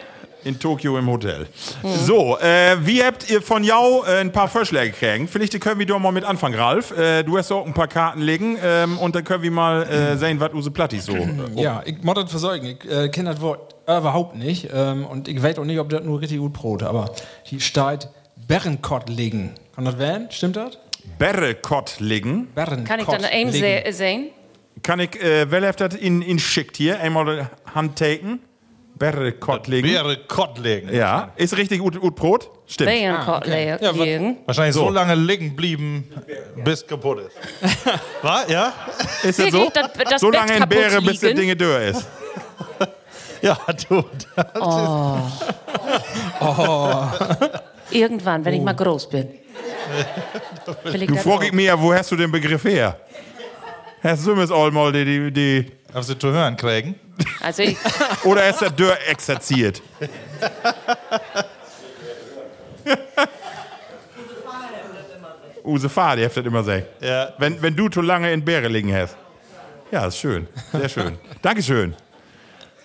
In 0.48 0.58
Tokio 0.60 0.98
im 0.98 1.08
Hotel. 1.10 1.48
So, 1.84 2.38
äh, 2.40 2.78
wie 2.80 3.04
habt 3.04 3.30
ihr 3.30 3.42
von 3.42 3.64
Jau 3.66 4.04
äh, 4.06 4.20
ein 4.22 4.32
paar 4.32 4.48
Vorschläge 4.48 4.92
gekriegt? 4.92 5.30
Vielleicht 5.30 5.60
können 5.60 5.78
wir 5.80 5.86
doch 5.86 6.00
mal 6.00 6.12
mit 6.12 6.24
anfangen, 6.24 6.56
Ralf. 6.56 6.98
Äh, 6.98 7.24
du 7.24 7.38
hast 7.38 7.52
auch 7.52 7.66
ein 7.66 7.74
paar 7.74 7.90
Karten 7.90 8.22
liegen 8.22 8.58
ähm, 8.64 8.98
und 8.98 9.14
dann 9.14 9.26
können 9.26 9.44
wir 9.44 9.52
mal 9.52 9.84
äh, 9.84 10.16
sehen, 10.18 10.40
was 10.40 10.54
Use 10.54 10.72
Plattis 10.72 11.06
so. 11.06 11.16
Äh, 11.16 11.28
Ja, 11.56 11.82
ich 11.86 12.02
muss 12.02 12.16
das 12.16 12.32
versorgen. 12.32 12.66
Ich 12.66 12.90
äh, 12.90 13.10
kenne 13.10 13.32
das 13.32 13.42
Wort 13.42 13.76
überhaupt 13.84 14.38
nicht. 14.38 14.70
Ähm, 14.74 15.06
und 15.06 15.28
ich 15.28 15.42
weiß 15.44 15.60
auch 15.60 15.66
nicht, 15.66 15.80
ob 15.80 15.90
das 15.90 16.04
nur 16.04 16.22
richtig 16.22 16.40
gut 16.40 16.54
Brot 16.54 16.84
aber 16.84 17.12
die 17.50 17.60
steht 17.60 18.08
Berrenkott 18.48 19.10
legen. 19.10 19.52
Kann 19.76 19.84
das 19.86 19.98
werden? 19.98 20.28
Stimmt 20.32 20.56
das? 20.56 20.78
Berrekott 21.18 21.96
liegen. 22.00 22.48
Berrenkott 22.54 22.88
Kann 22.88 23.00
ich 23.00 23.06
dann 23.06 23.24
eben 23.32 23.52
se 23.52 23.84
sehen? 23.92 24.30
Kann 24.84 25.00
ich, 25.00 25.22
äh, 25.22 25.50
wer 25.52 25.68
hat 25.68 25.82
das 25.82 25.96
in, 25.96 26.22
in 26.22 26.40
schickt 26.40 26.78
hier? 26.78 27.00
Einmal 27.00 27.50
Handtaken. 27.74 28.40
Kott 30.28 30.58
legen. 30.58 30.94
Ja, 30.94 31.32
ist 31.36 31.56
richtig 31.58 31.80
gut, 31.80 32.00
gut 32.00 32.16
Brot? 32.16 32.50
Stimmt. 32.68 32.90
Bärenkott 32.90 33.44
okay. 33.48 33.78
Ja. 33.80 33.92
Wahrscheinlich 34.46 34.76
so, 34.76 34.90
lange 34.90 35.16
liegen 35.16 35.56
blieben, 35.56 36.10
bis 36.64 36.86
kaputt 36.86 37.20
ist. 37.20 37.36
War? 38.22 38.50
Ja? 38.50 38.74
Ist 39.24 39.40
das 39.40 39.52
so? 39.52 39.70
Das- 39.74 39.92
das 40.10 40.22
so 40.22 40.32
lange 40.32 40.58
in 40.58 40.68
Bäre, 40.68 41.02
bis 41.02 41.20
das? 41.20 41.34
Ding 41.34 41.58
durch 41.58 41.90
ist. 41.92 42.08
Ja, 43.42 43.58
du. 43.88 44.04
Das 44.36 44.62
Irgendwann, 47.92 48.44
wenn 48.44 48.54
ich 48.54 48.62
mal 48.62 48.74
groß 48.74 49.10
bin. 49.10 49.30
Du 50.66 50.74
das 50.84 51.24
frag 51.24 51.34
auch. 51.38 51.44
ich 51.44 51.54
mir 51.54 51.66
ja, 51.66 51.82
wo 51.82 51.94
hast 51.94 52.12
du 52.12 52.16
den 52.16 52.32
Begriff 52.32 52.64
her? 52.66 52.98
Hast 54.04 54.26
du 54.28 54.34
es 54.34 54.52
all 54.52 54.72
mal 54.72 54.92
die, 54.92 55.06
die, 55.06 55.32
die 55.32 55.72
Hast 55.94 56.10
du 56.10 56.18
zu 56.18 56.32
hören 56.32 56.58
kriegen? 56.58 56.96
Also 57.42 57.64
Oder 58.24 58.50
ist 58.50 58.60
der 58.62 58.70
Dörr 58.70 58.98
exerziert? 59.08 59.82
Use 65.64 65.90
Fahr, 65.90 66.16
die 66.16 66.26
hat 66.26 66.36
das 66.36 66.46
immer 66.46 66.60
gesagt. 66.60 67.04
Ja. 67.04 67.34
Wenn, 67.38 67.62
wenn 67.62 67.76
du 67.76 67.90
zu 67.90 68.02
lange 68.02 68.32
in 68.32 68.44
Bäre 68.44 68.68
liegen 68.68 68.94
hast. 68.96 69.18
Ja, 69.92 70.06
ist 70.08 70.18
schön. 70.18 70.48
Sehr 70.72 70.90
schön. 70.90 71.18
Dankeschön. 71.42 71.96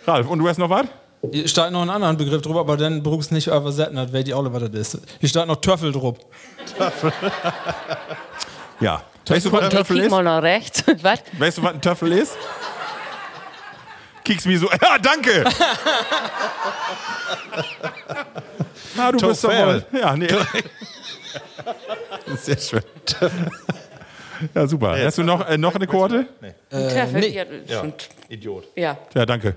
Ralf, 0.07 0.29
und 0.29 0.39
du 0.39 0.49
hast 0.49 0.59
noch 0.59 0.71
was? 0.71 0.87
Hier 1.31 1.47
steht 1.47 1.71
noch 1.71 1.83
ein 1.83 1.91
anderen 1.91 2.17
Begriff 2.17 2.43
drüber, 2.43 2.61
aber 2.61 2.77
dann 2.77 3.01
brauchst 3.03 3.31
nicht 3.31 3.47
übersetzen, 3.47 3.95
das 3.95 4.13
weiß 4.13 4.25
ich 4.27 4.35
auch 4.35 4.43
nicht, 4.43 4.53
was 4.53 4.63
das 4.63 4.95
ist. 4.95 4.99
Hier 5.21 5.29
steht 5.29 5.47
noch 5.47 5.57
Töffel 5.57 5.93
drauf. 5.93 6.17
Ja. 8.81 9.03
Weißt 9.29 9.47
du, 9.47 9.53
was 9.53 9.63
ein 9.63 9.71
Töffel 9.71 10.01
ist? 10.01 10.11
Weißt 10.11 10.89
du, 10.89 11.63
was 11.63 11.75
ein 11.75 11.81
Töffel 11.81 12.11
ist? 12.13 12.37
Kickst 14.25 14.47
mir 14.47 14.59
so. 14.59 14.69
Ja, 14.83 14.99
danke! 14.99 15.45
Na, 18.97 19.13
du 19.13 19.29
bist 19.29 19.45
doch 19.45 19.51
mal. 19.51 19.81
Töffel. 19.81 20.01
Ja, 20.01 20.17
nee. 20.17 20.29
Sehr 22.37 22.59
schön. 22.59 22.83
Ja, 24.55 24.67
super. 24.67 24.97
Hast 25.05 25.19
du 25.19 25.23
noch, 25.23 25.47
äh, 25.49 25.57
noch 25.57 25.75
eine 25.75 25.87
Korte? 25.87 26.27
Töffel, 26.71 27.21
nee. 27.21 27.29
ja, 27.29 27.45
schon- 27.81 27.93
Idiot. 28.29 28.69
ja, 28.77 28.99
Ja, 29.15 29.27
danke. 29.27 29.57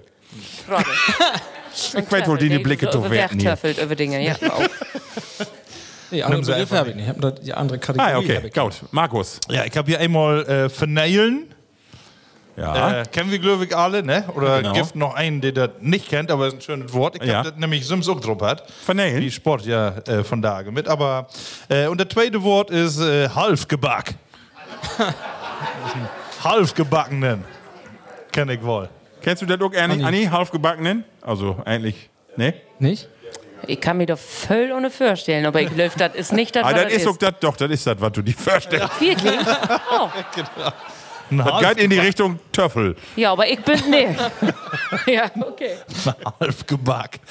Ich 1.74 1.96
weiß, 2.12 2.28
wo 2.28 2.36
die 2.36 2.50
die 2.50 2.60
Blicke 2.60 2.90
so 2.92 3.10
werden 3.10 3.40
hier. 3.40 3.58
Über 3.84 3.96
Dinge, 3.96 4.24
ja. 4.24 4.36
Nee, 6.12 6.22
andere 6.24 6.56
einfach 6.56 6.78
habe 6.78 6.90
ich 6.92 6.96
nicht. 6.96 7.10
Ich 7.10 7.16
habe 7.18 7.36
die 7.42 7.54
andere 7.54 7.80
Kategorie. 7.80 8.08
Ah, 8.08 8.12
ja, 8.12 8.18
okay. 8.20 8.50
Gut. 8.54 8.74
Markus. 8.92 9.40
Ja, 9.50 9.66
ich 9.66 9.76
habe 9.76 9.90
hier 9.90 10.00
einmal 10.00 10.46
äh, 10.48 10.70
verneilen. 10.70 11.55
Ja. 12.58 13.02
Äh, 13.02 13.06
kennen 13.12 13.32
wir, 13.32 13.40
glaube 13.40 13.66
ich, 13.66 13.76
alle, 13.76 14.02
ne? 14.02 14.24
Oder 14.34 14.62
Genau. 14.62 14.74
gibt 14.74 14.96
noch 14.96 15.14
einen, 15.14 15.42
der 15.42 15.52
das 15.52 15.70
nicht 15.82 16.08
kennt, 16.08 16.32
aber 16.32 16.48
ist 16.48 16.54
ein 16.54 16.62
schönes 16.62 16.94
Wort. 16.94 17.18
Ich 17.22 17.28
Ja. 17.28 17.40
habe 17.40 17.52
das 17.52 17.60
nämlich 17.60 17.86
Sims 17.86 18.08
auch 18.08 18.20
drauf 18.22 18.42
hat. 18.42 18.64
Verneilen? 18.86 19.22
Wie 19.22 19.30
Sport 19.30 19.66
ja 19.66 19.90
äh, 20.08 20.24
von 20.24 20.42
da 20.42 20.64
mit. 20.64 20.88
Aber, 20.88 21.28
äh, 21.68 21.88
und 21.88 22.00
das 22.00 22.08
zweite 22.10 22.42
Wort 22.44 22.72
ist 22.72 23.00
äh, 23.02 23.28
halfgeback. 23.30 24.16
halfgebackenen. 26.44 27.44
Kenn 28.32 28.50
ich 28.50 28.64
wohl. 28.64 28.90
Kennst 29.22 29.42
du 29.42 29.46
das 29.46 29.60
auch, 29.62 29.74
Annie? 29.76 30.06
Annie, 30.06 30.30
halbgebackenen? 30.32 31.04
Also 31.22 31.58
eigentlich, 31.66 32.10
ne? 32.38 32.54
Nicht? 32.80 33.10
Ich 33.68 33.82
kann 33.82 33.98
mir 33.98 34.06
doch 34.06 34.20
voll 34.20 34.72
ohne 34.76 34.92
vorstellen, 34.92 35.46
aber 35.46 35.62
ich 35.62 35.74
glaube, 35.74 35.92
das 35.98 36.14
ist 36.14 36.34
nicht 36.34 36.56
das, 36.56 36.64
Ah, 36.64 36.74
was 36.74 36.84
das 36.84 36.94
ist 36.94 37.08
auch 37.08 37.18
das, 37.18 37.34
doch, 37.40 37.58
das 37.58 37.72
ist 37.72 37.88
das, 37.88 37.96
was 38.00 38.12
du 38.12 38.22
dir 38.22 38.34
vorstellst. 38.36 39.02
Wirklich? 39.02 39.40
Oh. 39.92 40.10
Ein 41.32 41.38
Das 41.38 41.62
geht 41.62 41.78
in 41.78 41.90
die 41.90 42.00
Richtung 42.00 42.40
Töffel. 42.52 42.96
Ja, 43.16 43.32
aber 43.32 43.48
ich 43.48 43.60
bin 43.60 43.80
nee. 43.90 44.08
ja, 45.14 45.32
okay. 45.40 45.72
halb 46.40 46.68
gebackt. 46.68 47.22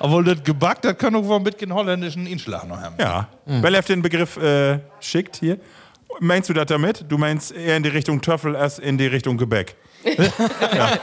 Obwohl 0.00 0.24
das 0.24 0.42
gebackt, 0.42 0.84
das 0.84 0.96
kann 0.96 1.14
auch 1.16 1.24
wohl 1.24 1.40
mit 1.40 1.60
den 1.60 1.72
holländischen 1.74 2.26
Inschlag 2.26 2.66
noch 2.68 2.80
haben. 2.80 2.94
Ja. 2.98 3.28
Wer 3.44 3.70
left 3.70 3.88
den 3.88 4.02
Begriff 4.02 4.36
äh, 4.36 4.78
schickt 5.00 5.36
hier? 5.36 5.58
Meinst 6.20 6.48
du 6.48 6.54
das 6.54 6.66
damit? 6.66 7.04
Du 7.08 7.18
meinst 7.18 7.52
eher 7.52 7.76
in 7.76 7.82
die 7.82 7.88
Richtung 7.88 8.20
Töffel 8.20 8.56
als 8.56 8.78
in 8.78 8.98
die 8.98 9.06
Richtung 9.06 9.36
Gebäck. 9.36 9.76
ja. 10.04 10.98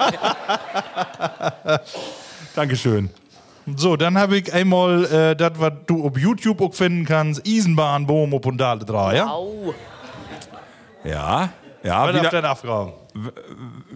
Dankeschön. 2.55 3.09
So, 3.75 3.97
dann 3.97 4.17
habe 4.17 4.37
ich 4.37 4.53
einmal 4.53 5.05
äh, 5.05 5.35
das, 5.35 5.53
was 5.55 5.73
du 5.87 6.05
auf 6.05 6.17
YouTube 6.17 6.61
auch 6.61 6.73
finden 6.73 7.05
kannst: 7.05 7.45
Eisenbahn, 7.47 8.05
Boom, 8.05 8.33
op 8.33 8.45
und 8.45 8.57
Dale 8.57 8.85
3. 8.85 9.15
Ja? 9.15 9.27
Au. 9.27 9.73
Ja. 11.03 11.49
Ja, 11.85 12.01
Was 12.03 12.09
auf 12.15 12.19
wieder, 12.19 12.29
deine 12.31 12.49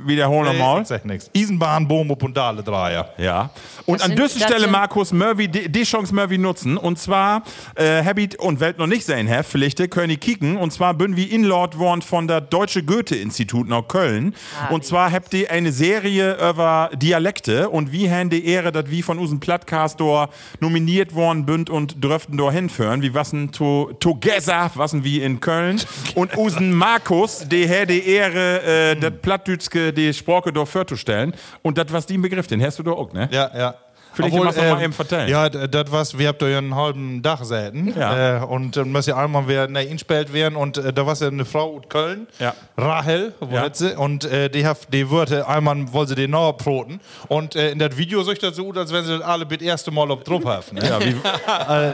Wiederholen 0.05 0.45
nochmal. 0.57 0.81
Ich 0.81 0.87
sag 0.87 1.03
nichts. 1.05 1.29
Eisenbahn, 1.35 1.87
Boom, 1.87 2.09
op 2.11 2.23
und 2.23 2.35
Dale 2.37 2.63
3. 2.63 3.05
Ja. 3.17 3.49
Und 3.85 3.99
Das 3.99 4.09
an 4.09 4.15
dieser 4.15 4.29
Stelle, 4.45 4.61
sind- 4.61 4.71
Markus, 4.71 5.11
Murphy, 5.11 5.47
die, 5.49 5.69
die 5.69 5.83
Chance 5.83 6.15
Murphy 6.15 6.37
nutzen. 6.37 6.77
Und 6.77 6.97
zwar, 6.99 7.43
äh, 7.75 8.03
Habit 8.03 8.37
und 8.39 8.59
Welt 8.61 8.77
noch 8.77 8.87
nicht 8.87 9.05
sein, 9.05 9.27
Herr, 9.27 9.43
vielleicht 9.43 9.79
können 9.91 10.09
die 10.09 10.17
kicken. 10.17 10.55
Und 10.57 10.71
zwar 10.71 10.93
bin 10.93 11.17
wie 11.17 11.25
Inlord 11.25 11.77
worden 11.77 12.01
von 12.01 12.27
der 12.27 12.39
Deutsche 12.41 12.83
Goethe-Institut 12.83 13.67
nach 13.67 13.87
Köln. 13.87 14.33
Und 14.69 14.85
zwar 14.85 15.11
habt 15.11 15.33
ihr 15.33 15.51
eine 15.51 15.71
Serie 15.73 16.35
über 16.49 16.89
Dialekte 16.95 17.69
und 17.69 17.91
wie 17.91 18.09
haben 18.09 18.29
die 18.29 18.45
Ehre, 18.45 18.71
dass 18.71 18.89
wie 18.89 19.01
von 19.01 19.19
unserem 19.19 19.39
Plattcastor 19.41 20.29
nominiert 20.61 21.13
worden 21.13 21.45
bünd 21.45 21.69
und 21.69 22.01
dürften 22.03 22.37
da 22.37 22.51
hinführen. 22.51 23.01
Wie 23.01 23.13
wassen 23.13 23.51
to, 23.51 23.91
together, 23.99 24.71
wassen 24.75 25.03
wie 25.03 25.21
in 25.21 25.39
Köln. 25.41 25.81
und 26.15 26.37
usen 26.37 26.73
Markus, 26.73 27.45
die 27.49 27.67
Herr 27.67 27.85
die 27.85 28.07
Ehre, 28.07 28.61
äh, 28.63 29.08
das 29.09 29.19
Plattdütske, 29.21 29.93
die 29.93 30.13
Sprache 30.13 30.51
da 30.53 30.65
vorzustellen. 30.65 31.33
Und 31.61 31.77
das 31.77 31.87
was 31.91 32.05
die 32.05 32.17
ein 32.17 32.21
Begriff, 32.21 32.47
den 32.47 32.61
hast 32.63 32.79
du 32.79 32.83
da 32.83 32.91
auch, 32.91 33.11
ne? 33.13 33.29
Ja, 33.31 33.49
ja. 33.57 33.75
Vielleicht 34.11 34.33
Obwohl, 34.33 34.47
noch 34.47 34.55
mal 34.55 34.77
ähm, 34.77 34.79
eben 34.85 34.93
vertellen. 34.93 35.29
Ja, 35.29 35.47
das 35.49 35.91
was, 35.91 36.17
wir 36.17 36.29
habt 36.29 36.41
ja 36.41 36.57
einen 36.57 36.73
halben 36.75 37.21
Dach 37.21 37.43
säten. 37.43 37.93
Ja. 37.97 38.37
Äh, 38.39 38.43
und 38.43 38.75
dann 38.75 38.91
muss 38.91 39.05
ja 39.05 39.15
einmal 39.15 39.47
wieder 39.47 39.67
ne, 39.67 39.83
inspielt 39.83 40.33
werden. 40.33 40.55
Und 40.55 40.79
äh, 40.79 40.91
da 40.91 41.05
war 41.05 41.15
ja 41.15 41.27
eine 41.27 41.45
Frau 41.45 41.77
aus 41.77 41.83
Köln, 41.89 42.27
Ja. 42.39 42.55
Rahel, 42.75 43.33
wo 43.39 43.55
Ja. 43.55 43.69
sie, 43.71 43.95
und 43.95 44.25
äh, 44.25 44.49
die, 44.49 44.65
hat, 44.65 44.91
die 44.91 45.09
Wörter 45.11 45.47
einmal 45.47 45.93
wollte 45.93 46.09
sie 46.09 46.15
den 46.15 46.31
noch 46.31 46.53
proten. 46.53 46.99
Und 47.27 47.55
äh, 47.55 47.69
in 47.71 47.77
das 47.79 47.95
Video 47.97 48.23
sieht 48.23 48.41
das 48.41 48.55
so 48.55 48.69
aus, 48.71 48.77
als 48.77 48.91
wenn 48.91 49.05
sie 49.05 49.19
das 49.19 49.21
alle 49.21 49.45
das 49.45 49.61
erste 49.61 49.91
Mal 49.91 50.09
auf 50.09 50.23
Druck 50.23 50.43
haben. 50.43 50.63
Ne? 50.73 50.87
Ja, 50.89 50.99
wie, 50.99 51.09
Äh, 51.69 51.93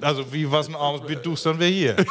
also, 0.00 0.32
wie 0.32 0.50
was 0.50 0.68
ein 0.68 0.76
armes 0.76 1.00
Bit 1.02 1.24
tust, 1.24 1.44
dann 1.44 1.58
wir 1.58 1.66
hier. 1.66 1.96
äh, 1.98 2.04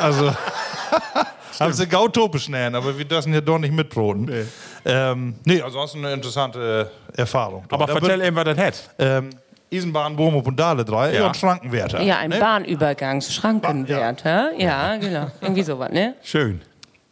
also. 0.00 0.30
Haben 1.60 1.72
sie 1.72 1.86
gautopisch 1.86 2.48
nennen, 2.48 2.74
aber 2.74 2.96
wir 2.96 3.04
dürfen 3.04 3.32
ja 3.34 3.40
doch 3.40 3.58
nicht 3.58 3.72
mitproten. 3.72 4.24
Nee. 4.26 4.44
Ähm, 4.84 5.34
nee, 5.44 5.60
ansonsten 5.60 5.98
eine 6.04 6.14
interessante 6.14 6.90
äh, 7.14 7.20
Erfahrung. 7.20 7.64
aber 7.70 7.86
Da 7.86 7.92
vertell 7.94 8.22
eben, 8.22 8.36
was 8.36 8.44
das 8.44 8.58
hat. 8.58 8.90
ähm, 8.98 9.30
Eisenbahn, 9.72 10.16
Boom 10.16 10.36
und 10.36 10.58
Dale 10.58 10.84
3 10.84 11.14
Ja. 11.14 11.26
und 11.26 11.36
Schrankenwärter. 11.36 12.00
Ja, 12.00 12.18
ein 12.18 12.30
ne? 12.30 12.38
Bahnübergangsschrankenwert, 12.38 14.24
ja. 14.24 14.50
ja, 14.56 14.96
genau. 14.96 15.30
Irgendwie 15.40 15.62
sowas, 15.62 15.90
ne? 15.90 16.14
Schön. 16.22 16.62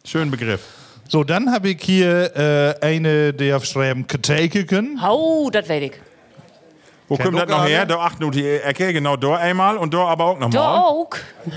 Schön 0.03 0.31
Begriff. 0.31 0.61
So, 1.07 1.23
dann 1.23 1.51
habe 1.51 1.69
ich 1.69 1.81
hier 1.81 2.35
äh, 2.35 2.85
eine, 2.85 3.33
der 3.33 3.59
schreiben 3.61 4.07
Keteken. 4.07 5.01
Hau, 5.01 5.49
das 5.51 5.69
weiß 5.69 5.83
ich. 5.83 5.93
Wo 7.07 7.15
Kennt 7.15 7.29
kommt 7.29 7.41
das 7.41 7.49
auch 7.55 7.59
noch 7.61 7.67
her? 7.67 7.85
Da 7.85 7.99
achten 7.99 8.29
die 8.31 8.45
Ecke, 8.45 8.91
genau 8.91 9.15
da 9.15 9.35
einmal 9.35 9.77
und 9.77 9.93
da 9.93 9.99
aber 9.99 10.25
auch 10.25 10.39
nochmal. 10.39 10.79
auch. 10.79 11.09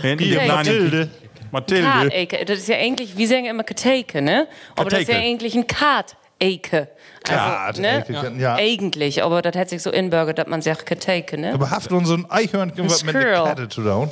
Hinten 0.03 0.24
Hier, 0.24 0.41
die 0.41 0.49
Mathilde. 0.49 1.11
Mathilde. 1.51 1.88
Karteke. 1.88 2.44
Das 2.44 2.59
ist 2.59 2.68
ja 2.68 2.76
eigentlich, 2.76 3.16
wir 3.16 3.28
sagen 3.28 3.46
immer 3.46 3.64
Keteke, 3.64 4.22
ne? 4.22 4.46
Aber 4.76 4.90
das 4.90 5.01
ist 5.01 5.09
ja 5.09 5.18
eigentlich 5.18 5.55
ein 5.55 5.66
Karteke. 5.66 6.88
Also, 7.28 7.82
ne? 7.82 8.05
Karteke, 8.07 8.32
ja. 8.38 8.55
Eigentlich, 8.57 9.22
aber 9.22 9.42
das 9.42 9.57
hat 9.57 9.68
sich 9.68 9.82
so 9.82 9.90
inbürgert, 9.90 10.38
dass 10.38 10.46
man 10.46 10.62
sagt 10.62 10.86
Keteke, 10.86 11.38
ne? 11.38 11.53
Aber 11.55 11.70
haft 11.70 11.92
und 11.92 12.07
so 12.07 12.14
ein 12.14 12.30
Eichhörnchen 12.30 12.88
was 12.90 13.05
mit 13.05 13.14
Squirrel. 13.14 13.44
Kette 13.44 13.68
zu 13.68 13.82
tun. 13.82 14.11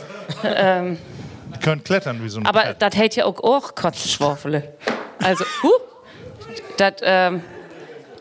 Die 1.54 1.58
können 1.60 1.82
klettern 1.82 2.22
wie 2.22 2.28
so 2.28 2.40
ein 2.40 2.46
Aber 2.46 2.74
das 2.78 2.94
hält 2.94 3.16
ja 3.16 3.24
auch, 3.24 3.42
auch 3.42 3.74
Kotzschwafele. 3.74 4.74
Also, 5.22 5.44
huh, 5.62 5.70
das, 6.76 6.94
ähm, 7.02 7.42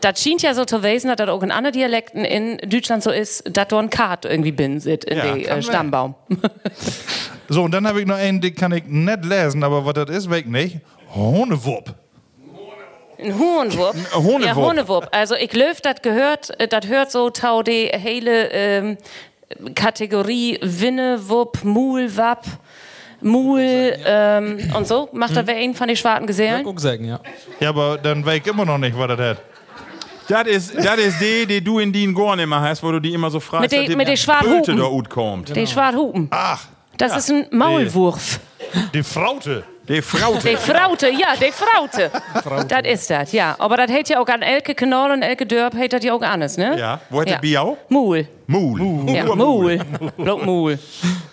das 0.00 0.22
schien 0.22 0.38
ja 0.38 0.54
so 0.54 0.64
zu 0.64 0.82
wissen, 0.82 1.08
dass 1.08 1.16
das 1.16 1.28
auch 1.28 1.42
in 1.42 1.50
anderen 1.50 1.72
Dialekten 1.74 2.24
in 2.24 2.58
Deutschland 2.58 3.02
so 3.02 3.10
ist, 3.10 3.44
dass 3.50 3.68
da 3.68 3.78
ein 3.78 3.90
Kart 3.90 4.24
irgendwie 4.24 4.52
bin 4.52 4.80
sit 4.80 5.04
in 5.04 5.18
Ja, 5.18 5.24
den 5.24 5.42
kann 5.44 5.58
äh, 5.58 5.62
Stammbaum. 5.62 6.14
So, 7.48 7.62
und 7.62 7.72
dann 7.72 7.86
habe 7.86 8.00
ich 8.00 8.06
noch 8.06 8.16
einen, 8.16 8.40
den 8.40 8.54
kann 8.54 8.72
ich 8.72 8.84
nicht 8.84 9.24
lesen, 9.24 9.62
aber 9.64 9.84
was 9.86 9.94
das 9.94 10.10
ist, 10.10 10.30
weiß 10.30 10.40
ich 10.40 10.46
nicht. 10.46 10.78
Hohnewupp. 11.14 11.94
Ein 13.20 13.36
Hohenwurp. 13.36 13.96
Ja, 14.44 14.54
Hohnewurp. 14.54 15.08
Also 15.10 15.34
ich 15.34 15.52
löf, 15.52 15.80
das 15.80 16.02
gehört, 16.02 16.58
äh, 16.60 16.68
das 16.68 16.86
hört 16.86 17.10
so 17.10 17.30
tau 17.30 17.62
die 17.64 17.86
hele 17.92 18.48
ähm, 18.52 18.96
Kategorie 19.74 20.58
Winnewupp, 20.62 21.64
Mulwapp, 21.64 22.44
Mul 23.20 23.60
ähm, 24.04 24.58
und 24.76 24.86
so. 24.86 25.08
Macht 25.12 25.34
das 25.36 25.46
wer 25.48 25.56
einen 25.56 25.74
von 25.74 25.88
den 25.88 25.96
schwarzen 25.96 26.26
Gesellen? 26.28 26.62
Guck 26.62 26.78
sagen, 26.78 27.04
ja. 27.06 27.18
Ja, 27.58 27.70
aber 27.70 27.98
dann 27.98 28.24
weiß 28.24 28.36
ich 28.38 28.46
immer 28.46 28.64
noch 28.64 28.78
nicht, 28.78 28.96
was 28.96 29.08
das 29.08 29.18
hat. 29.18 29.38
Das 30.28 30.46
ist, 30.46 30.74
das 30.76 30.98
ist 30.98 31.20
die, 31.20 31.46
die 31.46 31.64
du 31.64 31.78
in 31.80 31.92
den 31.92 32.12
Gorn 32.14 32.38
immer 32.38 32.60
hast, 32.60 32.82
wo 32.84 32.92
du 32.92 33.00
die 33.00 33.14
immer 33.14 33.30
so 33.30 33.40
fragst, 33.40 33.72
Mit 33.72 33.88
die- 33.88 33.96
mit 33.96 34.06
die 34.06 34.16
schwarzen 34.16 34.58
Hupen. 34.58 34.76
da 34.76 34.84
gut 34.84 35.08
kommt. 35.10 35.56
Die 35.56 35.66
Schwarthupen. 35.66 36.28
Ach, 36.30 36.66
Das 36.98 37.16
ist 37.16 37.30
ein 37.30 37.46
Maulwurf. 37.50 38.40
die 38.92 39.02
Fraute. 39.02 39.64
Die 39.88 40.02
Fraute. 40.02 40.48
Die 40.50 40.56
Fraute, 40.56 41.08
ja, 41.08 41.28
die 41.40 41.50
Fraute. 41.50 42.10
Das 42.68 42.82
ist 42.84 43.08
das, 43.08 43.32
ja. 43.32 43.56
Aber 43.58 43.78
das 43.78 43.90
hält 43.90 44.10
ja 44.10 44.20
auch 44.20 44.28
an 44.28 44.42
Elke 44.42 44.74
Kanal 44.74 45.12
und 45.12 45.22
Elke 45.22 45.46
Dörp 45.46 45.74
hält 45.74 45.94
das 45.94 46.04
ja 46.04 46.12
auch 46.12 46.20
anders, 46.20 46.58
ne? 46.58 46.78
Ja. 46.78 47.00
Wo 47.08 47.22
hat 47.22 47.30
das 47.30 47.40
Biau? 47.40 47.78
Mul. 47.88 48.28
Mul. 48.46 49.10
Ja, 49.10 49.24
Mul. 49.34 49.78
Bloß 50.18 50.44
Mul. 50.44 50.78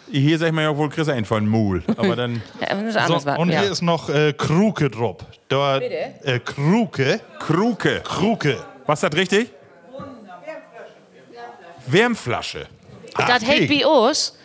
Hier 0.09 0.38
sag 0.38 0.47
ich 0.47 0.53
mir 0.53 0.61
ja 0.63 0.78
wohl 0.78 0.89
Chris 0.89 1.09
ein 1.09 1.26
von 1.26 1.45
Mul. 1.45 1.84
Aber 1.97 2.16
dann 2.16 2.41
Ja, 2.61 3.07
So, 3.07 3.16
und 3.32 3.49
ja. 3.49 3.59
hier 3.61 3.72
ist 3.72 3.82
noch 3.82 4.09
äh, 4.09 4.32
Kruke 4.32 4.89
drauf. 4.89 5.18
Da, 5.49 5.80
äh, 5.80 6.39
Kruke. 6.39 7.20
Kruke. 7.39 8.01
Kruke. 8.05 8.57
Was 8.86 9.03
ist 9.03 9.11
das 9.11 9.20
richtig? 9.20 9.49
Wärmflasche. 11.88 12.68
Das 13.18 13.43
hält 13.43 13.70
bei 13.70 13.86
uns 13.86 14.38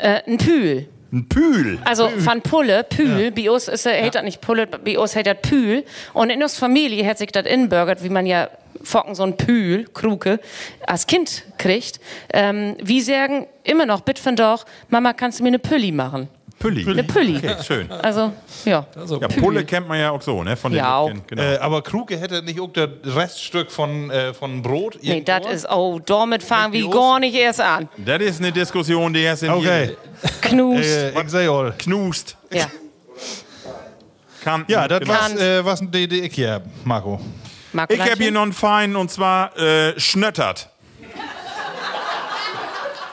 äh, 0.00 0.22
ein 0.26 0.38
Pühl. 0.38 0.88
Ein 1.12 1.28
Pühl. 1.28 1.78
Also 1.84 2.08
von 2.08 2.42
Pulle, 2.42 2.84
Pühl, 2.84 3.30
bei 3.30 3.50
uns 3.50 3.68
ist 3.68 3.86
er, 3.86 3.92
hält 3.92 4.16
das 4.16 4.24
nicht 4.24 4.40
Pulle, 4.40 4.66
bei 4.66 4.98
uns 4.98 5.14
hält 5.14 5.26
das 5.26 5.36
Pühl. 5.40 5.84
Und 6.12 6.30
in 6.30 6.42
uns 6.42 6.58
Familie 6.58 7.06
hat 7.06 7.18
sich 7.18 7.30
das 7.30 7.46
inbürgert, 7.46 8.02
wie 8.02 8.08
man 8.08 8.26
ja 8.26 8.48
Focken 8.82 9.14
so 9.14 9.22
ein 9.22 9.36
Pühl, 9.36 9.86
Kruke, 9.94 10.40
als 10.86 11.06
Kind 11.06 11.44
kriegt. 11.58 12.00
Ähm, 12.32 12.76
wir 12.82 13.02
sagen 13.02 13.46
immer 13.64 13.86
noch, 13.86 14.00
bitte 14.00 14.22
von 14.22 14.36
doch, 14.36 14.64
Mama, 14.88 15.12
kannst 15.12 15.38
du 15.38 15.42
mir 15.42 15.48
eine 15.48 15.58
Pülli 15.58 15.92
machen? 15.92 16.28
Pülli. 16.58 16.88
Eine 16.90 17.04
Pülli. 17.04 17.36
Okay, 17.36 17.56
schön. 17.62 17.90
Also, 17.92 18.32
ja. 18.64 18.86
Ja, 19.20 19.28
Pulle 19.28 19.64
kennt 19.64 19.86
man 19.88 19.98
ja 20.00 20.10
auch 20.10 20.22
so, 20.22 20.42
ne? 20.42 20.56
Von 20.56 20.72
den 20.72 20.78
Ja. 20.78 21.06
Kind, 21.06 21.28
genau. 21.28 21.42
Äh, 21.42 21.58
aber 21.58 21.82
Kruke 21.82 22.18
hätte 22.18 22.42
nicht 22.42 22.58
auch 22.58 22.72
das 22.72 22.88
Reststück 23.04 23.70
von, 23.70 24.10
äh, 24.10 24.32
von 24.32 24.62
Brot? 24.62 24.98
Nee, 25.02 25.20
das 25.20 25.44
ist, 25.46 25.68
oh, 25.70 25.98
damit 26.04 26.42
fangen 26.42 26.72
wir 26.72 26.88
gar 26.88 27.20
nicht 27.20 27.34
erst 27.34 27.60
an. 27.60 27.88
Das 27.98 28.22
ist 28.22 28.40
eine 28.40 28.52
Diskussion, 28.52 29.12
die 29.12 29.20
erst 29.20 29.42
in 29.42 29.50
Okay, 29.50 29.96
Knust. 30.40 30.88
äh, 30.88 31.10
ich 31.22 31.28
sag 31.30 31.48
all. 31.48 31.74
knust. 31.78 32.36
Ja. 32.50 32.66
Kann, 34.42 34.64
Ja, 34.68 34.88
das 34.88 35.00
genau. 35.00 35.12
was, 35.12 35.34
äh, 35.36 35.64
was 35.64 35.80
die, 35.82 36.08
die 36.08 36.20
ich 36.22 36.34
hier 36.34 36.62
Marco. 36.84 37.20
Marco 37.72 37.92
Ich 37.92 38.00
habe 38.00 38.14
hier 38.16 38.30
noch 38.32 38.42
einen 38.42 38.52
Fein 38.54 38.96
und 38.96 39.10
zwar 39.10 39.54
äh, 39.58 39.98
Schnöttert. 40.00 40.70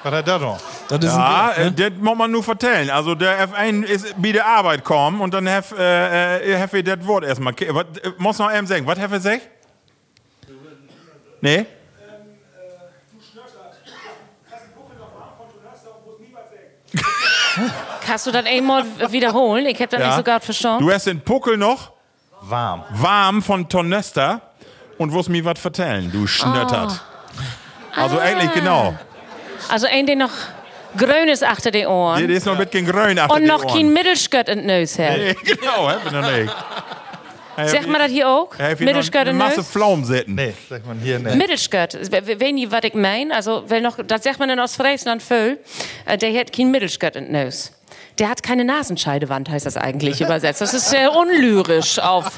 Was 0.03 0.13
hat 0.13 0.27
das 0.27 0.41
noch? 0.41 0.59
Das 0.89 0.99
ist 0.99 1.05
Ja, 1.05 1.53
ein 1.55 1.67
äh, 1.67 1.71
das 1.89 1.91
muss 1.99 2.17
man 2.17 2.31
nur 2.31 2.43
vertellen. 2.43 2.89
Also 2.89 3.15
der 3.15 3.47
F1 3.49 3.83
ist 3.83 4.21
bei 4.21 4.31
der 4.31 4.45
Arbeit 4.45 4.83
kommen 4.83 5.21
und 5.21 5.33
dann 5.33 5.47
have, 5.49 5.75
äh, 5.77 6.53
äh, 6.53 6.59
have 6.59 6.77
ich 6.77 6.83
das 6.83 7.05
Wort 7.07 7.23
erstmal. 7.23 7.53
Was, 7.69 7.85
äh, 8.03 8.11
muss 8.17 8.37
noch 8.37 8.53
eben 8.53 8.67
sagen. 8.67 8.85
Was 8.85 8.99
have 8.99 9.15
ich 9.15 9.23
gesagt? 9.23 9.41
Nee? 11.41 11.65
Kannst 18.05 18.27
du 18.27 18.31
das 18.31 18.45
einmal 18.45 18.83
wiederholen? 19.09 19.65
Ich 19.65 19.75
habe 19.79 19.87
das 19.87 19.99
nicht 19.99 20.15
so 20.15 20.23
gut 20.31 20.43
verstanden. 20.43 20.85
Du 20.85 20.91
hast 20.93 21.07
den 21.07 21.21
Puckel 21.21 21.57
noch 21.57 21.91
Warm. 22.41 22.83
warm 22.91 23.41
von 23.41 23.67
Tornester 23.69 24.41
und 24.97 25.13
wirst 25.13 25.29
mir 25.29 25.43
was 25.45 25.59
vertellen, 25.59 26.11
du 26.11 26.27
Schnöttert. 26.27 27.01
Also 27.95 28.19
eigentlich 28.19 28.51
genau. 28.53 28.95
Also 29.69 29.87
ein, 29.87 30.05
der 30.05 30.15
noch 30.17 30.31
grün 30.97 31.27
ist 31.29 31.43
achter 31.43 31.71
den 31.71 31.81
Die, 31.81 31.87
Ohren. 31.87 32.27
die 32.27 32.33
ist 32.33 32.45
noch 32.45 32.57
ein 32.59 32.65
bisschen 32.65 32.85
grün 32.85 33.19
achter 33.19 33.33
Und 33.35 33.41
die 33.43 33.47
noch 33.47 33.63
Ohren. 33.65 33.75
kein 33.75 33.93
Mittelskött 33.93 34.49
in 34.49 34.59
den 34.59 34.67
Neus 34.67 34.97
hat. 34.99 35.17
Nee, 35.17 35.33
genau, 35.43 35.89
hab 35.89 36.05
ich 36.05 36.11
noch 36.11 36.31
nicht. 36.31 36.55
Sagt 37.55 37.87
man 37.87 37.99
das 38.01 38.11
hier 38.11 38.27
auch? 38.27 38.49
Heb 38.57 38.79
noch 38.79 38.85
Mittelskirt 38.87 39.27
en 39.27 39.37
Masse 39.37 39.57
neus? 39.57 39.67
Pflaum 39.69 40.03
zitten. 40.03 40.33
Nee, 40.33 40.53
sagt 40.69 40.87
man 40.87 40.97
hier 40.99 41.19
nicht. 41.19 41.35
Middelskirt. 41.35 41.93
We- 42.11 42.39
Weet 42.39 42.53
niet 42.53 42.71
wat 42.71 42.83
ik 42.83 42.93
meen? 42.95 43.31
Also, 43.31 43.63
wel 43.67 43.79
nog, 43.81 43.95
dat 44.07 44.23
zegt 44.23 44.39
man 44.39 44.49
in 44.49 44.59
Ostfriesland. 44.59 45.21
Äh, 45.29 46.17
der 46.17 46.33
hat 46.33 46.51
kein 46.51 46.71
Mittelskirt 46.71 47.15
in 47.15 47.25
den 47.25 47.31
Neus. 47.43 47.71
Der 48.17 48.29
hat 48.29 48.41
keine 48.41 48.63
Nasenscheidewand, 48.63 49.49
heißt 49.49 49.65
das 49.67 49.77
eigentlich 49.77 50.19
übersetzt. 50.21 50.61
Das 50.61 50.73
ist 50.73 50.89
sehr 50.89 51.15
unlyrisch 51.15 51.99
auf 51.99 52.31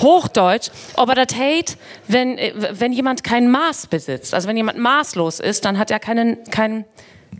Hochdeutsch. 0.00 0.70
Aber 0.94 1.14
das 1.16 1.36
heißt, 1.36 1.76
wenn, 2.08 2.38
äh, 2.38 2.52
wenn 2.70 2.92
jemand 2.92 3.24
kein 3.24 3.50
Maß 3.50 3.88
besitzt, 3.88 4.32
also 4.34 4.46
wenn 4.48 4.56
jemand 4.56 4.78
maßlos 4.78 5.40
ist, 5.40 5.64
dann 5.64 5.76
hat 5.78 5.90
er 5.90 5.98
keinen, 5.98 6.38
kein, 6.50 6.84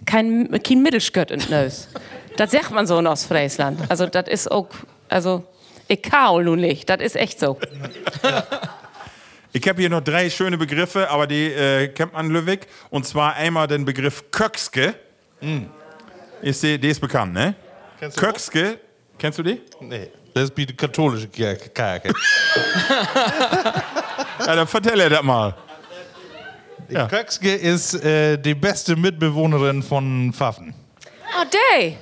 kein, 0.06 0.62
kein 0.62 0.82
Mittelskirt 0.82 1.30
in 1.30 1.42
Neus. 1.50 1.88
Das 2.36 2.50
sagt 2.50 2.70
man 2.70 2.86
so 2.86 2.98
in 2.98 3.06
Ostfriesland. 3.06 3.80
Also, 3.88 4.06
das 4.06 4.28
ist 4.28 4.50
auch, 4.50 4.68
also, 5.08 5.44
ich 5.88 6.02
kaul 6.02 6.44
nun 6.44 6.60
nicht. 6.60 6.88
Das 6.88 7.00
ist 7.00 7.16
echt 7.16 7.38
so. 7.38 7.58
Ich 9.52 9.66
habe 9.68 9.80
hier 9.80 9.88
noch 9.88 10.02
drei 10.02 10.28
schöne 10.28 10.58
Begriffe, 10.58 11.08
aber 11.08 11.26
die 11.26 11.46
äh, 11.46 11.88
kennt 11.88 12.12
man 12.12 12.28
Löwig. 12.28 12.66
Und 12.90 13.06
zwar 13.06 13.34
einmal 13.34 13.66
den 13.66 13.84
Begriff 13.84 14.24
Kökske. 14.30 14.94
Ist 16.42 16.62
die, 16.62 16.78
die 16.78 16.88
ist 16.88 17.00
bekannt, 17.00 17.32
ne? 17.32 17.54
Kennst 17.98 18.16
du 18.16 18.20
Kökske, 18.20 18.78
kennst 19.18 19.38
du 19.38 19.42
die? 19.42 19.60
Nee, 19.80 20.10
das 20.34 20.44
ist 20.44 20.56
wie 20.56 20.66
die 20.66 20.76
katholische 20.76 21.28
Kirche. 21.28 21.70
Ja, 24.38 24.54
dann 24.54 24.68
erzähl 24.70 25.00
er 25.00 25.08
das 25.10 25.22
mal. 25.22 25.54
Die 26.88 26.94
Kökske 27.08 27.54
ist 27.54 27.94
äh, 28.04 28.36
die 28.36 28.54
beste 28.54 28.96
Mitbewohnerin 28.96 29.82
von 29.82 30.32
Pfaffen. 30.32 30.74
Ah, 31.34 31.44
day. 31.44 31.96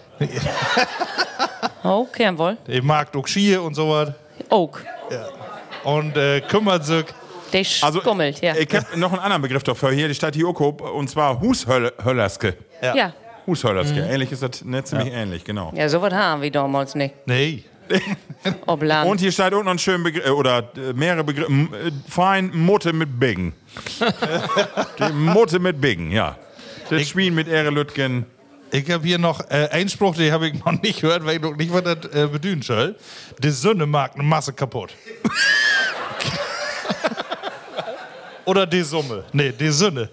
oh, 1.83 2.07
kein 2.13 2.37
wohl. 2.39 2.57
Die 2.67 2.81
mag 2.81 3.15
auch 3.17 3.27
Skier 3.27 3.63
und 3.63 3.75
sowas. 3.75 4.13
Ook. 4.51 4.83
Und 5.85 6.17
äh, 6.17 6.41
kümmert 6.43 6.85
sich. 6.85 7.07
Der 7.53 7.65
Also, 7.83 8.01
skummelt, 8.01 8.41
ja. 8.41 8.57
ich 8.57 8.75
habe 8.75 8.99
noch 8.99 9.13
einen 9.13 9.21
anderen 9.21 9.43
Begriff 9.43 9.63
dafür 9.63 9.93
hier, 9.93 10.09
die 10.09 10.15
hier 10.15 10.49
auch, 10.49 10.61
und 10.61 11.09
zwar 11.09 11.41
Hushöllerske. 11.41 12.57
Ja. 12.83 12.97
ja. 12.97 13.13
Hushöllerske. 13.47 14.01
Ähnlich 14.01 14.33
ist 14.33 14.43
das 14.43 14.65
ne, 14.65 14.83
ziemlich 14.83 15.13
ähnlich, 15.13 15.45
genau. 15.45 15.73
Ja, 15.75 15.89
so 15.89 16.01
was 16.03 16.13
haben 16.13 16.43
wir 16.43 16.51
damals 16.51 16.95
nicht. 16.95 17.15
Nee. 17.27 17.63
Ob 18.67 18.83
Land. 18.83 19.11
Und 19.11 19.21
hier 19.21 19.33
steht 19.33 19.53
auch 19.55 19.63
noch 19.63 19.71
ein 19.71 19.79
schöner 19.79 20.05
Begriff, 20.05 20.31
oder 20.31 20.71
äh, 20.77 20.93
mehrere 20.93 21.25
Begriffe. 21.25 21.53
Äh, 21.53 21.91
Fein 22.09 22.51
Mutte 22.55 22.93
mit 22.93 23.19
Biggen. 23.19 23.53
die 24.99 25.13
Mutte 25.13 25.59
mit 25.59 25.81
Biggen, 25.81 26.11
ja. 26.11 26.37
Das 26.91 27.09
Schwein 27.09 27.35
mit 27.35 27.49
Ehre 27.49 27.71
Lütgen. 27.71 28.27
Ich 28.71 28.91
habe 28.91 29.07
hier 29.07 29.19
noch 29.19 29.41
äh, 29.51 29.69
einen 29.71 29.89
Spruch, 29.89 30.17
den 30.17 30.33
habe 30.33 30.49
ich 30.49 30.65
noch 30.65 30.73
nicht 30.83 31.01
gehört, 31.01 31.25
weil 31.25 31.37
ich 31.37 31.43
noch 31.43 31.57
nicht, 31.57 31.73
was 31.73 31.85
das 31.85 32.05
äh, 32.13 32.27
bedeuten 32.27 32.63
soll. 32.63 32.97
Die 33.39 33.51
Sonne 33.51 33.87
macht 33.87 34.15
eine 34.15 34.25
Masse 34.25 34.53
kaputt. 34.53 34.93
Oder 38.45 38.67
die 38.67 38.83
Summe. 38.83 39.25
Nee, 39.33 39.53
die 39.53 39.69
Sonne. 39.71 40.09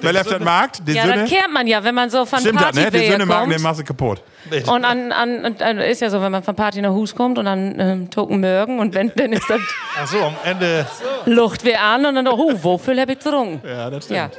Wer 0.00 0.12
läuft 0.12 0.30
das 0.30 0.40
Markt? 0.40 0.82
Die 0.86 0.92
ja, 0.92 1.06
das 1.06 1.30
kennt 1.30 1.52
man 1.52 1.66
ja, 1.66 1.82
wenn 1.82 1.94
man 1.94 2.10
so 2.10 2.24
von 2.24 2.40
Stimmt 2.40 2.56
das, 2.60 2.72
Party 2.72 2.80
ne? 2.80 2.90
Die 2.90 3.10
Söhne 3.10 3.26
machen 3.26 3.40
kommt. 3.42 3.54
eine 3.54 3.62
Masse 3.62 3.84
kaputt. 3.84 4.22
Und 4.66 4.84
an, 4.84 5.12
an, 5.12 5.44
und, 5.44 5.60
äh, 5.60 5.90
ist 5.90 6.00
ja 6.00 6.10
so, 6.10 6.20
wenn 6.20 6.32
man 6.32 6.42
von 6.42 6.56
Party 6.56 6.80
nach 6.80 6.90
Hus 6.90 7.14
kommt 7.14 7.38
und 7.38 7.44
dann 7.44 7.78
ähm, 7.78 8.10
token 8.10 8.40
mögen 8.40 8.78
und 8.80 8.94
wenn, 8.94 9.12
dann 9.14 9.32
ist 9.32 9.48
das 9.48 9.60
Ach 9.96 10.06
so, 10.06 10.18
am 10.18 10.34
Ende. 10.44 10.86
Lucht 11.26 11.64
wie 11.64 11.76
an 11.76 12.06
und 12.06 12.16
dann, 12.16 12.26
oh, 12.26 12.52
wofür 12.60 13.00
habe 13.00 13.12
ich 13.12 13.18
getrunken? 13.18 13.66
Ja, 13.66 13.88
das 13.90 14.08
Ja, 14.08 14.30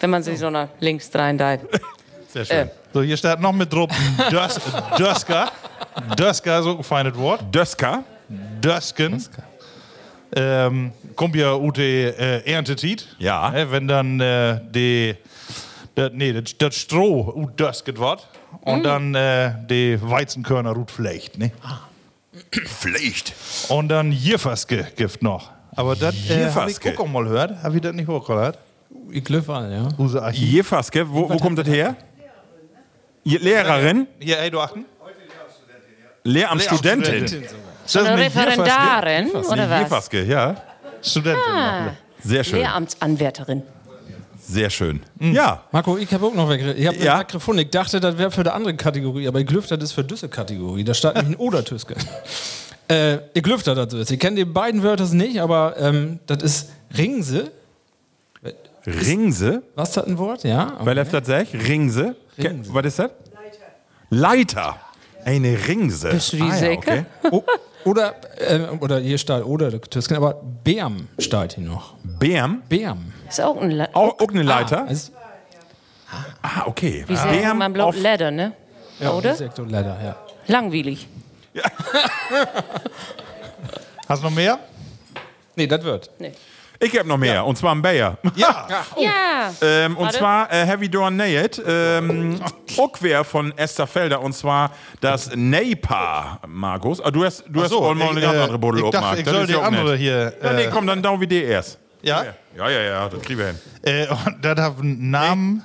wenn 0.00 0.10
man 0.10 0.22
sich 0.22 0.38
so 0.38 0.50
nach 0.50 0.68
links 0.80 1.10
rein 1.14 1.38
deit. 1.38 1.60
Sehr 2.32 2.44
schön. 2.44 2.56
Äh. 2.56 2.70
So, 2.92 3.02
hier 3.02 3.16
steht 3.16 3.38
noch 3.40 3.52
mit 3.52 3.72
drauf 3.72 3.88
Dös, 4.30 4.60
Döska. 4.98 5.50
Döska 6.18 6.58
ist 6.58 6.66
auch 6.66 6.78
ein 6.78 6.84
feines 6.84 7.16
Wort. 7.16 7.42
Döska. 7.54 8.02
Dösken. 8.28 9.24
Ähm, 10.36 10.92
kommt 11.16 11.34
ja 11.34 11.56
der 11.58 12.18
äh, 12.46 12.52
Erntetiet. 12.52 13.08
Ja. 13.18 13.52
Äh, 13.52 13.70
wenn 13.70 13.88
dann 13.88 14.20
äh, 14.20 14.60
die, 14.70 15.16
das, 15.94 16.12
nee, 16.14 16.32
das, 16.32 16.56
das 16.56 16.76
Stroh 16.76 17.32
ut 17.34 17.58
dösket 17.58 17.98
wird 17.98 18.28
und 18.60 18.84
dann 18.84 19.14
äh, 19.14 19.54
die 19.68 19.98
Weizenkörner 20.00 20.76
ut 20.76 20.90
flecht. 20.90 21.38
Ne? 21.38 21.50
Pflicht. 22.66 23.34
Und 23.68 23.88
dann 23.88 24.12
Jifferske 24.12 24.86
gibt 24.96 25.22
noch. 25.22 25.50
Aber 25.74 25.96
das 25.96 26.14
äh, 26.14 26.50
habe 26.52 26.70
ich 26.70 26.76
Jifferske. 26.76 26.98
auch 26.98 27.06
mal 27.08 27.24
gehört. 27.24 27.62
Habe 27.62 27.76
ich 27.76 27.82
das 27.82 27.92
nicht 27.92 28.08
auch 28.08 28.26
gehört? 28.26 28.58
Ich 29.10 29.24
glüff 29.24 29.48
an, 29.50 29.70
ja. 29.70 29.88
Use. 29.98 30.30
Jefaske, 30.32 31.08
wo, 31.08 31.28
wo 31.28 31.36
kommt 31.38 31.58
das 31.58 31.66
her? 31.66 31.96
Lehrerin? 33.24 34.06
Hier, 34.18 34.38
ey, 34.38 34.50
du 34.50 34.60
achten? 34.60 34.84
Lehramtsstudentin. 36.24 37.24
Ist 37.24 37.54
das 37.94 38.06
Eine? 38.06 38.22
Referendarin, 38.22 39.30
oder 39.30 39.70
was? 39.70 39.80
Jefaske, 39.80 40.24
ja. 40.24 40.56
Studentin. 41.02 41.42
Ah, 41.52 41.92
Sehr 42.22 42.44
schön. 42.44 42.58
Lehramtsanwärterin. 42.58 43.62
Sehr 44.38 44.68
schön. 44.70 45.00
Ja. 45.20 45.62
Marco, 45.70 45.96
ich 45.96 46.12
habe 46.12 46.26
auch 46.26 46.34
noch 46.34 46.48
weg. 46.48 46.60
Ich 46.76 46.86
habe 46.86 46.96
Ja. 46.98 47.22
gefunden. 47.22 47.62
Ich 47.62 47.70
dachte, 47.70 48.00
das 48.00 48.18
wäre 48.18 48.30
für 48.30 48.40
eine 48.40 48.52
andere 48.52 48.74
Kategorie, 48.74 49.28
aber 49.28 49.38
ich 49.40 49.46
glüfte 49.46 49.78
das 49.78 49.90
ist 49.90 49.94
für 49.94 50.02
diese 50.04 50.28
Kategorie. 50.28 50.82
Da 50.82 50.92
steht 50.92 51.14
nämlich 51.14 51.36
ein 51.38 51.40
Oder-Tüske. 51.40 51.94
äh, 52.88 53.18
ich 53.32 53.42
glüfte 53.42 53.74
das 53.74 53.92
ist. 53.94 54.10
Ich 54.10 54.18
kenne 54.18 54.36
die 54.36 54.44
beiden 54.44 54.82
Wörter 54.82 55.06
nicht, 55.14 55.40
aber 55.40 55.76
ähm, 55.78 56.18
das 56.26 56.42
ist 56.42 56.70
Ringse. 56.98 57.52
Ringse? 58.86 59.62
Was 59.74 59.90
ist 59.90 59.96
das 59.98 60.06
ein 60.06 60.18
Wort? 60.18 60.42
Ja. 60.44 60.78
Wer 60.82 60.94
läuft 60.94 61.12
das 61.12 61.26
sag? 61.26 61.46
Ringse? 61.52 62.16
Ringse. 62.38 62.72
Was 62.74 62.86
ist 62.86 62.98
das? 62.98 63.10
Leiter. 64.10 64.76
Leiter. 64.76 64.76
Eine 65.24 65.56
Ringse. 65.68 66.10
Bist 66.10 66.32
du 66.32 66.36
die 66.36 66.42
ah, 66.42 66.46
ja, 66.48 66.54
sicher? 66.54 66.72
okay. 66.76 67.04
O 67.30 67.44
oder, 67.84 68.14
äh, 68.36 68.60
oder 68.78 68.98
hier 68.98 69.16
steht 69.16 69.42
Oder 69.42 69.80
Tüsken, 69.80 70.16
aber 70.16 70.34
Bärm 70.64 71.08
steht 71.18 71.54
hier 71.54 71.64
noch. 71.64 71.94
Bärm. 72.04 72.60
Oh, 72.62 72.66
Bärm. 72.68 73.12
Ist 73.28 73.40
auch 73.40 73.56
ein 73.56 73.70
Le 73.70 73.88
Auch, 73.94 74.18
auch 74.20 74.28
eine 74.28 74.42
Leiter? 74.42 74.86
Also, 74.86 75.12
Ah, 76.42 76.64
okay. 76.66 77.04
Wie 77.06 77.16
sagt 77.16 77.30
Bärm 77.30 77.58
man 77.58 77.80
auf 77.80 77.96
Leder, 77.96 78.30
ne? 78.30 78.52
ja, 78.98 79.12
Oder? 79.12 79.34
Sektor 79.34 79.64
Leder, 79.66 79.98
ja. 80.02 80.16
Langweilig. 80.46 81.06
Hast 84.08 84.22
du 84.22 84.26
noch 84.26 84.34
mehr? 84.34 84.58
Nee, 85.54 85.66
das 85.66 85.82
wird. 85.84 86.10
Ich 86.82 86.98
habe 86.98 87.06
noch 87.08 87.18
mehr, 87.18 87.44
und 87.44 87.56
zwar 87.58 87.74
ein 87.74 87.82
Bayer. 87.82 88.16
Ja. 88.36 88.66
Ja. 88.96 89.52
Ähm, 89.62 89.96
und 89.96 90.04
Warte. 90.06 90.18
zwar 90.18 90.52
äh, 90.52 90.64
Heavy 90.66 90.88
Door 90.88 91.10
Nayet, 91.10 91.62
ähm, 91.66 92.40
auch 92.78 92.92
wer 93.00 93.22
von 93.24 93.56
Esther 93.56 93.86
Felder, 93.86 94.20
und 94.20 94.32
zwar 94.32 94.70
das 95.00 95.30
Neipa, 95.34 96.40
Markus. 96.46 97.00
Ah, 97.00 97.10
du 97.10 97.24
hast, 97.24 97.44
du 97.48 97.62
hast 97.62 97.72
auch 97.72 97.94
mal 97.94 98.10
eine 98.10 98.20
ganz 98.20 98.38
andere 98.38 98.58
Buddel 98.58 98.84
ich 98.84 98.90
dachte, 98.90 99.20
ich 99.20 99.28
soll 99.28 99.46
die 99.46 99.56
andere 99.56 99.96
hier. 99.96 100.32
Ja, 100.42 100.52
nee, 100.54 100.64
Äh, 100.64 100.70
komm, 100.70 100.86
dann 100.86 101.02
dauern 101.02 101.20
wir 101.20 101.26
die 101.28 101.42
erst. 101.42 101.78
ja? 102.02 102.24
Ja, 102.56 102.68
ja, 102.68 102.80
ja, 102.80 103.08
das 103.08 103.22
kriegen 103.22 103.38
wir 103.38 103.46
hin. 103.46 103.58
Äh, 103.82 104.06
und 104.08 104.36
das 104.44 104.58
hat 104.58 104.78
einen 104.80 105.10
Namen. 105.10 105.64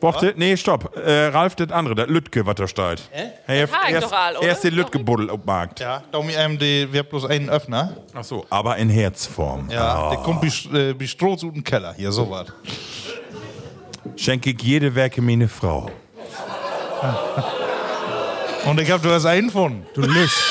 Warte, 0.00 0.34
nee, 0.36 0.56
stopp. 0.56 0.94
Äh, 0.96 1.26
Ralf, 1.28 1.54
das 1.56 1.70
andere, 1.70 1.94
das 1.94 2.08
Lütke, 2.08 2.44
was 2.46 2.54
da 2.56 2.68
steht. 2.68 3.02
Hä? 3.10 3.30
Hey, 3.46 3.64
ich 3.64 3.70
erst, 3.92 4.06
doch 4.06 4.12
all, 4.12 4.36
oder? 4.36 4.46
erst 4.46 4.64
den 4.64 4.74
Lütke-Buddel 4.74 5.30
auf 5.30 5.40
dem 5.40 5.46
Markt. 5.46 5.80
Ja, 5.80 6.02
da 6.12 6.18
haben 6.18 6.28
wir 6.28 6.38
einem 6.38 6.58
die, 6.58 6.86
wir 6.92 7.00
haben 7.00 7.08
bloß 7.08 7.24
einen 7.26 7.48
Öffner. 7.50 7.96
Ach 8.14 8.24
so, 8.24 8.44
aber 8.50 8.76
in 8.76 8.88
Herzform. 8.90 9.68
Ja, 9.70 9.96
Ah. 10.06 10.10
der 10.10 10.18
kommt 10.18 10.42
wie, 10.42 10.76
äh, 10.78 10.94
wie 10.98 11.08
Stroh 11.08 11.36
zu 11.36 11.50
dem 11.50 11.64
Keller. 11.64 11.94
Hier, 11.94 12.12
so 12.12 12.30
was. 12.30 12.46
Schenke 14.16 14.50
ich 14.50 14.62
jede 14.62 14.94
Werke 14.94 15.20
meine 15.22 15.48
Frau. 15.48 15.90
Und 18.66 18.80
ich 18.80 18.90
hab 18.90 19.02
du 19.02 19.10
hast 19.10 19.26
einen 19.26 19.50
von. 19.50 19.86
Du 19.94 20.02
lügst. 20.02 20.38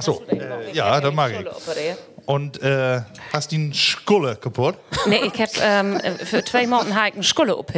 So, 0.00 0.22
äh, 0.28 0.70
ja, 0.74 1.00
das 1.00 1.14
mag 1.14 1.32
ich. 1.32 1.46
Und 2.26 2.62
äh, 2.62 3.02
hast 3.32 3.52
die 3.52 3.72
Skulle 3.74 4.36
kaputt? 4.36 4.76
Nee, 5.06 5.20
ich 5.24 5.38
heb 5.38 5.50
ähm, 5.60 6.00
für 6.24 6.44
zwei 6.44 6.66
Monate 6.66 6.94
habe 6.94 7.14
eine 7.14 7.22
Skulle-OP. 7.22 7.72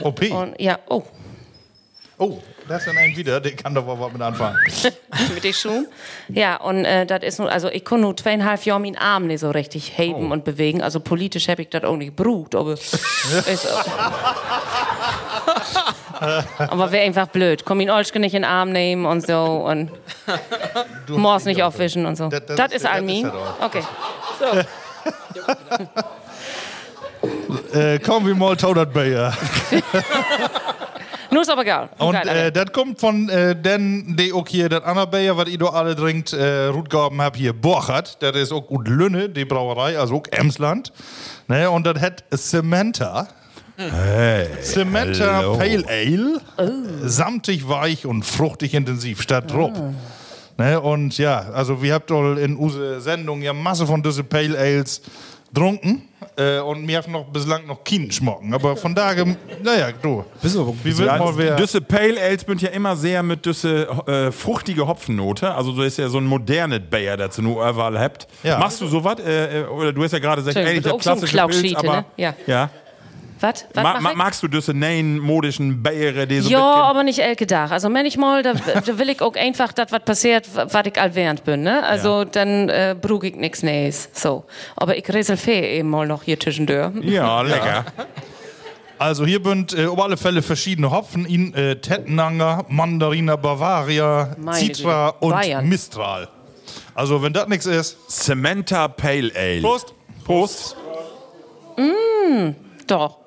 OP. 0.00 0.22
Und 0.30 0.60
ja, 0.60 0.78
oh, 0.88 1.04
Oh, 2.16 2.38
das 2.68 2.82
ist 2.82 2.86
dann 2.86 2.98
ein 2.98 3.16
wieder, 3.16 3.40
der 3.40 3.56
kann 3.56 3.74
doch 3.74 3.84
mal 3.84 3.98
was 3.98 4.12
mit 4.12 4.22
anfangen. 4.22 4.56
mit 5.34 5.42
den 5.42 5.52
Schuhen. 5.52 5.88
Ja, 6.28 6.56
und 6.56 6.84
äh, 6.84 7.04
das 7.06 7.24
ist 7.24 7.38
nur, 7.40 7.50
also 7.50 7.68
ich 7.68 7.84
kann 7.84 8.02
nur 8.02 8.16
zweieinhalb 8.16 8.64
Jahre 8.64 8.80
meinen 8.80 8.96
Arm 8.96 9.26
nicht 9.26 9.40
so 9.40 9.50
richtig 9.50 9.98
heben 9.98 10.30
und 10.30 10.44
bewegen. 10.44 10.80
Also 10.80 11.00
politisch 11.00 11.48
habe 11.48 11.62
ich 11.62 11.70
das 11.70 11.82
auch 11.82 11.96
nicht 11.96 12.14
beruht, 12.14 12.54
aber 12.54 12.72
ist, 12.74 12.98
aber 16.58 16.92
wäre 16.92 17.04
einfach 17.04 17.28
blöd. 17.28 17.64
Komm 17.64 17.80
ihn 17.80 17.90
Olschke 17.90 18.18
nicht 18.20 18.34
in 18.34 18.42
den 18.42 18.50
Arm 18.50 18.70
nehmen 18.72 19.06
und 19.06 19.26
so 19.26 19.42
und 19.66 19.90
Moors 21.08 21.44
nicht 21.44 21.62
aufwischen 21.62 22.06
und 22.06 22.16
so. 22.16 22.28
Das- 22.28 22.44
Das, 22.46 22.56
das 22.56 22.72
ist 22.72 22.86
Almin. 22.86 23.30
Okay. 23.60 23.82
äh, 27.72 27.98
kommen 28.00 28.26
wir 28.26 28.34
mal 28.34 28.56
Taudert 28.56 28.92
Bayer. 28.92 29.32
Nur 31.30 31.42
ist 31.42 31.50
aber 31.50 31.62
egal. 31.62 31.88
Und 31.98 32.12
Geil, 32.12 32.28
äh, 32.28 32.52
das 32.52 32.70
kommt 32.72 33.00
von 33.00 33.28
äh, 33.28 33.56
den, 33.56 34.14
die 34.16 34.32
auch 34.32 34.46
hier, 34.46 34.68
das 34.68 34.84
andere 34.84 35.08
Bayer, 35.08 35.36
was 35.36 35.48
ich 35.48 35.58
da 35.58 35.66
alle 35.66 35.96
trinkt, 35.96 36.32
äh, 36.32 36.66
Rutgaben 36.66 37.20
hab 37.20 37.36
hier, 37.36 37.52
Borchert. 37.52 38.22
Das 38.22 38.36
ist 38.36 38.52
auch 38.52 38.64
gut 38.66 38.86
Lünne, 38.86 39.28
die 39.28 39.44
Brauerei, 39.44 39.98
also 39.98 40.16
auch 40.16 40.22
Emsland. 40.30 40.92
Ne, 41.48 41.68
und 41.68 41.84
das 41.86 42.00
hat 42.00 42.22
Cementa. 42.36 43.26
Hey. 43.76 44.46
Cementa 44.62 45.36
Hallo. 45.36 45.56
Pale 45.56 45.84
Ale. 45.88 46.40
Samtig 47.02 47.68
weich 47.68 48.06
und 48.06 48.24
fruchtig 48.24 48.74
intensiv. 48.74 49.20
Statt 49.20 49.50
Drupp. 49.50 49.72
Ne? 50.56 50.80
Und 50.80 51.18
ja, 51.18 51.40
also 51.52 51.82
wir 51.82 51.94
habt 51.94 52.12
all 52.12 52.38
in 52.38 52.56
unsere 52.56 53.00
Sendung 53.00 53.42
ja 53.42 53.52
Masse 53.52 53.86
von 53.86 54.02
diese 54.02 54.22
Pale 54.22 54.56
Ales 54.56 55.02
trunken. 55.52 56.08
Äh, 56.36 56.58
und 56.60 56.84
mir 56.84 56.98
haben 56.98 57.12
noch 57.12 57.26
bislang 57.26 57.66
noch 57.66 57.82
keinen 57.84 58.10
schmocken. 58.10 58.54
Aber 58.54 58.76
von 58.76 58.94
daher, 58.94 59.24
naja, 59.62 59.90
du. 60.00 60.24
Bist 60.40 60.54
du 60.54 60.76
Wie 60.82 60.96
wird 60.96 61.18
mal 61.18 61.36
wer. 61.36 61.56
Düsse 61.56 61.80
Pale 61.80 62.20
Ales 62.20 62.42
sind 62.42 62.62
ja 62.62 62.70
immer 62.70 62.96
sehr 62.96 63.22
mit 63.22 63.44
düsse 63.44 63.88
äh, 64.06 64.30
fruchtige 64.32 64.86
Hopfennote. 64.86 65.52
Also 65.52 65.72
so 65.72 65.82
ist 65.82 65.98
ja 65.98 66.08
so 66.08 66.18
ein 66.18 66.24
modernes 66.24 66.80
Bayer, 66.88 67.16
das 67.16 67.36
du 67.36 67.42
nur 67.42 67.68
überall 67.68 67.98
habt. 67.98 68.28
Ja. 68.42 68.58
Machst 68.58 68.80
du 68.80 68.86
sowas? 68.86 69.18
Äh, 69.20 69.62
äh, 69.62 69.64
oder 69.66 69.92
du 69.92 70.02
hast 70.02 70.12
ja 70.12 70.18
gerade 70.20 70.42
gesagt, 70.42 70.56
Schön, 70.56 70.66
eigentlich 70.66 70.84
der 70.84 70.94
auch 70.94 71.02
so 71.02 71.10
ein 71.10 71.20
klassische 71.20 71.62
Pilz, 71.62 71.76
aber 71.76 71.96
ne? 71.96 72.04
Ja. 72.16 72.34
ja. 72.46 72.70
Was? 73.40 73.66
Ma 73.74 74.00
ma 74.00 74.14
magst 74.14 74.42
du 74.42 74.48
diese 74.48 74.72
neuen 74.72 75.18
modischen 75.18 75.82
Bayer, 75.82 76.24
die 76.26 76.40
so 76.40 76.50
Ja, 76.50 76.62
aber 76.62 77.02
nicht 77.02 77.18
elke 77.18 77.46
Tag. 77.46 77.72
Also 77.72 77.88
manchmal, 77.88 78.42
da, 78.42 78.54
da 78.54 78.98
will 78.98 79.10
ich 79.10 79.20
auch 79.20 79.34
einfach, 79.34 79.72
das 79.72 79.90
was 79.92 80.02
passiert, 80.04 80.48
was 80.54 80.86
ich 80.86 80.98
allwährend 81.00 81.44
bin. 81.44 81.62
Ne? 81.62 81.82
Also 81.84 82.24
dann 82.24 82.68
äh, 82.68 82.94
brauche 83.00 83.26
ich 83.26 83.36
nichts 83.36 83.62
Neues. 83.62 84.08
So. 84.12 84.44
Aber 84.76 84.96
ich 84.96 85.08
reserviere 85.12 85.66
eben 85.66 85.90
mal 85.90 86.06
noch 86.06 86.22
hier 86.22 86.38
zwischendurch. 86.38 86.92
Ja, 87.02 87.40
lecker. 87.42 87.84
Also 88.98 89.26
hier 89.26 89.40
sind 89.44 89.76
äh, 89.76 89.86
auf 89.86 90.00
alle 90.00 90.16
Fälle 90.16 90.40
verschiedene 90.40 90.90
Hopfen. 90.90 91.26
In 91.26 91.52
äh, 91.54 91.76
Tettenanger, 91.76 92.64
Mandarina 92.68 93.36
Bavaria, 93.36 94.34
Meine 94.38 94.58
Citra 94.58 95.10
Güte. 95.10 95.24
und 95.26 95.32
Bayern. 95.32 95.68
Mistral. 95.68 96.28
Also 96.94 97.20
wenn 97.22 97.32
das 97.32 97.48
nichts 97.48 97.66
ist. 97.66 97.98
Cementa 98.08 98.86
Pale 98.88 99.32
Ale. 99.34 99.60
Prost. 99.60 99.92
Prost. 100.24 100.76
Doch. 102.86 103.18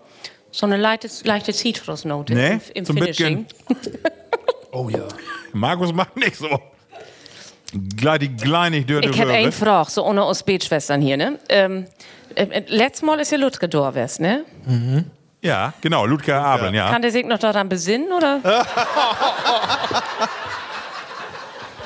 So 0.52 0.66
eine 0.66 0.78
leichte, 0.78 1.10
leichte 1.24 1.54
Zitrusnote 1.54 2.34
Nee, 2.34 2.54
im, 2.54 2.62
im 2.74 2.86
zum 2.86 2.98
Finishing. 2.98 3.46
Oh 4.72 4.90
ja. 4.90 5.08
Markus 5.54 5.92
macht 5.92 6.16
nicht 6.18 6.36
so. 6.36 6.60
Gleich 7.96 8.20
die 8.20 8.36
kleine 8.36 8.82
dürre 8.82 9.10
Ich 9.10 9.20
habe 9.20 9.32
eine 9.32 9.52
Frage, 9.52 9.90
so 9.90 10.06
ohne 10.06 10.22
aus 10.24 10.44
Betschwestern 10.44 11.02
hier. 11.02 11.18
Ne? 11.18 11.40
Ähm, 11.50 11.86
äh, 12.36 12.62
letztes 12.68 13.02
Mal 13.02 13.20
ist 13.20 13.32
ja 13.32 13.40
Ludger 13.40 13.68
gewesen, 13.68 14.22
ne? 14.22 15.06
Ja, 15.42 15.74
genau, 15.82 16.06
Ludger 16.06 16.44
Abel, 16.44 16.76
ja. 16.76 16.90
Kann 16.90 17.02
der 17.02 17.12
sich 17.12 17.26
noch 17.26 17.40
daran 17.40 17.70
besinnen, 17.70 18.12
oder? 18.12 18.42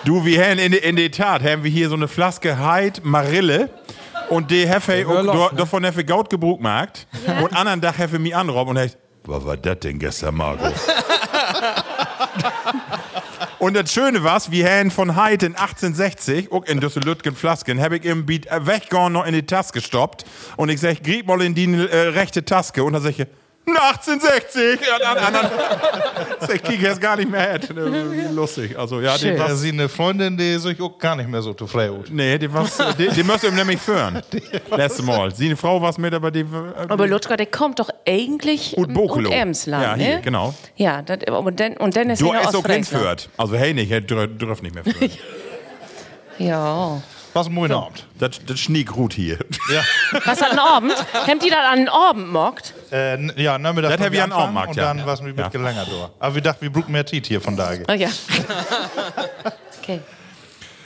Du, 0.03 0.25
wir 0.25 0.43
haben 0.43 0.57
in, 0.57 0.73
in 0.73 0.95
der 0.95 1.11
Tat 1.11 1.43
haben 1.43 1.63
wir 1.63 1.69
hier 1.69 1.87
so 1.87 1.93
eine 1.95 2.07
Flaske 2.07 2.57
Heid 2.57 3.01
Marille. 3.03 3.69
Und 4.31 4.49
die 4.49 4.65
Hefe, 4.65 5.05
hör 5.05 5.23
los, 5.23 5.35
auch, 5.35 5.51
ne? 5.51 5.57
davon 5.57 5.83
Hefe 5.83 6.05
Gaut 6.05 6.29
gebruchmarkt. 6.29 7.05
Und 7.41 7.53
anderen 7.53 7.81
Tag 7.81 7.97
Hefe 7.97 8.17
mich 8.17 8.33
anrob 8.33 8.69
und 8.69 8.77
ich, 8.77 8.95
was 9.25 9.45
war 9.45 9.57
das 9.57 9.79
denn 9.79 9.99
gestern, 9.99 10.35
Markus? 10.35 10.71
und 13.59 13.73
das 13.75 13.91
Schöne 13.91 14.23
war, 14.23 14.41
wir 14.49 14.71
haben 14.71 14.89
von 14.89 15.17
Heid 15.17 15.43
in 15.43 15.55
1860, 15.55 16.49
auch 16.49 16.63
in 16.63 16.79
diese 16.79 17.01
Lütgen 17.01 17.35
Flasken, 17.35 17.81
habe 17.81 17.97
ich 17.97 18.05
im 18.05 18.25
Beat 18.25 18.47
äh, 18.47 18.65
weggehauen 18.65 19.11
noch 19.11 19.25
in 19.25 19.33
die 19.33 19.45
Tasse 19.45 19.73
gestoppt. 19.73 20.23
Und 20.55 20.69
ich 20.69 20.79
sag, 20.79 21.03
grieb 21.03 21.27
mal 21.27 21.41
in 21.41 21.53
die 21.53 21.65
äh, 21.65 22.07
rechte 22.09 22.45
Taske. 22.45 22.85
Und 22.85 22.93
dann 22.93 23.01
sag 23.01 23.19
ich, 23.19 23.27
1860! 23.67 24.79
Und 24.79 25.05
an, 25.05 25.17
anderen, 25.17 25.47
ich 26.53 26.63
krieg 26.63 26.81
jetzt 26.81 26.99
gar 26.99 27.15
nicht 27.15 27.29
mehr 27.29 27.41
her. 27.41 27.59
Wie 27.69 28.33
Lustig. 28.33 28.77
Also, 28.77 28.99
ja, 28.99 29.17
die 29.17 29.37
was, 29.37 29.61
sie 29.61 29.69
eine 29.69 29.87
Freundin, 29.87 30.35
die 30.35 30.57
sich 30.57 30.81
auch 30.81 30.97
gar 30.97 31.15
nicht 31.15 31.29
mehr 31.29 31.41
so 31.41 31.53
zufrieden. 31.53 32.03
Nee, 32.09 32.37
die, 32.37 32.51
was, 32.51 32.77
die, 32.97 33.07
die 33.09 33.23
müsst 33.23 33.43
ihr 33.43 33.51
nämlich 33.51 33.79
führen. 33.79 34.21
Letztes 34.75 35.05
Mal. 35.05 35.33
Sie 35.33 35.45
eine 35.45 35.55
Frau 35.57 35.81
was 35.81 35.97
mit, 35.97 36.13
aber 36.13 36.31
die. 36.31 36.45
Aber 36.87 37.07
Ludger, 37.07 37.37
der 37.37 37.45
kommt 37.45 37.79
doch 37.79 37.89
eigentlich 38.07 38.77
Ut 38.77 38.93
Bokelo. 38.93 39.29
aus 39.29 39.35
Emsland, 39.35 39.83
Ja, 39.83 39.95
ne? 39.95 40.03
hier, 40.03 40.19
genau. 40.19 40.53
Ja, 40.75 41.01
das, 41.03 41.19
und, 41.29 41.59
dann, 41.59 41.77
und 41.77 41.95
dann 41.95 42.09
ist 42.09 42.21
Du 42.21 42.31
er 42.31 42.41
ist 42.41 42.47
aus 42.47 42.55
auch 42.55 42.65
hinführt. 42.67 43.29
Also, 43.37 43.55
hey, 43.55 43.73
nicht, 43.73 43.91
er 43.91 44.01
dürft 44.01 44.63
nicht 44.63 44.73
mehr 44.75 44.83
führen. 44.83 45.11
Ja. 46.37 47.01
Was 47.33 47.47
ein 47.47 47.53
moin 47.53 47.71
Abend. 47.71 48.05
das, 48.19 48.41
das 48.45 48.59
schniek 48.59 48.91
gut 48.91 49.13
hier. 49.13 49.37
Ja, 49.71 49.81
Was 50.25 50.41
hat 50.41 50.51
ein 50.51 50.59
Abend? 50.59 50.93
Habt 51.13 51.43
ihr 51.43 51.51
das 51.51 51.65
an 51.65 51.79
den 51.79 51.89
Abend 51.89 52.27
mockt? 52.31 52.73
äh, 52.91 53.41
ja 53.41 53.57
Nachmittag. 53.57 53.91
Das 53.91 53.99
wollen 53.99 54.05
hab 54.07 54.13
ich 54.13 54.21
an 54.21 54.31
Augenmarkt, 54.33 54.69
Und 54.71 54.75
ja. 54.77 54.83
dann 54.83 55.05
was 55.05 55.23
wir 55.23 55.33
Ja. 55.33 55.45
mit 55.45 55.53
länger 55.53 55.85
da. 55.85 56.09
Aber 56.19 56.35
wir 56.35 56.41
dachten, 56.41 56.61
wir 56.61 56.71
brauchen 56.71 56.91
mehr 56.91 57.05
Tiet 57.05 57.27
hier 57.27 57.39
von 57.39 57.55
daher. 57.55 57.83
Oh 57.89 57.93
ja. 57.93 58.09
Okay. 59.81 59.99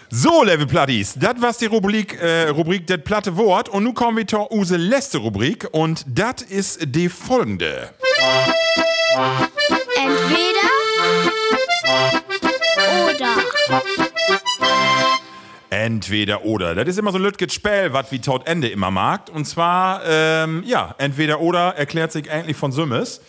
So, 0.09 0.43
Level 0.43 0.67
Platties, 0.67 1.15
das 1.17 1.41
war 1.41 1.51
die 1.51 1.65
Rubrik, 1.65 2.17
äh, 2.21 2.47
Rubrik 2.47 2.87
das 2.87 2.99
platte 3.03 3.35
Wort. 3.35 3.67
Und 3.67 3.83
nun 3.83 3.93
kommen 3.93 4.15
wir 4.17 4.25
zur 4.25 4.49
unsere 4.51 4.79
letzte 4.79 5.17
Rubrik. 5.17 5.67
Und 5.73 6.05
das 6.07 6.43
ist 6.43 6.79
die 6.95 7.09
folgende. 7.09 7.89
Entweder 9.97 10.69
oder. 13.03 14.04
Entweder 15.83 16.45
oder. 16.45 16.73
Das 16.73 16.87
ist 16.87 16.97
immer 16.97 17.11
so 17.11 17.17
ein 17.17 17.49
Spiel, 17.49 17.89
was 17.91 18.09
wie 18.09 18.19
tot 18.19 18.47
Ende 18.47 18.69
immer 18.69 18.91
mag. 18.91 19.29
Und 19.33 19.43
zwar, 19.43 20.01
ähm, 20.07 20.63
ja, 20.65 20.95
entweder 20.99 21.41
oder 21.41 21.75
erklärt 21.75 22.13
sich 22.13 22.31
eigentlich 22.31 22.55
von 22.55 22.71
Sümmes. 22.71 23.19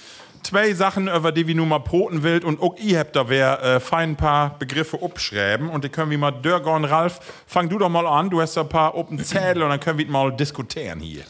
Zwei 0.44 0.72
Sachen, 0.74 1.08
über 1.08 1.32
die 1.32 1.48
wir 1.48 1.56
nun 1.56 1.68
mal 1.68 1.80
poten 1.80 2.22
will. 2.22 2.44
Und 2.44 2.62
auch 2.62 2.76
ihr 2.76 3.00
habt 3.00 3.16
da 3.16 3.28
wer 3.28 3.60
äh, 3.64 3.80
fein 3.80 4.10
ein 4.10 4.16
paar 4.16 4.56
Begriffe 4.60 5.02
abschreiben. 5.02 5.68
Und 5.68 5.82
die 5.82 5.88
können 5.88 6.12
wir 6.12 6.18
mal, 6.18 6.30
Dörger 6.30 6.72
und 6.74 6.84
Ralf, 6.84 7.18
fang 7.48 7.68
du 7.68 7.78
doch 7.78 7.88
mal 7.88 8.06
an. 8.06 8.30
Du 8.30 8.40
hast 8.40 8.56
da 8.56 8.60
ein 8.60 8.68
paar 8.68 8.94
Open 8.94 9.18
Zettel 9.24 9.64
und 9.64 9.70
dann 9.70 9.80
können 9.80 9.98
wir 9.98 10.06
mal 10.06 10.30
diskutieren 10.30 11.00
hier. 11.00 11.24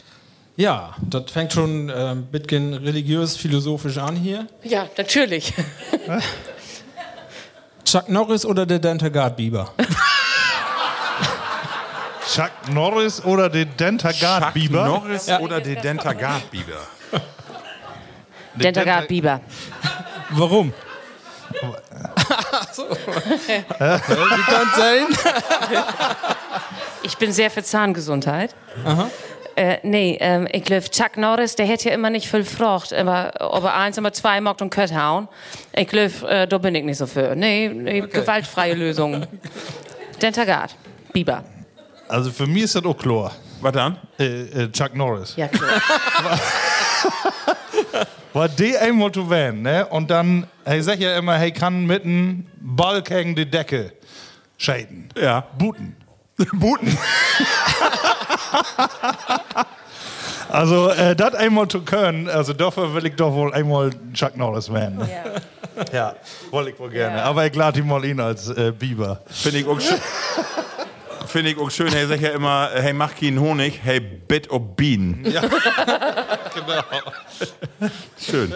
Ja, 0.57 0.97
das 1.01 1.31
fängt 1.31 1.51
schon 1.55 1.89
äh, 1.89 1.93
ein 1.95 2.27
bisschen 2.27 2.75
religiös-philosophisch 2.75 3.97
an 3.97 4.17
hier. 4.17 4.49
Ja, 4.65 4.87
natürlich. 4.99 5.55
Chuck 7.87 8.11
Norris 8.11 8.45
oder 8.45 8.67
der 8.67 8.81
Dentagard 8.81 9.35
Bieber? 9.39 9.73
Chuck 12.37 12.51
Norris 12.71 13.25
oder 13.25 13.49
den 13.49 13.75
Dentagard 13.79 14.45
Chuck 14.45 14.53
Bieber? 14.53 14.85
Norris 14.85 15.27
oder 15.41 15.59
der 15.59 15.77
Dentagard 15.81 16.51
Biber. 19.09 19.41
Warum? 20.31 20.75
Ach 22.53 22.73
so. 22.75 22.91
Wie 22.91 24.43
kann 24.43 24.69
sein? 24.77 25.07
Ich 27.05 27.17
bin 27.17 27.33
sehr 27.33 27.51
für 27.51 27.63
Zahngesundheit. 27.63 28.55
Äh, 29.55 29.79
nee, 29.83 30.19
ähm, 30.21 30.47
ich 30.53 30.65
glaube, 30.65 30.91
Chuck 30.91 31.17
Norris, 31.17 31.57
der 31.57 31.65
hätte 31.65 31.89
ja 31.89 31.95
immer 31.95 32.11
nicht 32.11 32.29
viel 32.29 32.45
Frucht, 32.45 32.93
aber 32.93 33.33
ob 33.41 33.65
er 33.65 33.77
eins, 33.77 33.97
immer 33.97 34.13
zwei 34.13 34.43
mag 34.43 34.61
und 34.61 34.69
Kött 34.69 34.95
hauen. 34.95 35.29
Ich 35.75 35.89
glaube, 35.89 36.13
äh, 36.29 36.47
da 36.47 36.59
bin 36.59 36.75
ich 36.75 36.85
nicht 36.85 36.99
so 36.99 37.07
für. 37.07 37.35
Nee, 37.35 37.69
nee 37.69 38.01
gewaltfreie 38.03 38.75
Lösung. 38.75 39.27
Dentagard, 40.21 40.77
Biber. 41.15 41.43
Also 42.09 42.31
für 42.31 42.47
mich 42.47 42.65
ist 42.65 42.75
das 42.75 42.85
auch 42.85 42.97
klar. 42.97 43.33
Was 43.61 43.73
dann? 43.73 43.97
Äh, 44.19 44.65
äh, 44.65 44.73
Chuck 44.73 44.95
Norris. 44.95 45.35
Ja, 45.37 45.49
klar. 45.49 45.71
War 48.33 48.49
die 48.49 48.77
einmal 48.77 49.13
zu 49.13 49.31
werden, 49.31 49.63
ne? 49.63 49.87
Und 49.87 50.11
dann, 50.11 50.47
er 50.65 50.83
sagt 50.83 51.01
ja 51.01 51.17
immer, 51.17 51.37
er 51.37 51.51
kann 51.53 51.87
mit 51.87 52.05
einem 52.05 52.47
Ball 52.61 53.03
gegen 53.03 53.35
die 53.35 53.51
Decke 53.51 53.93
schäden. 54.59 55.09
Ja. 55.17 55.47
Buten. 55.59 55.97
Buten. 56.53 56.97
Also, 60.49 60.91
äh, 60.91 61.17
das 61.17 61.35
einmal 61.35 61.67
zu 61.67 61.83
können, 61.83 62.29
also 62.29 62.53
dafür 62.53 62.95
will 62.95 63.05
ich 63.05 63.17
doch 63.17 63.33
wohl 63.33 63.53
einmal 63.53 63.91
Chuck 64.13 64.37
Norris 64.37 64.73
werden. 64.73 64.99
Ne? 64.99 65.09
Ja, 65.93 66.15
wollte 66.51 66.71
ich 66.71 66.79
wohl 66.79 66.89
gerne. 66.89 67.19
Ja. 67.19 67.25
Aber 67.25 67.45
ich 67.45 67.55
lade 67.55 67.81
ihn 67.81 67.87
mal 67.87 68.03
ihn 68.05 68.21
als 68.21 68.49
äh, 68.49 68.73
Biber. 68.73 69.21
Finde 69.27 69.59
ich 69.59 69.67
auch 69.67 69.81
schön. 69.81 69.99
Finde 71.27 71.51
ich 71.51 71.59
auch 71.59 71.71
schön, 71.71 71.89
hey, 71.89 72.07
sag 72.07 72.21
ja 72.21 72.31
immer, 72.31 72.71
hey, 72.73 72.93
mach 72.93 73.15
keinen 73.15 73.41
Honig, 73.41 73.81
hey, 73.83 74.01
Bett 74.01 74.51
ob 74.51 74.77
Bienen. 74.77 75.25
Ja, 75.25 75.41
genau. 76.55 76.83
Schön. 78.19 78.55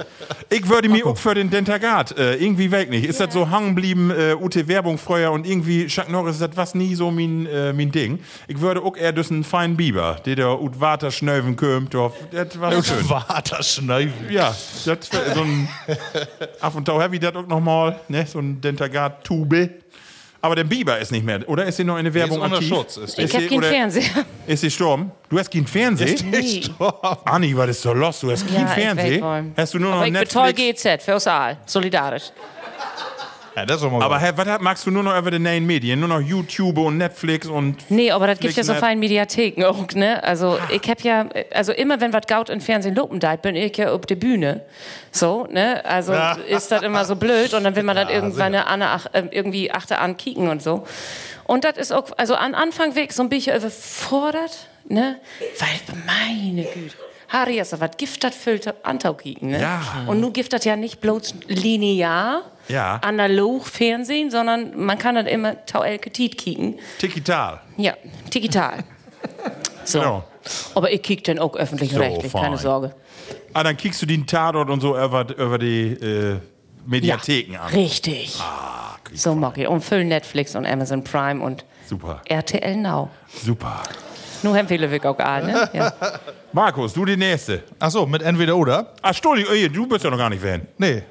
Ich 0.48 0.68
würde 0.68 0.88
mir 0.88 1.06
auch 1.06 1.16
für 1.16 1.34
den 1.34 1.50
Dentagard 1.50 2.16
äh, 2.16 2.36
irgendwie 2.36 2.70
weg 2.70 2.90
nicht. 2.90 3.04
Ist 3.04 3.20
das 3.20 3.32
so 3.32 3.50
hangen 3.50 3.74
blieben, 3.74 4.10
äh, 4.10 4.34
UT 4.34 4.68
Werbung 4.68 4.98
früher 4.98 5.32
und 5.32 5.46
irgendwie 5.46 5.86
Chuck 5.86 6.08
Norris, 6.08 6.38
das 6.38 6.50
was 6.54 6.74
nie 6.74 6.94
so 6.94 7.10
mein, 7.10 7.46
äh, 7.46 7.72
mein 7.72 7.90
Ding. 7.90 8.20
Ich 8.48 8.60
würde 8.60 8.82
auch 8.82 8.96
eher 8.96 9.12
durch 9.12 9.30
einen 9.30 9.44
feinen 9.44 9.76
Biber, 9.76 10.16
der 10.24 10.36
da 10.36 10.54
ut 10.54 10.80
Water 10.80 11.10
schnöven 11.10 11.56
kömmt, 11.56 11.94
das 11.94 12.60
war 12.60 12.72
schön. 12.82 13.04
Vater 13.04 13.62
Schneifen. 13.62 14.30
Ja, 14.30 14.54
das 14.84 15.12
wär 15.12 15.34
so 15.34 15.42
ein, 15.42 15.68
ab 16.60 16.74
und 16.74 16.86
zu 16.86 17.00
habe 17.00 17.14
ich 17.14 17.20
das 17.20 17.34
auch 17.34 17.46
nochmal, 17.46 18.00
ne, 18.08 18.26
so 18.26 18.38
ein 18.38 18.60
Dentagard-Tube. 18.60 19.70
Aber 20.42 20.54
der 20.56 20.64
Biber 20.64 20.98
ist 20.98 21.12
nicht 21.12 21.24
mehr, 21.24 21.46
oder? 21.48 21.66
Ist 21.66 21.76
sie 21.76 21.84
noch 21.84 21.98
in 21.98 22.04
der 22.04 22.14
Werbung 22.14 22.38
ist 22.38 22.44
unter 22.44 22.56
aktiv? 22.56 22.68
Schutz, 22.68 22.96
ist. 22.96 23.18
Ich 23.18 23.32
habe 23.34 23.42
sie- 23.42 23.48
keinen 23.48 23.62
Fernseher. 23.62 24.24
Ist 24.46 24.60
sie 24.60 24.66
gestorben? 24.68 25.12
Du 25.28 25.38
hast 25.38 25.50
keinen 25.50 25.66
Fernseher? 25.66 26.16
Nee. 26.30 26.62
Anni, 27.26 27.54
was 27.56 27.68
ist 27.70 27.82
so 27.82 27.92
los? 27.92 28.20
Du 28.20 28.30
hast 28.30 28.46
keinen 28.46 28.66
Ja, 28.66 28.66
ich 28.68 28.82
Fernseher? 28.82 29.44
Hast 29.56 29.74
du 29.74 29.78
nur 29.78 29.90
noch 29.90 29.96
Aber 29.98 30.06
ich 30.06 30.12
Netflix? 30.12 30.82
GZ 30.82 31.02
für 31.02 31.14
uns 31.14 31.26
all. 31.26 31.58
Solidarisch. 31.66 32.30
Ja, 33.56 33.66
das 33.66 33.82
ist 33.82 33.88
Aber 33.88 34.18
hä, 34.18 34.32
was 34.36 34.60
magst 34.60 34.86
du 34.86 34.90
nur 34.90 35.02
noch 35.02 35.18
über 35.18 35.30
die 35.30 35.38
neuen 35.38 35.66
Medien? 35.66 36.00
Nur 36.00 36.08
noch 36.08 36.20
YouTube 36.20 36.78
und 36.78 36.98
Netflix 36.98 37.46
und. 37.46 37.90
Nee, 37.90 38.10
aber 38.10 38.28
das 38.28 38.38
gibt 38.38 38.56
ja 38.56 38.62
so 38.62 38.74
feine 38.74 38.98
Mediatheken 39.00 39.64
auch, 39.64 39.92
ne? 39.94 40.22
Also 40.22 40.58
ich 40.70 40.88
hab 40.88 41.00
ja, 41.02 41.26
also 41.52 41.72
immer 41.72 42.00
wenn 42.00 42.12
was 42.12 42.26
gaut 42.26 42.48
im 42.48 42.60
Fernsehen 42.60 42.94
lopen 42.94 43.20
da, 43.20 43.36
bin 43.36 43.56
ich 43.56 43.76
ja 43.76 43.92
auf 43.92 44.06
der 44.06 44.16
Bühne. 44.16 44.62
So, 45.10 45.46
ne? 45.50 45.84
Also 45.84 46.14
ist 46.48 46.70
das 46.70 46.82
immer 46.82 47.04
so 47.04 47.16
blöd 47.16 47.54
und 47.54 47.64
dann 47.64 47.74
will 47.76 47.82
man 47.82 47.96
dann 47.96 48.08
irgendwann 48.08 48.54
eine, 48.54 48.66
Anne, 48.66 48.88
ach, 48.88 49.06
äh, 49.12 49.24
irgendwie 49.30 49.72
achte 49.72 49.98
an 49.98 50.16
kicken 50.16 50.48
und 50.48 50.62
so. 50.62 50.86
Und 51.44 51.64
das 51.64 51.76
ist 51.76 51.92
auch, 51.92 52.04
also 52.16 52.36
an 52.36 52.54
Anfang 52.54 52.94
weg 52.94 53.12
so 53.12 53.22
ein 53.22 53.28
bisschen 53.28 53.56
überfordert, 53.56 54.68
ne? 54.88 55.16
Weil, 55.58 55.96
meine 56.06 56.62
Güte. 56.62 56.94
Harry 57.30 57.58
ist 57.60 57.78
was 57.80 57.96
Gift 57.96 58.22
das 58.24 58.34
füllt 58.34 58.72
Antau 58.84 59.14
kicken, 59.14 59.50
ne? 59.50 59.60
Ja. 59.60 59.80
Und 60.06 60.20
nun 60.20 60.32
gibt 60.32 60.52
das 60.52 60.64
ja 60.64 60.76
nicht 60.76 61.00
bloß 61.00 61.34
linear, 61.46 62.42
Ja. 62.68 62.96
analog 63.02 63.66
Fernsehen, 63.66 64.30
sondern 64.30 64.76
man 64.84 64.98
kann 64.98 65.14
das 65.14 65.26
immer 65.26 65.64
tau 65.64 65.82
elke 65.82 66.10
Tiet 66.10 66.36
kicken. 66.36 66.78
Digital. 67.00 67.60
Ja, 67.76 67.94
digital. 68.34 68.84
So. 69.84 69.98
Genau. 69.98 70.24
Aber 70.74 70.92
ich 70.92 71.02
kick 71.02 71.24
dann 71.24 71.38
auch 71.38 71.56
öffentlich-rechtlich, 71.56 72.30
So, 72.30 72.38
keine. 72.38 72.58
Sorge. 72.58 72.94
Ah, 73.54 73.62
dann 73.64 73.76
kriegst 73.76 74.00
du 74.02 74.06
den 74.06 74.26
Tatort 74.26 74.70
und 74.70 74.80
so 74.80 74.96
über, 74.96 75.26
über 75.36 75.58
die 75.58 75.92
äh, 75.94 76.36
Mediatheken 76.86 77.56
an. 77.56 77.72
Richtig. 77.72 78.38
Ah, 78.40 78.96
so 79.12 79.34
mag 79.34 79.56
ich. 79.58 79.66
Und 79.66 79.80
füllen 79.82 80.08
Netflix 80.08 80.54
und 80.54 80.66
Amazon 80.66 81.02
Prime 81.02 81.42
und 81.42 81.64
Super. 81.86 82.20
RTL 82.26 82.76
Now. 82.76 83.08
Super. 83.42 83.82
Nur 84.42 84.56
empfehle 84.56 84.94
ich 84.94 85.04
auch 85.04 85.18
alle, 85.18 85.46
ne? 85.46 85.70
Ja. 85.72 85.92
Markus, 86.52 86.92
du 86.92 87.04
die 87.04 87.16
Nächste. 87.16 87.62
Ach 87.78 87.90
so, 87.90 88.06
mit 88.06 88.22
entweder 88.22 88.56
oder? 88.56 88.92
Ach, 89.02 89.10
Entschuldigung, 89.10 89.72
du 89.72 89.86
bist 89.86 90.04
ja 90.04 90.10
noch 90.10 90.18
gar 90.18 90.30
nicht 90.30 90.42
Fan. 90.42 90.66
Nee. 90.78 91.02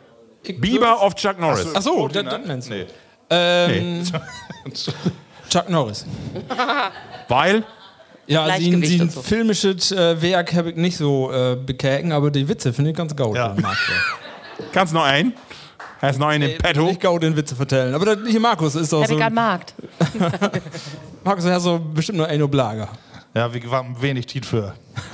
Bieber 0.44 0.99
auf 0.99 1.16
Chuck 1.16 1.40
Norris. 1.40 1.68
Ach 1.74 1.82
so, 1.82 2.07
das, 2.07 2.26
das 2.26 2.45
meinst 2.45 2.70
du. 2.70 2.86
Ähm, 3.30 4.03
Chuck 5.49 5.70
Norris. 5.70 6.06
Weil? 7.28 7.64
Ja, 8.28 8.48
sein 8.48 9.02
und 9.02 9.11
so. 9.11 9.22
filmisches 9.22 9.91
äh, 9.91 10.22
Werk 10.22 10.53
habe 10.53 10.72
ich 10.72 10.76
nicht 10.76 10.98
so 10.98 11.32
äh, 11.32 11.56
bekäken, 11.56 12.11
aber 12.11 12.30
die 12.30 12.48
Witze 12.48 12.74
finde 12.74 12.91
ich 12.91 12.98
ganz 12.98 13.16
gut. 13.16 13.36
Ja. 13.36 13.56
ich. 13.57 14.72
Kannst 14.72 14.94
noch 14.94 15.03
einen? 15.03 15.34
Hast 16.02 16.20
noch 16.20 16.28
einen 16.28 16.49
im 16.49 16.57
Petto? 16.57 16.84
Nicht 16.84 17.02
gut 17.02 17.24
den 17.24 17.36
Witze 17.36 17.56
vertellen. 17.56 17.94
Aber 17.94 18.06
das, 18.06 18.18
hier 18.28 18.40
Markus 18.40 18.76
ist 18.76 18.94
doch 18.94 19.02
Hab 19.02 19.10
so. 19.10 19.18
ich 19.18 19.24
am 19.24 19.34
Markt. 19.34 19.74
Markus 21.24 21.45
hat 21.45 21.61
so 21.61 21.80
bestimmt 21.80 22.20
nur 22.20 22.28
ein 22.28 22.49
Blager. 22.49 22.90
Ja, 23.34 23.53
wir 23.53 23.72
haben 23.72 24.01
wenig 24.01 24.26
Tiet 24.26 24.45
für. 24.45 24.73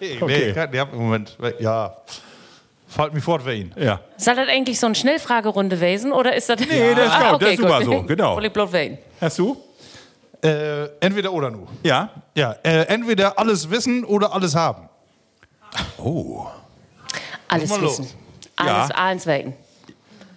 nee, 0.00 0.18
nee, 0.26 0.52
kein- 0.52 0.72
ja, 0.72 0.82
im 0.84 0.98
Moment. 0.98 1.36
Ja. 1.58 1.96
Fällt 2.88 3.12
mir 3.12 3.20
fort 3.20 3.42
für 3.42 3.52
ihn. 3.54 3.74
Ja. 3.76 4.00
Soll 4.16 4.36
das 4.36 4.48
eigentlich 4.48 4.78
so 4.80 4.86
eine 4.86 4.94
Schnellfragerunde 4.94 5.76
gewesen 5.76 6.12
oder 6.12 6.34
ist 6.34 6.48
das. 6.48 6.60
Nee, 6.60 6.94
das 6.94 7.12
ist 7.12 7.30
gut, 7.30 7.42
das 7.42 7.50
ist 7.50 7.56
super 7.58 7.82
so, 7.84 8.02
genau. 8.04 8.36
Bloß 8.48 8.72
wählen. 8.72 8.98
Hast 9.20 9.38
du? 9.38 9.56
Äh, 10.42 10.84
entweder 11.00 11.32
oder 11.32 11.50
nu. 11.50 11.66
Ja. 11.82 12.10
Ja, 12.34 12.52
äh, 12.62 12.82
entweder 12.86 13.38
alles 13.38 13.68
wissen 13.70 14.04
oder 14.04 14.32
alles 14.32 14.54
haben. 14.54 14.88
Oh. 15.98 16.46
Alles 17.48 17.70
mal 17.70 17.80
los. 17.80 17.98
wissen. 17.98 18.10
Alles, 18.56 18.88
Ja. 18.88 18.94
alles 18.94 19.26
weten. 19.26 19.54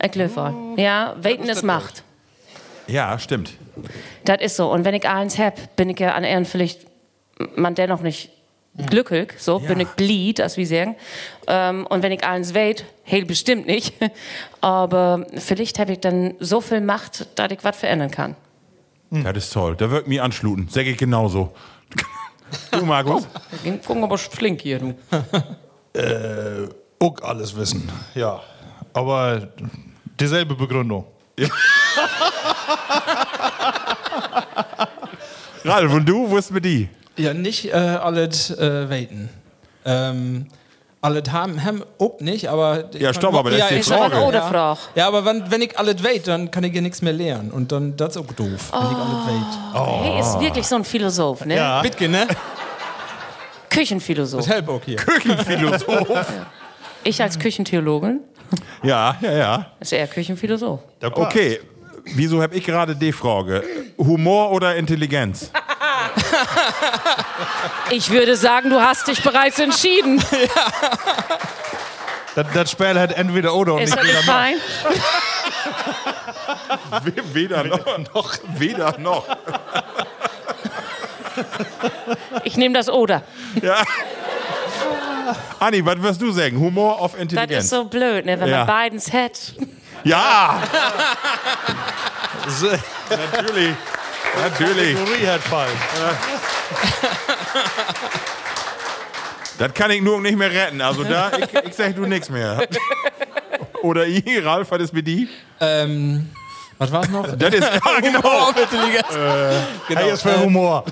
Ich 0.03 0.11
glaube 0.11 0.73
Ja, 0.77 1.15
weten 1.21 1.47
ist 1.49 1.63
Macht. 1.63 2.03
Ja, 2.89 3.17
stimmt. 3.19 3.53
Das 4.25 4.41
ist 4.41 4.55
so. 4.55 4.71
Und 4.71 4.85
wenn 4.85 4.93
ich 4.95 5.07
eins 5.07 5.37
hab, 5.37 5.75
bin 5.75 5.89
ich 5.89 5.99
ja 5.99 6.13
an 6.13 6.23
Ehren 6.23 6.45
vielleicht 6.45 6.87
man 7.55 7.73
dennoch 7.75 8.01
nicht 8.01 8.31
glücklich, 8.89 9.33
so 9.37 9.59
bin 9.59 9.79
ich 9.79 9.95
Glied, 9.95 10.41
als 10.41 10.57
wir 10.57 10.67
sagen. 10.67 10.95
Ähm, 11.47 11.87
und 11.87 12.03
wenn 12.03 12.11
ich 12.11 12.23
eins 12.23 12.53
weet, 12.53 12.85
hey, 13.03 13.23
bestimmt 13.23 13.65
nicht. 13.65 13.93
Aber 14.61 15.25
vielleicht 15.35 15.79
habe 15.79 15.93
ich 15.93 15.99
dann 15.99 16.35
so 16.39 16.61
viel 16.61 16.81
Macht, 16.81 17.27
dass 17.39 17.51
ich 17.51 17.63
was 17.63 17.77
verändern 17.77 18.11
kann. 18.11 18.35
Das 19.11 19.37
ist 19.37 19.53
toll. 19.53 19.75
Da 19.75 19.89
wirkt 19.89 20.07
mir 20.07 20.23
anschluten. 20.23 20.67
Sag 20.69 20.85
ich 20.85 20.97
genauso. 20.97 21.51
du, 22.71 22.85
Markus? 22.85 23.27
Ging- 23.63 23.81
Gucken 23.81 24.03
aber 24.03 24.17
flink 24.17 24.61
hier, 24.61 24.79
du. 24.79 24.93
Auch 26.99 27.21
alles 27.21 27.55
wissen. 27.55 27.89
Ja. 28.15 28.41
Aber 28.93 29.47
dieselbe 30.19 30.55
Begründung. 30.55 31.05
Ralf, 35.65 35.91
und 35.93 36.05
du, 36.07 36.29
wo 36.29 36.37
ist 36.37 36.51
mit 36.51 36.63
die? 36.65 36.87
Ja, 37.17 37.33
nicht 37.33 37.65
äh, 37.65 37.71
alles 37.73 38.49
äh, 38.57 38.89
weten. 38.89 39.29
Ähm, 39.85 40.47
alles 41.01 41.31
haben, 41.31 41.63
haben 41.63 41.83
auch 41.97 42.19
nicht, 42.19 42.49
aber. 42.49 42.89
Ja, 42.97 43.13
stopp, 43.13 43.33
aber 43.33 43.51
das 43.51 43.59
ist 43.61 43.69
die 43.69 43.73
ich- 43.75 43.79
Ist 43.81 43.91
aber 43.91 44.01
Frage. 44.03 44.15
eine 44.17 44.25
oder 44.25 44.39
Ja. 44.39 44.47
Frage. 44.49 44.79
Ja, 44.95 45.07
aber 45.07 45.25
wenn, 45.25 45.49
wenn 45.51 45.61
ich 45.61 45.77
alles 45.77 46.01
weet, 46.03 46.27
dann 46.27 46.49
kann 46.51 46.63
ich 46.63 46.73
ja 46.73 46.81
nichts 46.81 47.01
mehr 47.01 47.13
lernen. 47.13 47.51
Und 47.51 47.71
dann, 47.71 47.95
das 47.97 48.15
ist 48.15 48.21
auch 48.21 48.25
doof, 48.33 48.71
wenn 48.71 48.91
ich 48.91 48.97
alles 48.97 49.27
weet. 49.27 50.03
Hey, 50.03 50.19
ist 50.19 50.39
wirklich 50.39 50.67
so 50.67 50.75
ein 50.75 50.83
Philosoph, 50.83 51.45
ne? 51.45 51.55
Ja. 51.55 51.81
Bitke, 51.81 52.07
ne? 52.09 52.27
Küchenphilosoph. 53.69 54.45
Das 54.45 54.49
help 54.55 54.69
auch 54.69 54.81
hier. 54.85 54.97
Küchenphilosoph. 54.97 56.07
Ich 57.01 57.21
als 57.21 57.39
Küchentheologin 57.39 58.19
ja, 58.83 59.15
ja, 59.21 59.31
ja. 59.31 59.67
ist 59.79 59.93
er 59.93 60.05
Küchenphilosoph. 60.05 60.81
Okay. 61.01 61.61
Wieso 62.05 62.41
habe 62.41 62.55
ich 62.55 62.63
gerade 62.65 62.95
die 62.95 63.11
Frage? 63.11 63.63
Humor 63.97 64.51
oder 64.51 64.75
Intelligenz? 64.75 65.51
Ich 67.91 68.09
würde 68.09 68.35
sagen, 68.35 68.69
du 68.69 68.79
hast 68.81 69.07
dich 69.07 69.21
bereits 69.23 69.59
entschieden. 69.59 70.21
Das, 72.35 72.45
das 72.53 72.71
Spiel 72.71 72.97
hat 72.97 73.11
entweder 73.13 73.55
oder 73.55 73.73
und 73.73 73.81
Ist 73.81 73.95
nicht 73.95 73.97
das 73.97 74.05
nicht 74.05 74.27
weder 74.27 74.27
noch. 74.27 74.33
fein? 74.33 74.55
Weder 77.33 77.63
noch. 78.13 78.33
Weder 78.57 78.99
noch. 78.99 79.25
Ich 82.43 82.55
nehme 82.55 82.75
das 82.75 82.87
Oder. 82.87 83.23
Ja. 83.61 83.83
Anni, 85.59 85.83
was 85.85 86.01
wirst 86.01 86.21
du 86.21 86.31
sagen? 86.31 86.59
Humor 86.59 87.01
auf 87.01 87.13
Das 87.13 87.21
Intelligenz? 87.21 87.63
ist 87.65 87.69
so 87.71 87.85
blöd, 87.85 88.25
ne? 88.25 88.39
wenn 88.39 88.47
Ja. 88.47 88.57
man 88.59 88.67
beidens 88.67 89.11
hat. 89.11 89.53
Ja, 90.03 90.61
natürlich. 93.09 93.75
Natürlich. 94.41 94.95
Theorie 94.95 95.27
hat 95.27 95.41
falsch. 95.41 95.71
Das 99.57 99.73
kann 99.73 99.91
ich 99.91 100.01
nur 100.01 100.21
nicht 100.21 100.37
mehr 100.37 100.51
retten. 100.51 100.81
Also 100.81 101.03
da, 101.03 101.31
ich, 101.37 101.53
ich 101.67 101.75
sag 101.75 101.95
du 101.95 102.05
nichts 102.05 102.29
mehr. 102.29 102.65
Oder 103.81 104.07
ich, 104.07 104.23
Ralf, 104.43 104.71
was 104.71 104.81
ist 104.83 104.93
mit 104.93 105.05
die? 105.07 105.27
Ähm, 105.59 106.29
was 106.77 106.91
war's 106.91 107.09
noch? 107.09 107.35
Das 107.35 107.53
ist, 107.53 107.61
ja, 107.85 107.99
genau. 107.99 108.49
Intelligenz. 108.49 109.07
genau. 109.87 110.01
Hey, 110.01 110.13
ist 110.13 110.21
für 110.21 110.39
Humor. 110.41 110.85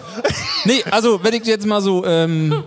Nee, 0.65 0.83
also 0.91 1.23
wenn 1.23 1.33
ich 1.33 1.45
jetzt 1.45 1.65
mal 1.65 1.79
so 1.79 2.05
ähm, 2.05 2.63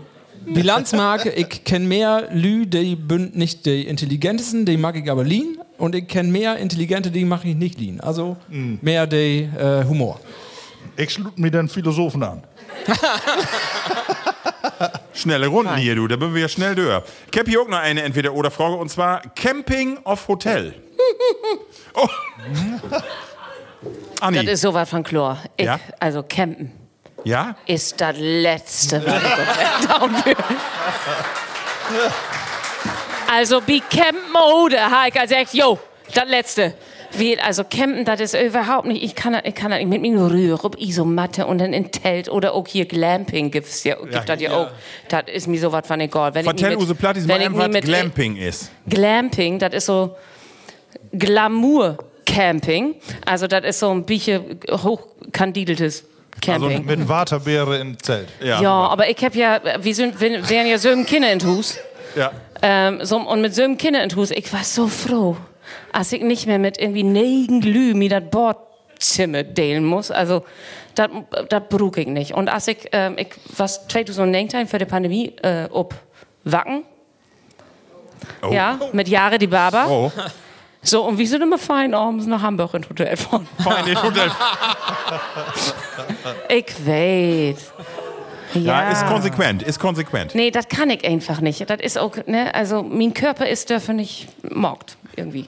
Bilanz 0.46 0.92
mag, 0.92 1.26
ich 1.26 1.64
kenne 1.64 1.86
mehr 1.86 2.28
Lü, 2.32 2.66
die 2.66 2.96
bünd 2.96 3.36
nicht 3.36 3.66
die 3.66 3.86
intelligentesten, 3.86 4.64
die 4.64 4.78
mag 4.78 4.96
ich 4.96 5.10
aber 5.10 5.22
lean. 5.24 5.59
Und 5.80 5.94
ich 5.94 6.06
kenne 6.06 6.30
mehr 6.30 6.56
Intelligente, 6.56 7.10
die 7.10 7.24
mache 7.24 7.48
ich 7.48 7.56
nicht 7.56 7.80
lean. 7.80 8.00
Also 8.00 8.36
mehr 8.48 9.06
die 9.06 9.48
äh, 9.58 9.84
Humor. 9.84 10.20
Ich 10.96 11.10
schlug 11.10 11.38
mir 11.38 11.50
den 11.50 11.68
Philosophen 11.68 12.22
an. 12.22 12.44
Schnelle 15.14 15.46
Runden 15.46 15.76
hier, 15.76 15.94
du. 15.94 16.06
Da 16.06 16.16
bin 16.16 16.34
wir 16.34 16.42
ja 16.42 16.48
schnell 16.48 16.74
durch. 16.74 17.02
Ich 17.32 17.38
hab 17.38 17.48
hier 17.48 17.62
auch 17.62 17.68
noch 17.68 17.78
eine 17.78 18.02
Entweder-Oder-Frage 18.02 18.74
und 18.74 18.90
zwar 18.90 19.22
Camping 19.34 19.98
auf 20.04 20.28
Hotel. 20.28 20.74
Oh. 21.92 22.06
Anni, 24.20 24.44
Das 24.44 24.54
ist 24.54 24.60
sowas 24.60 24.88
von 24.88 25.02
Chlor. 25.02 25.38
Ich, 25.56 25.66
Ja? 25.66 25.80
Also 25.98 26.22
campen 26.22 26.70
ja? 27.24 27.56
ist 27.66 28.00
das 28.00 28.14
Letzte, 28.16 29.04
was 29.04 30.26
ich. 30.26 30.36
Also, 33.32 33.62
wie 33.66 33.80
campen 33.80 34.34
oder? 34.62 34.90
Ha, 34.90 35.06
ich 35.06 35.14
gesagt, 35.14 35.54
yo, 35.54 35.78
das 36.14 36.28
Letzte. 36.28 36.74
Wie, 37.12 37.38
also 37.40 37.64
campen, 37.64 38.04
das 38.04 38.20
ist 38.20 38.34
überhaupt 38.34 38.86
nicht, 38.86 39.02
ich 39.02 39.16
kann 39.16 39.32
das, 39.32 39.42
ich 39.44 39.54
kann 39.54 39.70
das 39.72 39.80
nicht 39.80 39.88
mit 39.88 40.00
mir 40.00 40.16
rühren, 40.30 40.60
ob 40.62 40.80
Isomatte 40.80 41.44
und 41.46 41.58
dann 41.58 41.72
in 41.72 41.90
Telt 41.90 42.28
oder 42.28 42.54
auch 42.54 42.68
hier 42.68 42.84
Glamping 42.86 43.50
gibt's 43.50 43.82
ja, 43.82 43.96
gibt 43.96 44.28
das 44.28 44.40
ja 44.40 44.50
ja. 44.50 44.56
auch. 44.56 44.68
Das 45.08 45.24
ist 45.32 45.48
mir 45.48 45.58
sowas 45.58 45.86
von 45.88 45.98
egal. 46.00 46.32
Wenn 46.34 46.44
Vertell 46.44 46.76
Use 46.76 46.94
Plattis 46.94 47.26
wenn 47.26 47.38
mal, 47.38 47.42
ich 47.42 47.50
nie 47.50 47.58
was 47.58 47.68
mit- 47.68 47.84
Glamping 47.84 48.36
ist. 48.36 48.70
Glamping, 48.88 49.58
das 49.58 49.74
ist 49.74 49.86
so 49.86 50.14
Glamour-Camping. 51.12 52.94
Also 53.26 53.46
das 53.46 53.64
ist 53.64 53.80
so 53.80 53.90
ein 53.90 54.04
bisschen 54.04 54.60
hochkandideltes 54.70 56.04
Also 56.46 56.68
Camping. 56.68 56.86
mit 56.86 57.08
Waterbeere 57.08 57.78
im 57.78 57.98
Zelt. 58.00 58.28
Ja. 58.40 58.60
ja, 58.62 58.70
aber 58.70 59.08
ich 59.10 59.16
hab 59.24 59.34
ja, 59.34 59.60
wir 59.80 59.94
sind, 59.94 60.20
wir 60.20 60.48
wären 60.48 60.66
ja 60.68 60.78
so 60.78 60.90
Kinder 61.04 61.32
in 61.32 61.42
Hus. 61.44 61.76
ja. 62.16 62.30
Ähm, 62.62 63.04
so, 63.04 63.16
und 63.18 63.40
mit 63.40 63.54
so 63.54 63.62
einem 63.62 63.78
Kinder 63.78 64.02
in 64.02 64.14
Hus, 64.14 64.30
ich 64.30 64.52
war 64.52 64.64
so 64.64 64.88
froh, 64.88 65.36
als 65.92 66.12
ich 66.12 66.22
nicht 66.22 66.46
mehr 66.46 66.58
mit 66.58 66.78
irgendwie 66.78 67.02
negen 67.04 67.62
Lü 67.62 67.94
mir 67.94 68.10
das 68.10 68.24
Bordzimmer 68.30 69.42
delen 69.42 69.84
muss. 69.84 70.10
Also, 70.10 70.44
das 70.94 71.08
brauch 71.68 71.96
ich 71.96 72.06
nicht. 72.08 72.34
Und 72.34 72.48
als 72.48 72.68
ich, 72.68 72.88
ähm, 72.92 73.16
ich 73.18 73.28
was 73.56 73.86
2019 73.88 74.66
für 74.66 74.78
die 74.78 74.84
Pandemie 74.84 75.34
äh, 75.42 75.68
ob 75.70 75.94
Wacken, 76.44 76.84
Oh. 78.42 78.52
ja, 78.52 78.78
mit 78.92 79.08
Jahre 79.08 79.38
die 79.38 79.46
Barber. 79.46 79.86
Oh. 79.88 80.12
So, 80.82 81.04
und 81.04 81.18
wir 81.18 81.26
sind 81.28 81.42
immer 81.42 81.58
fein 81.58 81.92
abends 81.94 82.26
nach 82.26 82.40
Hamburg 82.40 82.72
ins 82.74 82.88
Hotel 82.88 83.16
fahren. 83.16 83.46
Fein 83.62 83.86
in 83.86 84.02
Hotel. 84.02 84.30
Ich 86.48 86.86
weiß. 86.86 87.72
Ja, 88.54 88.60
Ja, 88.84 88.90
ist 88.90 89.06
konsequent, 89.06 89.62
ist 89.62 89.78
konsequent. 89.78 90.34
Nee, 90.34 90.50
das 90.50 90.68
kann 90.68 90.90
ich 90.90 91.04
einfach 91.06 91.40
nicht. 91.40 91.68
Das 91.68 91.80
ist 91.80 91.98
auch, 91.98 92.16
ne, 92.26 92.54
also 92.54 92.82
mein 92.82 93.14
Körper 93.14 93.48
ist 93.48 93.70
dafür 93.70 93.94
nicht 93.94 94.28
mockt, 94.50 94.96
irgendwie. 95.16 95.46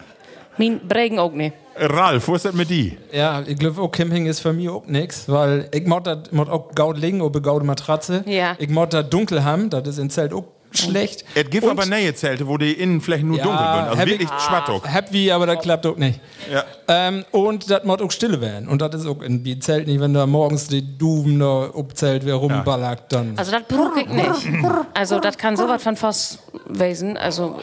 Mein 0.59 0.81
Bregen 0.87 1.19
auch 1.19 1.33
nicht. 1.33 1.55
Ralf, 1.77 2.29
wo 2.29 2.35
ist 2.35 2.45
das 2.45 2.55
mit 2.55 2.69
die? 2.69 2.97
Ja, 3.13 3.43
ich 3.47 3.59
glaube 3.59 3.81
auch 3.81 3.91
Camping 3.91 4.27
ist 4.27 4.41
für 4.41 4.53
mich 4.53 4.69
auch 4.69 4.85
nix, 4.87 5.29
weil 5.29 5.69
ich 5.73 5.87
mod 5.87 6.07
auch 6.07 6.75
gaut 6.75 6.99
liegen 6.99 7.23
eine 7.23 7.31
gaude 7.41 7.65
Matratze. 7.65 8.23
Ja. 8.27 8.57
Ich 8.59 8.69
mod 8.69 8.93
das 8.93 9.09
dunkel 9.09 9.43
haben, 9.43 9.71
das 9.71 9.89
ist 9.89 9.99
im 9.99 10.11
Zelt 10.11 10.35
auch 10.35 10.45
schlecht. 10.77 11.25
Es 11.35 11.49
gibt 11.51 11.67
aber 11.67 11.87
neue 11.87 12.15
Zelte, 12.15 12.47
wo 12.49 12.57
die 12.59 12.73
Innenflächen 12.73 13.29
nur 13.29 13.39
Ja, 13.39 13.45
dunkel 13.45 13.59
sind. 13.65 13.85
Also 13.89 13.99
hab 13.99 14.07
wirklich 14.07 14.29
ich- 14.31 14.43
schwattog. 14.45 14.89
Happy, 14.89 15.31
aber 15.31 15.47
das 15.47 15.61
klappt 15.63 15.87
auch 15.87 15.97
nicht. 15.97 16.21
Ja. 16.53 16.65
Ähm, 16.89 17.25
und 17.31 17.71
das 17.71 17.85
muss 17.85 18.01
auch 18.01 18.11
stille 18.11 18.41
werden. 18.41 18.69
Und 18.69 18.83
das 18.83 18.95
ist 18.95 19.07
auch 19.07 19.23
in 19.23 19.43
die 19.45 19.59
Zelt 19.59 19.87
nicht, 19.87 20.01
wenn 20.01 20.15
da 20.15 20.27
morgens 20.27 20.69
die 20.69 20.83
Duben 20.99 21.39
da 21.39 21.71
obzelt, 21.75 22.25
wer 22.27 22.35
rumballert, 22.35 23.13
dann. 23.13 23.35
Also 23.37 23.53
das 23.53 23.63
brauche 23.69 24.01
ich 24.01 24.09
nicht. 24.09 24.65
Also 24.95 25.19
das 25.21 25.39
kann 25.39 25.57
sowas 25.57 25.83
von 25.83 25.97
fast 25.97 26.39
wesen. 26.69 27.17
Also 27.17 27.61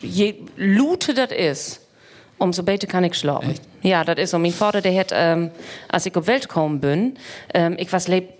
je 0.00 0.34
lute 0.56 1.14
das 1.14 1.30
ist, 1.32 1.80
umso 2.38 2.62
besser 2.62 2.86
kann 2.86 3.04
ich 3.04 3.14
schlafen. 3.14 3.54
Ja, 3.82 4.04
das 4.04 4.18
ist 4.18 4.30
so. 4.30 4.38
Mein 4.38 4.52
Vater, 4.52 4.80
der 4.80 4.98
hat, 4.98 5.10
ähm, 5.12 5.50
als 5.88 6.06
ich 6.06 6.16
auf 6.16 6.26
Welt 6.26 6.48
gekommen 6.48 6.80
bin, 6.80 7.16
ähm, 7.54 7.76
ich 7.78 7.92
was 7.92 8.08
lebt 8.08 8.35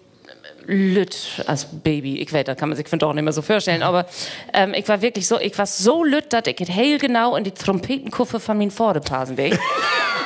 lütt 0.66 1.42
als 1.46 1.66
Baby. 1.66 2.20
Ich 2.20 2.32
weiß, 2.32 2.44
das 2.44 2.56
kann 2.56 2.68
man 2.68 2.76
sich 2.76 2.86
doch 2.86 3.12
nicht 3.12 3.24
mehr 3.24 3.32
so 3.32 3.42
vorstellen, 3.42 3.82
aber 3.82 4.06
ähm, 4.52 4.74
ich 4.74 4.88
war 4.88 5.00
wirklich 5.02 5.26
so, 5.26 5.38
ich 5.38 5.56
war 5.58 5.66
so 5.66 6.04
lütt, 6.04 6.32
dass 6.32 6.46
ich 6.46 6.56
heel 6.68 6.98
genau 6.98 7.36
in 7.36 7.44
die 7.44 7.52
Trompetenkuffe 7.52 8.40
von 8.40 8.58
mein 8.58 8.70
Vater 8.70 9.00
passen 9.00 9.36
will. 9.36 9.58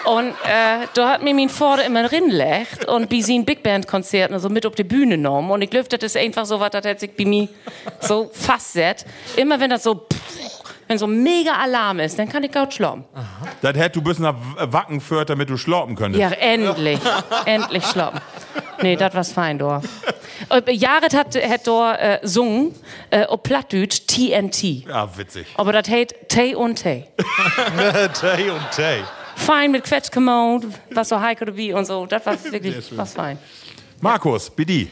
Und 0.04 0.28
äh, 0.28 0.86
da 0.94 1.10
hat 1.10 1.22
mir 1.22 1.34
mein 1.34 1.50
Vater 1.50 1.84
immer 1.84 2.10
rinlegt 2.10 2.86
und 2.86 3.10
bei 3.10 3.20
seinen 3.20 3.44
Big 3.44 3.62
Band 3.62 3.86
Konzerten 3.86 4.38
so 4.38 4.48
mit 4.48 4.64
auf 4.64 4.74
die 4.74 4.82
Bühne 4.82 5.16
genommen. 5.16 5.50
Und 5.50 5.60
ich 5.62 5.68
glaube, 5.68 5.88
das 5.88 6.02
ist 6.02 6.16
einfach 6.16 6.46
so 6.46 6.58
was, 6.58 6.70
das 6.70 6.86
hat 6.86 7.00
sich 7.00 7.14
bei 7.14 7.26
mir 7.26 7.48
so 8.00 8.30
fastset. 8.32 9.04
Immer 9.36 9.60
wenn 9.60 9.68
das 9.70 9.82
so, 9.82 10.06
wenn 10.90 10.98
so 10.98 11.06
mega 11.06 11.52
Alarm 11.52 12.00
ist, 12.00 12.18
dann 12.18 12.28
kann 12.28 12.42
ich 12.42 12.50
gut 12.50 12.74
schlafen. 12.74 13.04
Das 13.62 13.76
hätt 13.76 13.94
du 13.94 14.02
bis 14.02 14.18
nach 14.18 14.34
Wacken 14.58 15.00
führt, 15.00 15.30
damit 15.30 15.48
du 15.48 15.56
schlafen 15.56 15.94
könntest. 15.94 16.20
Ja, 16.20 16.30
endlich. 16.30 16.98
endlich 17.44 17.84
schlafen. 17.86 18.20
Nee, 18.82 18.96
das 18.96 19.14
war's 19.14 19.30
fein, 19.30 19.56
da. 19.56 19.80
Jared 20.66 21.14
hat, 21.14 21.36
hat 21.36 21.66
da 21.68 21.94
äh, 21.94 22.18
sungen, 22.24 22.74
äh, 23.10 23.24
auf 23.24 23.40
Plattdeutsch 23.44 24.00
TNT. 24.08 24.88
Ja, 24.88 25.16
witzig. 25.16 25.46
Aber 25.54 25.72
das 25.72 25.88
heißt 25.88 26.12
Tee 26.26 26.56
und 26.56 26.82
Tee. 26.82 27.04
Tay 28.20 28.50
und 28.50 28.70
Tay. 28.74 29.04
Fein 29.36 29.70
mit 29.70 29.84
Quetschgemond, 29.84 30.66
was 30.90 31.08
so 31.08 31.20
heiko 31.20 31.44
wie 31.54 31.72
und 31.72 31.84
so. 31.84 32.04
Das 32.06 32.26
war 32.26 32.36
wirklich 32.50 32.74
was 32.96 33.14
fein. 33.14 33.38
Markus, 34.00 34.50
Bidi. 34.50 34.90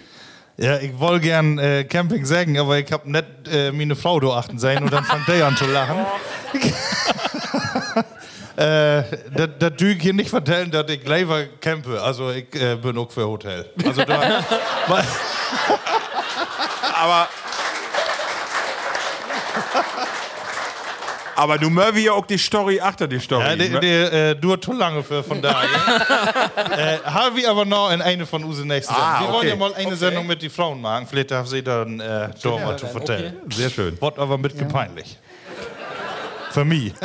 Ja, 0.60 0.76
ich 0.78 0.98
wollte 0.98 1.20
gern 1.20 1.56
äh, 1.60 1.85
Camping 1.85 2.24
sagen, 2.24 2.59
aber 2.59 2.78
ich 2.78 2.90
hab 2.90 3.06
net 3.06 3.47
äh, 3.48 3.70
meine 3.70 3.94
Frau 3.94 4.18
da 4.18 4.30
achten 4.30 4.59
sehen 4.59 4.82
und 4.82 4.93
dann 4.93 5.05
fängt 5.05 5.28
der 5.28 5.47
an 5.47 5.56
zu 5.56 5.66
lachen. 5.66 6.05
äh, 8.56 9.05
das 9.36 9.51
das 9.60 9.76
tue 9.76 9.93
ich 9.93 10.02
hier 10.02 10.14
nicht 10.14 10.30
vertellen, 10.30 10.72
dass 10.72 10.90
ich 10.90 11.06
lieber 11.06 11.44
campe. 11.60 12.02
Also 12.02 12.32
ich 12.32 12.52
äh, 12.60 12.74
bin 12.74 12.98
auch 12.98 13.09
für 13.09 13.28
Hotel. 13.28 13.70
Also 13.86 14.05
da, 14.05 14.20
Aber. 16.94 17.28
Aber 21.39 21.56
du 21.56 21.70
möwi 21.70 22.06
ja 22.06 22.12
auch 22.12 22.27
die 22.27 22.36
Story 22.36 22.81
achter 22.81 23.06
die 23.06 23.20
Story. 23.20 23.44
ja, 23.44 23.55
der, 23.55 23.81
der 23.81 24.12
äh, 24.31 24.36
dauert 24.36 24.65
zu 24.65 24.73
lange 24.73 25.05
für 25.05 25.23
von 25.23 25.40
daher. 25.40 25.69
äh, 26.77 26.98
haben 27.09 27.36
wir 27.36 27.48
aber 27.48 27.65
noch 27.65 27.93
in 27.93 28.02
eine 28.02 28.27
von 28.27 28.43
unseren 28.43 28.66
nächsten 28.66 28.93
Ah, 28.93 29.19
Sendungen. 29.20 29.23
Wir 29.23 29.32
wollen 29.32 29.39
okay. 29.39 29.48
ja 29.51 29.85
mal 29.85 29.86
eine 29.86 29.97
Sendung 29.97 30.27
mit 30.27 30.43
die 30.43 30.48
Frauen 30.48 30.81
machen. 30.81 31.06
Vielleicht 31.06 31.31
darf 31.31 31.47
sie 31.47 31.62
dann 31.62 32.01
äh, 32.01 32.31
da 32.43 32.51
mal 32.51 32.77
zu 32.77 32.89
vertellen. 32.89 33.36
Sehr 33.51 33.70
schön. 33.70 34.01
Wort 34.01 34.19
aber 34.19 34.36
mit 34.36 34.59
gepeinlich. 34.59 35.16
Für 36.51 36.65
mich. 36.65 36.93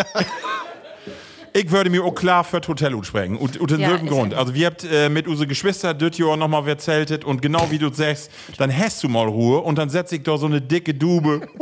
Ich 1.56 1.70
würde 1.70 1.90
mir 1.92 2.04
auch 2.04 2.16
klar 2.16 2.44
für 2.44 2.60
das 2.60 2.68
Hotel 2.68 3.04
sprechen. 3.04 3.38
Und, 3.38 3.58
und 3.58 3.70
den 3.70 3.80
Ja, 3.80 3.90
selben 3.90 4.08
Grund. 4.08 4.34
ja- 4.34 4.40
Also, 4.40 4.56
wir 4.56 4.66
habt 4.66 4.84
äh, 4.84 5.08
mit 5.10 5.28
unseren 5.28 5.48
Geschwistern 5.48 5.98
das 6.00 6.18
Jahr 6.18 6.36
nochmal 6.36 6.66
wer 6.66 6.78
zeltet 6.80 7.24
und 7.24 7.42
genau 7.44 7.68
wie 7.70 7.78
du 7.78 7.94
sagst, 7.94 8.32
dann 8.58 8.76
hast 8.76 9.04
du 9.04 9.08
mal 9.10 9.28
Ruhe 9.28 9.60
und 9.60 9.78
dann 9.78 9.90
setz 9.90 10.12
ich 10.14 10.24
da 10.24 10.36
so 10.38 10.48
eine 10.48 10.62
dicke 10.62 10.94
Dube 10.96 11.48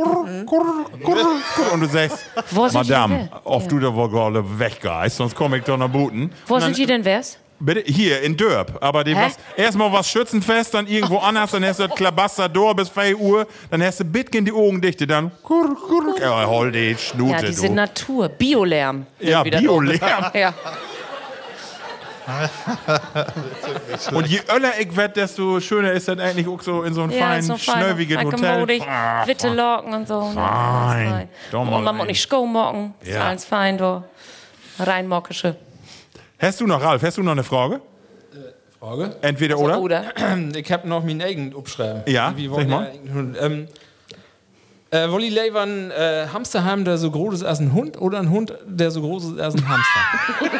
und 1.72 1.80
du 1.80 1.86
sagst, 1.88 2.24
Madame, 2.72 3.14
denn? 3.16 3.28
oft 3.44 3.70
du 3.70 3.78
da 3.78 3.94
wohl 3.94 4.08
gerade 4.08 4.42
weggeist, 4.58 5.16
sonst 5.16 5.34
komme 5.34 5.58
ich 5.58 5.64
doch 5.64 5.76
nach 5.76 5.88
Buten. 5.90 6.30
Wo 6.46 6.58
sind 6.58 6.76
die 6.76 6.86
denn, 6.86 7.04
wers? 7.04 7.38
Bitte, 7.64 7.82
hier 7.86 8.20
in 8.22 8.36
Dörp. 8.36 8.76
Aber 8.80 9.04
die 9.04 9.14
Hä? 9.14 9.24
was, 9.26 9.36
erstmal 9.56 9.92
was 9.92 10.08
Schützenfest, 10.10 10.74
dann 10.74 10.88
irgendwo 10.88 11.18
anders, 11.18 11.52
dann 11.52 11.64
hast 11.64 11.78
du 11.78 11.86
das 11.86 11.96
Klabaster 11.96 12.48
door 12.48 12.74
bis 12.74 12.88
5 12.88 13.16
Uhr, 13.20 13.46
dann 13.70 13.80
hast 13.84 14.00
du 14.00 14.04
Bitkin 14.04 14.44
die 14.44 14.50
Augen 14.52 14.80
dichte, 14.80 15.06
dann 15.06 15.30
kurr, 15.44 15.74
kurr, 15.76 16.20
ja, 16.20 16.44
hol 16.46 16.72
die 16.72 16.96
Schnute, 16.98 17.32
Ja, 17.34 17.42
diese 17.42 17.68
du. 17.68 17.74
Natur. 17.74 18.28
Biolärm. 18.30 19.06
Ja, 19.20 19.44
Biolärm. 19.44 20.30
Ja. 20.34 20.52
Und 24.12 24.26
je 24.28 24.40
öller 24.48 24.72
ich 24.80 24.94
werd, 24.96 25.16
desto 25.16 25.58
schöner 25.60 25.92
ist 25.92 26.06
das 26.08 26.18
eigentlich 26.18 26.46
auch 26.48 26.60
so 26.62 26.82
in 26.84 26.94
so 26.94 27.02
einem 27.02 27.10
Ja, 27.12 27.26
feinen, 27.28 27.42
so 27.42 27.56
fein. 27.56 27.82
schnöwigen 27.84 28.16
fein 28.16 28.26
Hotel. 28.26 28.52
Gemodig, 28.54 28.82
Ah, 28.88 29.26
Witte 29.26 29.48
Locken 29.48 29.92
und 29.94 30.06
so. 30.08 30.32
Ja, 30.34 30.88
Fein. 30.92 31.28
mal 31.52 31.58
Und 31.60 31.70
man 31.84 31.94
muss 31.96 32.00
rein. 32.02 32.06
nicht 32.08 32.22
Sko 32.22 32.46
mocken. 32.46 32.94
Ist 33.00 33.12
Ja. 33.14 33.24
alles 33.28 33.44
fein, 33.44 33.76
da. 33.78 34.04
Reinmockische. 34.78 35.56
Hast 36.42 36.60
du 36.60 36.66
noch, 36.66 36.82
Ralf, 36.82 37.00
hast 37.04 37.18
du 37.18 37.22
noch 37.22 37.30
eine 37.30 37.44
Frage? 37.44 37.80
Frage. 38.80 39.14
Entweder 39.22 39.60
oder? 39.60 39.80
Oder? 39.80 40.12
Ich 40.56 40.72
habe 40.72 40.88
noch 40.88 41.04
meinen 41.04 41.22
eigenen 41.22 41.56
abschreiben. 41.56 42.02
Ja, 42.06 42.36
Wie 42.36 42.48
sag 42.48 42.56
wollen 42.56 42.68
mal. 42.68 42.90
ja, 43.04 43.46
ähm, 43.46 43.68
äh, 44.90 45.06
lieber 45.18 45.60
einen 45.60 45.92
äh, 45.92 46.26
Hamster 46.32 46.64
haben, 46.64 46.84
der 46.84 46.98
so 46.98 47.12
groß 47.12 47.34
ist 47.34 47.44
als 47.44 47.60
ein 47.60 47.72
Hund, 47.72 48.00
oder 48.00 48.18
einen 48.18 48.30
Hund, 48.30 48.52
der 48.66 48.90
so 48.90 49.02
groß 49.02 49.24
ist 49.26 49.40
als 49.40 49.54
ein 49.54 49.68
Hamster? 49.68 50.00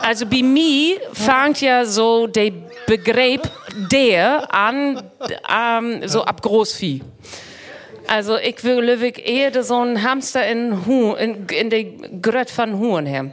Also 0.00 0.26
bei 0.26 0.42
mir 0.42 0.98
fängt 1.14 1.62
ja 1.62 1.86
so 1.86 2.26
der 2.26 2.52
Begriff 2.86 3.40
der 3.90 4.54
an, 4.54 5.02
ähm, 5.50 6.06
so 6.06 6.22
ab 6.24 6.42
Großvieh. 6.42 7.00
Also 8.08 8.36
ich 8.36 8.62
will 8.64 8.86
wirklich 9.00 9.26
eher 9.26 9.62
so 9.62 9.80
ein 9.80 10.02
Hamster 10.02 10.46
in, 10.46 10.86
Hu 10.86 11.12
in, 11.14 11.46
in 11.46 11.70
der 11.70 11.84
Gröt 11.84 12.50
von 12.50 12.78
Huhn 12.78 13.06
haben. 13.08 13.32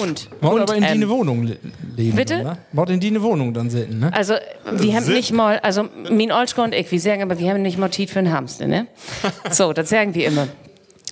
Hund. 0.00 0.28
Wollt 0.40 0.62
aber 0.62 0.76
in 0.76 0.84
ähm. 0.84 1.00
die 1.00 1.08
Wohnung 1.08 1.42
le- 1.44 1.56
leben. 1.96 2.16
Bitte? 2.16 2.56
Wollt 2.72 2.90
in 2.90 3.00
die 3.00 3.20
Wohnung 3.20 3.52
dann 3.52 3.68
sitzen, 3.68 3.98
ne? 3.98 4.12
Also, 4.12 4.34
wir 4.70 4.94
haben 4.94 5.12
nicht 5.12 5.32
mal, 5.32 5.58
also, 5.60 5.88
mein 6.10 6.30
Olschko 6.30 6.62
und 6.62 6.74
ich, 6.74 6.90
wir 6.90 7.00
sagen 7.00 7.22
aber, 7.22 7.38
wir 7.38 7.50
haben 7.50 7.62
nicht 7.62 7.78
mal 7.78 7.90
Zeit 7.90 8.10
für 8.10 8.20
einen 8.20 8.32
Hamster, 8.32 8.66
ne? 8.66 8.86
So, 9.50 9.72
das 9.72 9.88
sagen 9.88 10.14
wir 10.14 10.28
immer. 10.28 10.48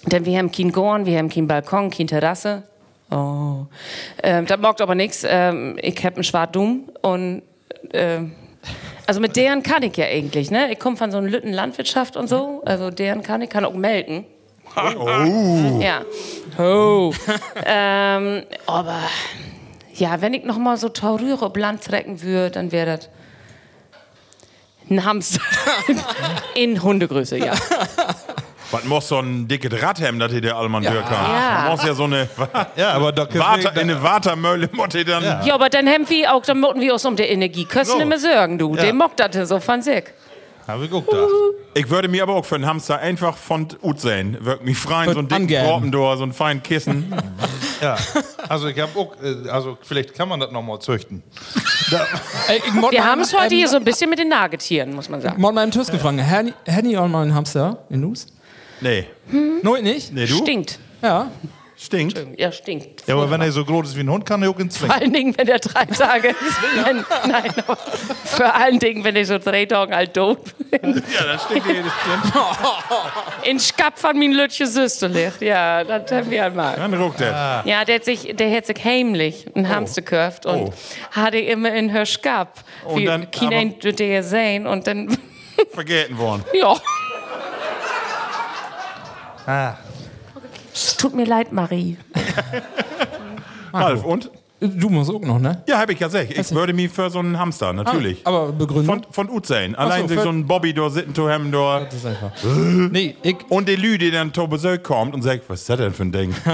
Denn 0.07 0.25
wir 0.25 0.39
haben 0.39 0.53
kein 0.53 0.73
Gorn, 0.73 1.05
wir 1.05 1.19
haben 1.19 1.29
kein 1.29 1.47
Balkon, 1.47 1.91
keine 1.91 2.07
Terrasse. 2.07 2.63
Oh. 3.11 3.67
Ähm, 4.23 4.47
das 4.47 4.61
mag 4.61 4.81
aber 4.81 4.95
nichts. 4.95 5.27
Ähm, 5.29 5.77
ich 5.83 6.05
hab 6.05 6.15
einen 6.15 6.25
Schwartum 6.25 6.89
und, 7.03 7.43
ähm, 7.93 8.33
also 9.11 9.21
mit 9.21 9.35
deren 9.35 9.65
kann 9.65 9.83
ich 9.83 9.97
ja 9.97 10.07
eigentlich, 10.07 10.53
ne? 10.53 10.71
Ich 10.71 10.79
komme 10.79 10.97
von 10.97 11.11
so 11.11 11.19
einer 11.19 11.27
Lütten 11.27 11.53
Landwirtschaft 11.53 12.17
und 12.17 12.29
so, 12.29 12.63
also 12.65 12.93
deren 12.93 13.25
kann 13.25 13.43
ich, 13.43 13.51
kann 13.51 13.65
auch 13.65 13.75
melken. 13.75 14.25
Oh. 14.77 15.81
Ja. 15.81 16.03
Oh. 16.57 17.13
ähm, 17.67 18.45
aber 18.69 19.01
ja, 19.95 20.21
wenn 20.21 20.33
ich 20.33 20.45
noch 20.45 20.59
mal 20.59 20.77
so 20.77 20.91
Taurüre 20.91 21.45
auf 21.45 21.57
Land 21.57 21.83
trecken 21.83 22.23
würde, 22.23 22.53
dann 22.53 22.71
wäre 22.71 22.99
das 22.99 23.09
ein 24.89 25.05
Hamster 25.05 25.41
in 26.55 26.81
Hundegröße, 26.81 27.37
ja. 27.39 27.55
Was 28.71 28.85
muss 28.85 29.09
so 29.09 29.19
ein 29.19 29.49
dickes 29.49 29.83
Rad 29.83 30.01
haben, 30.01 30.19
dass 30.19 30.33
ihr 30.33 30.41
der 30.41 30.57
Allmann 30.57 30.83
ja. 30.83 30.93
kann? 31.03 31.13
Ja. 31.13 31.63
Man 31.63 31.71
muss 31.73 31.85
ja 31.85 31.95
so 31.95 32.05
eine 32.05 32.29
Ja, 32.77 32.93
aber 32.93 33.13
da 33.13 33.27
Water, 33.35 33.73
eine 33.79 34.03
Watermölle, 34.03 34.69
muss 34.73 34.95
ihr 34.95 35.05
dann. 35.05 35.23
Ja, 35.23 35.55
aber 35.55 35.69
dann 35.69 35.89
haben 35.89 36.09
wir 36.09 36.33
auch, 36.33 36.43
dann 36.45 36.61
mochten 36.61 36.81
wir 36.81 36.93
uns 36.93 37.05
um 37.05 37.17
der 37.17 37.31
Energie 37.31 37.65
Kösten 37.65 37.97
So. 37.97 38.01
immer 38.01 38.19
sorgen, 38.19 38.59
du. 38.59 38.75
Ja. 38.75 38.83
Den 38.83 38.97
mockt 38.97 39.21
das 39.21 39.49
so 39.49 39.61
von 39.61 39.83
sich. 39.83 40.05
Habe 40.67 40.85
ich 40.85 40.93
auch 40.93 41.05
gedacht. 41.05 41.29
Ich 41.75 41.89
würde 41.91 42.09
mir 42.09 42.23
aber 42.23 42.35
auch 42.35 42.45
für 42.45 42.55
einen 42.55 42.67
Hamster 42.67 42.99
einfach 42.99 43.37
von 43.37 43.67
Ut 43.83 44.01
sehen. 44.01 44.37
Würde 44.41 44.65
mich 44.65 44.79
freuen, 44.79 45.07
Wird 45.07 45.15
so 45.17 45.37
ein 45.37 45.47
dicken. 45.47 45.65
Propendor, 45.65 46.17
so 46.17 46.25
ein 46.25 46.33
feinen 46.33 46.63
Kissen. 46.63 47.13
Ja. 47.81 47.97
Also 48.47 48.69
ich 48.69 48.79
habe 48.79 48.91
auch, 48.99 49.15
äh, 49.23 49.49
also 49.49 49.79
vielleicht 49.81 50.15
kann 50.15 50.29
man 50.29 50.39
das 50.39 50.51
noch 50.51 50.61
mal 50.61 50.79
züchten. 50.81 51.23
Ich 51.33 51.91
Wir 52.91 53.07
haben 53.07 53.23
es 53.23 53.33
heute 53.33 53.55
ähm, 53.55 53.59
hier 53.59 53.69
so 53.69 53.77
ein 53.77 53.85
bisschen 53.85 54.11
mit 54.11 54.19
den 54.19 54.29
Nagetieren, 54.29 54.95
muss 54.95 55.09
man 55.09 55.23
sagen. 55.23 55.41
Mod 55.41 55.55
mal 55.55 55.65
im 55.65 55.71
Tüss 55.71 55.91
gefragt. 55.91 56.19
Ich 56.67 56.99
auch 56.99 57.09
mal 57.09 57.23
einen 57.23 57.35
Hamster 57.35 57.79
in 57.89 58.01
Nus? 58.03 58.27
Nee. 58.81 59.05
Hm? 59.31 59.61
Nein, 59.63 59.83
nicht? 59.85 60.13
Nee, 60.13 60.27
du? 60.27 60.37
Stinkt. 60.37 60.79
Ja. 61.03 61.31
Stinkt. 61.83 62.23
Ja, 62.37 62.53
stinkt. 62.53 63.07
Ja, 63.07 63.15
aber 63.15 63.31
wenn 63.31 63.41
er 63.41 63.51
so 63.51 63.65
groß 63.65 63.89
ist 63.89 63.97
wie 63.97 64.01
ein 64.01 64.11
Hund, 64.11 64.27
kann 64.27 64.43
er 64.43 64.51
auch 64.51 64.59
in 64.59 64.71
Vor 64.71 64.93
allen 64.95 65.15
Dingen, 65.15 65.35
wenn 65.39 65.49
er 65.49 65.59
drei 65.59 65.87
Tage. 65.87 66.35
Nein, 66.77 67.07
nein, 67.27 67.53
aber 67.57 67.79
vor 68.23 68.55
allen 68.55 68.79
Dingen, 68.79 69.03
wenn 69.03 69.17
ich 69.17 69.29
so 69.29 69.39
drei 69.39 69.65
Tage 69.65 69.97
alt 69.97 70.13
tot 70.13 70.41
bin. 70.71 71.03
Ja, 71.19 71.25
das 71.25 71.45
stinkt 71.45 71.67
jedes 71.67 71.85
Kind. 72.05 72.35
In 73.45 73.59
Skap 73.59 73.99
von 73.99 74.19
mein 74.19 74.33
Lütje 74.33 74.67
Süster 74.67 75.09
liegt. 75.09 75.41
Ja, 75.41 75.83
das 75.83 76.13
haben 76.13 76.31
wir 76.31 76.45
einmal. 76.45 76.77
Dann 76.77 76.93
ruckt 76.93 77.23
er. 77.23 77.63
Ja, 77.65 77.83
der 77.87 77.95
hat 77.95 78.05
sich, 78.05 78.31
der 78.37 78.55
hat 78.55 78.67
sich 78.67 78.85
heimlich 78.85 79.47
ein 79.55 79.67
Hamster 79.67 80.03
gekauft 80.03 80.45
und 80.45 80.61
Oh. 80.61 80.73
hatte 81.13 81.39
immer 81.39 81.73
in 81.73 81.89
her 81.89 82.05
Skap. 82.05 82.63
Und 82.85 83.01
Wie 83.01 83.07
dann- 83.07 83.31
Kinder 83.31 83.93
der 83.93 84.23
sehen 84.23 84.67
und 84.67 84.87
dann, 84.87 85.17
Vergeten 85.73 86.19
worden. 86.19 86.45
ja. 86.53 86.77
Ah. 89.51 89.77
Es 90.73 90.97
tut 90.97 91.13
mir 91.15 91.25
leid, 91.25 91.53
Marie. 91.53 91.97
Ralf, 93.73 94.05
und? 94.05 94.31
Du 94.61 94.91
musst 94.91 95.11
auch 95.11 95.21
noch, 95.23 95.41
ne? 95.41 95.63
Ja, 95.67 95.79
habe 95.79 95.95
ich 95.95 95.99
ja 95.99 96.07
gesagt. 96.07 96.39
Ich 96.39 96.51
würde 96.53 96.73
mich 96.73 96.91
für 96.91 97.11
so 97.11 97.19
einen 97.19 97.37
Hamster, 97.37 97.73
natürlich. 97.73 98.25
Aber 98.25 98.53
Begründung? 98.53 99.03
Von, 99.03 99.07
von 99.11 99.31
Ut 99.31 99.47
sein. 99.47 99.75
Allein 99.75 100.03
so, 100.03 100.09
sich 100.09 100.21
so 100.21 100.29
ein 100.29 100.47
Bobby 100.47 100.73
da 100.75 100.89
sitten 100.91 101.15
zu 101.15 101.29
haben 101.29 101.51
da. 101.51 101.81
Das 101.81 101.95
ist 101.95 102.07
einfach. 102.07 102.31
nee, 102.45 103.17
ich, 103.23 103.39
Und 103.49 103.69
die 103.69 103.77
Lü, 103.77 103.99
die 103.99 104.11
dann 104.13 104.33
zu 104.33 104.47
Besuch 104.47 104.83
kommt 104.83 105.15
und 105.15 105.23
sagt, 105.23 105.45
was 105.49 105.63
ist 105.63 105.71
das 105.71 105.79
denn 105.79 105.95
für 105.95 106.05
ein 106.05 106.13
Ding? 106.13 106.35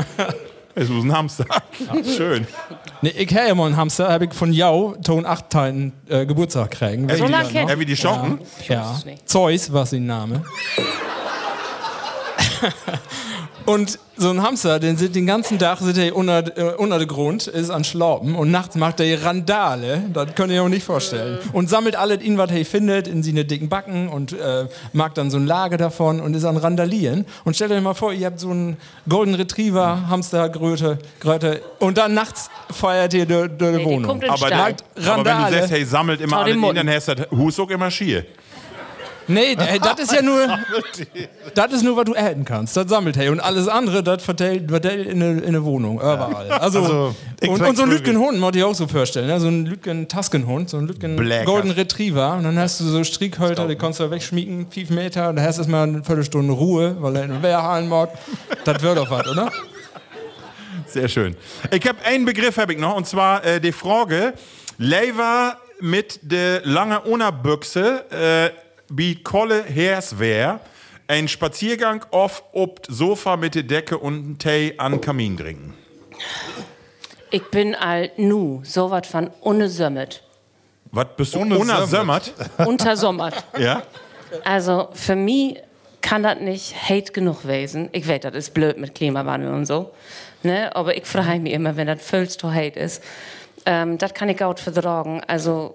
Es 0.78 0.90
muss 0.90 1.04
ein 1.04 1.12
Hamster. 1.16 1.46
Schön. 2.16 2.46
nee, 3.00 3.08
ich 3.08 3.34
habe 3.34 3.48
immer 3.48 3.64
einen 3.64 3.78
Hamster, 3.78 4.10
habe 4.10 4.26
ich 4.26 4.34
von 4.34 4.52
Jau 4.52 4.94
Ton 5.02 5.24
8 5.24 5.48
Teilen 5.48 5.94
äh, 6.06 6.26
Geburtstag 6.26 6.72
kriegen. 6.72 7.08
So 7.16 7.26
lange 7.26 7.48
kennt 7.48 7.70
Ja, 7.70 7.80
wie 7.80 7.86
die 7.86 7.96
Schocken. 7.96 8.40
Ja, 8.68 8.92
es 8.94 9.06
nicht. 9.06 9.26
Zeus 9.26 9.72
war 9.72 9.86
sein 9.86 10.04
Name. 10.04 10.42
Und 13.66 13.98
so 14.16 14.30
ein 14.30 14.42
Hamster, 14.42 14.78
den 14.78 14.96
sitzt 14.96 15.16
den 15.16 15.26
ganzen 15.26 15.58
Tag 15.58 15.80
sitzt 15.80 15.98
er 15.98 16.14
unter, 16.14 16.56
äh, 16.56 16.74
unter 16.76 16.98
der 16.98 17.08
Grund, 17.08 17.48
ist 17.48 17.68
an 17.68 17.82
Schlauben 17.82 18.36
und 18.36 18.50
nachts 18.52 18.76
macht 18.76 19.00
er 19.00 19.24
Randale, 19.24 20.04
das 20.12 20.34
könnt 20.36 20.52
ihr 20.52 20.62
euch 20.62 20.70
nicht 20.70 20.84
vorstellen. 20.84 21.38
Und 21.52 21.68
sammelt 21.68 21.96
alles 21.96 22.22
in, 22.22 22.38
was 22.38 22.50
er 22.52 22.64
findet, 22.64 23.08
in 23.08 23.24
seine 23.24 23.44
dicken 23.44 23.68
Backen 23.68 24.08
und 24.08 24.32
äh, 24.32 24.68
mag 24.92 25.14
dann 25.16 25.30
so 25.30 25.36
ein 25.36 25.46
Lager 25.46 25.76
davon 25.78 26.20
und 26.20 26.34
ist 26.34 26.44
an 26.44 26.56
Randalieren. 26.56 27.26
Und 27.44 27.56
stellt 27.56 27.72
euch 27.72 27.82
mal 27.82 27.94
vor, 27.94 28.12
ihr 28.12 28.26
habt 28.26 28.38
so 28.38 28.50
einen 28.50 28.76
Golden 29.08 29.34
Retriever, 29.34 30.08
Hamster, 30.08 30.48
Gröte, 30.48 30.98
Gröte 31.18 31.60
und 31.80 31.98
dann 31.98 32.14
nachts 32.14 32.48
feiert 32.70 33.14
ihr 33.14 33.26
die, 33.26 33.48
die 33.48 33.64
Nee, 33.64 33.78
die 33.78 33.84
Wohnung. 33.84 34.20
den 34.20 34.30
Aber, 34.30 34.46
aber 34.46 34.66
wenn 34.94 35.04
du 35.04 35.10
Randale. 35.10 35.56
sagst, 35.58 35.70
hey, 35.72 35.84
sammelt 35.84 36.20
immer 36.20 36.38
alles 36.38 36.54
in, 36.54 36.74
dann 36.74 36.88
hast 36.88 37.08
du 37.08 37.14
das 37.16 37.30
Hus 37.32 37.58
auch 37.58 37.70
immer 37.70 37.90
schier. 37.90 38.24
Nee, 39.28 39.56
das 39.56 39.98
ist 40.00 40.12
ja 40.12 40.22
nur. 40.22 40.46
Das 41.54 41.72
ist 41.72 41.82
nur, 41.82 41.96
was 41.96 42.04
du 42.04 42.12
erhalten 42.12 42.44
kannst. 42.44 42.76
Das 42.76 42.88
sammelt 42.88 43.16
hey. 43.16 43.30
Und 43.30 43.40
alles 43.40 43.66
andere, 43.66 44.02
das 44.02 44.22
verteilt, 44.22 44.68
verteilt 44.68 45.06
in 45.06 45.22
eine, 45.22 45.40
in 45.40 45.46
eine 45.46 45.64
Wohnung. 45.64 45.96
Überall. 45.96 46.50
Also, 46.50 46.82
Also, 46.82 47.16
und, 47.48 47.62
und 47.62 47.76
so 47.76 47.84
ein. 47.84 47.90
Lütgenhund, 47.90 48.38
muss 48.38 48.54
ich 48.54 48.62
auch 48.62 48.74
so 48.74 48.86
vorstellen. 48.86 49.26
Ne? 49.26 49.40
So 49.40 49.48
ein 49.48 49.64
Lütgen-Taskenhund, 49.64 50.68
so 50.68 50.76
ein 50.76 50.86
Lütgen 50.86 51.16
Golden. 51.44 51.70
Retriever. 51.70 52.34
Und 52.34 52.44
dann 52.44 52.58
hast 52.58 52.80
du 52.80 52.84
so 52.84 53.02
Strickhalter, 53.04 53.66
die 53.68 53.76
kannst 53.76 54.00
du 54.00 54.10
wegschmieken, 54.10 54.70
fünf 54.70 54.90
Meter. 54.90 55.32
Da 55.32 55.42
hast 55.42 55.56
du 55.56 55.62
erstmal 55.62 55.84
eine 55.84 56.04
Viertelstunde 56.04 56.52
Ruhe, 56.52 56.96
weil 57.00 57.16
er 57.16 57.24
in 57.24 57.30
den 57.30 57.42
Wehrhallen 57.42 57.88
mag. 57.88 58.10
Das 58.64 58.82
wird 58.82 58.98
doch 58.98 59.10
was, 59.10 59.26
oder? 59.28 59.50
Sehr 60.86 61.08
schön. 61.08 61.36
Ich 61.70 61.86
habe 61.86 61.98
einen 62.04 62.24
Begriff 62.26 62.58
habe 62.58 62.72
ich 62.74 62.78
noch 62.78 62.96
und 62.96 63.06
zwar 63.06 63.44
äh, 63.44 63.60
die 63.60 63.72
Frage: 63.72 64.34
Lever 64.78 65.56
mit 65.80 66.20
der 66.22 66.62
lange 66.64 67.00
Unterbüchse 67.00 68.04
äh, 68.10 68.65
wie 68.88 69.22
Kolle 69.22 69.62
Herswehr 69.62 70.60
ein 71.08 71.28
Spaziergang 71.28 72.04
auf 72.10 72.42
ob 72.52 72.82
Sofa 72.88 73.36
mit 73.36 73.54
der 73.54 73.62
Decke 73.62 73.98
und 73.98 74.14
einen 74.14 74.38
Tee 74.38 74.74
an 74.78 75.00
Kamin 75.00 75.36
trinken. 75.36 75.74
Ich 77.30 77.44
bin 77.50 77.74
all 77.74 78.10
nu, 78.16 78.62
so 78.64 78.90
was 78.90 79.06
von 79.06 79.30
ungesömmert. 79.40 80.22
Was 80.92 81.06
bist 81.16 81.34
du 81.34 81.40
Ohne 81.40 81.58
unersömmert? 81.58 82.32
Untersommert. 82.58 83.44
ja. 83.58 83.82
Also 84.44 84.88
für 84.92 85.16
mich 85.16 85.58
kann 86.00 86.22
das 86.22 86.38
nicht 86.38 86.74
hate 86.88 87.12
genug 87.12 87.42
gewesen. 87.42 87.88
Ich 87.92 88.06
weiß, 88.06 88.20
das 88.20 88.34
ist 88.34 88.54
blöd 88.54 88.78
mit 88.78 88.94
Klimawandel 88.94 89.52
und 89.52 89.66
so. 89.66 89.92
Ne? 90.42 90.74
Aber 90.74 90.96
ich 90.96 91.04
frage 91.04 91.40
mich 91.40 91.52
immer, 91.52 91.76
wenn 91.76 91.88
das 91.88 92.02
vollst 92.02 92.40
to 92.40 92.50
hate 92.50 92.78
ist. 92.78 93.02
Ähm, 93.64 93.98
das 93.98 94.14
kann 94.14 94.28
ich 94.28 94.42
auch 94.42 94.56
vertragen. 94.56 95.20
Also, 95.26 95.74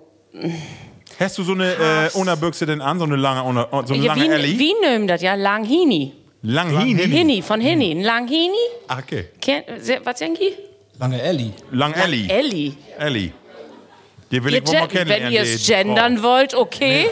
Hast 1.22 1.38
du 1.38 1.43
so 1.43 1.53
eine 1.53 1.72
äh, 1.73 2.10
Unterbüchse 2.18 2.65
denn 2.65 2.81
an, 2.81 2.98
so 2.99 3.06
eine 3.06 3.15
lange, 3.15 3.43
Una- 3.43 3.68
so 3.85 3.93
eine 3.93 4.03
ja, 4.03 4.14
lange 4.15 4.23
wie, 4.27 4.34
Ellie? 4.34 4.60
wie 4.60 4.73
nehmen 4.81 5.07
das 5.07 5.22
ja? 5.22 5.35
Langhini. 5.35 6.14
Langhini. 6.43 7.03
Hini, 7.07 7.41
von 7.43 7.61
Hini. 7.61 7.91
Ein 7.91 8.02
Langhini? 8.02 8.56
Ah, 8.88 8.98
okay. 8.99 9.27
Se- 9.80 9.99
Was 10.03 10.18
sagen 10.19 10.34
die? 10.35 10.53
Lange 10.99 11.22
Ellie. 11.22 11.53
Lang 11.72 11.93
Ellie. 11.93 12.27
Elli. 12.30 12.76
Ellie. 12.98 13.31
Die 14.31 14.43
will 14.43 14.53
Ihr 14.53 14.61
ich 14.64 14.68
wohl 14.68 14.80
mal 14.80 14.88
kennenlernen. 14.88 15.26
wenn 15.27 15.34
ihr 15.34 15.41
es 15.41 15.68
gendern 15.68 16.23
wollt, 16.23 16.56
okay. 16.56 17.10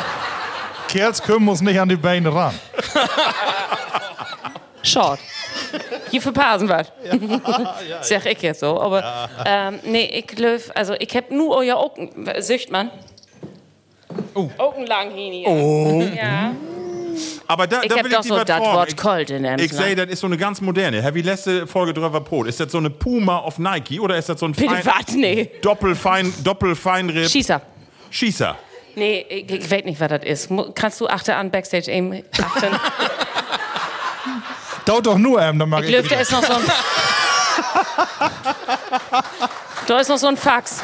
Kerls 0.88 1.22
können 1.22 1.44
muss 1.44 1.60
nicht 1.62 1.78
an 1.80 1.88
die 1.88 1.96
Beine 1.96 2.32
ran. 2.34 2.54
Short. 4.82 5.18
Je 6.10 6.20
verpassen 6.20 6.68
was. 6.68 6.92
Sag 8.02 8.26
ich 8.26 8.42
jetzt 8.42 8.60
so. 8.60 8.80
Aber 8.80 9.28
ähm, 9.44 9.78
nee, 9.84 10.04
ich 10.04 10.26
glaube, 10.26 10.62
also 10.74 10.94
ich 10.98 11.14
hab 11.16 11.30
nur 11.30 11.56
euer 11.56 11.76
Augen. 11.76 12.10
Sücht 12.40 12.70
man? 12.70 12.90
Oh. 14.34 14.48
Augenlanghini. 14.58 15.44
Oh. 15.46 16.02
Ja. 16.16 16.52
Aber 17.46 17.66
da, 17.66 17.82
Ich 17.82 17.88
da 17.88 17.96
will 18.04 18.10
doch 18.10 18.20
ich 18.20 18.26
so 18.26 18.34
dir 18.34 18.40
was 18.40 18.46
das. 18.46 18.60
Wort 18.60 18.96
Colt 18.96 19.30
in 19.30 19.42
dem 19.42 19.58
Ich 19.58 19.72
sehe, 19.72 19.94
das 19.94 20.08
ist 20.10 20.20
so 20.20 20.26
eine 20.26 20.36
ganz 20.36 20.60
moderne. 20.60 21.14
Wie 21.14 21.22
letzte 21.22 21.66
Folge 21.66 21.94
drüber 21.94 22.20
Brot. 22.20 22.46
Ist 22.46 22.60
das 22.60 22.72
so 22.72 22.78
eine 22.78 22.90
Puma 22.90 23.38
auf 23.38 23.58
Nike 23.58 24.00
oder 24.00 24.16
ist 24.16 24.28
das 24.28 24.40
so 24.40 24.46
ein 24.46 24.52
Bitte 24.52 24.74
fein, 24.76 24.86
was? 25.06 25.14
Nee. 25.14 25.50
Doppelfein, 25.62 26.32
Doppelfeinripp 26.44 27.28
Schießer. 27.28 27.62
Schießer? 28.10 28.56
Nee, 28.96 29.24
ich, 29.28 29.50
ich 29.50 29.70
weiß 29.70 29.84
nicht, 29.84 30.00
was 30.00 30.08
das 30.08 30.24
ist. 30.24 30.50
Kannst 30.74 31.00
du 31.00 31.06
achte 31.06 31.34
an 31.36 31.50
Backstage 31.50 31.90
aim 31.92 32.22
achten? 32.42 32.74
Dauert 34.86 35.06
doch 35.06 35.18
nur, 35.18 35.42
ähm, 35.42 35.58
dann 35.58 35.68
mag 35.68 35.84
Ich 35.84 35.90
ich. 35.94 36.08
da 36.08 36.20
ist 36.20 36.32
noch 36.32 36.42
so 36.44 36.52
ein. 36.54 36.62
da 39.86 39.98
ist 40.00 40.08
noch 40.08 40.16
so 40.16 40.28
ein 40.28 40.36
Fax. 40.36 40.80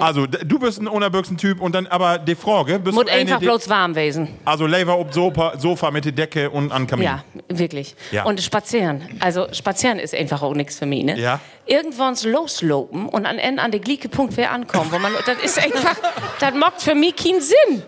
Also, 0.00 0.26
du 0.26 0.58
bist 0.58 0.80
ein 0.80 0.88
Unerbüchsen-Typ 0.88 1.60
und 1.60 1.72
dann 1.72 1.86
aber 1.86 2.18
die 2.18 2.34
Frage, 2.34 2.80
bist 2.80 2.92
Muss 2.96 3.04
du 3.04 3.10
eine, 3.12 3.20
einfach 3.20 3.38
die, 3.38 3.44
bloß 3.46 3.68
warm 3.68 3.92
gewesen. 3.92 4.36
also 4.44 4.66
Lever 4.66 4.98
ob 4.98 5.14
Sofa, 5.14 5.56
Sofa 5.58 5.92
mit 5.92 6.04
der 6.04 6.10
Decke 6.10 6.50
und 6.50 6.72
an 6.72 6.88
Kamin? 6.88 7.04
Ja, 7.04 7.22
wirklich. 7.48 7.94
Ja. 8.10 8.24
Und 8.24 8.42
spazieren. 8.42 9.02
Also 9.20 9.46
spazieren 9.52 10.00
ist 10.00 10.12
einfach 10.12 10.42
auch 10.42 10.54
nichts 10.54 10.80
für 10.80 10.86
mich. 10.86 11.04
Ne? 11.04 11.16
Ja. 11.20 11.38
Irgendwann 11.66 12.16
loslopen 12.24 13.08
und 13.08 13.26
an 13.26 13.38
Ende 13.38 13.62
an 13.62 13.70
den 13.70 13.80
gleichen 13.80 14.10
Punkt 14.10 14.36
wer 14.36 14.50
ankommen, 14.50 14.90
wo 14.90 14.98
man, 14.98 15.12
das 15.24 15.38
ist 15.38 15.58
einfach, 15.64 15.94
das 16.40 16.54
macht 16.54 16.82
für 16.82 16.96
mich 16.96 17.14
keinen 17.14 17.40
Sinn. 17.40 17.82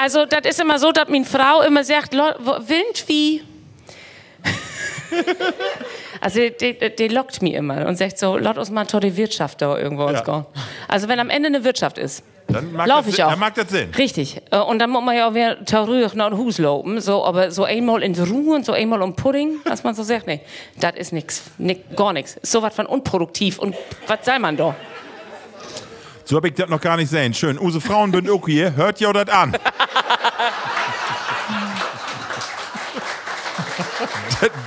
Also 0.00 0.26
das 0.26 0.40
ist 0.44 0.60
immer 0.60 0.78
so, 0.78 0.92
dass 0.92 1.08
meine 1.08 1.24
Frau 1.24 1.62
immer 1.62 1.84
sagt, 1.84 2.14
"Lo- 2.14 2.34
wo- 2.40 2.58
Wind 2.68 3.04
wie... 3.06 3.42
Also 6.20 6.40
die, 6.40 6.76
die, 6.78 6.96
die 6.96 7.08
lockt 7.08 7.42
mich 7.42 7.52
immer 7.54 7.86
und 7.86 7.96
sagt 7.96 8.18
so, 8.18 8.36
lass 8.38 8.56
uns 8.56 8.70
mal 8.70 8.84
die 8.86 9.16
Wirtschaft 9.16 9.60
da 9.60 9.76
irgendwo 9.78 10.04
uns 10.06 10.18
Ja. 10.20 10.24
gehen. 10.24 10.46
Also 10.88 11.08
wenn 11.08 11.20
am 11.20 11.28
Ende 11.30 11.48
eine 11.48 11.62
Wirtschaft 11.62 11.98
ist, 11.98 12.24
Dann 12.48 12.72
mag 12.72 12.86
Lauf 12.88 13.00
das 13.00 13.08
ich 13.08 13.16
Sinn- 13.16 13.24
auch. 13.26 13.30
Dann 13.30 13.38
mag 13.38 13.54
das 13.54 13.68
Sinn. 13.68 13.90
Richtig. 13.96 14.40
Äh, 14.50 14.56
Und 14.58 14.78
dann 14.78 14.90
muss 14.90 15.04
man 15.04 15.14
ja 15.14 15.28
auch 15.28 15.34
wieder 15.34 15.62
terror 15.64 16.10
nach 16.14 16.30
dem 16.30 16.38
Haus 16.38 16.58
laufen. 16.58 17.00
So, 17.00 17.22
aber 17.24 17.50
so 17.50 17.64
einmal 17.64 18.02
in 18.02 18.14
Ruhe 18.18 18.56
und 18.56 18.64
so 18.64 18.72
einmal 18.72 19.02
um 19.02 19.14
Pudding, 19.14 19.56
was 19.64 19.84
man 19.84 19.94
so 19.94 20.02
sagt, 20.02 20.26
nee, 20.26 20.40
das 20.80 20.94
ist 20.96 21.12
nix. 21.12 21.42
Nick, 21.58 21.94
gar 21.96 22.12
nichts. 22.14 22.38
So 22.42 22.62
was 22.62 22.74
von 22.74 22.86
unproduktiv. 22.86 23.58
Und 23.58 23.76
was 24.06 24.20
soll 24.24 24.38
man 24.38 24.56
da? 24.56 24.74
So 26.28 26.34
habe 26.36 26.48
ich 26.48 26.54
das 26.54 26.68
noch 26.68 26.80
gar 26.80 26.96
nicht 26.96 27.08
sehen. 27.08 27.32
Schön. 27.34 27.56
Use 27.58 27.80
Frauen 27.80 28.10
bin 28.10 28.28
auch 28.28 28.44
hier. 28.46 28.74
Hört 28.74 29.00
ihr 29.00 29.12
das 29.12 29.28
an? 29.28 29.56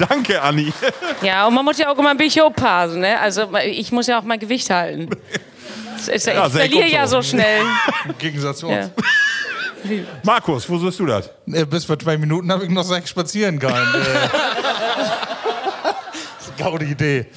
Danke, 0.09 0.41
Anni. 0.41 0.71
Ja, 1.21 1.45
und 1.47 1.53
man 1.53 1.65
muss 1.65 1.77
ja 1.77 1.91
auch 1.91 1.97
immer 1.97 2.11
ein 2.11 2.17
bisschen 2.17 2.43
aufpassen. 2.43 3.01
Ne? 3.01 3.19
Also 3.19 3.49
ich 3.65 3.91
muss 3.91 4.07
ja 4.07 4.19
auch 4.19 4.23
mein 4.23 4.39
Gewicht 4.39 4.69
halten. 4.69 5.09
Ja, 6.07 6.13
Ja, 6.15 6.47
ich 6.47 6.53
verliere 6.53 6.87
ja 6.87 7.07
so. 7.07 7.21
schnell. 7.21 7.61
Im 8.05 8.17
Gegensatz 8.17 8.59
zu 8.59 8.67
uns. 8.67 8.89
Ja. 9.83 9.97
Markus, 10.23 10.69
wo 10.69 10.77
siehst 10.77 10.99
du 10.99 11.05
das? 11.05 11.29
Äh, 11.51 11.65
Bis 11.65 11.85
vor 11.85 11.99
zwei 11.99 12.17
Minuten 12.17 12.51
habe 12.51 12.63
ich 12.63 12.69
noch 12.69 12.83
sechs 12.83 13.09
spazieren 13.09 13.59
gegangen. 13.59 13.87
Äh, 13.95 14.29
das 16.37 16.47
ist 16.47 16.53
eine 16.61 16.69
gaude 16.71 16.85
Idee. 16.85 17.27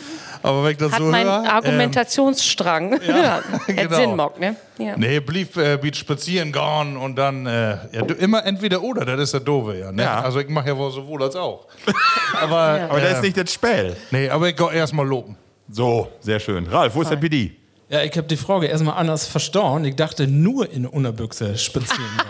Aber 0.43 0.64
wenn 0.64 0.73
ich 0.73 0.78
das 0.78 0.93
Hat 0.93 0.98
so 0.98 1.05
mein 1.06 1.27
höre. 1.27 1.39
ähm, 1.44 1.47
Argumentationsstrang. 1.51 3.01
Ja, 3.06 3.40
Hat 3.52 3.66
genau. 3.66 3.97
Sinn 3.97 4.16
macht, 4.16 4.40
ne? 4.40 4.56
Ja. 4.78 4.97
Nee, 4.97 5.20
blieb 5.20 5.56
äh, 5.56 5.94
spazieren 5.94 6.52
gehen 6.52 6.97
und 6.97 7.16
dann 7.16 7.47
äh, 7.47 7.78
ja, 7.93 8.02
du, 8.02 8.14
immer 8.14 8.44
entweder 8.44 8.82
oder, 8.82 9.05
das 9.05 9.20
ist 9.20 9.35
der 9.35 9.40
Doofe, 9.40 9.77
ja, 9.78 9.93
ne? 9.93 10.02
Ja. 10.02 10.20
Also 10.20 10.40
ich 10.40 10.48
mache 10.48 10.69
ja 10.69 10.77
wohl 10.77 10.90
sowohl 10.90 11.23
als 11.23 11.36
auch. 11.36 11.66
aber 12.40 12.89
Aber 12.89 13.01
das 13.01 13.14
ist 13.14 13.23
nicht 13.23 13.36
das 13.36 13.52
Spiel. 13.52 13.97
Nee, 14.10 14.28
aber 14.28 14.48
ich 14.48 14.56
gehe 14.56 14.73
erstmal 14.73 15.06
loben. 15.06 15.36
So, 15.69 16.09
sehr 16.20 16.40
schön. 16.40 16.66
Ralf, 16.66 16.94
wo 16.94 17.02
ist 17.02 17.10
der 17.10 17.16
PD? 17.16 17.52
Ja, 17.89 18.02
ich 18.02 18.16
habe 18.16 18.27
die 18.27 18.39
Frage 18.39 18.66
erstmal 18.66 18.97
anders 18.97 19.27
verstanden. 19.27 19.85
Ich 19.85 19.97
dachte 19.97 20.27
nur 20.27 20.70
in 20.70 20.82
der 20.82 20.94
Unterbüchse 20.94 21.56
spazieren. 21.59 22.23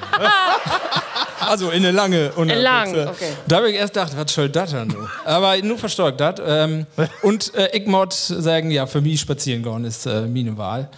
Also 1.48 1.70
in 1.70 1.84
eine 1.84 1.90
lange 1.92 2.32
Unterbuchse. 2.32 2.62
Lang, 2.62 3.08
okay. 3.08 3.32
Da 3.48 3.56
habe 3.56 3.70
ich 3.70 3.76
erst 3.76 3.94
gedacht, 3.94 4.12
was 4.16 4.32
soll 4.32 4.48
das 4.48 4.70
denn? 4.70 4.94
Aber 5.24 5.56
nur 5.58 5.78
verstärkt 5.78 6.20
das. 6.20 6.36
Ähm, 6.46 6.86
und 7.22 7.54
äh, 7.54 7.76
ich 7.76 7.86
muss 7.86 8.28
sagen, 8.28 8.70
ja, 8.70 8.86
für 8.86 9.00
mich 9.00 9.20
spazieren 9.20 9.62
gehen 9.62 9.84
ist 9.84 10.06
äh, 10.06 10.22
meine 10.26 10.56
Wahl. 10.56 10.88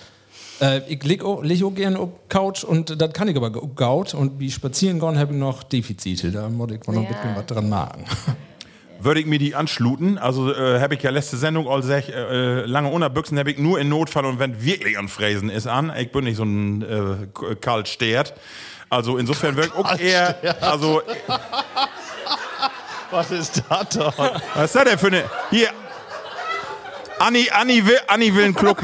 Äh, 0.61 0.81
ich 0.89 1.03
liege 1.03 1.25
auch, 1.25 1.43
leg 1.43 1.63
auch 1.65 1.75
gerne 1.75 1.99
auf 1.99 2.11
Couch 2.29 2.63
und 2.65 3.01
das 3.01 3.13
kann 3.13 3.29
ich 3.29 3.37
aber 3.37 3.49
auch 3.57 3.75
gaut. 3.75 4.15
Und 4.15 4.39
wie 4.39 4.51
spazieren 4.51 5.01
gehen, 5.01 5.19
habe 5.19 5.33
ich 5.33 5.39
noch 5.39 5.63
Defizite. 5.65 6.31
Da 6.31 6.49
muss 6.49 6.71
ich 6.73 6.81
noch 6.87 6.95
ein 6.95 7.03
Ja. 7.03 7.09
bisschen 7.09 7.37
was 7.37 7.47
dran 7.47 7.69
machen. 7.69 8.05
Würde 9.01 9.21
ich 9.21 9.27
mir 9.27 9.39
die 9.39 9.55
anschluten. 9.55 10.17
Also 10.17 10.51
äh, 10.55 10.81
habe 10.81 10.95
ich 10.95 11.03
ja 11.03 11.11
letzte 11.11 11.37
Sendung 11.37 11.69
all 11.69 11.83
sech, 11.83 12.09
äh, 12.09 12.65
lange 12.65 12.89
Unterbüchsen 12.89 13.39
habe 13.39 13.51
ich 13.51 13.59
nur 13.59 13.79
in 13.79 13.89
Notfall 13.91 14.25
und 14.25 14.39
wenn 14.39 14.65
wirklich 14.65 14.97
an 14.97 15.09
Fräsen 15.09 15.51
ist 15.51 15.67
an. 15.67 15.93
Ich 15.99 16.11
bin 16.11 16.25
nicht 16.25 16.37
so 16.37 16.45
ein 16.45 16.83
äh, 16.83 17.55
Karl 17.61 17.85
Stert. 17.85 18.33
Also 18.91 19.19
insofern 19.19 19.57
wirklich 19.57 19.75
auch 19.85 19.99
eher, 19.99 20.37
also 20.61 21.03
Was 23.11 23.31
ist 23.31 23.63
das 23.69 23.89
doch? 23.91 24.19
was 24.55 24.65
ist 24.65 24.75
das 24.77 24.85
denn 24.85 24.99
für 24.99 25.07
eine, 25.09 25.25
hier, 25.51 25.69
Anni, 27.19 27.49
Anni 27.51 27.87
will, 27.87 27.99
Anni 28.09 28.35
will 28.35 28.45
einen 28.45 28.55
Kluck 28.55 28.83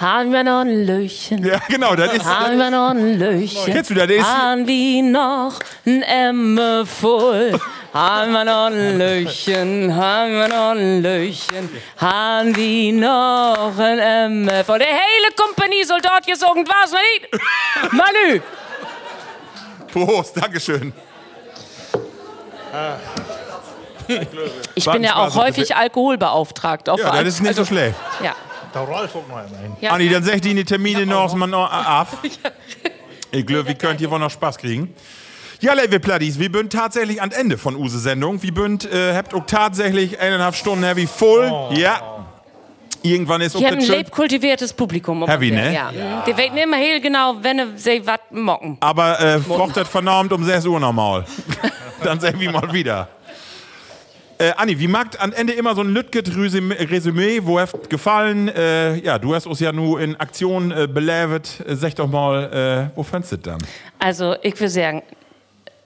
haben. 0.00 0.32
Wir 0.32 0.42
noch 0.44 0.60
ein 0.60 0.86
Löchen? 0.86 1.44
Ja, 1.44 1.58
genau, 1.68 1.94
das 1.94 2.12
ist, 2.14 2.24
Haben 2.24 2.58
wir 2.58 2.70
noch 2.70 2.90
ein 2.90 3.18
Löchen? 3.18 3.72
Kennst 3.72 3.90
du 3.90 3.94
das? 3.94 4.06
Das 4.06 4.16
ist- 4.16 4.24
Haben 4.26 4.66
wir 4.66 5.02
noch 5.02 5.58
ein 5.86 6.02
Emme 6.02 6.84
voll? 6.86 7.58
Haben 7.94 8.32
wir 8.32 8.44
noch 8.44 8.66
ein 8.66 8.98
Löchen? 8.98 9.96
Haben 9.96 10.32
wir 10.32 10.48
noch 10.48 10.70
ein 10.72 11.02
Löchen? 11.02 11.70
Haben 11.98 12.54
wir 12.56 12.92
noch 12.92 13.78
ein 13.78 13.98
Emme 13.98 14.64
voll? 14.64 14.78
Die 14.80 14.84
hele 14.84 15.32
Kompanie 15.34 15.82
soll 15.84 16.00
dort 16.02 16.26
gesungen, 16.26 16.66
was 16.66 16.92
nicht? 16.92 17.92
Manu! 17.92 18.40
Prost, 19.92 20.36
Dankeschön. 20.36 20.92
Ich 24.74 24.84
bin 24.84 25.02
ja 25.02 25.16
auch 25.16 25.34
häufig 25.34 25.74
alkoholbeauftragt. 25.74 26.88
Auf 26.88 27.00
Ja, 27.00 27.12
das 27.22 27.34
ist 27.34 27.40
nicht 27.42 27.56
so 27.56 27.64
schlecht. 27.64 27.94
Ja. 28.22 28.34
Der 28.74 28.82
Ralf 28.82 29.14
auch 29.14 29.28
noch 29.28 29.36
einmal. 29.36 29.76
Ja. 29.80 29.90
Anni, 29.92 30.08
dann 30.08 30.22
sag 30.22 30.36
ich 30.36 30.40
die 30.40 30.50
in 30.50 30.56
die 30.56 30.64
Termine 30.64 31.06
noch 31.06 31.34
mal 31.34 31.46
noch 31.46 31.70
ab. 31.70 32.08
Ich 33.32 33.44
glaube, 33.44 33.66
wir 33.66 33.74
könnt 33.74 33.98
hier 33.98 34.10
wohl 34.10 34.20
noch 34.20 34.30
Spaß 34.30 34.56
kriegen. 34.56 34.94
Ja, 35.60 35.74
liebe 35.74 36.00
Platties, 36.00 36.38
wir 36.38 36.48
sind 36.50 36.72
tatsächlich 36.72 37.20
am 37.20 37.30
Ende 37.32 37.58
von 37.58 37.74
Use 37.74 37.98
Sendung. 37.98 38.42
Wir 38.42 38.52
sind, 38.54 38.90
äh, 38.90 39.14
habt 39.14 39.34
auch 39.34 39.44
tatsächlich 39.46 40.18
eineinhalb 40.20 40.54
Stunden 40.54 40.84
heavy 40.84 41.06
voll. 41.06 41.52
Ja. 41.74 42.00
Irgendwann 43.02 43.40
ist 43.40 43.56
auch 43.56 43.62
ein 43.62 43.76
das 43.76 43.86
schön. 43.86 43.96
lebkultiviertes 43.96 44.72
Publikum. 44.72 45.26
Heavy, 45.26 45.50
ne? 45.50 45.74
Ja. 45.74 46.24
Die 46.26 46.36
wissen 46.36 46.56
immer 46.56 46.76
heel 46.76 47.00
genau, 47.00 47.36
wenn 47.40 47.76
sie 47.76 48.02
was 48.06 48.18
mocken. 48.30 48.78
Aber 48.80 49.20
äh, 49.20 49.40
das 49.74 49.88
vernormt 49.88 50.32
um 50.32 50.44
6 50.44 50.66
Uhr 50.66 50.80
nochmal. 50.80 51.24
dann 52.04 52.20
sehen 52.20 52.38
wir 52.38 52.52
mal 52.52 52.72
wieder. 52.72 53.08
Äh, 54.38 54.52
Anni, 54.56 54.78
wie 54.78 54.88
mag 54.88 55.16
am 55.18 55.32
Ende 55.32 55.54
immer 55.54 55.74
so 55.74 55.80
ein 55.80 55.88
lütget 55.88 56.28
Resümee, 56.36 57.40
wo 57.44 57.58
hat 57.58 57.88
gefallen? 57.88 58.48
Äh, 58.48 58.96
ja, 58.96 59.18
du 59.18 59.34
hast 59.34 59.46
uns 59.46 59.60
ja 59.60 59.72
nur 59.72 60.00
in 60.00 60.14
Aktion 60.16 60.70
äh, 60.70 60.86
belevet. 60.86 61.64
Äh, 61.66 61.74
sag 61.74 61.94
doch 61.94 62.08
mal, 62.08 62.90
äh, 62.92 62.96
wo 62.96 63.02
fandst 63.02 63.32
du 63.32 63.38
dann? 63.38 63.58
Also, 63.98 64.36
ich 64.42 64.54
würde 64.60 64.68
sagen, 64.68 65.02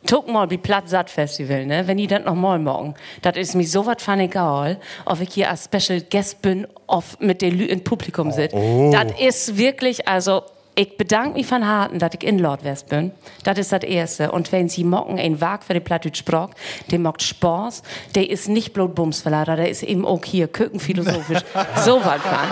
guck 0.09 0.29
mal 0.29 0.51
wie 0.51 0.59
Platt 0.59 1.11
Festival, 1.11 1.65
ne? 1.65 1.87
Wenn 1.87 1.99
die 1.99 2.09
das 2.09 2.25
noch 2.25 2.35
mal 2.35 2.59
morgen, 2.59 2.95
das 3.23 3.37
ist 3.37 3.55
mir 3.55 3.67
so 3.67 3.87
was 3.87 4.03
von 4.03 4.19
egal, 4.19 4.81
ob 5.05 5.21
ich 5.21 5.33
hier 5.33 5.49
als 5.49 5.69
Special 5.73 6.01
Guest 6.01 6.43
bin, 6.43 6.67
ob 6.89 7.05
mit 7.21 7.43
den 7.43 7.57
Lü 7.57 7.67
im 7.67 7.85
Publikum 7.85 8.33
sitze. 8.33 8.57
Das 8.91 9.13
ist 9.21 9.57
wirklich, 9.59 10.09
also, 10.09 10.43
ich 10.81 10.97
bedanke 10.97 11.35
mich 11.35 11.47
von 11.47 11.67
Harten, 11.67 11.99
dass 11.99 12.13
ich 12.15 12.25
in 12.25 12.39
Lordwest 12.39 12.89
bin. 12.89 13.13
Das 13.45 13.59
ist 13.59 13.71
das 13.71 13.83
Erste. 13.83 14.33
Und 14.33 14.51
wenn 14.51 14.71
Sie 14.71 14.83
mocken 14.83 15.19
ein 15.19 15.39
Wag 15.39 15.63
für 15.63 15.75
die 15.75 15.81
Plattdeutsch 15.81 16.21
Sprach, 16.21 16.49
der 16.91 16.99
mockt 16.99 17.23
Spaß, 17.23 17.83
der 18.15 18.31
ist 18.31 18.49
nicht 18.49 18.73
bloß 18.73 18.95
Bumsverlader, 18.95 19.57
der 19.57 19.69
ist 19.69 19.83
eben 19.83 20.07
auch 20.07 20.25
hier 20.25 20.49
kökenphilosophisch. 20.49 21.43
so 21.85 22.03
was 22.03 22.23
fein. 22.23 22.49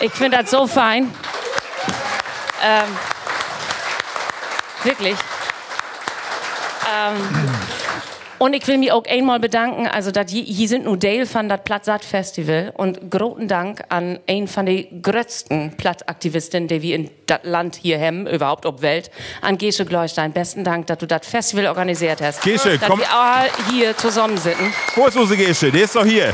Ich 0.00 0.12
finde 0.12 0.38
das 0.38 0.50
so 0.52 0.68
fein. 0.68 1.12
Ähm, 2.64 2.96
wirklich. 4.84 5.16
Ähm, 6.86 7.79
und 8.40 8.54
ich 8.54 8.66
will 8.66 8.78
mich 8.78 8.90
auch 8.90 9.04
einmal 9.04 9.38
bedanken, 9.38 9.86
also 9.86 10.10
dat 10.10 10.30
hier, 10.30 10.66
sind 10.66 10.84
nur 10.86 10.96
Dale 10.96 11.26
von 11.26 11.50
das 11.50 11.60
Platzsat 11.62 12.02
Festival 12.02 12.72
und 12.74 13.10
großen 13.10 13.46
Dank 13.48 13.84
an 13.90 14.18
einen 14.26 14.48
von 14.48 14.64
den 14.64 15.02
größten 15.02 15.76
Plattaktivisten, 15.76 16.66
die 16.66 16.80
wir 16.80 16.96
in 16.96 17.10
das 17.26 17.40
Land 17.42 17.76
hier 17.76 18.00
haben, 18.00 18.26
überhaupt 18.26 18.64
ob 18.64 18.80
Welt, 18.80 19.10
an 19.42 19.58
Gesche 19.58 19.84
Gleustein. 19.84 20.32
Besten 20.32 20.64
Dank, 20.64 20.86
dass 20.86 20.96
du 20.96 21.06
das 21.06 21.26
Festival 21.26 21.66
organisiert 21.66 22.22
hast. 22.22 22.40
Gesche, 22.40 22.78
dass 22.78 22.88
komm. 22.88 23.00
wir 23.00 23.12
all 23.12 23.50
hier 23.70 23.94
zusammen 23.94 24.38
sitzen. 24.38 24.72
Wo 24.94 25.06
ist 25.06 25.18
unsere 25.18 25.44
Gesche? 25.44 25.70
Der 25.70 25.84
ist 25.84 25.94
doch 25.94 26.06
hier. 26.06 26.32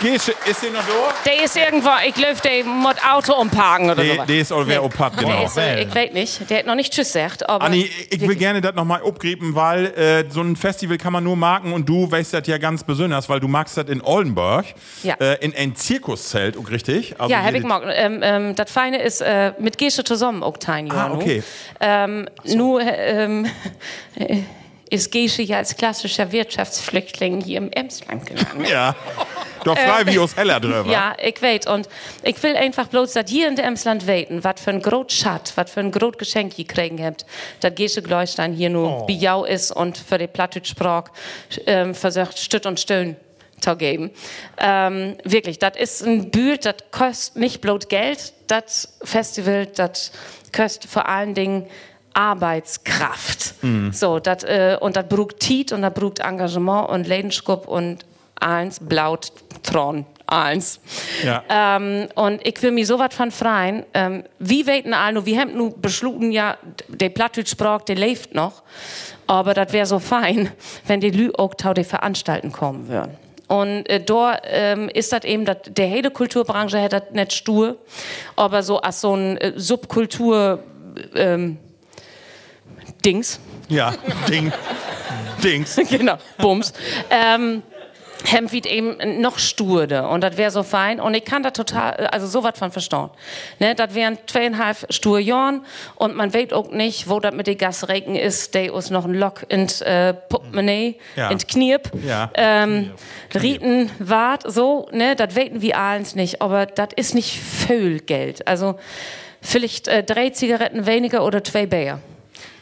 Gesche, 0.00 0.32
ist 0.48 0.62
der 0.62 0.70
noch 0.72 0.80
da? 0.80 1.14
Der 1.24 1.44
ist 1.44 1.56
irgendwo, 1.56 1.88
ich 2.06 2.14
glaube, 2.14 2.36
der 2.44 2.64
muss 2.64 2.94
Auto 3.10 3.34
umparken 3.40 3.86
oder 3.90 4.02
Der, 4.02 4.14
sowas. 4.14 4.26
der 4.26 4.38
ist 4.40 4.52
auch 4.52 4.66
wer 4.66 4.84
opat, 4.84 5.16
genau. 5.16 5.44
ist, 5.44 5.56
äh, 5.56 5.82
ich 5.84 5.94
weiß 5.94 6.12
nicht, 6.12 6.50
der 6.50 6.58
hat 6.58 6.66
noch 6.66 6.74
nicht 6.74 6.92
Tschüss 6.92 7.12
gesagt, 7.12 7.48
aber... 7.48 7.64
Anni, 7.64 7.88
ich 8.10 8.20
will 8.20 8.36
gerne 8.36 8.60
das 8.60 8.74
nochmal 8.74 9.02
abgeben, 9.06 9.54
weil 9.54 9.86
äh, 9.86 10.24
so 10.30 10.40
ein 10.42 10.56
Festival 10.56 10.98
kann 10.98 11.12
man 11.12 11.24
nur 11.24 11.36
marken 11.36 11.72
und 11.72 11.88
du 11.88 12.10
weißt 12.10 12.34
das 12.34 12.46
ja 12.46 12.58
ganz 12.58 12.84
besonders, 12.84 13.28
weil 13.28 13.40
du 13.40 13.48
magst 13.48 13.76
das 13.76 13.88
in 13.88 14.02
Oldenburg, 14.02 14.66
Ja. 15.02 15.14
äh, 15.20 15.42
in 15.44 15.54
ein 15.54 15.74
Zirkuszelt, 15.76 16.56
auch 16.58 16.70
richtig? 16.70 17.18
Also 17.18 17.32
Ja, 17.32 17.38
hier 17.40 17.46
hab 17.48 17.54
ich 17.54 17.64
mag. 17.64 17.82
Ähm, 17.86 18.20
ähm, 18.22 18.54
das 18.56 18.70
Feine 18.70 19.02
ist 19.02 19.20
äh, 19.20 19.52
mit 19.58 19.78
Gesche 19.78 20.04
zusammen 20.04 20.42
auch 20.42 20.56
teilen. 20.58 20.90
Ah, 20.90 21.12
okay. 21.12 21.42
Ähm, 21.80 22.28
Nur 22.44 22.80
ähm, 22.82 23.46
äh, 24.16 24.38
ist 24.94 25.10
Gesche 25.10 25.42
ja 25.42 25.58
als 25.58 25.76
klassischer 25.76 26.30
Wirtschaftsflüchtling 26.32 27.40
hier 27.40 27.58
im 27.58 27.70
Emsland 27.72 28.26
gelandet. 28.26 28.68
Ja. 28.70 28.94
Doch 29.64 29.78
frei 29.78 30.06
wie 30.06 30.18
aus 30.18 30.36
Heller 30.36 30.60
drüber. 30.60 30.84
Ja, 30.90 31.16
ich 31.22 31.40
weiß. 31.40 31.66
Und 31.66 31.88
ich 32.22 32.40
will 32.42 32.54
einfach 32.54 32.86
bloß, 32.88 33.14
dass 33.14 33.32
ihr 33.32 33.48
in 33.48 33.56
der 33.56 33.64
Emsland 33.64 34.06
weten, 34.06 34.44
was 34.44 34.60
für 34.60 34.70
ein 34.70 34.82
groß 34.82 35.12
Schat, 35.12 35.52
was 35.56 35.70
für 35.70 35.80
ein 35.80 35.90
groß 35.90 36.18
Geschenk 36.18 36.58
ihr 36.58 36.66
kriegen 36.66 37.02
habt, 37.02 37.24
dass 37.60 37.74
Gesche 37.74 38.02
Gleustein 38.02 38.52
hier 38.52 38.70
nur 38.70 39.02
Oh. 39.02 39.06
bijau 39.06 39.44
ist 39.44 39.72
und 39.72 39.96
für 39.96 40.18
die 40.18 40.26
Plattdeutsch-Sprach 40.26 41.04
ähm, 41.66 41.94
versucht, 41.94 42.38
Stütt 42.38 42.66
und 42.66 42.78
Stöhn 42.78 43.16
zu 43.60 43.76
geben. 43.76 44.10
Ähm, 44.58 45.16
wirklich, 45.24 45.58
das 45.58 45.76
ist 45.76 46.06
ein 46.06 46.30
Bild, 46.30 46.66
das 46.66 46.76
kostet 46.90 47.36
nicht 47.36 47.62
bloß 47.62 47.88
Geld, 47.88 48.34
das 48.46 48.98
Festival, 49.02 49.66
das 49.66 50.12
kostet 50.54 50.90
vor 50.90 51.08
allen 51.08 51.34
Dingen 51.34 51.66
Arbeitskraft. 52.14 53.54
So, 53.92 54.18
dat, 54.18 54.44
äh, 54.44 54.78
und 54.80 54.96
das 54.96 55.08
braucht 55.08 55.40
Tiet 55.40 55.72
und 55.72 55.82
das 55.82 55.92
braucht 55.92 56.20
Engagement 56.20 56.88
und 56.88 57.06
Leidenschaft 57.06 57.66
und 57.66 58.06
eins 58.40 58.80
blaut 58.80 59.32
Tron. 59.62 60.06
Eins. 60.26 60.80
Ja. 61.22 61.42
Ähm, 61.50 62.08
und 62.14 62.46
ich 62.46 62.62
will 62.62 62.70
mir 62.70 62.86
so 62.86 62.98
was 62.98 63.14
von 63.14 63.30
freien. 63.30 63.84
Ähm, 63.92 64.24
wie 64.38 64.66
weten 64.66 64.94
alle, 64.94 65.26
wir 65.26 65.38
haben 65.38 65.54
nur 65.54 65.76
beschlossen, 65.76 66.32
ja, 66.32 66.56
der 66.88 67.10
Plattdeutsch-Sprach, 67.10 67.82
der 67.82 67.96
lebt 67.96 68.34
noch. 68.34 68.62
Aber 69.26 69.52
das 69.52 69.72
wäre 69.72 69.84
so 69.84 69.98
fein, 69.98 70.50
wenn 70.86 71.00
die 71.00 71.10
Lü 71.10 71.30
auch 71.36 71.54
tau 71.54 71.74
die 71.74 71.84
Veranstalten 71.84 72.52
kommen 72.52 72.88
würden. 72.88 73.16
Und 73.48 73.88
äh, 73.90 74.02
da 74.02 74.38
ähm, 74.44 74.88
ist 74.88 75.12
das 75.12 75.24
eben, 75.24 75.44
dat, 75.44 75.76
der 75.76 75.86
hele 75.86 76.10
Kulturbranche 76.10 76.80
hat 76.80 76.94
das 76.94 77.02
nicht 77.12 77.34
stur, 77.34 77.76
aber 78.36 78.62
so 78.62 78.80
als 78.80 79.02
so 79.02 79.14
ein 79.14 79.36
äh, 79.36 79.52
Subkultur 79.56 80.60
ähm, 81.14 81.58
Dings, 83.04 83.38
Ja, 83.68 83.94
Ding. 84.28 84.52
Dings. 85.42 85.76
genau, 85.90 86.16
Bums, 86.38 86.72
ähm, 87.10 87.62
Hemd 88.26 88.52
wird 88.52 88.64
eben 88.64 89.20
noch 89.20 89.38
sturder 89.38 90.08
und 90.08 90.22
das 90.22 90.38
wäre 90.38 90.50
so 90.50 90.62
fein 90.62 90.98
und 90.98 91.12
ich 91.12 91.26
kann 91.26 91.42
da 91.42 91.50
total, 91.50 92.06
also 92.06 92.26
so 92.26 92.42
was 92.42 92.58
von 92.58 92.72
verstehen. 92.72 93.10
Ne, 93.58 93.74
das 93.74 93.94
wären 93.94 94.16
zweieinhalb 94.26 94.86
stur 94.88 95.18
Jahren 95.18 95.66
und 95.96 96.16
man 96.16 96.32
weiß 96.32 96.52
auch 96.54 96.70
nicht, 96.70 97.10
wo 97.10 97.20
das 97.20 97.34
mit 97.34 97.46
den 97.46 97.58
Gasregen 97.58 98.16
ist, 98.16 98.54
der 98.54 98.72
uns 98.72 98.88
noch 98.88 99.04
ein 99.04 99.12
Lock 99.12 99.44
ins 99.50 99.82
äh, 99.82 100.14
Portemonnaie, 100.14 100.96
Ja. 101.16 101.28
ins 101.30 101.46
Knirp, 101.46 101.90
Ja. 102.02 102.30
ähm, 102.34 102.92
Rieten, 103.34 103.90
Wart, 103.98 104.44
so, 104.50 104.88
ne, 104.90 105.16
das 105.16 105.34
weten 105.36 105.60
wir 105.60 105.76
allens 105.78 106.14
nicht, 106.14 106.40
aber 106.40 106.64
das 106.64 106.88
ist 106.96 107.14
nicht 107.14 107.38
viel 107.38 108.00
Geld. 108.00 108.48
Also 108.48 108.76
vielleicht 109.42 109.86
äh, 109.88 110.02
drei 110.02 110.30
Zigaretten 110.30 110.86
weniger 110.86 111.26
oder 111.26 111.44
zwei 111.44 111.66
Bier. 111.66 112.00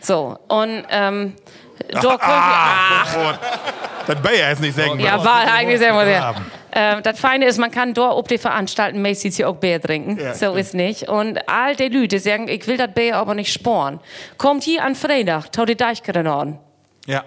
So, 0.02 0.36
und 0.48 0.84
ähm, 0.90 1.34
da 1.90 2.00
können 2.00 2.18
wir, 2.18 2.18
Ah, 2.28 3.38
das 4.06 4.20
Bayer 4.20 4.52
ist 4.52 4.60
nicht 4.60 4.76
sagen. 4.76 4.98
ja, 5.00 5.22
war 5.24 5.42
eigentlich 5.52 5.78
sehr 5.78 5.92
modern. 5.92 6.36
Ähm, 6.74 7.02
das 7.02 7.20
Feine 7.20 7.46
ist, 7.46 7.58
man 7.58 7.70
kann 7.70 7.92
dort 7.94 8.16
ob 8.16 8.28
die 8.28 8.38
Veranstalten 8.38 9.00
mäßig 9.02 9.36
hier 9.36 9.48
auch 9.48 9.56
Bier 9.56 9.80
trinken. 9.80 10.18
so 10.34 10.54
ist 10.54 10.74
nicht. 10.74 11.08
Und 11.08 11.38
all 11.48 11.76
die 11.76 11.88
Leute 11.88 12.18
sagen, 12.18 12.48
ich 12.48 12.66
will 12.66 12.76
das 12.78 12.92
Bier 12.92 13.16
aber 13.16 13.34
nicht 13.34 13.52
sporen. 13.52 14.00
Kommt 14.38 14.62
hier 14.64 14.82
an 14.84 14.94
Freitag, 14.94 15.52
tau 15.52 15.64
die 15.66 15.76
Deichkerne 15.76 16.32
an. 16.32 16.58
Ja. 17.06 17.24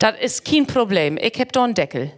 Das 0.00 0.14
ist 0.20 0.44
kein 0.44 0.66
Problem. 0.66 1.16
Ich 1.20 1.38
hab 1.40 1.52
da 1.52 1.64
einen 1.64 1.74
Deckel. 1.74 2.10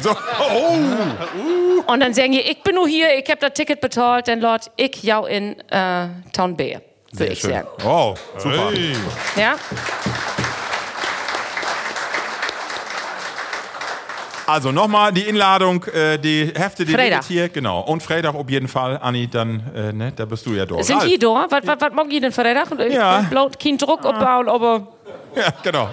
So, 0.00 0.10
oh, 0.10 1.92
Und 1.92 2.00
dann 2.00 2.12
sagen 2.12 2.32
die, 2.32 2.40
ich 2.40 2.60
bin 2.62 2.74
nur 2.74 2.88
hier, 2.88 3.16
ich 3.16 3.30
hab 3.30 3.38
das 3.40 3.52
Ticket 3.52 3.80
bezahlt, 3.80 4.26
dann 4.28 4.40
Lord, 4.40 4.70
ich 4.76 5.02
jau 5.02 5.26
in 5.26 5.58
äh, 5.70 6.08
Town 6.32 6.56
Bier. 6.56 6.82
Würde 7.12 7.32
ich 7.32 7.42
sagen. 7.42 7.68
Oh, 7.84 8.14
super. 8.38 8.70
Hey. 8.72 8.94
Ja? 9.36 9.56
Also 14.46 14.72
nochmal 14.72 15.12
die 15.12 15.28
Einladung, 15.28 15.84
äh, 15.84 16.18
die 16.18 16.52
Hefte, 16.52 16.84
die 16.84 16.92
Freitag. 16.92 17.24
hier, 17.24 17.48
genau. 17.48 17.82
Und 17.82 18.02
Freitag 18.02 18.34
auf 18.34 18.50
jeden 18.50 18.66
Fall, 18.66 18.98
Anni, 19.00 19.28
dann, 19.28 19.62
äh, 19.76 19.92
ne, 19.92 20.12
da 20.14 20.24
bist 20.24 20.44
du 20.44 20.54
ja 20.54 20.66
dort. 20.66 20.84
Sind 20.84 21.04
die 21.04 21.16
da? 21.18 21.46
Was, 21.48 21.64
was, 21.64 21.80
was 21.80 22.06
ich 22.10 22.20
denn 22.20 22.32
Freitag? 22.32 22.66
Ja. 22.90 23.24
Kein 23.62 23.78
Druck 23.78 24.04
abbauen, 24.04 24.48
aber 24.48 24.88
Ja, 25.36 25.52
genau. 25.62 25.88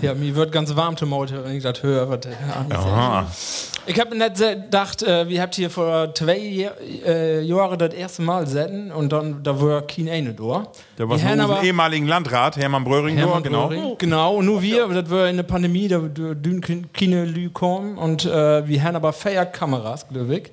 Ja, 0.00 0.14
mir 0.14 0.34
wird 0.36 0.52
ganz 0.52 0.74
warm 0.76 0.96
zum 0.96 1.12
heute, 1.14 1.44
wenn 1.44 1.56
ich 1.56 1.62
das 1.62 1.82
höre. 1.82 2.08
Was. 2.08 3.72
Ich 3.86 3.98
habe 3.98 4.16
nicht 4.16 4.36
gedacht, 4.36 5.02
äh, 5.02 5.28
wir 5.28 5.40
habt 5.42 5.54
hier 5.54 5.70
vor 5.70 6.14
zwei 6.14 6.70
äh, 7.06 7.40
Jahren 7.42 7.78
das 7.78 7.94
erste 7.94 8.22
Mal 8.22 8.46
setzen 8.46 8.92
und 8.92 9.10
dann 9.12 9.42
da 9.42 9.60
war 9.60 9.82
kein 9.82 10.08
eine 10.08 10.34
da. 10.34 10.66
Da 10.96 11.08
war 11.08 11.18
aber- 11.40 11.62
ehemaligen 11.62 12.06
Landrat, 12.06 12.56
Hermann 12.58 12.84
Bröring, 12.84 13.16
Hermann 13.16 13.42
dort, 13.42 13.44
genau. 13.44 13.68
Göring. 13.68 13.94
Genau, 13.98 14.34
und 14.36 14.46
nur 14.46 14.62
wir, 14.62 14.86
das 14.88 15.10
war 15.10 15.28
in 15.28 15.36
der 15.36 15.42
Pandemie, 15.44 15.88
da 15.88 15.98
dürfen 15.98 16.92
keine 16.92 17.24
Lü 17.24 17.48
kommen 17.50 17.96
und 17.98 18.24
äh, 18.24 18.66
wir 18.68 18.82
haben 18.82 18.96
aber 18.96 19.12
vier 19.12 19.46
Kameras, 19.46 20.06
glaube 20.08 20.36
ich. 20.36 20.50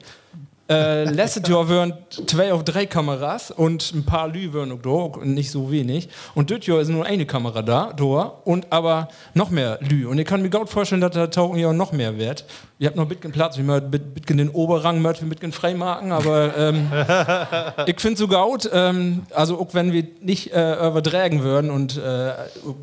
Äh, 0.68 1.04
letztes 1.04 1.48
Jahr 1.48 1.70
waren 1.70 1.94
zwei 2.26 2.52
auf 2.52 2.64
drei 2.64 2.88
Kameras 2.88 3.52
und 3.52 3.94
ein 3.94 4.04
paar 4.04 4.28
Lü 4.28 4.52
waren 4.52 4.72
auch 4.72 4.82
da, 4.82 5.20
und 5.20 5.36
nicht 5.36 5.52
so 5.52 5.72
wenig. 5.72 6.10
Und 6.34 6.50
dieses 6.50 6.66
Jahr 6.66 6.80
ist 6.80 6.90
nur 6.90 7.06
eine 7.06 7.28
Kamera 7.28 7.62
da, 7.62 7.94
da 7.94 8.34
und 8.44 8.72
aber 8.72 9.10
noch 9.36 9.52
mehr 9.52 9.78
Lü. 9.82 10.08
Und 10.08 10.18
ich 10.18 10.26
kann 10.26 10.42
mir 10.42 10.50
gut 10.50 10.70
vorstellen, 10.70 11.02
dass 11.02 11.12
da 11.12 11.28
tauchen 11.28 11.60
ja 11.60 11.72
noch 11.72 11.92
mehr 11.92 12.18
wird. 12.18 12.46
Ihr 12.80 12.88
habt 12.88 12.98
noch 12.98 13.06
bisschen 13.06 13.32
Platz, 13.32 13.58
wir 13.58 13.64
möchten 13.64 13.92
bisschen 13.92 14.38
den 14.38 14.50
Oberrang 14.50 15.04
wir 15.04 15.14
bisschen 15.14 15.52
freimachen, 15.52 16.12
aber 16.12 16.58
ähm, 16.58 16.92
ich 17.86 18.02
finde 18.02 18.18
so 18.18 18.28
gut, 18.28 18.68
ähm, 18.74 19.24
also 19.34 19.60
auch 19.60 19.74
wenn 19.74 19.94
wir 19.94 20.04
nicht 20.22 20.52
äh, 20.52 20.88
übertragen 20.88 21.44
würden 21.44 21.70
und 21.70 21.98
äh, 21.98 22.34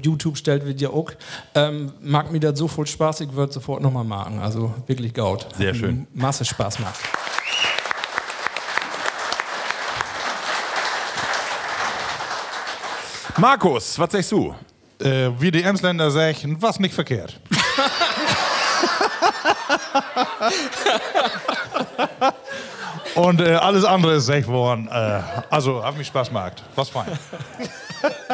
YouTube 0.03 0.39
stellt 0.39 0.65
wird 0.67 0.81
ja 0.81 0.91
auch, 0.91 1.11
ähm, 1.57 1.93
mag 2.01 2.31
mir 2.31 2.41
das 2.41 2.59
so 2.59 2.69
voll 2.69 2.87
Spaß, 2.87 3.23
ich 3.23 3.33
würde 3.35 3.53
sofort 3.53 3.83
nochmal 3.83 4.05
machen. 4.05 4.39
Also 4.39 4.73
wirklich 4.87 5.15
gut. 5.15 5.47
Sehr 5.59 5.75
schön. 5.75 6.07
Masse 6.15 6.45
Spaß 6.45 6.79
macht. 6.79 7.01
Markus, 13.39 13.99
was 13.99 14.13
sagst 14.13 14.33
du? 14.33 14.55
Äh, 14.99 15.31
wie 15.39 15.51
die 15.51 15.63
Emsländer 15.63 16.11
sagen, 16.11 16.57
was 16.61 16.79
nicht 16.79 16.95
verkehrt. 16.95 17.41
Und 23.15 23.41
äh, 23.41 23.55
alles 23.55 23.85
andere 23.85 24.15
ist 24.15 24.29
echt 24.29 24.49
worden. 24.49 24.89
Äh, 24.89 25.21
also, 25.51 25.85
hat 25.85 25.97
mich 25.97 26.07
Spaß 26.07 26.29
gemacht. 26.29 26.63
Was 26.75 26.89
fein. 26.89 27.07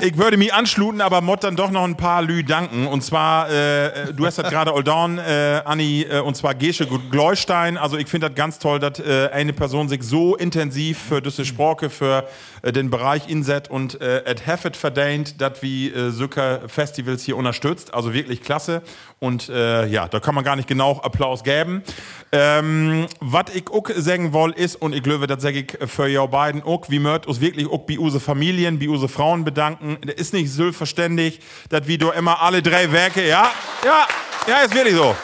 Ich 0.01 0.17
würde 0.17 0.37
mich 0.37 0.55
anschluten, 0.55 1.01
aber 1.01 1.21
Mott 1.21 1.45
dann 1.45 1.57
doch 1.57 1.71
noch 1.71 1.85
ein 1.85 1.97
paar 1.97 2.23
Lü 2.23 2.43
danken. 2.43 2.87
Und 2.87 3.03
zwar, 3.03 3.51
äh, 3.51 4.13
du 4.15 4.25
hast 4.25 4.39
das 4.39 4.49
gerade 4.49 4.73
Oldorn, 4.73 5.19
äh, 5.19 5.61
Anni, 5.65 6.07
äh, 6.09 6.21
und 6.21 6.37
zwar 6.37 6.55
Gesche 6.55 6.87
Gleustein. 6.87 7.77
Also 7.77 7.97
ich 7.97 8.09
finde 8.09 8.29
das 8.29 8.37
ganz 8.37 8.59
toll, 8.59 8.79
dass 8.79 8.99
äh, 9.01 9.29
eine 9.33 9.53
Person 9.53 9.89
sich 9.89 10.03
so 10.03 10.37
intensiv 10.37 10.99
für 10.99 11.21
diese 11.21 11.45
Sprache, 11.45 11.91
für 11.91 12.27
äh, 12.63 12.73
den 12.73 12.91
Bereich 12.91 13.29
Inset 13.29 13.69
und 13.69 14.01
äh, 14.01 14.25
et 14.25 14.47
Heffet 14.47 14.77
verdient, 14.77 15.41
dass 15.41 15.63
wie 15.63 15.91
äh, 15.91 16.11
Söker 16.11 16.61
Festivals 16.69 17.25
hier 17.25 17.37
unterstützt. 17.37 17.93
Also 17.93 18.15
wirklich 18.15 18.43
klasse. 18.43 18.83
Und 19.21 19.49
äh, 19.49 19.87
ja, 19.87 20.07
da 20.07 20.21
kann 20.21 20.35
man 20.35 20.45
gar 20.45 20.55
nicht 20.55 20.69
genau 20.69 21.01
Applaus 21.03 21.43
geben. 21.43 21.83
Ähm, 22.31 23.07
was 23.19 23.47
ich 23.53 23.69
auch 23.69 23.89
sagen 23.97 24.33
will, 24.33 24.53
ist, 24.53 24.77
und 24.77 24.95
ich 24.95 25.03
glaube, 25.03 25.27
das 25.27 25.43
sage 25.43 25.61
ich 25.61 25.91
für 25.91 26.07
jou 26.07 26.29
beiden 26.29 26.63
auch, 26.63 26.89
wie 26.89 27.01
möcht 27.01 27.27
uns 27.27 27.41
wirklich 27.41 27.69
auch 27.69 27.79
bei 27.79 27.99
unsere 27.99 28.21
Familien, 28.21 28.79
bei 28.79 28.89
unsere 28.89 29.09
Frauen 29.09 29.45
bedanken. 29.45 29.99
Das 30.05 30.15
ist 30.15 30.35
nicht 30.35 30.53
selbstverständlich, 30.53 31.41
dass 31.69 31.89
wir 31.89 31.99
da 31.99 32.13
immer 32.13 32.41
alle 32.43 32.63
drei 32.63 32.93
Werke, 32.93 33.27
ja, 33.27 33.51
ja, 33.85 34.07
ja, 34.47 34.57
ist 34.59 34.75
wirklich 34.75 34.95
so. 34.95 35.17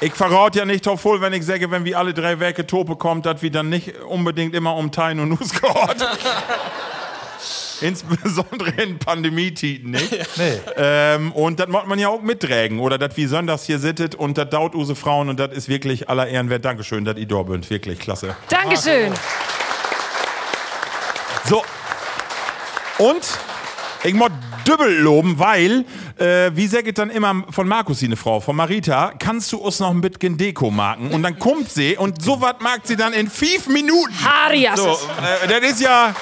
Ich 0.00 0.12
verrate 0.12 0.58
ja 0.58 0.64
nicht 0.64 0.86
voll, 0.86 1.20
wenn 1.20 1.32
ich 1.32 1.44
sage, 1.44 1.70
wenn 1.70 1.84
wir 1.84 1.98
alle 1.98 2.14
drei 2.14 2.38
Werke 2.40 2.66
Tope 2.66 2.96
kommt, 2.96 3.26
dass 3.26 3.42
wir 3.42 3.50
dann 3.50 3.68
nicht 3.68 4.00
unbedingt 4.02 4.54
immer 4.54 4.76
um 4.76 4.92
Tein 4.92 5.20
und 5.20 5.28
Nuss. 5.30 5.50
Insbesondere 7.84 8.70
in 8.82 8.98
Pandemietiden, 8.98 9.90
nicht? 9.90 10.10
Nee. 10.36 10.58
Ähm, 10.76 11.32
und 11.32 11.60
das 11.60 11.68
muss 11.68 11.86
man 11.86 11.98
ja 11.98 12.08
auch 12.08 12.20
mittragen. 12.22 12.80
Oder 12.80 12.98
dass 12.98 13.16
wie 13.16 13.26
sonntags 13.26 13.64
hier 13.64 13.78
sittet 13.78 14.14
und 14.14 14.38
das 14.38 14.48
dauert 14.48 14.74
use 14.74 14.94
Frauen 14.94 15.28
und 15.28 15.38
das 15.38 15.52
ist 15.52 15.68
wirklich 15.68 16.08
aller 16.08 16.26
Ehren 16.26 16.50
wert. 16.50 16.64
Dankeschön, 16.64 17.04
dass 17.04 17.16
ihr 17.16 17.26
da 17.26 17.42
bünd. 17.42 17.68
Wirklich 17.70 17.98
klasse. 17.98 18.36
Dankeschön. 18.48 19.12
So. 21.48 21.62
Und 22.98 23.22
ich 24.02 24.14
muss 24.14 24.30
dübbel 24.66 24.98
loben, 24.98 25.38
weil, 25.38 25.84
äh, 26.18 26.50
wie 26.54 26.66
sagt 26.66 26.98
dann 26.98 27.10
immer 27.10 27.44
von 27.50 27.68
Markus, 27.68 28.02
eine 28.02 28.16
Frau, 28.16 28.40
von 28.40 28.56
Marita, 28.56 29.12
kannst 29.18 29.52
du 29.52 29.58
uns 29.58 29.80
noch 29.80 29.90
ein 29.90 30.00
bisschen 30.00 30.36
Deko 30.36 30.70
marken? 30.70 31.10
Und 31.10 31.22
dann 31.22 31.38
kommt 31.38 31.70
sie 31.70 31.96
und 31.96 32.22
so 32.22 32.40
was 32.40 32.54
mag 32.60 32.80
sie 32.84 32.96
dann 32.96 33.12
in 33.12 33.28
fünf 33.28 33.66
Minuten. 33.68 34.14
Arias. 34.46 34.78
So, 34.78 34.90
äh, 34.90 35.48
das 35.48 35.70
ist 35.70 35.80
ja. 35.80 36.14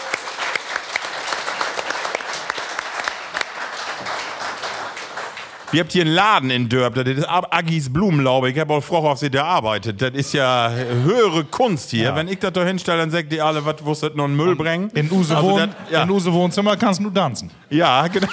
Wir 5.72 5.80
habt 5.80 5.92
hier 5.92 6.02
einen 6.02 6.12
Laden 6.14 6.50
in 6.50 6.68
Dörp, 6.68 6.94
das 6.96 7.06
ist 7.08 7.24
Agis 7.26 7.90
Blumenlaube. 7.90 8.50
Ich 8.50 8.58
habe 8.58 8.74
auch 8.74 8.84
Frau 8.84 9.08
auf 9.10 9.18
sie 9.18 9.30
da 9.30 9.44
arbeitet. 9.44 10.02
Das 10.02 10.10
ist 10.10 10.34
ja 10.34 10.70
höhere 10.70 11.44
Kunst 11.44 11.90
hier. 11.90 12.14
Wenn 12.14 12.28
ich 12.28 12.38
das 12.40 12.52
da 12.52 12.62
hinstelle, 12.62 12.98
dann 12.98 13.10
sagt 13.10 13.32
die 13.32 13.40
alle, 13.40 13.64
was 13.64 13.82
wusstet 13.82 14.14
noch 14.14 14.24
einen 14.24 14.36
Müll 14.36 14.54
bringen. 14.54 14.90
In 14.90 15.10
Use, 15.10 15.34
Also 15.34 15.48
Wohn 15.52 15.58
das- 15.60 15.90
ja. 15.90 16.02
in 16.02 16.10
Use 16.10 16.30
Wohnzimmer 16.30 16.76
kannst 16.76 17.00
du 17.02 17.08
tanzen. 17.08 17.50
Ja, 17.70 18.06
genau. 18.08 18.28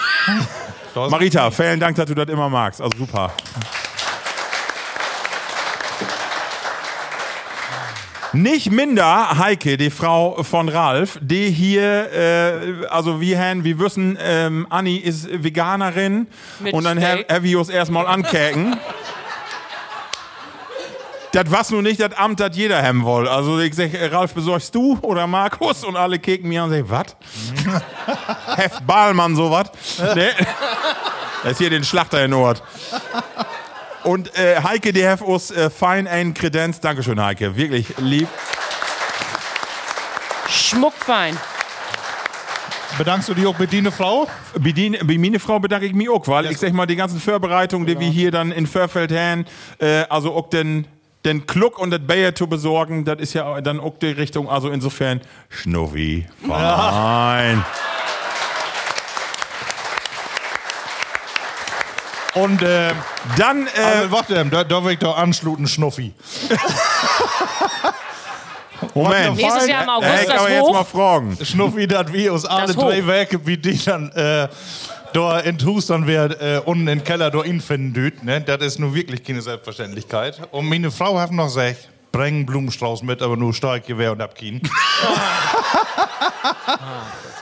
Marita, 1.10 1.50
vielen 1.50 1.80
Dank, 1.80 1.96
dass 1.96 2.08
du 2.08 2.14
das 2.16 2.28
immer 2.28 2.50
magst. 2.50 2.82
Also 2.82 2.98
super. 2.98 3.32
Nicht 8.34 8.72
minder 8.72 9.40
Heike, 9.40 9.78
die 9.78 9.90
Frau 9.90 10.44
von 10.44 10.70
Ralf, 10.70 11.18
die 11.22 11.50
hier, 11.50 12.12
äh, 12.14 12.86
also 12.88 13.20
wir 13.20 13.40
haben, 13.40 13.64
wir 13.64 13.80
wissen, 13.80 14.18
ähm, 14.22 14.68
Anni 14.70 14.98
ist 14.98 15.28
Veganerin 15.44 16.28
Mit 16.60 16.74
und 16.74 16.84
dann 16.84 17.00
Steak. 17.00 17.32
haben 17.32 17.44
wir 17.44 17.58
uns 17.60 17.70
erstmal 17.70 18.06
ankäken. 18.06 18.78
Das 21.32 21.46
was 21.48 21.70
nun 21.72 21.84
nicht 21.84 22.00
das 22.00 22.14
Amt, 22.14 22.40
das 22.40 22.56
jeder 22.56 22.82
haben 22.84 23.06
will. 23.06 23.28
Also 23.28 23.60
ich 23.60 23.74
sag, 23.76 23.92
Ralf, 24.12 24.34
besorgst 24.34 24.74
du 24.74 24.98
oder 25.02 25.26
Markus? 25.28 25.84
Und 25.84 25.96
alle 25.96 26.20
keken 26.20 26.48
mir 26.50 26.64
an 26.64 26.70
und 26.72 26.76
sagen, 26.76 26.90
was? 26.90 27.16
Heft 28.58 28.86
Bahlmann, 28.86 29.36
sowas. 29.36 29.72
Nee. 30.16 30.30
Das 31.44 31.54
ist 31.54 31.58
hier 31.60 31.70
den 31.70 31.84
Schlachter 31.86 32.24
in 32.26 32.34
Ort. 32.34 32.62
Und 34.10 34.36
äh, 34.36 34.60
Heike, 34.64 34.92
die 34.92 35.08
hat 35.08 35.22
uns 35.22 35.52
äh, 35.52 35.70
fein 35.70 36.08
ein 36.08 36.34
Kredenz. 36.34 36.80
Dankeschön, 36.80 37.22
Heike. 37.22 37.56
Wirklich 37.56 37.96
lieb. 38.00 38.28
Schmuckfein. 40.48 41.38
Bedankst 42.98 43.30
du 43.30 43.36
dich 43.36 43.46
auch 43.46 43.60
mit 43.60 43.72
deiner 43.72 43.92
Frau? 43.92 44.28
Bei, 44.60 44.72
die, 44.72 44.90
bei 44.90 45.16
meine 45.20 45.38
Frau 45.38 45.60
bedanke 45.60 45.86
ich 45.86 45.94
mich 45.94 46.10
auch, 46.10 46.28
weil 46.28 46.48
ich 46.48 46.58
sag 46.58 46.74
mal, 46.74 46.88
die 46.88 46.96
ganzen 46.96 47.20
Vorbereitungen, 47.20 47.86
die 47.86 48.00
wir 48.00 48.08
hier 48.08 48.32
dann 48.32 48.52
in 48.52 48.66
Förfeld 48.66 49.12
haben, 49.12 49.46
äh, 49.78 50.06
also 50.10 50.34
auch 50.34 50.50
den, 50.50 50.88
den 51.24 51.46
Kluck 51.46 51.78
und 51.78 51.92
das 51.92 52.00
Bayer 52.00 52.34
zu 52.34 52.48
besorgen, 52.48 53.06
das 53.06 53.20
ist 53.20 53.36
ja 53.36 53.62
dann 53.62 53.80
auch 53.80 54.00
die 54.00 54.08
Richtung. 54.08 54.50
Also 54.50 54.72
insofern, 54.72 55.22
Schnuffi, 55.50 56.26
fein. 56.48 57.64
Und 62.36 62.62
äh, 62.62 62.92
Dann, 63.38 63.68
äh, 63.68 63.70
also, 63.82 64.12
warte, 64.12 64.46
da, 64.46 64.64
da 64.64 64.84
will 64.84 64.94
ich 64.94 65.00
doch 65.00 65.18
anschluten, 65.18 65.68
Schnuffi. 65.68 66.14
Moment. 68.94 69.36
Nächstes 69.36 69.68
Jahr 69.68 69.84
im 69.84 69.90
August 69.90 70.10
Äh, 70.10 70.22
ich 70.22 70.28
das 70.28 70.40
aber 70.40 70.52
jetzt 70.52 70.62
hoch. 70.62 70.74
mal 70.74 70.84
fragen. 70.86 71.38
Schnuffi, 71.44 71.88
dat 71.88 72.14
wie 72.14 72.30
aus 72.30 72.46
alle 72.46 72.68
Das 72.68 72.76
drei. 72.76 73.06
Werke, 73.06 73.46
wie 73.46 73.58
die 73.58 73.84
dann 73.84 74.10
äh, 74.12 74.48
da 75.14 75.40
in 75.40 75.58
dann 75.58 76.08
wer 76.08 76.42
äh, 76.42 76.60
unten 76.64 76.88
im 76.88 77.04
Keller 77.04 77.30
da 77.32 77.44
ihn 77.44 77.60
finden 77.62 77.94
düt, 77.94 78.24
ne? 78.24 78.40
Das 78.42 78.62
ist 78.62 78.80
nun 78.80 78.94
wirklich 78.94 79.24
keine 79.24 79.42
Selbstverständlichkeit. 79.42 80.40
Und 80.52 80.70
meine 80.70 80.92
Frau 80.92 81.20
hat 81.20 81.32
noch 81.32 81.46
gesagt, 81.46 81.90
bring 82.12 82.46
Blumenstrauß 82.46 83.04
mit, 83.04 83.22
aber 83.22 83.36
nur 83.38 83.54
Starkgewehr 83.54 84.12
und 84.12 84.22
Abkien. 84.22 84.62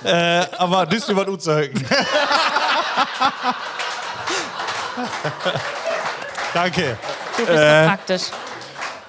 äh, 0.04 0.46
aber 0.58 0.86
das 0.86 1.08
ist 1.08 1.16
was 1.16 1.44
sagen. 1.44 1.74
Danke. 6.54 6.98
Du 7.38 7.46
bist 7.46 7.58
so 7.58 7.88
praktisch. 7.88 8.22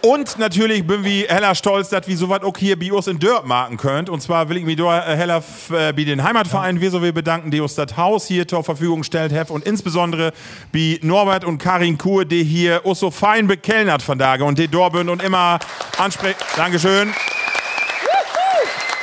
Und 0.01 0.39
natürlich 0.39 0.86
bin 0.86 1.02
wir 1.02 1.27
heller 1.28 1.55
stolz, 1.56 1.89
dass 1.89 2.06
wir 2.06 2.16
sowas 2.16 2.43
auch 2.43 2.56
hier 2.56 2.78
bei 2.78 2.93
uns 2.93 3.09
in 3.09 3.19
Dörp 3.19 3.44
machen 3.47 3.77
könnt. 3.77 4.09
Und 4.09 4.20
zwar 4.20 4.48
will 4.48 4.56
ich 4.56 4.65
mich 4.65 4.78
äh, 4.78 5.16
heller 5.16 5.43
äh, 5.70 5.93
bei 5.93 6.05
den 6.05 6.23
Heimatverein 6.23 6.81
wir 6.81 6.90
so 6.90 7.02
wir 7.02 7.12
bedanken, 7.12 7.51
die 7.51 7.60
uns 7.60 7.74
das 7.74 7.97
Haus 7.97 8.27
hier 8.27 8.47
zur 8.47 8.62
Verfügung 8.62 9.02
stellt 9.02 9.32
haben. 9.32 9.51
Und 9.51 9.66
insbesondere 9.66 10.32
bei 10.73 11.01
Norbert 11.02 11.44
und 11.44 11.59
Karin 11.59 11.98
Kuh, 11.98 12.23
die 12.23 12.44
hier 12.44 12.86
uns 12.86 13.01
so 13.01 13.10
fein 13.10 13.48
bekellnert 13.48 14.02
von 14.02 14.19
Tage 14.19 14.44
und 14.44 14.59
die 14.59 14.69
Dorben 14.69 15.09
und 15.09 15.23
immer 15.23 15.59
ansprechen. 15.98 16.39
Dankeschön. 16.56 17.12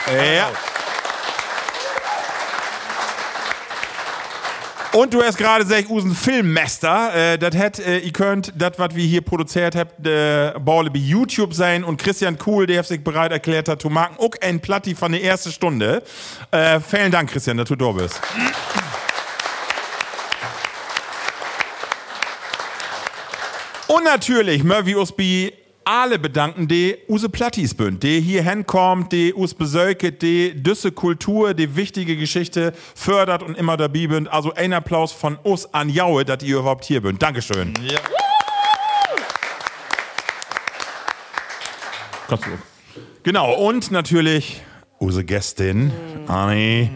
Ja. 0.08 0.50
Und 4.96 5.14
du 5.14 5.22
hast 5.22 5.38
gerade 5.38 5.66
gesagt, 5.66 5.90
Usen 5.90 6.16
Filmmester. 6.16 7.34
Äh, 7.34 7.38
das 7.38 7.54
hat, 7.58 7.80
äh, 7.80 7.98
ihr 7.98 8.14
könnt 8.14 8.54
das, 8.56 8.72
was 8.78 8.96
wir 8.96 9.04
hier 9.04 9.20
produziert 9.20 9.76
habt, 9.76 10.08
äh, 10.08 10.54
Baule 10.58 10.90
bei 10.90 11.00
YouTube 11.00 11.54
sein. 11.54 11.84
Und 11.84 12.02
Christian 12.02 12.38
Kuhl, 12.38 12.66
der 12.66 12.80
hat 12.80 12.86
sich 12.86 13.04
bereit 13.04 13.34
erklärt 13.34 13.68
hat, 13.68 13.82
zu 13.82 13.90
machen, 13.90 14.16
auch 14.18 14.32
ein 14.40 14.62
Platti 14.62 14.96
von 14.96 15.12
der 15.12 15.22
ersten 15.22 15.52
Stunde. 15.52 16.02
Äh, 16.50 16.80
vielen 16.80 17.12
Dank, 17.12 17.30
Christian, 17.30 17.58
dass 17.58 17.68
du 17.68 17.76
da 17.76 17.92
bist. 17.92 18.22
Und 23.88 24.06
natürlich, 24.06 24.64
Murphy 24.64 24.96
Usby, 24.96 25.54
alle 25.86 26.20
bedanken, 26.20 26.68
die 26.68 26.98
use 27.08 27.30
Plattis 27.30 27.74
bünd, 27.74 28.04
die 28.04 28.20
hier 28.20 28.44
hinkommt, 28.44 29.12
die 29.12 29.34
us 29.34 29.54
besöket, 29.54 30.22
die 30.22 30.62
düsse 30.62 30.92
Kultur, 30.92 31.54
die 31.54 31.76
wichtige 31.76 32.18
Geschichte 32.18 32.74
fördert 32.96 33.44
und 33.44 33.56
immer 33.56 33.78
dabei 33.78 34.08
bünd. 34.08 34.28
Also 34.28 34.54
ein 34.54 34.74
Applaus 34.74 35.12
von 35.12 35.38
us 35.46 35.72
an 35.74 35.90
Jaue, 35.90 36.26
dass 36.26 36.44
ihr 36.44 36.58
überhaupt 36.58 36.86
hier 36.86 37.02
bünd. 37.02 37.22
Dankeschön. 37.22 37.74
Ja. 37.88 38.00
Kannst 42.28 42.46
du. 42.46 42.50
Genau, 43.22 43.54
und 43.54 43.92
natürlich 43.92 44.62
use 45.00 45.24
Gästin, 45.24 45.92
Anni. 46.28 46.90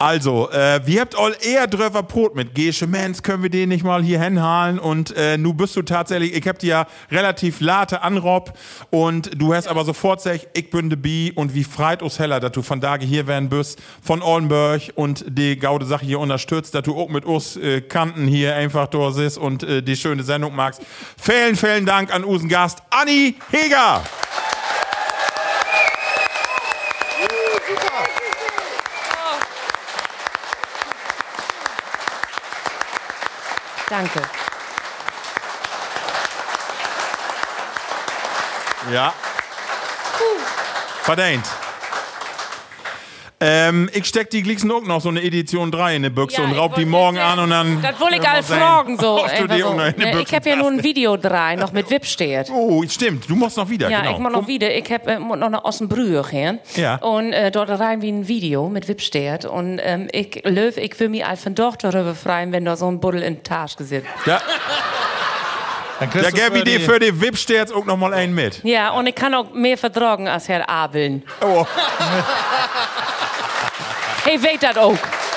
Also, 0.00 0.50
äh, 0.50 0.80
wir 0.86 1.02
habt 1.02 1.14
all 1.14 1.36
eher 1.42 1.66
drüber 1.66 2.02
Brot 2.02 2.34
mit? 2.34 2.54
Gesche 2.54 2.86
Mens, 2.86 3.22
können 3.22 3.42
wir 3.42 3.50
den 3.50 3.68
nicht 3.68 3.84
mal 3.84 4.02
hier 4.02 4.18
hinhalen? 4.18 4.78
Und 4.78 5.14
äh, 5.14 5.36
nu 5.36 5.52
bist 5.52 5.76
du 5.76 5.82
tatsächlich, 5.82 6.34
ich 6.34 6.48
hab 6.48 6.58
dir 6.58 6.68
ja 6.68 6.86
relativ 7.10 7.60
late 7.60 8.00
anrob 8.00 8.54
und 8.88 9.38
du 9.38 9.52
hast 9.52 9.68
aber 9.68 9.84
sofort 9.84 10.22
gesagt, 10.22 10.48
ich 10.54 10.70
bin 10.70 10.88
de 10.88 10.98
Bi. 10.98 11.32
Und 11.34 11.54
wie 11.54 11.64
freit 11.64 12.02
us 12.02 12.18
heller, 12.18 12.40
dass 12.40 12.52
du 12.52 12.62
von 12.62 12.80
Tage 12.80 13.04
hier 13.04 13.26
werden 13.26 13.50
bist, 13.50 13.78
von 14.02 14.22
Ollenburg 14.22 14.80
und 14.94 15.22
die 15.28 15.58
gaude 15.58 15.84
Sache 15.84 16.06
hier 16.06 16.18
unterstützt, 16.18 16.74
dass 16.74 16.84
du 16.84 16.98
auch 16.98 17.10
mit 17.10 17.26
uns 17.26 17.58
äh, 17.58 17.82
Kanten 17.82 18.26
hier 18.26 18.56
einfach 18.56 18.88
sitzt 19.12 19.36
und 19.36 19.64
äh, 19.64 19.82
die 19.82 19.96
schöne 19.96 20.22
Sendung 20.22 20.56
magst. 20.56 20.80
Vielen, 21.20 21.56
vielen 21.56 21.84
Dank 21.84 22.10
an 22.14 22.24
unseren 22.24 22.48
Gast, 22.48 22.78
Anni 22.88 23.34
Heger. 23.50 24.02
Danke. 34.00 34.22
Ja. 38.90 39.12
Verdient. 41.02 41.59
Ähm, 43.42 43.88
ich 43.94 44.04
steck 44.04 44.28
die 44.28 44.42
Glicksen 44.42 44.70
auch 44.70 44.82
noch 44.82 45.00
so 45.00 45.08
eine 45.08 45.22
Edition 45.22 45.70
3 45.72 45.96
in 45.96 46.02
die 46.02 46.10
Büchse 46.10 46.36
Ja, 46.36 46.44
und 46.44 46.52
ich 46.52 46.58
raub 46.58 46.74
die 46.74 46.84
morgen 46.84 47.16
an 47.18 47.38
und 47.38 47.48
dann. 47.48 47.80
Das 47.80 47.98
wollte 47.98 48.16
ich 48.16 48.22
Mal 48.22 48.28
all 48.36 48.42
sehen, 48.42 48.58
fragen, 48.58 48.98
so. 48.98 49.24
die 49.50 49.60
so. 49.60 49.66
auch 49.68 49.74
noch 49.76 49.86
in 49.86 49.94
die 49.94 50.04
Ne, 50.04 50.10
Büchse 50.12 50.24
ich 50.28 50.34
habe 50.34 50.48
ja 50.50 50.56
nur 50.56 50.70
ein. 50.70 50.82
Video 50.84 51.16
drei, 51.16 51.56
noch 51.56 51.72
mit 51.72 51.88
Wip 51.90 52.04
steht. 52.04 52.50
Oh, 52.52 52.84
stimmt. 52.86 53.30
Du 53.30 53.34
musst 53.36 53.56
noch 53.56 53.70
wieder. 53.70 53.88
Ja, 53.88 54.00
genau. 54.00 54.12
ich 54.12 54.18
muss 54.18 54.32
noch 54.32 54.46
wieder. 54.46 54.74
Ich 54.74 54.90
heb, 54.90 55.06
äh, 55.08 55.18
noch 55.18 55.36
nach 55.48 55.64
Ossenbrüch 55.64 56.28
gehen. 56.30 56.58
Ja. 56.76 56.96
Und 56.96 57.32
äh, 57.32 57.50
dort 57.50 57.70
rein 57.70 58.02
wie 58.02 58.10
ein 58.12 58.28
Video 58.28 58.68
mit 58.68 58.88
Wipsteert. 58.88 59.46
Und 59.46 59.80
ähm, 59.82 60.08
ich, 60.12 60.42
Löw, 60.44 60.76
ich 60.76 61.00
will 61.00 61.08
mich 61.08 61.24
als 61.24 61.42
von 61.42 61.54
dort 61.54 61.82
darüber 61.82 62.14
freuen, 62.14 62.52
wenn 62.52 62.66
da 62.66 62.76
so 62.76 62.88
ein 62.90 63.00
Buddel 63.00 63.22
in 63.22 63.36
der 63.36 63.42
Tasche 63.42 63.84
sitzt. 63.84 64.06
Ja, 64.26 64.38
Dann 65.98 66.10
kriegst 66.10 66.24
ja 66.26 66.30
du 66.30 66.36
gäbe 66.36 66.58
für 66.58 66.64
die 66.64 66.76
die- 66.78 66.84
für 66.84 66.98
die 66.98 67.20
Wipst 67.22 67.48
jetzt 67.48 67.72
auch 67.74 67.86
noch 67.86 67.96
mal 67.96 68.12
einen 68.12 68.34
mit. 68.34 68.62
Ja, 68.64 68.90
und 68.90 69.06
ich 69.06 69.14
kann 69.14 69.32
auch 69.34 69.50
mehr 69.54 69.78
vertragen 69.78 70.28
als 70.28 70.46
Herr 70.48 70.68
Abeln. 70.68 71.22
Oh. 71.40 71.64
Hey, 74.22 74.40
weet 74.40 74.60
dat 74.60 74.78
ook. 74.78 75.29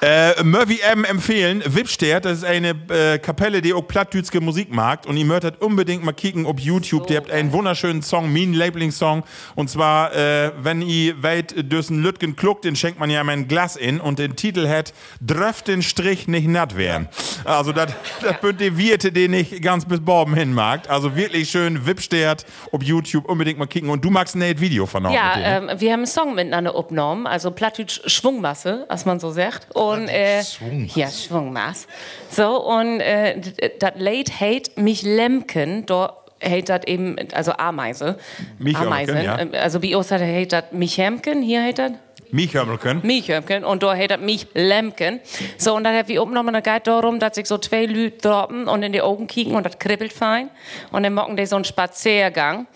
Äh, 0.00 0.44
Murphy 0.44 0.78
M. 0.80 1.04
empfehlen, 1.04 1.60
Wipstedt, 1.66 2.24
das 2.24 2.38
ist 2.38 2.44
eine 2.44 2.70
äh, 2.88 3.18
Kapelle, 3.18 3.60
die 3.60 3.74
auch 3.74 3.82
plattdütske 3.82 4.40
Musik 4.40 4.72
mag. 4.72 5.06
Und 5.06 5.16
ihr 5.16 5.24
möchtet 5.24 5.60
unbedingt 5.60 6.04
mal 6.04 6.12
kicken 6.12 6.46
auf 6.46 6.60
YouTube. 6.60 7.08
die 7.08 7.16
habt 7.16 7.32
einen 7.32 7.52
wunderschönen 7.52 8.02
Song, 8.02 8.32
mein 8.32 8.52
Lieblingssong. 8.52 9.24
Und 9.56 9.70
zwar, 9.70 10.14
äh, 10.14 10.52
wenn 10.62 10.82
ihr 10.82 11.20
weit 11.24 11.72
düssen 11.72 12.00
Lütgen 12.00 12.36
kluckt, 12.36 12.64
den 12.64 12.76
schenkt 12.76 13.00
man 13.00 13.10
ja 13.10 13.20
immer 13.20 13.32
ein 13.32 13.48
Glas 13.48 13.74
in. 13.74 14.00
Und 14.00 14.20
den 14.20 14.36
Titel 14.36 14.68
hat, 14.68 14.92
Dröft 15.20 15.66
den 15.66 15.82
Strich 15.82 16.28
nicht 16.28 16.46
natt 16.46 16.76
werden. 16.76 17.08
Also, 17.44 17.72
das 17.72 17.92
bünd 18.40 18.60
die 18.60 18.78
Wirte, 18.78 19.10
den 19.10 19.32
ich 19.32 19.60
ganz 19.60 19.84
bis 19.84 20.00
Borben 20.00 20.34
hin 20.34 20.52
mag. 20.52 20.88
Also, 20.88 21.16
wirklich 21.16 21.50
schön, 21.50 21.86
Wipstedt 21.86 22.46
auf 22.70 22.84
YouTube 22.84 23.28
unbedingt 23.28 23.58
mal 23.58 23.66
kicken. 23.66 23.90
Und 23.90 24.04
du 24.04 24.10
magst 24.10 24.36
ein 24.36 24.60
Video 24.60 24.86
von 24.86 25.10
Ja, 25.10 25.36
ne? 25.36 25.70
ähm, 25.72 25.80
wir 25.80 25.92
haben 25.92 26.00
einen 26.00 26.06
Song 26.06 26.36
miteinander 26.36 26.76
aufgenommen, 26.76 27.26
also 27.26 27.50
Plattdeutsch 27.50 28.00
Schwungmasse, 28.06 28.86
als 28.88 29.04
man 29.04 29.18
so 29.18 29.32
sagt. 29.32 29.74
Und, 29.74 29.87
äh, 29.94 30.44
Schwungmasse. 30.44 31.00
Ja, 31.00 31.10
Schwungmaß. 31.10 31.86
So, 32.30 32.62
und 32.64 33.00
äh, 33.00 33.40
das 33.78 33.92
Lied 33.96 34.30
heißt 34.40 34.78
Mich 34.78 35.02
Lemken, 35.02 35.86
da 35.86 36.16
heißt 36.44 36.68
das 36.68 36.84
eben, 36.86 37.16
also 37.32 37.52
Ameise. 37.52 38.18
Mich 38.58 38.76
Ameisen. 38.76 39.22
Ja. 39.22 39.38
Ähm, 39.38 39.52
Also 39.60 39.80
bei 39.80 39.96
uns 39.96 40.10
heißt 40.10 40.52
das 40.52 40.64
Mich 40.72 40.98
Hemken, 40.98 41.42
hier 41.42 41.62
heißt 41.62 41.78
das 41.78 41.92
Mich 42.30 42.54
hören 42.54 42.78
können. 42.78 43.00
mich 43.04 43.28
Hemken 43.28 43.64
und 43.64 43.82
da 43.82 43.94
das 43.94 44.20
Mich 44.20 44.46
Lemken. 44.54 45.20
So, 45.56 45.74
und 45.74 45.84
dann 45.84 45.96
hat 45.96 46.08
wir 46.08 46.22
aufgenommen, 46.22 46.52
da 46.52 46.60
geht 46.60 46.86
darum, 46.86 47.18
dass 47.18 47.36
sich 47.36 47.46
so 47.46 47.58
zwei 47.58 47.86
Leute 47.86 48.18
droppen 48.18 48.68
und 48.68 48.82
in 48.82 48.92
die 48.92 49.00
Augen 49.00 49.26
kicken 49.26 49.54
und 49.54 49.64
das 49.64 49.78
kribbelt 49.78 50.12
fein. 50.12 50.50
Und 50.92 51.02
dann 51.02 51.14
machen 51.14 51.36
die 51.36 51.46
so 51.46 51.56
einen 51.56 51.64
Spaziergang. 51.64 52.66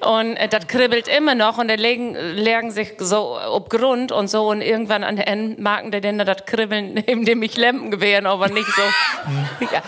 Und 0.00 0.36
äh, 0.36 0.48
das 0.48 0.66
kribbelt 0.66 1.08
immer 1.08 1.34
noch 1.34 1.58
und 1.58 1.68
dann 1.68 1.78
legen, 1.78 2.14
legen 2.34 2.70
sich 2.70 2.92
so 2.98 3.38
auf 3.38 3.68
Grund 3.68 4.12
und 4.12 4.28
so 4.28 4.48
und 4.48 4.60
irgendwann 4.60 5.04
an 5.04 5.16
der 5.16 5.28
Ende 5.28 5.60
merken 5.60 5.90
die 5.90 6.00
dann 6.00 6.18
das 6.18 6.44
Kribbeln 6.44 6.94
neben 7.06 7.24
dem 7.24 7.38
mich 7.38 7.56
Lempen 7.56 7.90
gewähren, 7.90 8.26
aber 8.26 8.48
nicht 8.48 8.68
so. 8.68 8.82
ja. 9.72 9.82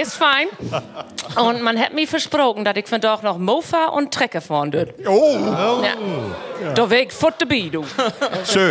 Ist 0.00 0.14
fein. 0.14 0.48
Und 1.36 1.62
man 1.62 1.78
hat 1.78 1.94
mir 1.94 2.06
versprochen, 2.06 2.64
dass 2.64 2.76
ich 2.76 2.86
von 2.86 3.00
dort 3.00 3.22
noch 3.22 3.38
Mofa 3.38 3.86
und 3.86 4.12
Trecker 4.12 4.40
fahren 4.40 4.70
dürfte. 4.70 5.08
Oh! 5.08 5.82
Ja. 5.82 6.72
Da 6.74 6.90
weg 6.90 7.12
fort 7.12 7.34
dabei, 7.38 7.68
du. 7.70 7.84
Schön. 8.50 8.63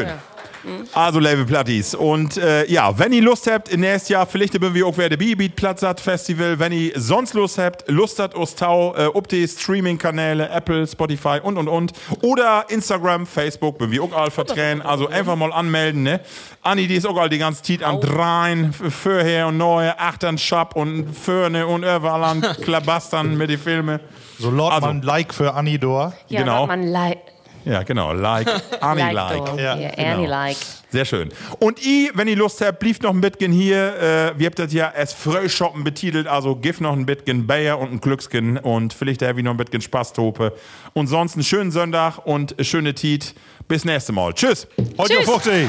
Also, 0.93 1.19
Level 1.19 1.43
Platties. 1.45 1.93
Und 1.93 2.37
äh, 2.37 2.65
ja, 2.71 2.97
wenn 2.97 3.11
ihr 3.11 3.21
Lust 3.21 3.51
habt, 3.51 3.67
in 3.67 3.81
nächstes 3.81 4.07
Jahr, 4.07 4.25
vielleicht 4.25 4.57
bin 4.57 4.73
wir 4.73 4.87
auch 4.87 4.97
wieder 4.97 5.09
der 5.09 5.17
Beat 5.17 5.57
Platz 5.57 5.81
hat 5.81 5.99
Festival. 5.99 6.57
Wenn 6.57 6.71
ihr 6.71 6.93
sonst 6.95 7.33
Lust 7.33 7.57
habt, 7.57 7.83
Lust 7.89 8.17
habt, 8.19 8.33
aus 8.33 8.55
Tau, 8.55 8.95
äh, 8.95 9.07
ob 9.07 9.27
die 9.27 9.45
Streaming-Kanäle, 9.45 10.47
Apple, 10.47 10.87
Spotify 10.87 11.39
und 11.43 11.57
und 11.57 11.67
und. 11.67 11.91
Oder 12.21 12.63
Instagram, 12.69 13.25
Facebook, 13.27 13.77
bin 13.77 13.91
wir 13.91 14.03
auch 14.03 14.13
all 14.13 14.31
vertreten. 14.31 14.81
Also 14.81 15.09
einfach 15.09 15.35
mal 15.35 15.51
anmelden, 15.51 16.03
ne? 16.03 16.21
Anni, 16.61 16.87
die 16.87 16.95
ist 16.95 17.05
auch 17.05 17.17
all 17.17 17.27
die 17.27 17.39
ganze 17.39 17.61
Zeit 17.61 17.83
am 17.83 17.99
Dreien, 17.99 18.71
vorher 18.71 19.47
und 19.47 19.57
neue, 19.57 19.99
achtern 19.99 20.37
Shop 20.37 20.77
und 20.77 21.13
Förne 21.13 21.67
und 21.67 21.83
überall 21.83 22.23
an 22.23 22.41
Klabastern 22.61 23.35
mit 23.37 23.49
den 23.49 23.59
Filmen. 23.59 23.99
So 24.39 24.49
Lord 24.49 24.71
Also- 24.75 24.87
man 24.87 25.01
Like 25.01 25.33
für 25.33 25.53
Anidor. 25.53 26.13
Ja, 26.29 26.39
Genau. 26.39 26.67
man 26.67 26.83
li 26.83 27.17
Ja, 27.65 27.83
genau. 27.83 28.13
Like, 28.13 28.47
Anni 28.81 29.01
like. 29.11 29.47
like. 29.47 29.59
Ja, 29.59 29.75
genau. 29.75 30.13
Annie 30.13 30.27
like. 30.27 30.57
Sehr 30.89 31.05
schön. 31.05 31.29
Und 31.59 31.79
ich, 31.79 32.11
wenn 32.13 32.27
ihr 32.27 32.35
Lust 32.35 32.61
habt, 32.61 32.79
blieft 32.79 33.01
noch 33.01 33.11
ein 33.11 33.21
bisschen 33.21 33.51
hier. 33.51 33.95
Äh, 34.35 34.39
wir 34.39 34.45
habt 34.45 34.59
das 34.59 34.71
ja 34.73 34.91
als 34.91 35.11
Fröschoppen 35.13 35.83
betitelt, 35.83 36.27
also 36.27 36.55
gif 36.55 36.81
noch 36.81 36.93
ein 36.93 37.05
bisschen 37.05 37.47
Bayer 37.47 37.79
und 37.79 37.93
ein 37.93 37.99
Glückskin 37.99 38.57
und 38.57 38.93
vielleicht 38.93 39.23
habe 39.23 39.39
ich 39.39 39.45
noch 39.45 39.51
ein 39.51 39.57
bisschen 39.57 39.81
Spaß 39.81 40.13
tope. 40.13 40.53
Und 40.93 41.07
sonst 41.07 41.33
einen 41.33 41.43
schönen 41.43 41.71
Sonntag 41.71 42.19
und 42.25 42.53
eine 42.57 42.65
schöne 42.65 42.93
Tiet. 42.93 43.33
Bis 43.67 43.85
nächste 43.85 44.11
Mal. 44.11 44.33
Tschüss. 44.33 44.67
Heute 44.97 45.15
Tschüss. 45.15 45.25
50. 45.25 45.67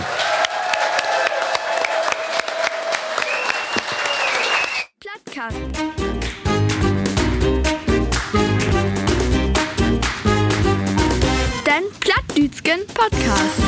Plattdütschen 12.45 12.81
Podcast. 12.89 13.63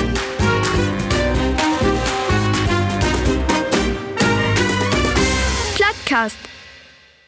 Plattkast. 5.75 6.56